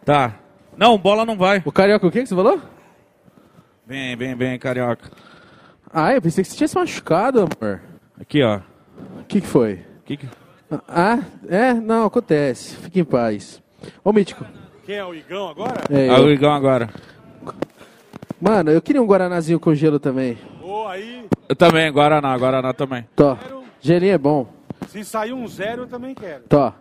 Tá. 0.05 0.35
Não, 0.77 0.97
bola 0.97 1.25
não 1.25 1.37
vai. 1.37 1.61
O 1.65 1.71
carioca, 1.71 2.07
o 2.07 2.11
que 2.11 2.21
que 2.21 2.27
você 2.27 2.35
falou? 2.35 2.59
Vem, 3.85 4.15
vem, 4.15 4.35
vem, 4.35 4.57
Carioca. 4.57 5.11
Ah, 5.93 6.13
eu 6.13 6.21
pensei 6.21 6.43
que 6.43 6.49
você 6.49 6.57
tinha 6.57 6.67
se 6.67 6.75
machucado, 6.75 7.39
amor. 7.61 7.81
Aqui, 8.19 8.41
ó. 8.41 8.61
O 9.19 9.23
que 9.27 9.41
que 9.41 9.47
foi? 9.47 9.81
Que 10.05 10.17
que- 10.17 10.27
Ah, 10.87 11.19
é? 11.47 11.73
Não, 11.73 12.05
acontece. 12.05 12.75
Fique 12.77 12.99
em 12.99 13.03
paz. 13.03 13.60
Ô, 14.03 14.11
Mítico. 14.13 14.45
Quem 14.85 14.95
é 14.95 15.05
o 15.05 15.13
Igão 15.13 15.47
agora? 15.49 15.81
É, 15.89 16.07
eu- 16.09 16.25
o 16.25 16.29
Igão 16.31 16.51
agora. 16.53 16.89
Mano, 18.39 18.71
eu 18.71 18.81
queria 18.81 19.01
um 19.01 19.05
Guaranazinho 19.05 19.59
com 19.59 19.73
gelo 19.75 19.99
também. 19.99 20.37
Ô, 20.63 20.87
aí, 20.87 21.25
Eu 21.47 21.55
também, 21.55 21.91
Guaraná, 21.91 22.35
Guaraná 22.37 22.73
também. 22.73 23.05
Tó. 23.15 23.37
Gelinho 23.79 24.13
é 24.13 24.17
bom. 24.17 24.47
se 24.87 25.03
sair 25.05 25.31
um 25.33 25.47
zero, 25.47 25.83
eu 25.83 25.87
também 25.87 26.13
quero. 26.15 26.43
Tó. 26.49 26.73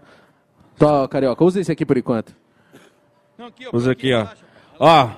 Tó, 0.78 1.06
carioca. 1.08 1.44
Usa 1.44 1.60
esse 1.60 1.70
aqui 1.70 1.84
por 1.84 1.96
enquanto. 1.98 2.34
Usa 3.72 3.92
aqui, 3.92 4.12
ó. 4.14 4.26
Ó, 4.78 5.08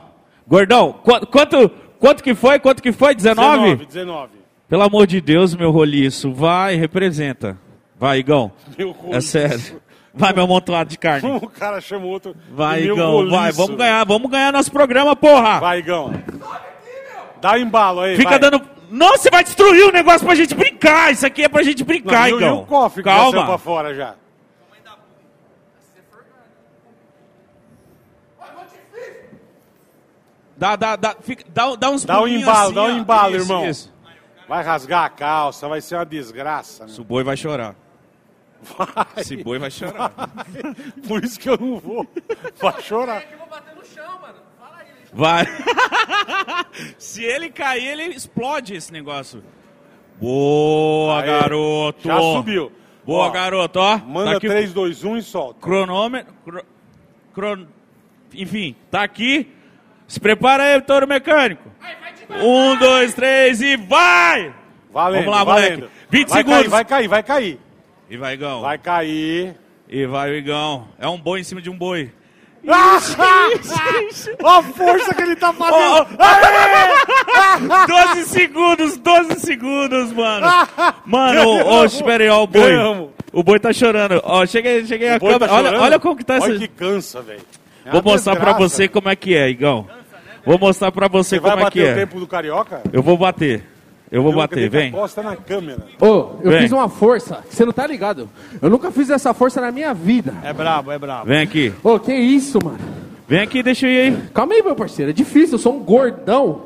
gordão, 0.46 0.92
qu- 0.92 1.26
quanto, 1.26 1.68
quanto 1.98 2.22
que 2.22 2.34
foi? 2.34 2.58
Quanto 2.58 2.82
que 2.82 2.92
foi? 2.92 3.14
19? 3.14 3.58
19, 3.76 3.86
19. 3.86 4.30
Pelo 4.68 4.82
amor 4.82 5.06
de 5.06 5.20
Deus, 5.20 5.54
meu 5.54 5.70
roliço. 5.70 6.32
Vai, 6.32 6.74
representa. 6.76 7.56
Vai, 7.98 8.18
Igão. 8.18 8.50
Meu 8.76 8.94
É 9.12 9.20
sério. 9.20 9.80
Vai, 10.14 10.32
meu 10.32 10.44
amontoado 10.44 10.90
de 10.90 10.98
carne. 10.98 11.26
O 11.42 11.48
cara 11.48 11.80
chama 11.80 12.04
o 12.04 12.08
outro. 12.08 12.36
Vai, 12.50 12.82
Igão, 12.82 13.28
vai. 13.30 13.50
Vamos 13.52 13.76
ganhar, 13.76 14.04
vamos 14.04 14.30
ganhar 14.30 14.52
nosso 14.52 14.70
programa, 14.70 15.16
porra. 15.16 15.58
Vai, 15.60 15.78
Igão. 15.78 16.12
Dá 17.40 17.52
o 17.52 17.56
embalo 17.56 18.00
aí, 18.00 18.16
Fica 18.16 18.30
vai. 18.30 18.38
dando... 18.38 18.60
Não, 18.90 19.12
você 19.16 19.30
vai 19.30 19.42
destruir 19.42 19.86
o 19.86 19.90
negócio 19.90 20.26
pra 20.26 20.34
gente 20.34 20.54
brincar. 20.54 21.10
Isso 21.12 21.24
aqui 21.26 21.42
é 21.44 21.48
pra 21.48 21.62
gente 21.62 21.80
Não, 21.80 21.86
brincar, 21.86 22.28
e, 22.28 22.34
o- 22.34 22.40
e 22.40 22.42
Igão. 22.44 22.58
o 22.60 22.66
cofre 22.66 23.02
que 23.02 23.08
já 23.08 23.16
saiu 23.16 23.30
pra 23.30 23.40
Calma. 23.40 23.58
fora 23.58 23.94
já. 23.94 24.14
Dá, 30.56 30.76
dá, 30.76 30.96
dá, 30.96 31.16
fica, 31.20 31.44
dá, 31.48 31.74
dá 31.74 31.90
uns 31.90 32.04
Dá 32.04 32.20
um 32.20 32.28
embalo, 32.28 32.58
assim, 32.66 32.74
dá 32.74 32.82
um 32.82 32.86
ó. 32.86 32.90
embalo, 32.90 33.36
Isso, 33.36 33.44
irmão. 33.44 33.66
isso. 33.68 33.92
Vai 34.48 34.62
rasgar 34.62 35.04
a 35.04 35.08
calça, 35.08 35.66
vai 35.68 35.80
ser 35.80 35.96
uma 35.96 36.04
desgraça. 36.06 36.86
meu. 36.86 36.94
O 37.00 37.04
boi 37.04 37.24
vai 37.24 37.36
chorar. 37.36 37.74
Vai. 38.62 39.06
Esse 39.16 39.36
boi 39.36 39.58
vai 39.58 39.70
chorar. 39.70 40.12
Por 41.08 41.24
isso 41.24 41.38
que 41.38 41.48
eu 41.50 41.56
não 41.58 41.78
vou. 41.80 42.06
Vai 42.60 42.80
chorar. 42.82 43.22
Vai. 45.12 45.44
Se 46.96 47.22
ele 47.22 47.50
cair, 47.50 47.86
ele 47.86 48.04
explode 48.14 48.74
esse 48.74 48.92
negócio. 48.92 49.42
Boa, 50.20 51.20
Aê. 51.20 51.26
garoto. 51.26 52.00
Já 52.08 52.18
subiu. 52.20 52.72
Boa, 53.04 53.26
Ó, 53.26 53.30
garoto, 53.30 53.80
ó. 53.80 53.98
Manda 53.98 54.30
tá 54.32 54.36
aqui 54.36 54.46
o 54.46 54.50
3, 54.50 54.72
2, 54.72 55.04
1 55.04 55.16
e 55.16 55.22
solta. 55.22 55.60
cronômetro. 55.60 56.32
cro- 56.44 56.64
cron- 57.34 57.66
Enfim, 58.32 58.76
tá 58.90 59.02
aqui. 59.02 59.52
Se 60.06 60.20
prepara 60.20 60.62
aí, 60.62 60.80
touro 60.82 61.06
mecânico. 61.08 61.68
Um, 62.30 62.76
dois, 62.76 63.12
três 63.12 63.60
e 63.60 63.76
vai! 63.76 64.54
Valendo, 64.92 65.24
Vamos 65.24 65.38
lá, 65.38 65.44
valendo. 65.44 65.76
moleque. 65.80 65.92
20 66.10 66.28
vai 66.28 66.38
segundos. 66.38 66.58
Cair, 66.60 66.68
vai 66.70 66.84
cair, 66.84 67.08
vai 67.08 67.22
cair. 67.22 67.60
E 68.12 68.16
vai, 68.18 68.34
Igão. 68.34 68.60
Vai 68.60 68.76
cair. 68.76 69.54
E 69.88 70.04
vai 70.04 70.30
o 70.30 70.34
Igão. 70.34 70.86
É 70.98 71.08
um 71.08 71.18
boi 71.18 71.40
em 71.40 71.44
cima 71.44 71.62
de 71.62 71.70
um 71.70 71.78
boi. 71.78 72.12
Olha 72.62 74.58
a 74.58 74.62
força 74.62 75.14
que 75.14 75.22
ele 75.22 75.34
tá 75.34 75.50
fazendo. 75.54 76.08
12 77.88 78.24
segundos, 78.24 78.98
12 78.98 79.40
segundos, 79.40 80.12
mano. 80.12 80.46
Mano, 81.06 81.64
ô, 81.64 81.84
espera 81.86 82.22
aí, 82.22 82.28
ó, 82.28 82.42
o 82.42 82.46
boi. 82.46 82.60
Ganhamos. 82.60 83.10
O 83.32 83.42
boi 83.42 83.58
tá 83.58 83.72
chorando. 83.72 84.20
Ó, 84.24 84.44
cheguei, 84.44 84.84
cheguei 84.84 85.08
a 85.08 85.18
tá 85.18 85.26
câmera. 85.26 85.50
olha, 85.50 85.68
chorando? 85.68 85.82
olha 85.82 85.98
como 85.98 86.14
que 86.14 86.24
tá 86.24 86.34
Olha 86.34 86.50
essa. 86.50 86.58
que 86.58 86.68
cansa, 86.68 87.22
velho. 87.22 87.40
É 87.86 87.92
Vou 87.92 88.02
mostrar 88.02 88.36
pra 88.36 88.52
desgraça. 88.52 88.76
você 88.76 88.88
como 88.88 89.08
é 89.08 89.16
que 89.16 89.34
é, 89.34 89.48
Igão. 89.48 89.86
Vou 90.44 90.58
mostrar 90.58 90.92
pra 90.92 91.08
você, 91.08 91.36
Você 91.36 91.40
vai 91.40 91.52
como 91.52 91.66
é 91.66 91.70
que 91.70 91.80
bater 91.80 91.88
o 91.88 91.92
é. 91.92 91.94
tempo 92.04 92.20
do 92.20 92.26
carioca? 92.26 92.82
Eu 92.92 93.02
vou 93.02 93.16
bater. 93.16 93.71
Eu 94.12 94.22
vou 94.22 94.30
Eu 94.32 94.36
bater, 94.36 94.68
vem. 94.68 94.92
Na 95.24 95.34
câmera. 95.36 95.78
Ô, 95.98 96.36
eu 96.42 96.50
Vem. 96.50 96.60
fiz 96.60 96.72
uma 96.72 96.86
força. 96.88 97.42
Você 97.48 97.64
não 97.64 97.72
tá 97.72 97.86
ligado. 97.86 98.28
Eu 98.60 98.68
nunca 98.68 98.90
fiz 98.92 99.08
essa 99.08 99.32
força 99.32 99.58
na 99.58 99.72
minha 99.72 99.94
vida. 99.94 100.34
É 100.44 100.52
brabo, 100.52 100.92
é 100.92 100.98
brabo. 100.98 101.24
Vem 101.26 101.40
aqui. 101.40 101.72
Ô, 101.82 101.98
que 101.98 102.12
isso, 102.12 102.58
mano? 102.62 102.78
Vem 103.26 103.40
aqui, 103.40 103.62
deixa 103.62 103.86
eu 103.86 103.90
ir 103.90 104.00
aí. 104.12 104.22
Calma 104.34 104.52
aí, 104.52 104.62
meu 104.62 104.76
parceiro. 104.76 105.10
É 105.10 105.14
difícil, 105.14 105.54
eu 105.54 105.58
sou 105.58 105.74
um 105.74 105.80
gordão. 105.82 106.64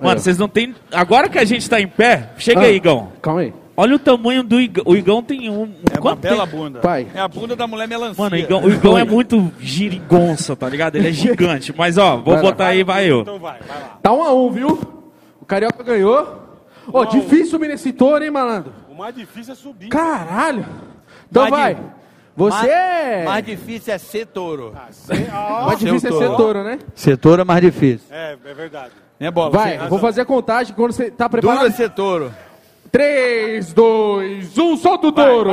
Mano, 0.00 0.20
vocês 0.20 0.38
não 0.38 0.48
tem. 0.48 0.76
Agora 0.92 1.28
que 1.28 1.38
a 1.40 1.44
gente 1.44 1.68
tá 1.68 1.80
em 1.80 1.88
pé, 1.88 2.30
chega 2.38 2.60
Ah. 2.60 2.64
aí, 2.64 2.76
Igão. 2.76 3.08
Calma 3.20 3.40
aí. 3.40 3.52
Olha 3.76 3.96
o 3.96 3.98
tamanho 3.98 4.44
do 4.44 4.60
Igão. 4.60 4.84
O 4.86 4.96
Igão 4.96 5.20
tem 5.22 5.50
um. 5.50 5.64
É 5.90 5.94
uma 5.94 6.00
quanto 6.00 6.20
bela 6.20 6.46
tem? 6.46 6.56
bunda. 6.58 6.78
Pai. 6.78 7.08
É 7.14 7.18
a 7.20 7.26
bunda 7.26 7.56
da 7.56 7.66
mulher 7.66 7.88
melancia. 7.88 8.22
Mano, 8.22 8.36
o 8.36 8.38
Igão, 8.38 8.62
o 8.64 8.70
Igão 8.70 8.96
é 8.96 9.04
muito 9.04 9.52
girigonça, 9.60 10.54
tá 10.54 10.68
ligado? 10.68 10.94
Ele 10.94 11.08
é 11.08 11.12
gigante. 11.12 11.74
Mas 11.76 11.98
ó, 11.98 12.14
vou 12.16 12.34
Vai 12.34 12.36
lá. 12.36 12.42
botar 12.42 12.66
aí, 12.68 12.84
vai 12.84 13.10
eu. 13.10 13.22
Então 13.22 13.38
vai, 13.40 13.58
vai 13.60 13.76
lá. 13.80 13.98
Tá 14.00 14.12
um 14.12 14.22
a 14.22 14.32
um, 14.32 14.50
viu? 14.52 14.78
Carioca 15.48 15.82
ganhou. 15.82 16.46
Ô, 16.92 17.04
difícil 17.04 17.46
subir 17.46 17.68
nesse 17.68 17.92
touro, 17.92 18.22
hein, 18.22 18.30
malandro? 18.30 18.72
O 18.88 18.94
mais 18.94 19.14
difícil 19.14 19.52
é 19.52 19.56
subir. 19.56 19.88
Caralho. 19.88 20.64
Então 21.30 21.42
Mais 21.42 21.50
vai. 21.50 21.74
di- 21.74 21.80
Você 22.36 22.56
mais, 22.56 22.68
é... 22.70 23.24
mais 23.24 23.44
difícil 23.44 23.92
é 23.94 23.98
ser 23.98 24.26
touro. 24.26 24.74
Cê- 24.90 25.26
ó, 25.34 25.66
mais 25.66 25.78
difícil 25.78 26.08
é 26.08 26.12
ser 26.12 26.36
touro. 26.36 26.62
né? 26.62 26.78
Ser 26.94 27.16
touro 27.16 27.42
é 27.42 27.44
mais 27.44 27.60
difícil. 27.60 28.06
É, 28.10 28.36
é 28.44 28.54
verdade. 28.54 28.92
Né, 29.18 29.30
Bola? 29.30 29.50
Vai, 29.50 29.78
Você- 29.78 29.88
vou 29.88 29.98
fazer 29.98 30.20
a 30.20 30.24
contagem 30.24 30.74
quando 30.74 30.92
você 30.92 31.10
tá 31.10 31.24
é 31.24 31.28
preparado. 31.28 31.72
ser 31.72 31.90
touro. 31.90 32.32
3, 32.90 33.72
2, 33.72 34.58
1, 34.58 34.76
solta 34.76 35.08
o 35.08 35.12
Vai, 35.12 35.26
touro. 35.26 35.50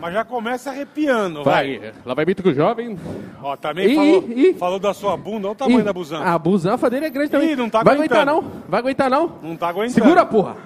Mas 0.00 0.14
já 0.14 0.24
começa 0.24 0.70
arrepiando, 0.70 1.44
vai. 1.44 1.78
Vai, 1.78 1.92
lá 2.04 2.14
vai 2.14 2.24
Mítico 2.24 2.52
Jovem. 2.52 2.98
Ó, 3.42 3.56
também 3.56 3.90
Ih, 3.90 3.94
falou, 3.94 4.54
falou 4.58 4.78
da 4.78 4.92
sua 4.92 5.16
bunda, 5.16 5.46
olha 5.48 5.52
o 5.52 5.56
tamanho 5.56 5.80
Ih, 5.80 5.84
da 5.84 5.92
busanfa. 5.92 6.24
A 6.24 6.38
busanfa 6.38 6.90
dele 6.90 7.06
é 7.06 7.10
grande 7.10 7.30
também. 7.30 7.52
Ih, 7.52 7.56
não 7.56 7.70
tá 7.70 7.82
vai 7.82 7.94
aguentar 7.94 8.26
não, 8.26 8.44
vai 8.68 8.80
aguentar 8.80 9.08
não. 9.10 9.38
Não 9.42 9.56
tá 9.56 9.68
aguentando. 9.68 9.94
Segura, 9.94 10.26
porra. 10.26 10.56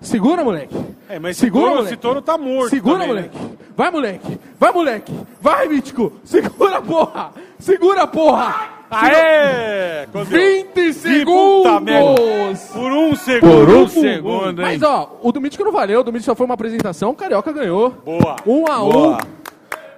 Segura, 0.00 0.44
moleque. 0.44 0.76
É, 1.08 1.18
mas 1.18 1.36
Segura, 1.36 1.70
touro, 1.72 1.84
esse 1.84 1.96
touro 1.96 2.22
tá 2.22 2.36
morto 2.36 2.70
Segura, 2.70 2.98
também, 2.98 3.14
né? 3.14 3.30
moleque. 3.30 3.56
Vai, 3.76 3.90
moleque. 3.90 4.40
Vai, 4.58 4.72
moleque. 4.72 5.20
Vai, 5.40 5.68
Mítico. 5.68 6.12
Segura, 6.24 6.82
porra. 6.82 7.30
Segura, 7.58 8.06
porra. 8.06 8.75
Aê! 8.90 10.06
Quando 10.12 10.28
deu? 10.28 10.38
20 10.40 10.78
Ih, 10.78 11.24
puta 11.24 11.78
segundos. 11.80 12.60
Por 12.72 12.92
um 12.92 13.16
segundo. 13.16 13.66
Por 13.66 13.68
um 13.70 13.88
segundo, 13.88 14.62
hein? 14.62 14.78
Mas, 14.78 14.82
ó, 14.82 15.18
o 15.22 15.32
do 15.32 15.40
Mítico 15.40 15.64
não 15.64 15.72
valeu. 15.72 16.00
O 16.00 16.04
do 16.04 16.12
Mítico 16.12 16.26
só 16.26 16.34
foi 16.36 16.46
uma 16.46 16.54
apresentação. 16.54 17.10
O 17.10 17.14
Carioca 17.14 17.52
ganhou. 17.52 17.90
Boa. 18.04 18.36
Um 18.46 18.64
a 18.70 18.76
Boa. 18.78 19.08
um. 19.14 19.18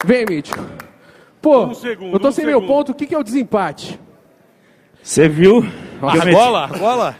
Vem, 0.04 0.24
Mítico. 0.28 0.58
Pô, 1.42 1.66
Um 1.66 1.74
segundo, 1.74 2.12
eu 2.14 2.18
tô 2.20 2.28
um 2.28 2.32
sem 2.32 2.44
meu 2.46 2.60
segundo. 2.60 2.72
ponto. 2.74 2.92
O 2.92 2.94
que, 2.94 3.06
que 3.06 3.14
é 3.14 3.18
o 3.18 3.22
desempate? 3.22 3.98
Você 5.02 5.28
viu? 5.28 5.64
Argola, 6.02 6.62
argola. 6.64 7.16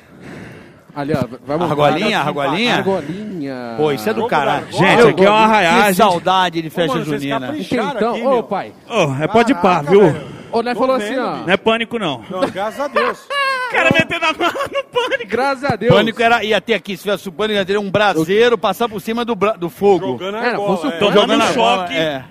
Ali, 0.95 1.13
ó. 1.15 1.25
Vai 1.47 1.57
montar. 1.57 1.71
Argolinha, 1.73 2.19
argolinha. 2.21 2.75
Argolinha. 2.77 3.75
Pô, 3.77 3.93
isso 3.93 4.09
é 4.09 4.15
do 4.15 4.27
caralho. 4.27 4.67
Gente, 4.71 4.83
aqui 5.09 5.25
é 5.25 5.31
uma 5.31 5.39
Que 5.39 5.45
arraiagem. 5.45 5.95
saudade 5.95 6.61
de 6.63 6.71
festa 6.71 7.01
junina. 7.05 7.55
Então, 7.57 8.15
aqui, 8.15 8.23
ô 8.27 8.43
pai. 8.43 8.73
Oh, 8.91 9.15
é 9.23 9.29
pode 9.29 9.55
pá, 9.55 9.61
Caraca, 9.63 9.91
viu? 9.91 10.01
velho. 10.01 10.38
Ô, 10.53 10.63
nós 10.63 10.75
Tô 10.75 10.81
falou 10.81 10.97
assim, 10.97 11.17
ó. 11.19 11.37
Não 11.39 11.51
é 11.51 11.57
pânico, 11.57 11.99
não. 11.99 12.23
Não, 12.31 12.41
graças 12.51 12.81
a 12.81 12.89
Deus. 12.89 13.19
O 13.25 13.71
cara 13.73 13.91
metendo 13.93 14.25
a 14.25 14.33
mão 14.33 14.51
no 14.73 14.85
pânico. 14.85 15.31
Graças 15.31 15.65
a 15.65 15.77
Deus. 15.77 15.95
Pânico 15.95 16.23
era, 16.23 16.43
ia 16.45 16.61
ter 16.61 16.75
aqui, 16.75 16.97
se 16.97 17.03
tivesse 17.03 17.29
o 17.29 17.33
pânico, 17.33 17.59
ia 17.59 17.65
ter 17.67 17.79
um 17.79 17.91
braseiro 17.91 18.57
passar 18.59 18.89
por 18.89 19.01
cima 19.01 19.25
do, 19.25 19.35
bra- 19.37 19.53
do 19.53 19.69
fogo. 19.69 20.07
Jogando 20.13 20.37
a 20.37 20.45
Era, 20.47 20.57
bola. 20.57 20.77
fosse 20.77 20.87
o 20.87 20.91
é. 20.91 20.99
Tô 20.99 21.07
Jogando 21.13 21.29
dando 21.29 21.43
a 21.43 21.53
bola, 21.53 21.79
choque. 21.87 21.95
É. 21.95 22.25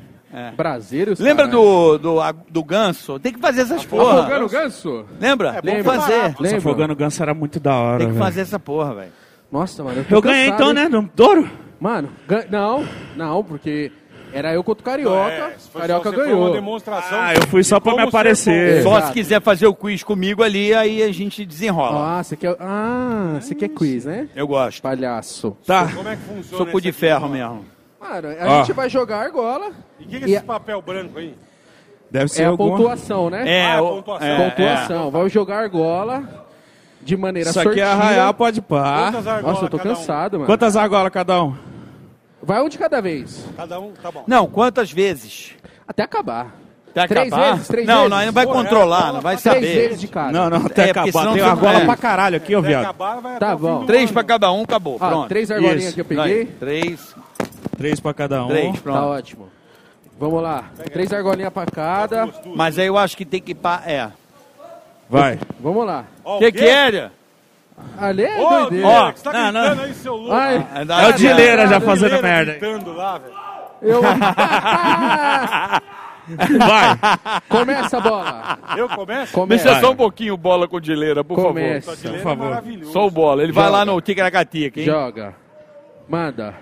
Braseiro. 0.56 1.14
os 1.14 1.20
Lembra 1.20 1.46
caralho. 1.48 1.64
do, 1.64 1.98
do, 1.98 2.22
a- 2.22 2.32
do 2.50 2.64
ganso? 2.64 3.18
Tem 3.20 3.32
que 3.34 3.40
fazer 3.40 3.62
essas 3.62 3.86
porra. 3.86 4.20
Afogando 4.22 4.46
o 4.46 4.50
ganso? 4.50 5.06
Lembra? 5.20 5.50
É, 5.50 5.52
Tem 5.54 5.62
que 5.62 5.68
lembra. 5.78 5.94
fazer. 5.94 6.18
Nossa, 6.24 6.36
Lembra? 6.44 6.58
afogando 6.58 6.96
ganso 6.96 7.24
era 7.24 7.34
muito 7.34 7.60
da 7.60 7.76
hora, 7.76 7.98
Tem 8.00 8.08
que 8.08 8.14
velho. 8.14 8.24
fazer 8.26 8.42
essa 8.42 8.60
porra, 8.60 8.94
velho. 8.94 9.12
Nossa, 9.52 9.84
mano. 9.84 10.04
tô 10.08 10.16
Eu 10.16 10.22
ganhei 10.22 10.52
cansado, 10.52 10.72
então, 10.72 10.84
hein? 10.84 10.90
né? 10.90 10.98
No 11.02 11.08
touro? 11.08 11.50
Mano, 11.80 12.10
gan- 12.28 12.44
não, 12.50 12.86
não, 13.16 13.44
porque 13.44 13.92
era 14.38 14.54
eu 14.54 14.64
contra 14.64 14.82
o 14.82 14.86
Carioca. 14.86 15.32
É, 15.32 15.56
Carioca 15.80 16.12
foi 16.14 16.24
ganhou. 16.26 16.42
uma 16.46 16.52
demonstração 16.52 17.20
Ah, 17.20 17.34
eu 17.34 17.42
fui 17.48 17.64
só 17.64 17.80
pra 17.80 17.96
me 17.96 18.02
aparecer. 18.02 18.84
Só 18.84 19.02
se 19.02 19.14
quiser 19.14 19.42
fazer 19.42 19.68
o 19.68 19.74
quiz 19.74 20.04
comigo 20.04 20.44
ali, 20.44 20.74
aí 20.74 21.02
a 21.04 21.12
gente 21.12 21.46
desenrola. 21.46 22.20
Ah, 22.20 22.24
você 22.24 22.36
quer. 22.36 22.56
Ah, 22.60 23.38
você 23.42 23.56
quer 23.56 23.70
quiz, 23.70 24.06
né? 24.06 24.28
Eu 24.36 24.48
gosto. 24.48 24.82
Palhaço. 24.82 25.58
Tá. 25.66 25.88
Como 25.94 26.08
é 26.08 26.16
que 26.16 26.22
funciona 26.24 26.58
Sou 26.58 26.66
cu 26.68 26.80
de 26.82 26.92
ferro 26.92 27.28
mesmo. 27.30 27.66
Mano, 28.00 28.28
a 28.40 28.46
Ó. 28.48 28.60
gente 28.60 28.74
vai 28.74 28.90
jogar 28.90 29.18
argola. 29.24 29.72
E 30.00 30.06
o 30.06 30.08
que, 30.08 30.20
que 30.20 30.26
é 30.26 30.28
esse 30.30 30.38
a- 30.38 30.44
papel 30.44 30.82
branco 30.82 31.18
aí? 31.20 31.34
Deve 32.10 32.30
ser 32.30 32.44
É 32.44 32.46
a 32.46 32.50
alguma... 32.50 32.78
pontuação, 32.78 33.30
né? 33.30 33.44
É, 33.46 33.72
Ah, 33.74 33.82
o- 33.82 33.96
pontuação. 33.96 34.28
é, 34.28 34.50
pontuação. 34.50 35.12
Vai 35.12 35.30
jogar 35.30 35.58
argola 35.64 36.24
de 37.02 37.18
maneira 37.18 37.50
Isso 37.50 37.60
aqui 37.60 37.80
é 37.82 37.86
sortida. 37.86 37.92
arraial, 37.92 38.34
pode 38.34 38.62
pá. 38.62 39.04
Quantas 39.12 39.28
argolas 39.28 39.54
Nossa, 39.56 39.66
eu 39.66 39.70
tô 39.70 39.78
cada 39.78 39.90
um? 39.90 39.96
cansado, 39.96 40.34
mano. 40.34 40.46
Quantas 40.46 40.76
argolas 40.78 41.12
cada 41.12 41.44
um? 41.44 41.56
Vai 42.48 42.62
um 42.62 42.70
de 42.70 42.78
cada 42.78 43.02
vez. 43.02 43.44
Cada 43.58 43.78
um, 43.78 43.92
tá 43.92 44.10
bom. 44.10 44.24
Não, 44.26 44.48
quantas 44.48 44.90
vezes? 44.90 45.52
Até 45.86 46.04
acabar. 46.04 46.56
Até 46.92 47.06
Três 47.08 47.28
acabar? 47.34 47.52
vezes, 47.52 47.68
três 47.68 47.86
não, 47.86 47.96
vezes. 47.96 48.10
não, 48.10 48.18
aí 48.18 48.26
não 48.26 48.34
vai 48.34 48.46
Pô, 48.48 48.54
controlar, 48.54 49.10
é, 49.10 49.12
não 49.12 49.22
vai 49.22 49.36
Três 49.38 49.56
saber. 49.56 49.76
vezes 49.90 50.00
de 50.00 50.08
cada. 50.08 50.32
Não, 50.32 50.50
não, 50.50 50.66
até 50.66 50.88
É, 50.88 50.92
acabar. 50.92 51.12
senão 51.12 51.34
Tem 51.34 51.42
argola 51.44 51.74
é. 51.82 51.86
pra 51.86 51.98
caralho 51.98 52.38
aqui, 52.38 52.56
ô 52.56 52.60
Até 52.60 52.68
viado. 52.70 52.84
acabar, 52.86 53.20
vai 53.20 53.38
Tá 53.38 53.56
bom. 53.56 53.82
do 53.82 53.86
Três 53.86 54.04
ano. 54.06 54.14
pra 54.14 54.24
cada 54.24 54.52
um, 54.54 54.64
acabou. 54.64 54.98
Ah, 55.02 55.10
Pronto. 55.10 55.28
três 55.28 55.52
argolinhas 55.52 55.94
que 55.94 56.00
eu 56.02 56.06
peguei. 56.06 56.24
Aí, 56.24 56.46
três, 56.46 57.16
Três 57.78 58.00
pra 58.00 58.14
cada 58.14 58.46
um. 58.46 58.48
três, 58.48 58.76
Tá 58.78 58.82
pronto. 58.82 58.98
ótimo. 59.00 59.50
Vamos 60.18 60.42
lá. 60.42 60.64
Três 60.92 61.12
argolinhas 61.14 61.54
pra 61.54 61.66
cada. 61.68 62.30
Mas 62.56 62.80
aí 62.80 62.88
eu 62.88 62.98
acho 62.98 63.16
que 63.18 63.26
tem 63.26 63.42
que... 63.42 63.54
Pa... 63.54 63.84
É. 63.86 64.10
Vai. 65.10 65.38
Vamos 65.60 65.86
lá. 65.86 66.06
O 66.24 66.40
que 66.40 66.52
que 66.54 66.64
é? 66.66 67.12
Ali 67.98 68.24
é 68.24 68.40
Ô, 68.42 68.50
doideira. 68.50 68.88
Ó, 68.88 69.12
você 69.12 69.24
tá 69.24 69.34
Não, 69.34 69.52
não. 69.52 69.62
gritando 69.62 69.82
aí, 69.84 69.94
seu 69.94 70.16
louco. 70.16 70.34
Ai, 70.34 70.68
É 71.04 71.08
o 71.10 71.14
Dileira 71.14 71.68
já 71.68 71.80
fazendo 71.80 72.16
Dileira 72.16 72.28
merda. 72.28 72.52
gritando 72.54 72.94
lá, 72.94 73.18
velho. 73.20 73.34
eu... 73.82 74.02
Vai. 76.60 76.98
Começa 77.48 77.98
a 77.98 78.02
bola. 78.02 78.60
Eu 78.76 78.90
começo? 78.90 79.32
Começa. 79.34 79.64
Deixa 79.64 79.80
só 79.80 79.92
um 79.92 79.96
pouquinho 79.96 80.36
bola 80.36 80.68
com 80.68 80.76
o 80.76 80.82
Dileira, 80.82 81.24
por 81.24 81.36
Começa. 81.36 81.92
Só 81.92 81.96
Dileira 81.96 82.18
Por 82.18 82.24
favor. 82.30 82.46
é 82.46 82.50
maravilhoso. 82.50 82.92
favor. 82.92 83.02
Só 83.02 83.08
o 83.08 83.12
bola. 83.12 83.44
Ele 83.44 83.52
vai 83.54 83.66
Joga. 83.66 83.78
lá 83.78 83.86
no 83.86 84.02
Ticaracatica, 84.02 84.80
hein? 84.80 84.86
Joga. 84.86 85.36
Manda. 86.10 86.54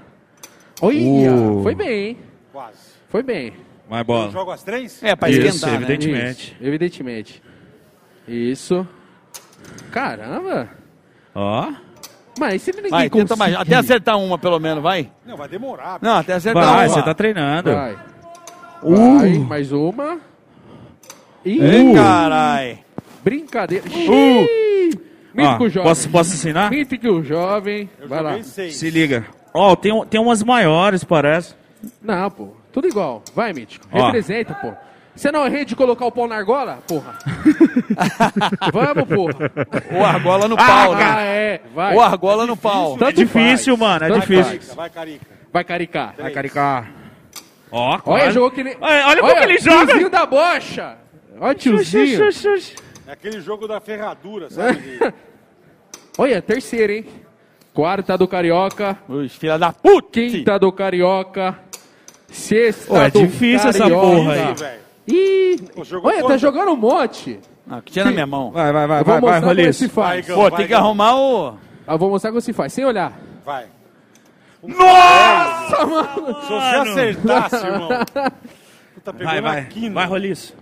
Olha, 0.82 0.98
Uh. 1.00 1.64
foi 1.64 1.74
bem, 1.76 2.08
hein? 2.10 2.18
Quase. 2.52 2.78
Foi 3.10 3.24
bem. 3.24 3.54
Vai, 3.90 4.02
Eu 4.02 4.06
bola. 4.06 4.30
jogo 4.32 4.52
as 4.52 4.62
três? 4.64 5.02
É, 5.04 5.16
pra 5.16 5.30
Isso, 5.30 5.40
esquentar, 5.42 5.70
né? 5.72 5.76
evidentemente. 5.78 6.52
Isso, 6.54 6.56
evidentemente. 6.68 7.44
Isso. 8.28 8.88
Caramba. 9.92 10.70
Ó. 11.36 11.72
Mas 12.40 12.62
se 12.62 12.72
ninguém 12.74 12.90
Vai, 12.92 13.10
tenta 13.10 13.36
mais. 13.36 13.54
conseguir- 13.56 13.74
Até 13.74 13.76
acertar 13.80 14.18
uma, 14.20 14.38
pelo 14.38 14.60
menos, 14.60 14.82
vai. 14.84 15.10
Não, 15.26 15.38
vai 15.38 15.48
demorar. 15.48 16.00
Não, 16.02 16.18
até 16.18 16.34
acertar 16.34 16.64
Vai, 16.64 16.88
uma. 16.88 16.94
você 16.94 17.02
tá 17.04 17.14
treinando. 17.14 17.72
Vai. 17.74 17.96
Vai, 18.82 19.30
mais 19.40 19.72
uma. 19.72 20.20
Ih, 21.46 21.60
Ei, 21.62 21.94
carai. 21.94 22.80
brincadeira. 23.24 23.86
Ó, 23.88 25.38
Mítico 25.38 25.70
jovem. 25.70 25.90
posso, 25.90 26.10
posso 26.10 26.34
ensinar? 26.34 26.70
Mítico 26.72 27.24
jovem. 27.24 27.90
Eu 28.00 28.08
Vai 28.08 28.22
lá. 28.22 28.42
seis. 28.44 28.76
Se 28.78 28.90
liga. 28.90 29.26
Ó, 29.54 29.76
tem, 29.76 29.92
um- 29.94 30.06
tem 30.06 30.20
umas 30.20 30.44
maiores, 30.44 31.04
parece. 31.04 31.56
Não, 32.02 32.30
pô. 32.32 32.50
Tudo 32.72 32.88
igual. 32.88 33.24
Vai, 33.34 33.54
Mítico. 33.54 33.88
Representa, 33.90 34.54
pô. 34.56 34.74
Você 35.16 35.32
não 35.32 35.46
é 35.46 35.50
rei 35.50 35.64
de 35.64 35.76
colocar 35.76 36.06
o 36.06 36.12
pau 36.12 36.28
na 36.28 36.36
argola? 36.36 36.80
Porra. 36.88 37.18
Vamos, 38.74 39.06
porra. 39.08 39.52
O 39.92 40.04
argola 40.04 40.48
no 40.48 40.58
pau, 40.58 40.92
Ah, 40.94 40.96
né? 41.16 41.38
é. 41.38 41.62
Vai. 41.74 41.96
O 41.96 42.02
argola 42.02 42.46
no 42.46 42.58
pau. 42.58 42.98
Tanto 42.98 43.10
É 43.22 43.24
difícil, 43.24 43.78
faz. 43.78 43.90
mano, 43.92 44.06
é 44.06 44.08
Tanto 44.10 44.22
difícil. 44.22 44.44
faz. 44.62 44.74
Vai, 44.76 44.90
Carica. 44.90 45.26
Vai 45.54 45.64
caricar. 45.64 46.16
Vai 46.20 46.32
caricar. 46.32 46.92
Ó, 47.72 47.90
Olha, 47.92 48.00
quase. 48.02 48.32
jogou 48.32 48.52
que 48.52 48.60
ele... 48.62 48.78
Olha, 48.80 49.08
olha 49.08 49.22
como 49.22 49.44
ele 49.44 49.58
joga. 49.58 49.86
Tiozinho 49.88 50.10
da 50.10 50.26
bocha. 50.26 50.98
Olha, 51.40 51.56
tiozinho. 51.56 52.24
É 53.08 53.12
aquele 53.14 53.40
jogo 53.42 53.68
da 53.68 53.80
ferradura, 53.80 54.50
sabe? 54.50 55.00
Olha, 56.18 56.42
terceiro, 56.42 56.94
hein? 56.94 57.06
Quarta 57.74 58.18
do 58.18 58.28
Carioca. 58.28 58.98
Os 59.08 59.36
filha 59.36 59.58
da 59.58 59.72
puta. 59.74 60.10
Quinta 60.14 60.58
do 60.58 60.72
Carioca. 60.72 61.60
Sexta 62.30 62.94
Ô, 62.94 62.98
é 63.02 63.10
do 63.10 63.20
difícil 63.28 63.70
essa 63.70 63.80
Carioca. 63.80 64.08
porra 64.08 64.34
aí. 64.34 64.85
Ih, 65.08 65.58
olha, 66.04 66.24
tá 66.28 66.38
jogando 66.38 66.72
um 66.72 66.76
monte. 66.76 67.40
Não, 67.66 67.82
que 67.82 67.92
tinha 67.94 68.06
na 68.06 68.12
minha 68.12 68.28
mão. 68.28 68.52
Vai, 68.52 68.72
vai, 68.72 68.88
vai, 68.88 69.04
vai, 69.04 69.22
vai, 69.22 69.40
Roliço. 69.40 69.80
se 69.80 69.90
faz. 69.90 70.26
Vai, 70.28 70.36
Pô, 70.36 70.42
Vai, 70.50 70.52
tem 70.58 70.68
que 70.68 70.74
arrumar 70.74 71.16
o... 71.16 71.54
Eu 71.88 71.98
vou 71.98 72.10
mostrar 72.10 72.32
como 72.32 72.42
se 72.42 72.54
faz, 72.54 72.74
sem 72.74 72.86
olhar. 72.86 73.14
Vai. 73.46 73.66
Nossa, 74.64 75.86
mano! 75.86 76.42
Se 76.42 76.48
você 76.48 76.76
acertasse, 76.90 77.56
irmão. 77.66 77.90
Puta, 78.96 79.14
pegou 79.14 79.26
Vai, 79.32 79.42
vai. 79.42 79.66
quina. 79.66 79.94
Vai, 79.94 80.06
Roliço. 80.08 80.56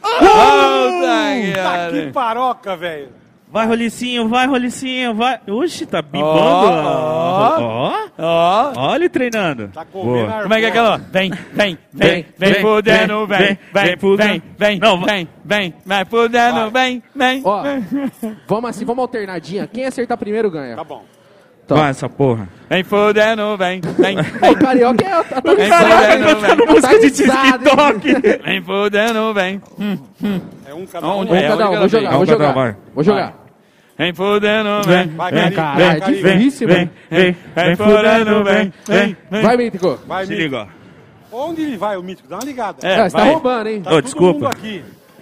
Puta, 0.00 0.20
Tá 0.20 1.62
cara. 1.62 1.92
que 1.92 2.12
paroca, 2.12 2.76
velho. 2.76 3.08
Vai, 3.50 3.66
Rolicinho, 3.66 4.28
vai, 4.28 4.46
Rolicinho, 4.46 5.14
vai. 5.14 5.40
Oxi, 5.48 5.86
tá 5.86 6.02
bimbando. 6.02 6.28
Ó, 6.28 7.58
Ó, 7.60 7.92
Ó. 8.18 8.72
ó 8.76 8.94
ele 8.94 9.08
treinando. 9.08 9.68
Tá 9.68 9.82
a 9.82 9.86
Como 9.86 10.54
é 10.54 10.58
que 10.58 10.66
é 10.66 10.68
aquela? 10.68 10.98
Vem, 10.98 11.30
vem, 11.30 11.78
vem, 11.92 12.26
vem, 12.36 12.52
vem, 12.52 12.54
fudendo, 12.60 13.26
vem, 13.26 13.38
vem, 13.38 13.46
vem, 13.46 13.58
vem, 13.72 13.84
vem, 13.84 13.96
fudendo. 13.96 14.28
vem, 14.28 14.42
vem, 14.58 14.78
Não, 14.78 15.00
vem, 15.02 15.28
vem, 15.44 15.74
vai 15.84 16.04
fudendo, 16.04 16.70
vem, 16.70 17.02
vem. 17.14 17.42
Ó, 17.44 17.62
vamos 18.46 18.70
assim, 18.70 18.84
vamos 18.84 19.02
alternadinha. 19.02 19.66
Quem 19.66 19.86
acertar 19.86 20.18
primeiro 20.18 20.50
ganha. 20.50 20.76
Tá 20.76 20.84
bom. 20.84 21.04
Tá. 21.68 21.74
Vai, 21.74 21.90
essa 21.90 22.08
porra. 22.08 22.48
Vem 22.70 22.82
fudendo, 22.82 23.54
vem, 23.58 23.80
vem, 23.98 24.16
Ô, 24.18 24.56
Carioca 24.56 25.04
é 25.04 25.22
tá 25.22 25.40
vem 25.54 25.70
atualizado. 25.70 25.92
fudendo, 25.92 26.40
vem. 26.40 26.56
Música 26.66 26.98
de 26.98 27.06
Atualizado? 27.06 27.64
TikTok. 27.64 28.02
Vem 28.42 28.62
fudendo, 28.62 29.34
vem. 29.34 29.60
É 30.66 30.72
um 30.74 30.86
cada 30.86 31.06
Onde 31.08 31.30
um. 31.30 31.34
Um 31.34 31.36
É, 31.36 31.48
cada 31.48 31.70
um, 31.70 31.76
vou 31.78 31.88
jogar, 31.88 32.08
vez. 32.08 32.16
vou 32.16 32.26
jogar. 32.26 32.52
vai. 32.52 32.76
Vou 32.94 33.04
jogar. 33.04 33.34
Vem 33.98 34.14
fudendo, 34.14 34.82
vem. 34.86 35.08
Vai, 35.08 35.32
Vem, 35.32 35.50
Vai, 35.50 35.82
é 35.96 36.00
difícil, 36.00 36.68
Vem, 36.68 36.90
vem, 37.10 37.36
vem 37.54 37.64
Vem 37.66 37.76
fudendo, 37.76 38.44
vem, 38.44 38.72
vem, 38.86 39.16
vem. 39.30 39.42
Vai, 39.42 39.56
Mítico. 39.58 39.98
Vai, 40.06 40.24
Se 40.24 40.34
liga, 40.34 40.68
ó. 41.32 41.38
Onde 41.48 41.60
ele 41.62 41.76
vai, 41.76 41.96
o 41.98 42.02
Mítico? 42.02 42.28
Dá 42.30 42.36
uma 42.36 42.44
ligada. 42.44 42.78
É, 42.82 42.98
Ah, 43.00 43.10
você 43.10 43.16
tá 43.16 43.24
roubando, 43.24 43.66
hein? 43.68 43.82
Tá 43.82 43.90
todo 43.90 44.02
desculpa. 44.04 44.50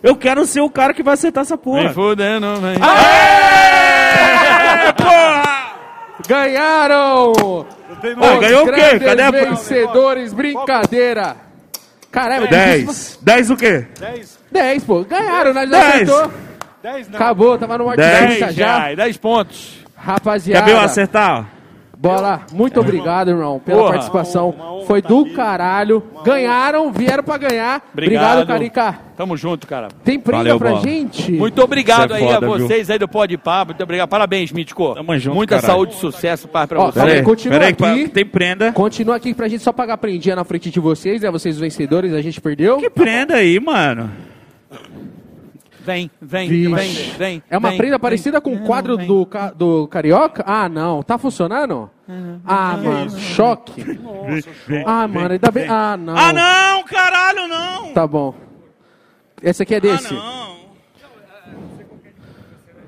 Eu 0.03 0.15
quero 0.15 0.45
ser 0.47 0.61
o 0.61 0.71
cara 0.71 0.95
que 0.95 1.03
vai 1.03 1.15
acertar 1.15 1.43
essa 1.43 1.57
Vem 1.57 1.65
porra. 1.65 1.89
fudendo, 1.91 2.55
vem. 2.61 2.77
Aê, 2.81 4.93
porra! 4.93 5.56
Ganharam! 6.29 7.67
Ah, 7.91 8.35
Os 8.35 8.41
ganhou 8.41 8.63
o 8.67 8.73
quê? 8.73 8.99
Cadê 9.01 9.23
a- 9.23 9.31
vencedores, 9.31 10.33
brincadeira. 10.33 11.37
Caramba, 12.11 12.47
10. 12.47 13.19
10 13.23 13.51
o 13.51 13.57
quê? 13.57 13.87
10. 14.01 14.39
10, 14.51 14.85
pô. 14.85 15.05
Ganharam, 15.05 15.53
nós 15.53 15.69
Dez. 15.69 16.09
acertou. 16.11 16.33
10 16.83 17.09
não. 17.09 17.17
Acabou, 17.17 17.59
tava 17.59 17.77
no 17.79 17.95
Dez. 17.97 18.31
WhatsApp 18.41 18.53
já. 18.55 18.79
Já, 18.89 18.95
10 18.95 19.17
pontos. 19.19 19.85
Rapaziada. 19.97 20.65
Quer 20.65 20.71
ver 20.73 20.77
eu 20.79 20.81
acertar? 20.85 21.47
Bola, 21.99 22.43
muito 22.53 22.79
obrigado, 22.79 23.31
irmão, 23.31 23.59
pela 23.59 23.79
Porra. 23.79 23.93
participação. 23.93 24.51
Uma 24.51 24.73
honra 24.75 24.85
Foi 24.87 25.01
tá 25.01 25.09
do 25.09 25.21
aqui. 25.23 25.31
caralho. 25.35 26.03
Ganharam, 26.23 26.93
vieram 26.93 27.25
pra 27.25 27.39
ganhar. 27.39 27.83
Obrigado, 27.93 28.43
Obrigado. 28.43 28.47
Carica. 28.47 28.99
Tamo 29.17 29.35
junto, 29.35 29.67
cara. 29.67 29.89
Tem 30.05 30.19
prenda 30.21 30.43
Valeu, 30.45 30.59
pra 30.59 30.71
bola. 30.73 30.83
gente? 30.83 31.33
Muito 31.33 31.63
obrigado 31.63 32.13
é 32.13 32.19
aí 32.19 32.23
foda, 32.25 32.37
a 32.37 32.41
viu? 32.41 32.49
vocês 32.51 32.91
aí 32.91 32.99
do 32.99 33.09
Pode 33.09 33.39
Papo. 33.39 33.71
Muito 33.73 33.83
obrigado. 33.83 34.09
Parabéns, 34.11 34.53
Mítico. 34.53 34.95
Tamo 34.95 35.19
junto, 35.19 35.35
Muita 35.37 35.55
caralho. 35.57 35.73
saúde 35.73 35.95
e 35.95 35.97
sucesso, 35.99 36.47
paz 36.47 36.69
pra 36.69 36.81
Ó, 36.81 36.87
você. 36.87 36.93
Pera 36.93 37.07
aí, 37.07 37.11
Peraí, 37.13 37.25
continua 37.25 37.59
peraí, 37.59 37.75
pa- 37.75 37.91
aqui. 37.93 38.09
tem 38.09 38.27
prenda. 38.27 38.73
Continua 38.73 39.17
aqui 39.17 39.33
pra 39.33 39.49
gente 39.49 39.63
só 39.63 39.73
pagar 39.73 39.97
prendinha 39.97 40.37
na 40.37 40.45
frente 40.45 40.71
de 40.71 40.79
vocês, 40.79 41.23
né? 41.23 41.31
Vocês 41.31 41.55
os 41.55 41.61
vencedores, 41.63 42.13
a 42.13 42.21
gente 42.21 42.41
perdeu. 42.43 42.77
Que 42.77 42.91
prenda 42.91 43.37
aí, 43.37 43.59
mano. 43.59 44.11
Vem, 45.87 46.11
vem, 46.21 46.49
Vixe. 46.49 46.75
vem, 46.75 47.11
vem. 47.17 47.43
É 47.49 47.57
uma 47.57 47.69
vem, 47.69 47.79
prenda 47.79 47.93
vem. 47.97 48.01
parecida 48.01 48.41
com 48.41 48.53
o 48.55 48.65
quadro 48.65 48.97
vem. 48.97 49.07
do, 49.07 49.25
ca- 49.25 49.53
do 49.53 49.87
Carioca? 49.87 50.43
Ah, 50.45 50.69
não. 50.69 51.01
Tá 51.01 51.17
funcionando? 51.17 51.89
Ah, 52.45 52.77
mano. 52.77 53.11
Choque. 53.21 53.85
Ah, 54.85 55.07
mano, 55.07 55.33
ainda 55.35 55.51
bem. 55.53 55.69
Ah, 55.69 55.97
não. 55.97 56.17
Ah, 56.19 56.33
não, 56.33 56.83
caralho, 56.85 57.47
não. 57.47 57.93
Tá 57.93 58.05
bom. 58.05 58.35
Esse 59.41 59.63
aqui 59.63 59.77
é 59.77 59.81
desse? 59.81 60.13
Ah, 60.13 60.17
não. 60.17 60.57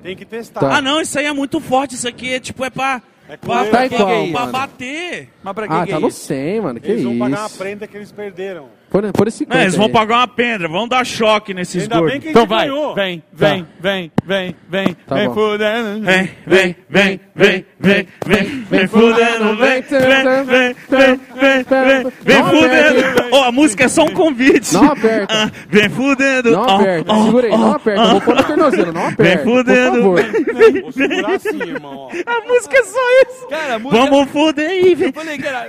Tem 0.03 0.15
que 0.15 0.25
testar. 0.25 0.59
Tá. 0.59 0.77
Ah, 0.77 0.81
não, 0.81 1.01
isso 1.01 1.17
aí 1.19 1.25
é 1.25 1.33
muito 1.33 1.59
forte. 1.59 1.95
Isso 1.95 2.07
aqui 2.07 2.33
é 2.33 2.39
tipo, 2.39 2.63
é 2.65 2.69
pra, 2.69 3.01
É 3.27 3.37
pra. 3.37 3.63
Tá 3.65 3.69
pra, 3.69 3.85
igual, 3.85 4.27
pra 4.31 4.45
bater. 4.47 5.29
Mas 5.41 5.53
pra 5.53 5.67
que, 5.67 5.73
Ah, 5.73 5.85
que 5.85 5.91
tá 5.91 5.97
é 5.97 5.99
no 5.99 6.07
isso? 6.09 6.19
100, 6.25 6.61
mano. 6.61 6.79
Que 6.79 6.91
Eles 6.91 7.03
vão 7.03 7.17
pagar 7.17 7.39
uma 7.41 7.49
prenda 7.49 7.87
que 7.87 7.95
eles 7.97 8.11
perderam. 8.11 8.67
Por, 8.89 9.03
por 9.13 9.27
esse 9.27 9.45
Não, 9.47 9.61
eles 9.61 9.75
vão 9.75 9.85
aí. 9.85 9.91
pagar 9.91 10.15
uma 10.17 10.27
pedra, 10.27 10.67
vão 10.67 10.87
dar 10.87 11.05
choque 11.05 11.53
nesses 11.53 11.83
Ainda 11.83 11.95
bem 11.95 12.01
gordos. 12.01 12.11
que 12.11 12.17
a 12.17 12.31
gente 12.31 12.31
Então 12.31 12.47
vai, 12.47 12.67
ganhou. 12.67 12.95
vem, 12.95 13.23
vem, 13.31 13.67
vem, 13.79 14.11
vem, 14.25 14.55
vem, 14.67 14.93
Tá 15.05 15.15
vem 15.15 15.27
bom. 15.27 15.33
fudendo. 15.35 16.01
Vem, 16.05 16.29
vem, 16.47 16.75
vem, 16.89 17.19
vem, 17.35 17.65
vem, 17.79 18.07
vem, 18.25 18.45
vem 18.67 18.87
fudendo, 18.87 19.55
vem, 19.57 19.81
vem, 19.81 19.83
vem, 19.87 20.43
vem, 20.43 20.75
vem, 20.89 21.63
vem, 21.69 22.11
vem 22.23 22.43
fudendo. 22.43 23.29
Ó, 23.31 23.43
a 23.43 23.51
música 23.51 23.83
é 23.83 23.87
só 23.87 24.05
um 24.05 24.11
convite. 24.13 24.73
Não 24.73 24.91
aperta. 24.91 25.35
Ah, 25.35 25.51
Vem 25.69 25.89
fudendo. 25.89 26.51
Não 26.51 26.63
aperta. 26.63 27.11
ó, 27.13 27.25
Segura 27.25 27.45
aí, 27.47 27.51
não 27.57 27.71
aperta. 27.73 28.05
Vou 28.07 28.21
pôr 28.21 28.35
no 28.35 28.43
tornozelo, 28.43 28.91
não 28.91 29.07
aperta. 29.07 29.23
Vem 29.23 29.37
fudendo. 29.53 30.01
Por 30.01 30.19
favor. 30.19 30.81
Vou 30.81 30.91
segurar 30.91 31.35
assim, 31.35 31.61
irmão. 31.61 32.09
A 32.25 32.47
música 32.47 32.75
é 32.77 32.83
só 32.83 32.99
isso. 33.21 33.47
Cara, 33.49 33.75
a 33.75 33.79
música... 33.79 34.01
Vamos 34.03 34.29
fuder 34.31 34.67
aí, 34.67 34.95
vem. 34.95 35.11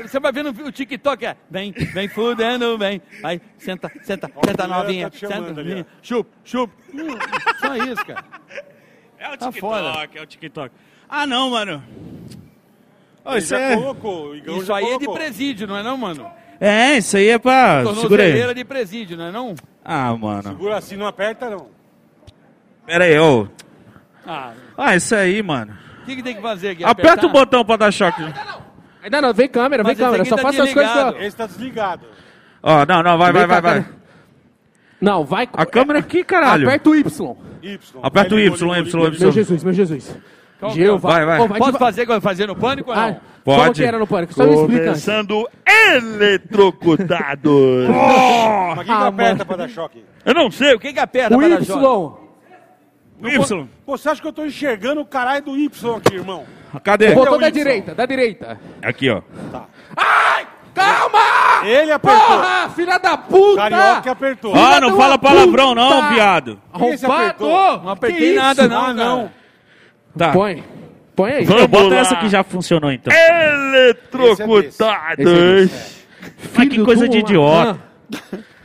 Você 0.03 0.19
vai 0.20 0.32
vendo 0.32 0.51
o 0.65 0.73
TikTok, 0.73 1.27
é. 1.27 1.37
Vem, 1.51 1.73
vem 1.73 2.09
fudendo, 2.09 2.78
vem. 2.78 3.01
Aí, 3.23 3.41
senta, 3.59 3.91
senta, 4.03 4.31
Ó, 4.35 4.41
senta 4.47 4.66
mulher 4.66 4.78
novinha. 4.82 5.11
tá 5.11 5.16
senta, 5.19 5.35
ali, 5.37 5.53
novinha. 5.55 5.87
Chup, 6.03 6.28
chup. 6.45 6.73
Hum, 6.95 7.09
só 7.61 7.77
isso, 7.77 8.05
cara. 8.07 8.24
É 9.19 9.28
o 9.28 9.37
Tá 9.37 9.47
TikTok, 9.53 9.61
foda. 9.61 10.09
é 10.15 10.23
o 10.23 10.27
TikTok. 10.27 10.74
Ah, 11.09 11.27
não, 11.27 11.51
mano. 11.51 11.82
Ele 13.27 13.39
isso 13.39 13.55
é... 13.55 13.77
colocou, 13.77 14.35
Isso 14.35 14.73
aí 14.73 14.85
é 14.85 14.87
de 14.99 15.05
colocou. 15.05 15.15
presídio, 15.15 15.66
não 15.66 15.77
é 15.77 15.82
não, 15.82 15.97
mano? 15.97 16.31
É, 16.59 16.97
isso 16.97 17.16
aí 17.16 17.28
é 17.28 17.39
pra... 17.39 17.85
Segura 17.95 18.23
aí. 18.23 18.55
De 18.55 18.65
presídio, 18.65 19.16
não 19.16 19.27
é 19.27 19.32
não? 19.32 19.55
Ah, 19.85 20.15
mano. 20.16 20.43
Segura 20.43 20.77
assim, 20.78 20.97
não 20.97 21.07
aperta 21.07 21.49
não. 21.51 21.69
Pera 22.87 23.05
aí, 23.05 23.19
ô. 23.19 23.47
Ah, 24.27 24.53
Ah, 24.77 24.97
isso 24.97 25.15
aí, 25.15 25.43
mano. 25.43 25.77
o 26.03 26.05
que, 26.07 26.16
que 26.16 26.23
tem 26.23 26.35
que 26.35 26.43
fazer 26.43 26.70
aqui? 26.70 26.85
Aperta 26.85 27.12
Apertar? 27.12 27.27
o 27.27 27.31
botão 27.32 27.65
pra 27.65 27.77
dar 27.77 27.93
choque. 27.93 28.23
Ainda 29.02 29.20
não, 29.22 29.32
vem 29.35 29.48
câmera, 29.48 29.82
vem 29.82 29.90
Mas 29.93 29.98
esse 29.98 30.05
câmera. 30.05 30.22
aqui 30.22 30.28
Só 30.31 30.36
tá 30.36 30.43
faça 30.43 30.62
as 30.62 30.72
coisas 30.72 30.93
que 30.93 30.98
eu... 30.98 31.02
desligado. 31.05 31.27
Esse 31.27 31.36
tá 31.36 31.47
desligado. 31.47 32.06
Ó, 32.62 32.86
não, 32.86 33.02
não, 33.02 33.18
vai, 33.18 33.32
vai, 33.32 33.35
Vem 33.43 33.47
vai, 33.48 33.56
cá, 33.56 33.60
vai. 33.68 33.82
cara. 33.82 33.94
Não, 35.01 35.24
vai... 35.24 35.48
A 35.55 35.64
câmera 35.66 35.98
aqui, 36.01 36.22
caralho. 36.22 36.68
Aperta 36.68 36.90
o 36.90 36.94
Y. 36.94 37.36
Y. 37.62 37.78
Aperta 38.02 38.35
o 38.35 38.39
Y, 38.39 38.47
Y, 38.48 38.78
Y. 38.78 39.18
Meu 39.20 39.32
Jesus, 39.32 39.64
meu 39.64 39.72
Jesus. 39.72 40.14
É? 40.62 40.66
Vai, 40.98 41.24
vai. 41.24 41.48
Vai 41.48 41.59
Posso 41.59 41.78
fazer 41.78 42.02
igual 42.02 42.20
fazer 42.20 42.47
no 42.47 42.55
pânico 42.55 42.90
ou 42.90 42.97
não? 42.97 43.02
Ah, 43.02 43.16
Pode. 43.43 43.62
Como 43.62 43.72
que 43.74 43.82
era 43.82 43.98
no 43.98 44.06
pânico? 44.06 44.35
Só 44.35 44.44
me 44.44 44.52
explica. 44.55 44.90
antes. 44.90 45.06
Começando 45.06 45.48
eletrocutado. 45.66 47.51
Mas 48.77 48.77
quem 48.77 48.85
que 48.85 48.90
Ah, 48.93 49.06
aperta 49.06 49.32
mano. 49.36 49.47
pra 49.47 49.56
dar 49.56 49.68
choque? 49.68 50.05
Eu 50.22 50.35
não 50.35 50.51
sei, 50.51 50.74
O 50.74 50.78
que 50.78 50.93
que 50.93 51.01
aperta 51.01 51.35
O 51.35 51.39
para 51.39 51.48
Y. 51.48 51.64
jogar? 51.64 51.89
o 51.89 52.18
Y. 53.22 53.66
Pô, 53.86 53.97
você 53.97 54.10
acha 54.10 54.20
que 54.20 54.28
eu 54.28 54.35
tô 54.35 54.44
enxergando 54.44 55.01
o 55.01 55.06
caralho 55.06 55.43
do 55.44 55.56
Y 55.56 55.97
aqui, 55.97 56.14
irmão? 56.16 56.44
Cadê? 56.83 57.13
Botou 57.15 57.39
da 57.39 57.51
direita, 57.51 57.95
da 57.95 58.07
direita. 58.07 58.59
Aqui, 58.83 59.11
ó. 59.11 59.21
Calma! 60.73 61.19
Ele 61.67 61.91
apertou. 61.93 62.21
Porra, 62.27 62.71
filha 62.71 62.97
da 62.99 63.19
puta! 63.19 63.57
Carioca 63.57 64.01
que 64.03 64.09
apertou. 64.09 64.53
Filha 64.55 64.77
Ah, 64.77 64.81
não 64.81 64.97
fala 64.97 65.19
palavrão 65.19 65.71
puta! 65.71 65.81
não, 65.81 66.09
viado. 66.15 66.61
Arrombado! 66.73 67.13
apertou? 67.13 67.81
Não 67.83 67.89
apertei 67.91 68.19
Que 68.21 68.25
isso? 68.27 68.37
nada 68.41 68.69
não, 68.69 68.85
Ah, 68.87 68.95
não. 68.95 69.31
Tá. 70.17 70.31
Põe. 70.33 70.63
Põe 71.17 71.33
aí. 71.33 71.45
Vamos 71.45 71.67
Bota 71.67 71.89
lá. 71.89 71.97
essa 71.97 72.15
que 72.17 72.29
já 72.29 72.43
funcionou, 72.45 72.93
então. 72.93 73.13
Eletrocutados. 73.13 75.25
Mas 76.57 76.69
que 76.69 76.83
coisa 76.85 77.09
de 77.09 77.19
idiota. 77.19 77.79
Ah, 78.15 78.19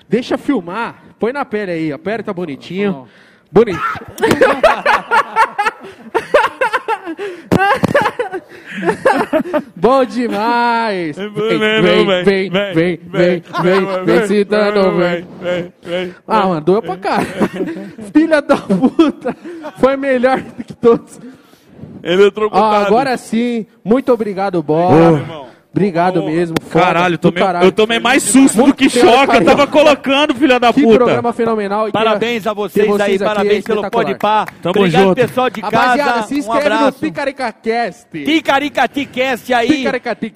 deixa 0.07 0.37
filmar. 0.37 1.03
Põe 1.19 1.33
na 1.33 1.43
pele 1.43 1.71
aí. 1.71 1.91
A 1.91 1.97
pele 1.99 2.21
tá 2.23 2.31
bonitinho. 2.33 3.07
Bonito. 3.51 3.79
Bom 9.75 10.05
demais. 10.05 11.15
Vem, 11.15 11.29
vem, 11.31 11.59
vem, 11.59 11.81
vem, 11.81 12.23
vem, 12.23 12.49
vem, 12.73 12.99
vem, 13.11 14.05
vem, 14.05 14.27
citando, 14.27 14.97
vem. 14.97 15.25
Ah, 16.27 16.47
mano, 16.47 16.61
doeu 16.61 16.81
pra 16.81 16.97
cara. 16.97 17.25
Filha 18.13 18.41
da 18.41 18.57
puta. 18.57 19.35
Foi 19.79 19.95
melhor 19.95 20.39
do 20.41 20.63
que 20.63 20.73
todos. 20.73 21.19
Ó, 22.03 22.07
Eletrocutado. 22.07 22.85
agora 22.85 23.17
sim, 23.17 23.65
muito 23.83 24.11
obrigado, 24.13 24.61
Bola. 24.61 25.19
irmão. 25.19 25.54
Obrigado 25.75 26.23
mesmo. 26.23 26.55
foda 26.61 26.85
Caralho, 26.85 27.17
tomei, 27.17 27.43
caralho. 27.43 27.65
eu 27.65 27.71
tomei 27.71 27.99
mais 27.99 28.23
susto 28.23 28.63
do 28.63 28.73
que 28.73 28.85
obrigado, 28.87 29.05
choque. 29.11 29.21
Eu 29.23 29.27
Carioca. 29.27 29.45
tava 29.45 29.67
colocando, 29.67 30.33
filha 30.35 30.57
da 30.57 30.71
Que 30.71 30.81
puta. 30.83 30.95
programa 30.95 31.33
fenomenal. 31.33 31.89
e 31.89 31.91
Parabéns 31.91 32.47
a 32.47 32.53
vocês, 32.53 32.85
ter 32.85 32.91
aí, 32.91 32.97
vocês 32.97 33.21
aqui 33.21 33.35
parabéns 33.35 33.59
é 33.65 33.67
pelo 33.67 33.81
Pá. 34.17 34.45
Tamo 34.61 34.73
Obrigado, 34.79 35.03
junto. 35.03 35.15
pessoal 35.15 35.49
de 35.49 35.59
Rapaziada, 35.61 36.13
casa. 36.13 36.27
se 36.27 36.33
um 36.33 36.37
inscreve 36.37 36.69
no 36.69 36.75
abraço. 36.75 36.99
Picaricacast. 36.99 38.05
Ticaricaticast 38.11 39.53
aí. 39.53 39.83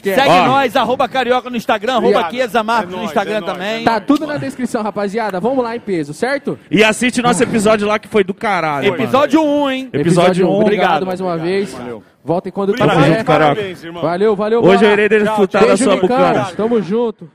Segue 0.03 0.30
Ó. 0.30 0.45
nós, 0.45 0.76
arroba 0.76 1.07
Carioca 1.07 1.49
no 1.49 1.56
Instagram, 1.57 1.94
arroba. 1.95 2.30
Chiesa 2.30 2.61
Marcos 2.61 2.90
É 2.90 2.91
no 2.91 2.98
nóis, 2.98 3.10
Instagram 3.10 3.38
é 3.38 3.40
nóis, 3.40 3.53
também. 3.53 3.82
é 3.82 3.84
Tá 3.86 3.99
tudo 4.02 4.28
na 4.28 4.38
descrição, 4.38 4.84
rapaziada. 4.84 5.40
Vamos 5.40 5.64
lá 5.64 5.76
em 5.76 5.80
peso, 5.80 6.14
certo? 6.14 6.60
E 6.70 6.84
assiste 6.84 7.22
nosso 7.22 7.41
episódio 7.41 7.88
lá 7.88 7.98
que 7.98 8.07
foi 8.10 8.24
do 8.24 8.34
caralho. 8.34 8.94
Episódio 8.94 9.41
1, 9.41 9.72
hein? 9.72 9.90
Episódio 9.94 10.48
um. 10.48 10.57
1. 10.57 10.61
Obrigado 10.61 11.03
Obrigado. 11.03 11.06
mais 11.06 11.22
uma 11.22 11.38
vez. 11.38 11.76
Voltem 12.24 12.52
quando 12.52 12.70
Obrigado, 12.72 12.96
quiser. 12.98 13.24
Carioca. 13.24 13.26
parabéns, 13.26 13.84
irmão. 13.84 14.02
Valeu, 14.02 14.36
valeu. 14.36 14.64
Hoje 14.64 14.86
eu 14.86 14.91
irei 14.91 15.08
desfrutar 15.10 15.66
da 15.66 15.78
sua 15.78 15.96
bucana. 15.98 16.46
Tamo 16.56 16.82
junto. 16.82 17.30